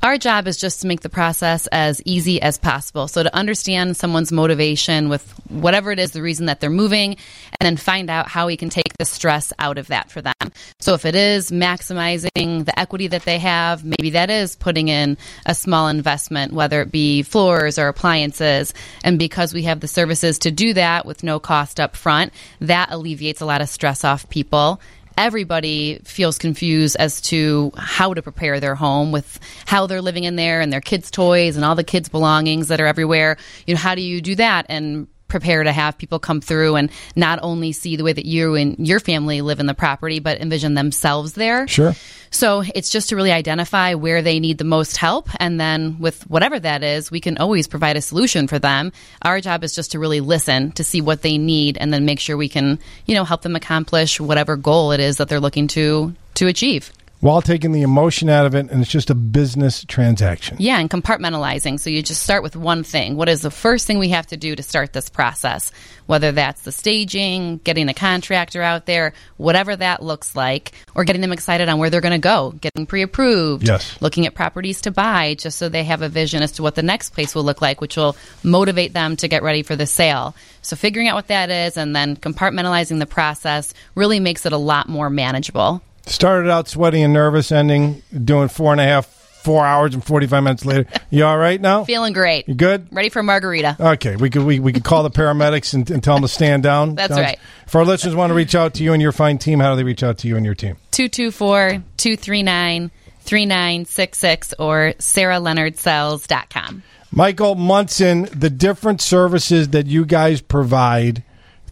Our 0.02 0.16
job 0.16 0.47
is 0.48 0.56
just 0.56 0.81
to 0.81 0.86
make 0.86 1.02
the 1.02 1.10
process 1.10 1.66
as 1.66 2.01
easy 2.06 2.40
as 2.40 2.56
possible. 2.56 3.06
So 3.06 3.22
to 3.22 3.36
understand 3.36 3.98
someone's 3.98 4.32
motivation 4.32 5.10
with 5.10 5.31
whatever 5.51 5.93
it 5.93 5.98
is, 5.98 6.12
the 6.12 6.22
reason 6.22 6.47
that 6.47 6.59
they're 6.59 6.70
moving, 6.70 7.16
and 7.60 7.66
then 7.66 7.77
find 7.77 8.09
out 8.09 8.27
how 8.27 8.47
we 8.47 8.56
can 8.56 8.70
take 8.70 8.97
the 8.98 9.05
stress 9.05 9.52
out 9.59 9.77
of 9.77 9.89
that 9.89 10.10
for 10.10 10.22
them. 10.22 10.32
So 10.78 10.94
if 10.94 11.05
it 11.05 11.14
is 11.14 11.51
maximizing 11.51 12.64
the 12.64 12.78
equity 12.78 13.09
that 13.09 13.24
they 13.24 13.39
have, 13.40 13.85
maybe 13.85 14.10
that 14.10 14.31
is 14.31 14.56
putting 14.56 14.89
in 14.89 15.18
a 15.44 15.55
small 15.55 15.89
investment, 15.89 16.55
whether 16.55 16.81
it 16.81 16.90
be 16.90 17.22
floors 17.22 17.78
or 17.78 17.89
appliances. 17.89 18.72
And 19.05 19.18
because 19.18 19.52
we 19.52 19.64
have 19.64 19.81
the 19.81 19.89
services 19.89 20.39
to 20.40 20.51
do 20.51 20.72
that 20.74 21.05
with 21.05 21.22
no 21.22 21.39
cost 21.39 21.78
up 21.78 21.94
front, 21.94 22.32
that 22.62 22.90
alleviates 22.90 23.43
a 23.43 23.47
lot 23.47 23.60
of 23.60 23.68
stress 23.68 24.02
off 24.02 24.31
people 24.31 24.81
everybody 25.16 26.01
feels 26.05 26.39
confused 26.39 26.97
as 26.99 27.20
to 27.23 27.73
how 27.77 28.15
to 28.15 28.23
prepare 28.23 28.61
their 28.61 28.74
home 28.74 29.12
with 29.12 29.39
how 29.66 29.87
they're 29.87 30.03
living 30.03 30.24
in 30.24 30.37
there 30.37 30.61
and 30.61 30.73
their 30.73 30.81
kids' 30.81 31.11
toys 31.11 31.57
and 31.57 31.65
all 31.65 31.74
the 31.74 31.85
kids' 31.85 32.09
belongings 32.09 32.69
that 32.69 32.81
are 32.81 32.87
everywhere. 32.87 33.37
You 33.66 33.74
know, 33.74 33.81
how 33.81 33.95
do 33.95 34.03
you 34.03 34.20
do 34.20 34.35
that 34.37 34.66
and 34.69 35.09
prepare 35.31 35.62
to 35.62 35.73
have 35.73 35.97
people 35.97 36.19
come 36.19 36.40
through 36.40 36.77
and 36.77 36.90
not 37.16 37.39
only 37.43 37.73
see 37.73 37.97
the 37.97 38.05
way 38.05 38.12
that 38.12 38.27
you 38.27 38.55
and 38.55 38.86
your 38.86 39.01
family 39.01 39.40
live 39.40 39.61
in 39.61 39.66
the 39.66 39.74
property, 39.74 40.19
but 40.19 40.40
envision 40.40 40.74
themselves 40.74 41.32
there? 41.32 41.66
Sure. 41.66 41.94
So 42.31 42.62
it's 42.74 42.90
just 42.90 43.09
to 43.09 43.16
really 43.16 43.32
identify 43.32 43.94
where 43.94 44.23
they 44.23 44.39
need 44.39 44.59
the 44.59 44.65
most 44.65 44.97
help. 44.97 45.28
And 45.40 45.61
then 45.61 45.98
with 45.98 46.28
whatever 46.31 46.61
that 46.61 46.82
is, 46.82 47.11
we 47.11 47.20
can 47.20 47.39
always 47.39 47.66
provide 47.66 47.97
a 47.97 48.02
solution 48.02 48.47
for 48.47 48.59
them. 48.59 48.93
Our 49.23 49.40
job 49.40 49.65
is 49.65 49.74
just 49.74 49.93
to 49.93 49.98
really 49.98 50.20
listen 50.20 50.73
to 50.73 50.85
see 50.85 51.01
what 51.01 51.23
they 51.23 51.39
need 51.39 51.77
and 51.78 51.93
then 51.93 52.05
make 52.05 52.20
sure 52.20 52.36
we 52.36 52.48
can, 52.48 52.78
you 53.07 53.15
know, 53.15 53.24
help 53.24 53.43
them 53.43 53.57
accomplish 53.57 54.20
whatever 54.20 54.57
goal 54.57 54.93
it 54.93 55.01
is 55.01 55.16
that 55.16 55.28
they're 55.28 55.40
looking 55.40 55.66
to 55.69 56.15
to 56.35 56.47
achieve. 56.47 56.93
While 57.21 57.43
taking 57.43 57.73
the 57.73 57.83
emotion 57.83 58.31
out 58.31 58.47
of 58.47 58.55
it, 58.55 58.71
and 58.71 58.81
it's 58.81 58.91
just 58.91 59.11
a 59.11 59.15
business 59.15 59.85
transaction. 59.85 60.57
Yeah, 60.59 60.79
and 60.81 60.89
compartmentalizing. 60.89 61.79
So 61.79 61.91
you 61.91 62.03
just 62.03 62.23
start 62.23 62.43
with 62.43 62.57
one 62.57 62.83
thing. 62.83 63.15
What 63.15 63.29
is 63.29 63.43
the 63.43 63.51
first 63.51 63.87
thing 63.87 63.99
we 63.99 64.09
have 64.09 64.27
to 64.29 64.39
do 64.39 64.57
to 64.57 64.63
start 64.63 64.95
this 64.95 65.11
process? 65.11 65.71
Whether 66.07 66.33
that's 66.33 66.63
the 66.63 66.73
staging, 66.73 67.59
getting 67.59 67.91
a 67.91 67.95
contractor 67.95 68.63
out 68.63 68.87
there, 68.87 69.13
whatever 69.37 69.77
that 69.77 70.03
looks 70.03 70.35
like, 70.35 70.73
or 70.95 71.05
getting 71.05 71.21
them 71.21 71.33
excited 71.33 71.69
on 71.69 71.79
where 71.79 71.91
they're 71.91 72.01
going 72.01 72.13
to 72.13 72.19
go, 72.19 72.53
getting 72.59 72.87
pre 72.87 73.03
approved, 73.03 73.69
Yes. 73.69 74.01
looking 74.01 74.27
at 74.27 74.35
properties 74.35 74.81
to 74.83 74.91
buy, 74.91 75.35
just 75.35 75.59
so 75.59 75.69
they 75.69 75.85
have 75.85 76.01
a 76.01 76.09
vision 76.09 76.43
as 76.43 76.53
to 76.53 76.63
what 76.63 76.75
the 76.75 76.83
next 76.83 77.11
place 77.11 77.35
will 77.35 77.45
look 77.45 77.61
like, 77.61 77.83
which 77.83 77.99
will 77.99 78.17
motivate 78.43 78.95
them 78.95 79.17
to 79.17 79.29
get 79.29 79.43
ready 79.43 79.63
for 79.63 79.77
the 79.77 79.87
sale. 79.87 80.35
So 80.63 80.75
figuring 80.75 81.09
out 81.09 81.17
what 81.17 81.29
that 81.29 81.51
is 81.51 81.77
and 81.77 81.95
then 81.95 82.17
compartmentalizing 82.17 82.99
the 82.99 83.05
process 83.05 83.75
really 83.95 84.21
makes 84.21 84.47
it 84.47 84.53
a 84.55 84.59
lot 84.59 84.89
more 84.89 85.11
manageable. 85.11 85.83
Started 86.06 86.51
out 86.51 86.68
sweaty 86.68 87.02
and 87.02 87.12
nervous, 87.12 87.52
ending 87.52 88.02
doing 88.24 88.48
four 88.48 88.72
and 88.72 88.81
a 88.81 88.85
half, 88.85 89.06
four 89.06 89.64
hours 89.64 89.94
and 89.94 90.05
forty 90.05 90.27
five 90.27 90.43
minutes 90.43 90.64
later. 90.64 90.86
You 91.10 91.24
all 91.24 91.39
right 91.39 91.60
now? 91.60 91.85
Feeling 91.85 92.12
great. 92.12 92.48
You 92.48 92.55
good? 92.55 92.89
Ready 92.90 93.09
for 93.10 93.22
margarita. 93.22 93.77
Okay, 93.78 94.16
we 94.16 94.28
could 94.31 94.43
we, 94.44 94.59
we 94.60 94.72
could 94.72 94.85
call 94.85 95.02
the 95.02 95.10
paramedics 95.10 95.72
and, 95.74 95.89
and 95.90 96.02
tell 96.02 96.14
them 96.14 96.22
to 96.22 96.28
stand 96.28 96.62
down. 96.62 96.94
That's 96.97 97.14
Sounds- 97.14 97.24
right. 97.24 97.39
If 97.66 97.74
our 97.77 97.85
listeners 97.85 98.14
want 98.16 98.31
to 98.31 98.35
reach 98.35 98.55
out 98.55 98.74
to 98.74 98.82
you 98.82 98.93
and 98.93 99.01
your 99.01 99.12
fine 99.12 99.39
team, 99.39 99.60
how 99.60 99.70
do 99.70 99.77
they 99.77 99.85
reach 99.85 100.02
out 100.02 100.18
to 100.18 100.28
you 100.28 100.36
and 100.36 100.44
your 100.44 100.55
team? 100.56 100.77
224 100.90 101.82
239 101.97 102.90
3966 103.20 104.55
or 104.59 104.94
sarahleonardsells.com. 104.98 106.82
Michael 107.12 107.55
Munson, 107.56 108.28
the 108.32 108.51
different 108.51 109.01
services 109.01 109.68
that 109.70 109.86
you 109.86 110.05
guys 110.05 110.40
provide 110.40 111.22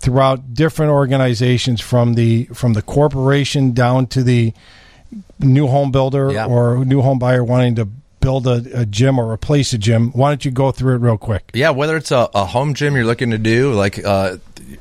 throughout 0.00 0.54
different 0.54 0.90
organizations 0.92 1.80
from 1.80 2.14
the 2.14 2.44
from 2.54 2.72
the 2.74 2.82
corporation 2.82 3.72
down 3.72 4.06
to 4.08 4.22
the 4.22 4.52
new 5.38 5.66
home 5.66 5.90
builder 5.90 6.30
Yeah. 6.32 6.46
or 6.46 6.84
new 6.84 7.00
home 7.02 7.18
buyer 7.18 7.42
wanting 7.42 7.74
to 7.76 7.88
build 8.20 8.46
a, 8.46 8.62
a 8.74 8.84
gym 8.84 9.18
or 9.18 9.32
replace 9.32 9.72
a 9.72 9.78
gym. 9.78 10.10
Why 10.12 10.30
don't 10.30 10.44
you 10.44 10.50
go 10.50 10.70
through 10.72 10.96
it 10.96 10.98
real 10.98 11.16
quick? 11.16 11.50
Yeah, 11.54 11.70
whether 11.70 11.96
it's 11.96 12.10
a, 12.10 12.28
a 12.34 12.44
home 12.44 12.74
gym 12.74 12.94
you're 12.96 13.04
looking 13.04 13.30
to 13.30 13.38
do, 13.38 13.72
like 13.72 14.04
uh, 14.04 14.36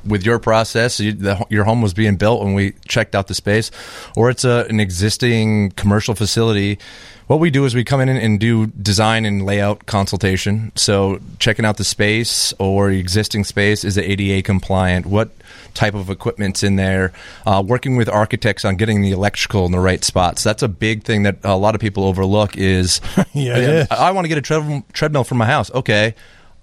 with 0.05 0.25
your 0.25 0.39
process, 0.39 0.99
you, 0.99 1.13
the, 1.13 1.45
your 1.49 1.63
home 1.63 1.81
was 1.81 1.93
being 1.93 2.17
built 2.17 2.43
when 2.43 2.55
we 2.55 2.73
checked 2.87 3.15
out 3.15 3.27
the 3.27 3.35
space, 3.35 3.69
or 4.15 4.29
it's 4.29 4.43
a, 4.43 4.65
an 4.69 4.79
existing 4.79 5.71
commercial 5.71 6.15
facility. 6.15 6.79
What 7.27 7.39
we 7.41 7.49
do 7.49 7.65
is 7.65 7.75
we 7.75 7.83
come 7.83 7.99
in 7.99 8.07
and 8.09 8.39
do 8.39 8.67
design 8.67 9.25
and 9.25 9.45
layout 9.45 9.85
consultation. 9.85 10.71
So 10.75 11.19
checking 11.39 11.65
out 11.65 11.75
the 11.75 11.83
space 11.83 12.53
or 12.57 12.89
existing 12.89 13.43
space 13.43 13.83
is 13.83 13.97
it 13.97 14.05
ADA 14.05 14.43
compliant? 14.43 15.05
What 15.05 15.29
type 15.73 15.93
of 15.93 16.09
equipment's 16.09 16.63
in 16.63 16.77
there? 16.77 17.11
Uh, 17.45 17.61
working 17.65 17.97
with 17.97 18.07
architects 18.07 18.63
on 18.63 18.77
getting 18.77 19.01
the 19.01 19.11
electrical 19.11 19.65
in 19.65 19.73
the 19.73 19.79
right 19.79 20.03
spots. 20.05 20.41
That's 20.41 20.63
a 20.63 20.69
big 20.69 21.03
thing 21.03 21.23
that 21.23 21.37
a 21.43 21.57
lot 21.57 21.75
of 21.75 21.81
people 21.81 22.05
overlook. 22.05 22.55
Is 22.57 23.01
Yeah. 23.33 23.85
I, 23.91 24.07
I 24.07 24.11
want 24.11 24.23
to 24.23 24.29
get 24.29 24.37
a 24.37 24.41
tread- 24.41 24.83
treadmill 24.93 25.25
for 25.25 25.35
my 25.35 25.45
house. 25.45 25.69
Okay. 25.71 26.15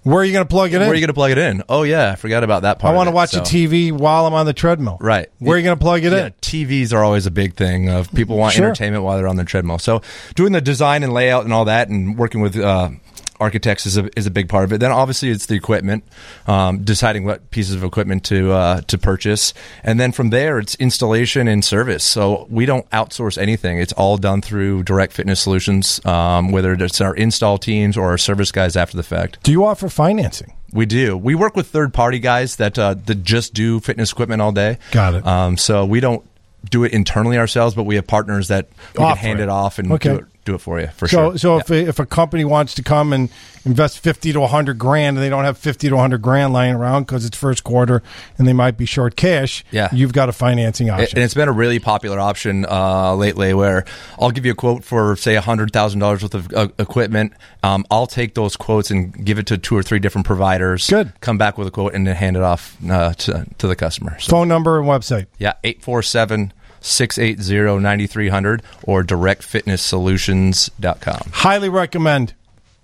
Where 0.05 0.19
are 0.19 0.23
you 0.23 0.33
going 0.33 0.45
to 0.45 0.49
plug 0.49 0.71
it 0.71 0.75
in? 0.75 0.81
Where 0.81 0.91
are 0.91 0.93
you 0.93 1.01
going 1.01 1.07
to 1.07 1.13
plug 1.15 1.31
it 1.31 1.39
in? 1.39 1.63
Oh 1.67 1.81
yeah, 1.81 2.11
I 2.11 2.15
forgot 2.15 2.43
about 2.43 2.61
that 2.61 2.77
part. 2.77 2.93
I 2.93 2.95
want 2.95 3.07
to 3.07 3.11
watch 3.11 3.31
So- 3.31 3.39
a 3.39 3.43
TV 3.43 3.91
while 3.91 4.27
I'm 4.27 4.35
on 4.35 4.45
the 4.45 4.53
treadmill. 4.53 4.97
Right. 5.01 5.29
Where 5.39 5.55
are 5.55 5.57
you 5.57 5.63
going 5.63 5.77
to 5.77 5.81
plug 5.83 6.03
it 6.03 6.11
Yeah, 6.13 6.27
in? 6.27 6.33
TVs 6.41 6.93
are 6.93 7.03
always 7.03 7.25
a 7.25 7.31
big 7.31 7.55
thing 7.55 7.89
of 7.89 8.13
people 8.13 8.37
want 8.37 8.53
Sure. 8.53 8.65
entertainment 8.65 9.03
while 9.03 9.17
they're 9.17 9.27
on 9.27 9.35
their 9.35 9.45
treadmill. 9.45 9.79
So 9.79 10.03
doing 10.35 10.51
the 10.51 10.61
design 10.61 11.01
and 11.01 11.11
layout 11.11 11.43
and 11.43 11.51
all 11.51 11.65
that, 11.65 11.89
and 11.89 12.17
working 12.19 12.41
with 12.41 12.55
uh, 12.55 12.89
architects 13.39 13.85
is 13.85 13.97
a, 13.97 14.09
is 14.17 14.25
a 14.25 14.31
big 14.31 14.47
part 14.49 14.63
of 14.63 14.71
it. 14.73 14.79
Then 14.79 14.91
obviously 14.91 15.29
it's 15.29 15.45
the 15.47 15.55
equipment, 15.55 16.03
um, 16.47 16.83
deciding 16.83 17.25
what 17.25 17.49
pieces 17.51 17.75
of 17.75 17.83
equipment 17.83 18.23
to 18.25 18.51
uh, 18.51 18.81
to 18.81 18.97
purchase, 18.97 19.53
and 19.83 19.99
then 19.99 20.11
from 20.11 20.29
there 20.29 20.59
it's 20.59 20.75
installation 20.75 21.47
and 21.47 21.63
service. 21.63 22.03
So 22.03 22.47
we 22.49 22.65
don't 22.65 22.89
outsource 22.91 23.37
anything; 23.37 23.79
it's 23.79 23.93
all 23.93 24.17
done 24.17 24.41
through 24.41 24.83
Direct 24.83 25.13
Fitness 25.13 25.39
Solutions, 25.41 25.99
um, 26.05 26.51
whether 26.51 26.73
it's 26.73 27.01
our 27.01 27.15
install 27.15 27.57
teams 27.57 27.97
or 27.97 28.09
our 28.09 28.17
service 28.17 28.51
guys 28.51 28.75
after 28.75 28.97
the 28.97 29.03
fact. 29.03 29.39
Do 29.43 29.51
you 29.51 29.65
offer 29.65 29.89
financing? 29.89 30.53
We 30.73 30.85
do. 30.85 31.15
We 31.17 31.35
work 31.35 31.55
with 31.55 31.67
third 31.67 31.93
party 31.93 32.19
guys 32.19 32.57
that 32.57 32.77
uh, 32.77 32.95
that 33.05 33.23
just 33.23 33.53
do 33.53 33.79
fitness 33.79 34.11
equipment 34.11 34.41
all 34.41 34.51
day. 34.51 34.77
Got 34.91 35.13
it. 35.15 35.25
Um, 35.25 35.57
so 35.57 35.85
we 35.85 35.99
don't 35.99 36.23
do 36.69 36.83
it 36.83 36.91
internally 36.93 37.37
ourselves, 37.37 37.75
but 37.75 37.83
we 37.83 37.95
have 37.95 38.07
partners 38.07 38.47
that 38.47 38.67
we 38.97 39.03
Offer 39.03 39.15
can 39.17 39.25
hand 39.25 39.39
it. 39.39 39.43
it 39.43 39.49
off 39.49 39.77
and 39.79 39.91
Okay. 39.91 40.09
do, 40.09 40.15
it, 40.15 40.25
do 40.45 40.53
it 40.55 40.59
for 40.59 40.79
you 40.79 40.87
for 40.95 41.07
so, 41.07 41.31
sure. 41.31 41.37
so 41.37 41.57
if 41.57 41.69
a, 41.71 41.87
if 41.89 41.99
a 41.99 42.05
company 42.05 42.45
wants 42.45 42.75
to 42.75 42.83
come 42.83 43.11
and 43.13 43.29
invest 43.65 43.99
fifty 43.99 44.31
to 44.31 44.45
hundred 44.45 44.77
grand, 44.77 45.17
and 45.17 45.23
they 45.23 45.29
don't 45.29 45.43
have 45.43 45.57
fifty 45.57 45.89
to 45.89 45.97
hundred 45.97 46.21
grand 46.21 46.53
lying 46.53 46.75
around 46.75 47.03
because 47.03 47.25
it's 47.25 47.35
first 47.35 47.63
quarter 47.63 48.03
and 48.37 48.47
they 48.47 48.53
might 48.53 48.77
be 48.77 48.85
short 48.85 49.15
cash, 49.15 49.65
Yeah. 49.71 49.89
you've 49.91 50.13
got 50.13 50.29
a 50.29 50.31
financing 50.31 50.87
It- 50.87 50.91
option. 50.91 51.17
and 51.17 51.23
it's 51.25 51.33
been 51.33 51.49
a 51.49 51.51
really 51.51 51.79
popular 51.79 52.19
option 52.19 52.65
uh, 52.69 53.15
lately 53.15 53.53
where 53.55 53.85
I'll 54.19 54.29
give 54.31 54.45
you 54.45 54.51
a 54.51 54.55
quote 54.55 54.83
for, 54.83 55.15
say, 55.15 55.35
$100,000 55.35 56.01
worth 56.01 56.35
of 56.35 56.53
uh, 56.53 56.67
equipment. 56.77 57.33
Um, 57.63 57.83
I'll 57.89 58.05
take 58.07 58.35
those 58.35 58.55
quotes 58.55 58.91
and 58.91 59.25
give 59.25 59.39
it 59.39 59.47
to 59.47 59.57
two 59.57 59.75
or 59.75 59.81
three 59.81 59.99
different 59.99 60.27
providers. 60.27 60.87
Good. 60.87 61.11
Come 61.21 61.39
back 61.39 61.57
with 61.57 61.67
a 61.67 61.71
quote 61.71 61.95
and 61.95 62.05
then 62.05 62.15
hand 62.15 62.37
it 62.37 62.43
off 62.43 62.77
uh, 62.87 63.13
to, 63.13 63.47
to 63.57 63.67
the 63.67 63.75
customer. 63.75 64.19
So, 64.19 64.29
Phone 64.29 64.47
number 64.47 64.77
and 64.79 64.87
website. 64.87 65.25
yeah, 65.39 65.53
847 65.63 66.53
680 66.85 67.79
9300 67.81 68.61
or 68.83 69.03
directfitnesssolutions.com. 69.03 71.31
Highly 71.33 71.69
recommend. 71.69 72.33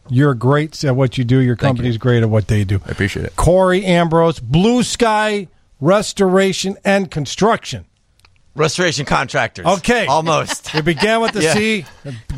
You're 0.09 0.33
great 0.33 0.83
at 0.83 0.95
what 0.95 1.17
you 1.17 1.23
do. 1.23 1.39
Your 1.39 1.55
company's 1.55 1.97
great 1.97 2.23
at 2.23 2.29
what 2.29 2.47
they 2.47 2.63
do. 2.63 2.81
I 2.85 2.91
appreciate 2.91 3.25
it. 3.25 3.35
Corey 3.35 3.85
Ambrose, 3.85 4.39
Blue 4.39 4.83
Sky 4.83 5.47
Restoration 5.79 6.77
and 6.83 7.09
Construction. 7.11 7.85
Restoration 8.53 9.05
contractors. 9.05 9.65
Okay. 9.65 10.07
Almost. 10.07 10.75
It 10.81 10.83
began 10.83 11.21
with 11.21 11.31
the 11.31 11.41
Yeah. 11.43 11.53
C. 11.53 11.85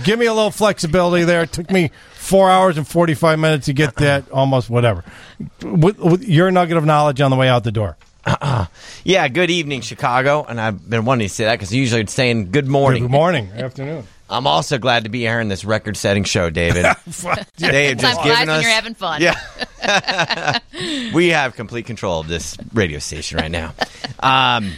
Give 0.03 0.19
me 0.19 0.27
a 0.27 0.33
little 0.33 0.51
flexibility 0.51 1.23
there. 1.23 1.41
It 1.43 1.51
took 1.51 1.71
me 1.71 1.89
four 2.13 2.51
hours 2.51 2.77
and 2.77 2.87
45 2.87 3.39
minutes 3.39 3.65
to 3.65 3.73
get 3.73 3.95
that, 3.95 4.29
almost 4.29 4.69
whatever. 4.69 5.03
With, 5.63 5.97
with 5.97 6.23
your 6.23 6.51
nugget 6.51 6.77
of 6.77 6.85
knowledge 6.85 7.19
on 7.21 7.31
the 7.31 7.37
way 7.37 7.49
out 7.49 7.63
the 7.63 7.71
door. 7.71 7.97
Yeah, 9.05 9.27
good 9.27 9.51
evening, 9.51 9.81
Chicago. 9.81 10.45
And 10.47 10.59
I've 10.61 10.89
been 10.89 11.03
wanting 11.03 11.27
to 11.27 11.33
say 11.33 11.43
that 11.45 11.55
because 11.55 11.73
usually 11.73 12.01
it's 12.01 12.13
saying 12.13 12.51
good 12.51 12.67
morning. 12.67 13.03
Good 13.03 13.11
morning, 13.11 13.49
afternoon. 13.51 14.07
I'm 14.29 14.47
also 14.47 14.77
glad 14.77 15.03
to 15.03 15.09
be 15.09 15.19
here 15.19 15.39
in 15.41 15.49
this 15.49 15.65
record 15.65 15.97
setting 15.97 16.23
show, 16.23 16.49
David. 16.49 16.85
they 17.57 17.87
have 17.89 17.97
Time 17.97 17.99
just 17.99 18.21
flies 18.21 18.23
given 18.23 18.47
when 18.47 18.49
us. 18.49 18.63
you're 18.63 18.71
having 18.71 18.93
fun. 18.95 19.21
Yeah. 19.21 20.59
we 21.13 21.29
have 21.29 21.55
complete 21.55 21.85
control 21.85 22.21
of 22.21 22.27
this 22.27 22.57
radio 22.73 22.99
station 22.99 23.37
right 23.37 23.51
now. 23.51 23.73
Um, 24.21 24.71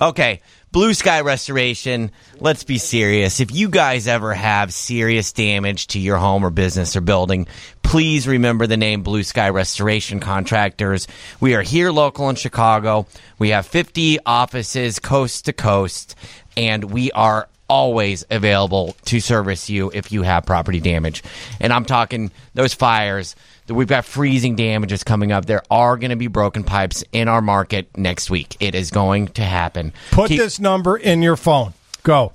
okay. 0.00 0.40
Blue 0.70 0.92
Sky 0.92 1.22
Restoration. 1.22 2.10
Let's 2.40 2.62
be 2.62 2.76
serious. 2.76 3.40
If 3.40 3.54
you 3.54 3.70
guys 3.70 4.06
ever 4.06 4.34
have 4.34 4.74
serious 4.74 5.32
damage 5.32 5.86
to 5.88 5.98
your 5.98 6.18
home 6.18 6.44
or 6.44 6.50
business 6.50 6.94
or 6.94 7.00
building, 7.00 7.46
please 7.82 8.28
remember 8.28 8.66
the 8.66 8.76
name 8.76 9.02
Blue 9.02 9.22
Sky 9.22 9.48
Restoration 9.48 10.20
Contractors. 10.20 11.08
We 11.40 11.54
are 11.54 11.62
here 11.62 11.90
local 11.90 12.28
in 12.28 12.36
Chicago. 12.36 13.06
We 13.38 13.48
have 13.50 13.66
50 13.66 14.18
offices 14.26 14.98
coast 14.98 15.46
to 15.46 15.54
coast, 15.54 16.14
and 16.54 16.84
we 16.84 17.12
are 17.12 17.48
always 17.66 18.26
available 18.30 18.94
to 19.06 19.20
service 19.20 19.70
you 19.70 19.90
if 19.94 20.12
you 20.12 20.22
have 20.22 20.44
property 20.44 20.80
damage. 20.80 21.22
And 21.60 21.72
I'm 21.72 21.86
talking 21.86 22.30
those 22.52 22.74
fires. 22.74 23.36
We've 23.68 23.86
got 23.88 24.04
freezing 24.04 24.56
damages 24.56 25.04
coming 25.04 25.32
up. 25.32 25.46
There 25.46 25.62
are 25.70 25.96
going 25.96 26.10
to 26.10 26.16
be 26.16 26.26
broken 26.26 26.64
pipes 26.64 27.04
in 27.12 27.28
our 27.28 27.42
market 27.42 27.96
next 27.96 28.30
week. 28.30 28.56
It 28.60 28.74
is 28.74 28.90
going 28.90 29.28
to 29.28 29.42
happen. 29.42 29.92
Put 30.10 30.28
Keep- 30.28 30.38
this 30.40 30.58
number 30.58 30.96
in 30.96 31.22
your 31.22 31.36
phone. 31.36 31.74
Go. 32.02 32.32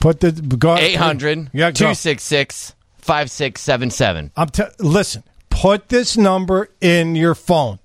Put 0.00 0.20
the 0.20 0.32
go 0.32 0.76
800 0.76 1.50
Yeah, 1.52 1.70
266 1.70 2.74
5677. 2.98 4.32
I'm 4.36 4.48
t- 4.48 4.62
listen. 4.78 5.22
Put 5.50 5.88
this 5.90 6.16
number 6.16 6.70
in 6.80 7.14
your 7.14 7.34
phone. 7.34 7.78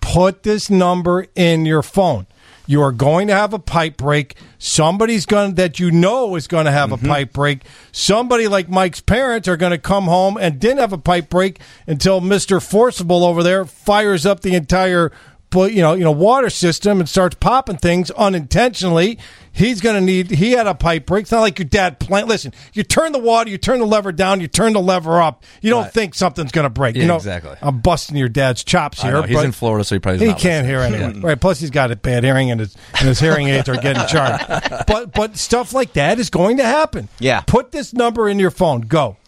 Put 0.00 0.42
this 0.42 0.68
number 0.68 1.26
in 1.34 1.64
your 1.64 1.82
phone. 1.82 2.26
You 2.66 2.80
are 2.82 2.92
going 2.92 3.28
to 3.28 3.34
have 3.34 3.52
a 3.52 3.58
pipe 3.58 3.96
break. 3.98 4.36
Somebody's 4.58 5.26
going 5.26 5.54
that 5.56 5.78
you 5.78 5.90
know 5.90 6.34
is 6.36 6.46
going 6.46 6.64
to 6.64 6.70
have 6.72 6.90
Mm-hmm. 6.90 7.04
a 7.04 7.08
pipe 7.08 7.32
break. 7.32 7.60
Somebody 7.92 8.48
like 8.48 8.68
Mike's 8.68 9.00
parents 9.00 9.46
are 9.48 9.56
going 9.56 9.72
to 9.72 9.78
come 9.78 10.04
home 10.04 10.36
and 10.38 10.58
didn't 10.58 10.78
have 10.78 10.92
a 10.92 10.98
pipe 10.98 11.28
break 11.28 11.60
until 11.86 12.20
Mister 12.20 12.60
Forcible 12.60 13.24
over 13.24 13.42
there 13.42 13.64
fires 13.64 14.24
up 14.24 14.40
the 14.40 14.54
entire 14.54 15.12
you 15.54 15.80
know 15.82 15.94
you 15.94 16.04
know 16.04 16.10
water 16.12 16.50
system 16.50 17.00
and 17.00 17.08
starts 17.08 17.36
popping 17.40 17.76
things 17.76 18.10
unintentionally. 18.12 19.18
He's 19.56 19.80
going 19.80 19.94
to 19.94 20.00
need. 20.00 20.30
He 20.32 20.50
had 20.50 20.66
a 20.66 20.74
pipe 20.74 21.06
break. 21.06 21.22
It's 21.22 21.30
not 21.30 21.40
like 21.40 21.60
your 21.60 21.68
dad 21.68 22.00
plant. 22.00 22.26
Listen, 22.26 22.52
you 22.72 22.82
turn 22.82 23.12
the 23.12 23.20
water, 23.20 23.48
you 23.50 23.56
turn 23.56 23.78
the 23.78 23.86
lever 23.86 24.10
down, 24.10 24.40
you 24.40 24.48
turn 24.48 24.72
the 24.72 24.80
lever 24.80 25.22
up. 25.22 25.44
You 25.62 25.70
don't 25.70 25.84
Right. 25.84 25.92
think 25.92 26.14
something's 26.16 26.50
going 26.50 26.64
to 26.64 26.70
break. 26.70 26.96
Yeah, 26.96 27.02
you 27.02 27.06
know, 27.08 27.14
exactly. 27.16 27.54
I'm 27.62 27.78
busting 27.78 28.16
your 28.16 28.28
dad's 28.28 28.64
chops 28.64 28.98
I 29.04 29.06
here. 29.06 29.12
know, 29.12 29.22
he's 29.22 29.36
but 29.36 29.44
in 29.44 29.52
Florida, 29.52 29.84
so 29.84 29.94
he 29.94 30.00
probably 30.00 30.18
he 30.26 30.32
not 30.32 30.40
can't 30.40 30.66
hear 30.66 30.80
listening. 30.80 31.02
anyone. 31.02 31.20
right. 31.22 31.40
Plus, 31.40 31.60
he's 31.60 31.70
got 31.70 31.92
a 31.92 31.96
bad 31.96 32.24
hearing, 32.24 32.50
and 32.50 32.58
his 32.58 32.74
and 32.98 33.06
his 33.08 33.20
hearing 33.20 33.46
aids 33.48 33.68
are 33.68 33.76
getting 33.76 34.04
charged. 34.08 34.44
But 34.88 35.12
but 35.14 35.36
stuff 35.36 35.72
like 35.72 35.92
that 35.92 36.18
is 36.18 36.30
going 36.30 36.56
to 36.56 36.64
happen. 36.64 37.08
Yeah. 37.20 37.42
Put 37.42 37.70
this 37.70 37.92
number 37.92 38.28
in 38.28 38.40
your 38.40 38.50
phone. 38.50 38.80
Go. 38.80 39.18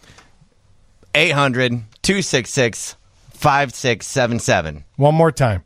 800 1.15 1.71
266 2.01 2.95
5677. 3.31 4.83
One 4.97 5.15
more 5.15 5.31
time. 5.31 5.63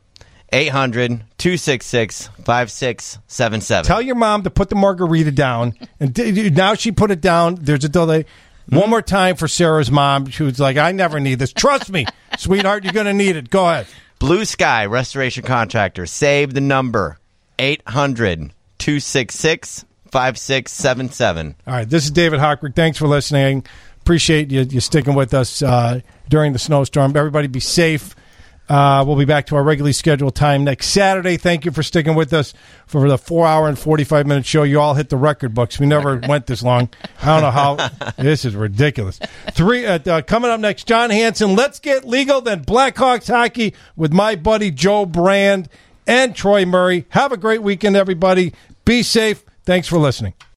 800 0.52 1.24
266 1.38 2.28
5677. 2.44 3.86
Tell 3.86 4.02
your 4.02 4.14
mom 4.14 4.42
to 4.42 4.50
put 4.50 4.68
the 4.68 4.74
margarita 4.76 5.30
down, 5.32 5.74
and 5.98 6.12
d- 6.12 6.50
now 6.50 6.74
she 6.74 6.92
put 6.92 7.10
it 7.10 7.20
down. 7.20 7.56
There's 7.56 7.84
a 7.84 7.88
delay. 7.88 8.26
One 8.68 8.90
more 8.90 9.02
time 9.02 9.36
for 9.36 9.48
Sarah's 9.48 9.90
mom. 9.90 10.26
She 10.26 10.42
was 10.42 10.60
like, 10.60 10.76
"I 10.76 10.92
never 10.92 11.18
need 11.18 11.38
this. 11.38 11.52
Trust 11.52 11.90
me, 11.90 12.06
sweetheart. 12.38 12.84
You're 12.84 12.92
going 12.92 13.06
to 13.06 13.12
need 13.12 13.36
it. 13.36 13.50
Go 13.50 13.68
ahead." 13.68 13.86
Blue 14.18 14.44
Sky 14.44 14.86
Restoration 14.86 15.42
Contractor. 15.42 16.06
Save 16.06 16.54
the 16.54 16.60
number 16.60 17.18
800 17.58 18.52
266 18.78 19.84
5677. 20.12 21.54
All 21.66 21.74
right, 21.74 21.88
this 21.88 22.04
is 22.04 22.10
David 22.10 22.38
Hochberg. 22.38 22.76
Thanks 22.76 22.98
for 22.98 23.08
listening. 23.08 23.64
Appreciate 24.00 24.50
you, 24.50 24.60
you 24.62 24.80
sticking 24.80 25.14
with 25.14 25.32
us 25.32 25.62
uh, 25.62 26.00
during 26.28 26.52
the 26.52 26.58
snowstorm. 26.58 27.16
Everybody 27.16 27.46
be 27.46 27.60
safe. 27.60 28.14
Uh, 28.68 29.04
we'll 29.06 29.16
be 29.16 29.24
back 29.24 29.46
to 29.46 29.56
our 29.56 29.62
regularly 29.62 29.92
scheduled 29.92 30.34
time 30.34 30.64
next 30.64 30.86
Saturday. 30.86 31.36
Thank 31.36 31.64
you 31.64 31.72
for 31.72 31.82
sticking 31.82 32.14
with 32.14 32.32
us 32.32 32.54
for 32.86 33.08
the 33.08 33.18
four 33.18 33.46
hour 33.46 33.68
and 33.68 33.78
45 33.78 34.26
minute 34.26 34.46
show. 34.46 34.62
You 34.62 34.80
all 34.80 34.94
hit 34.94 35.08
the 35.08 35.16
record 35.16 35.52
books. 35.54 35.78
We 35.78 35.86
never 35.86 36.16
went 36.16 36.46
this 36.46 36.62
long. 36.62 36.88
I 37.20 37.26
don't 37.26 37.42
know 37.42 37.50
how. 37.50 37.90
This 38.22 38.44
is 38.44 38.54
ridiculous. 38.54 39.18
Three 39.52 39.84
uh, 39.84 39.98
uh, 40.06 40.22
Coming 40.22 40.50
up 40.50 40.60
next, 40.60 40.86
John 40.86 41.10
Hanson. 41.10 41.56
Let's 41.56 41.80
get 41.80 42.04
legal. 42.04 42.40
Then 42.40 42.64
Blackhawks 42.64 43.26
hockey 43.26 43.74
with 43.96 44.12
my 44.12 44.36
buddy 44.36 44.70
Joe 44.70 45.06
Brand 45.06 45.68
and 46.06 46.34
Troy 46.36 46.64
Murray. 46.64 47.06
Have 47.10 47.32
a 47.32 47.36
great 47.36 47.62
weekend, 47.62 47.96
everybody. 47.96 48.52
Be 48.84 49.02
safe. 49.02 49.44
Thanks 49.64 49.88
for 49.88 49.98
listening. 49.98 50.34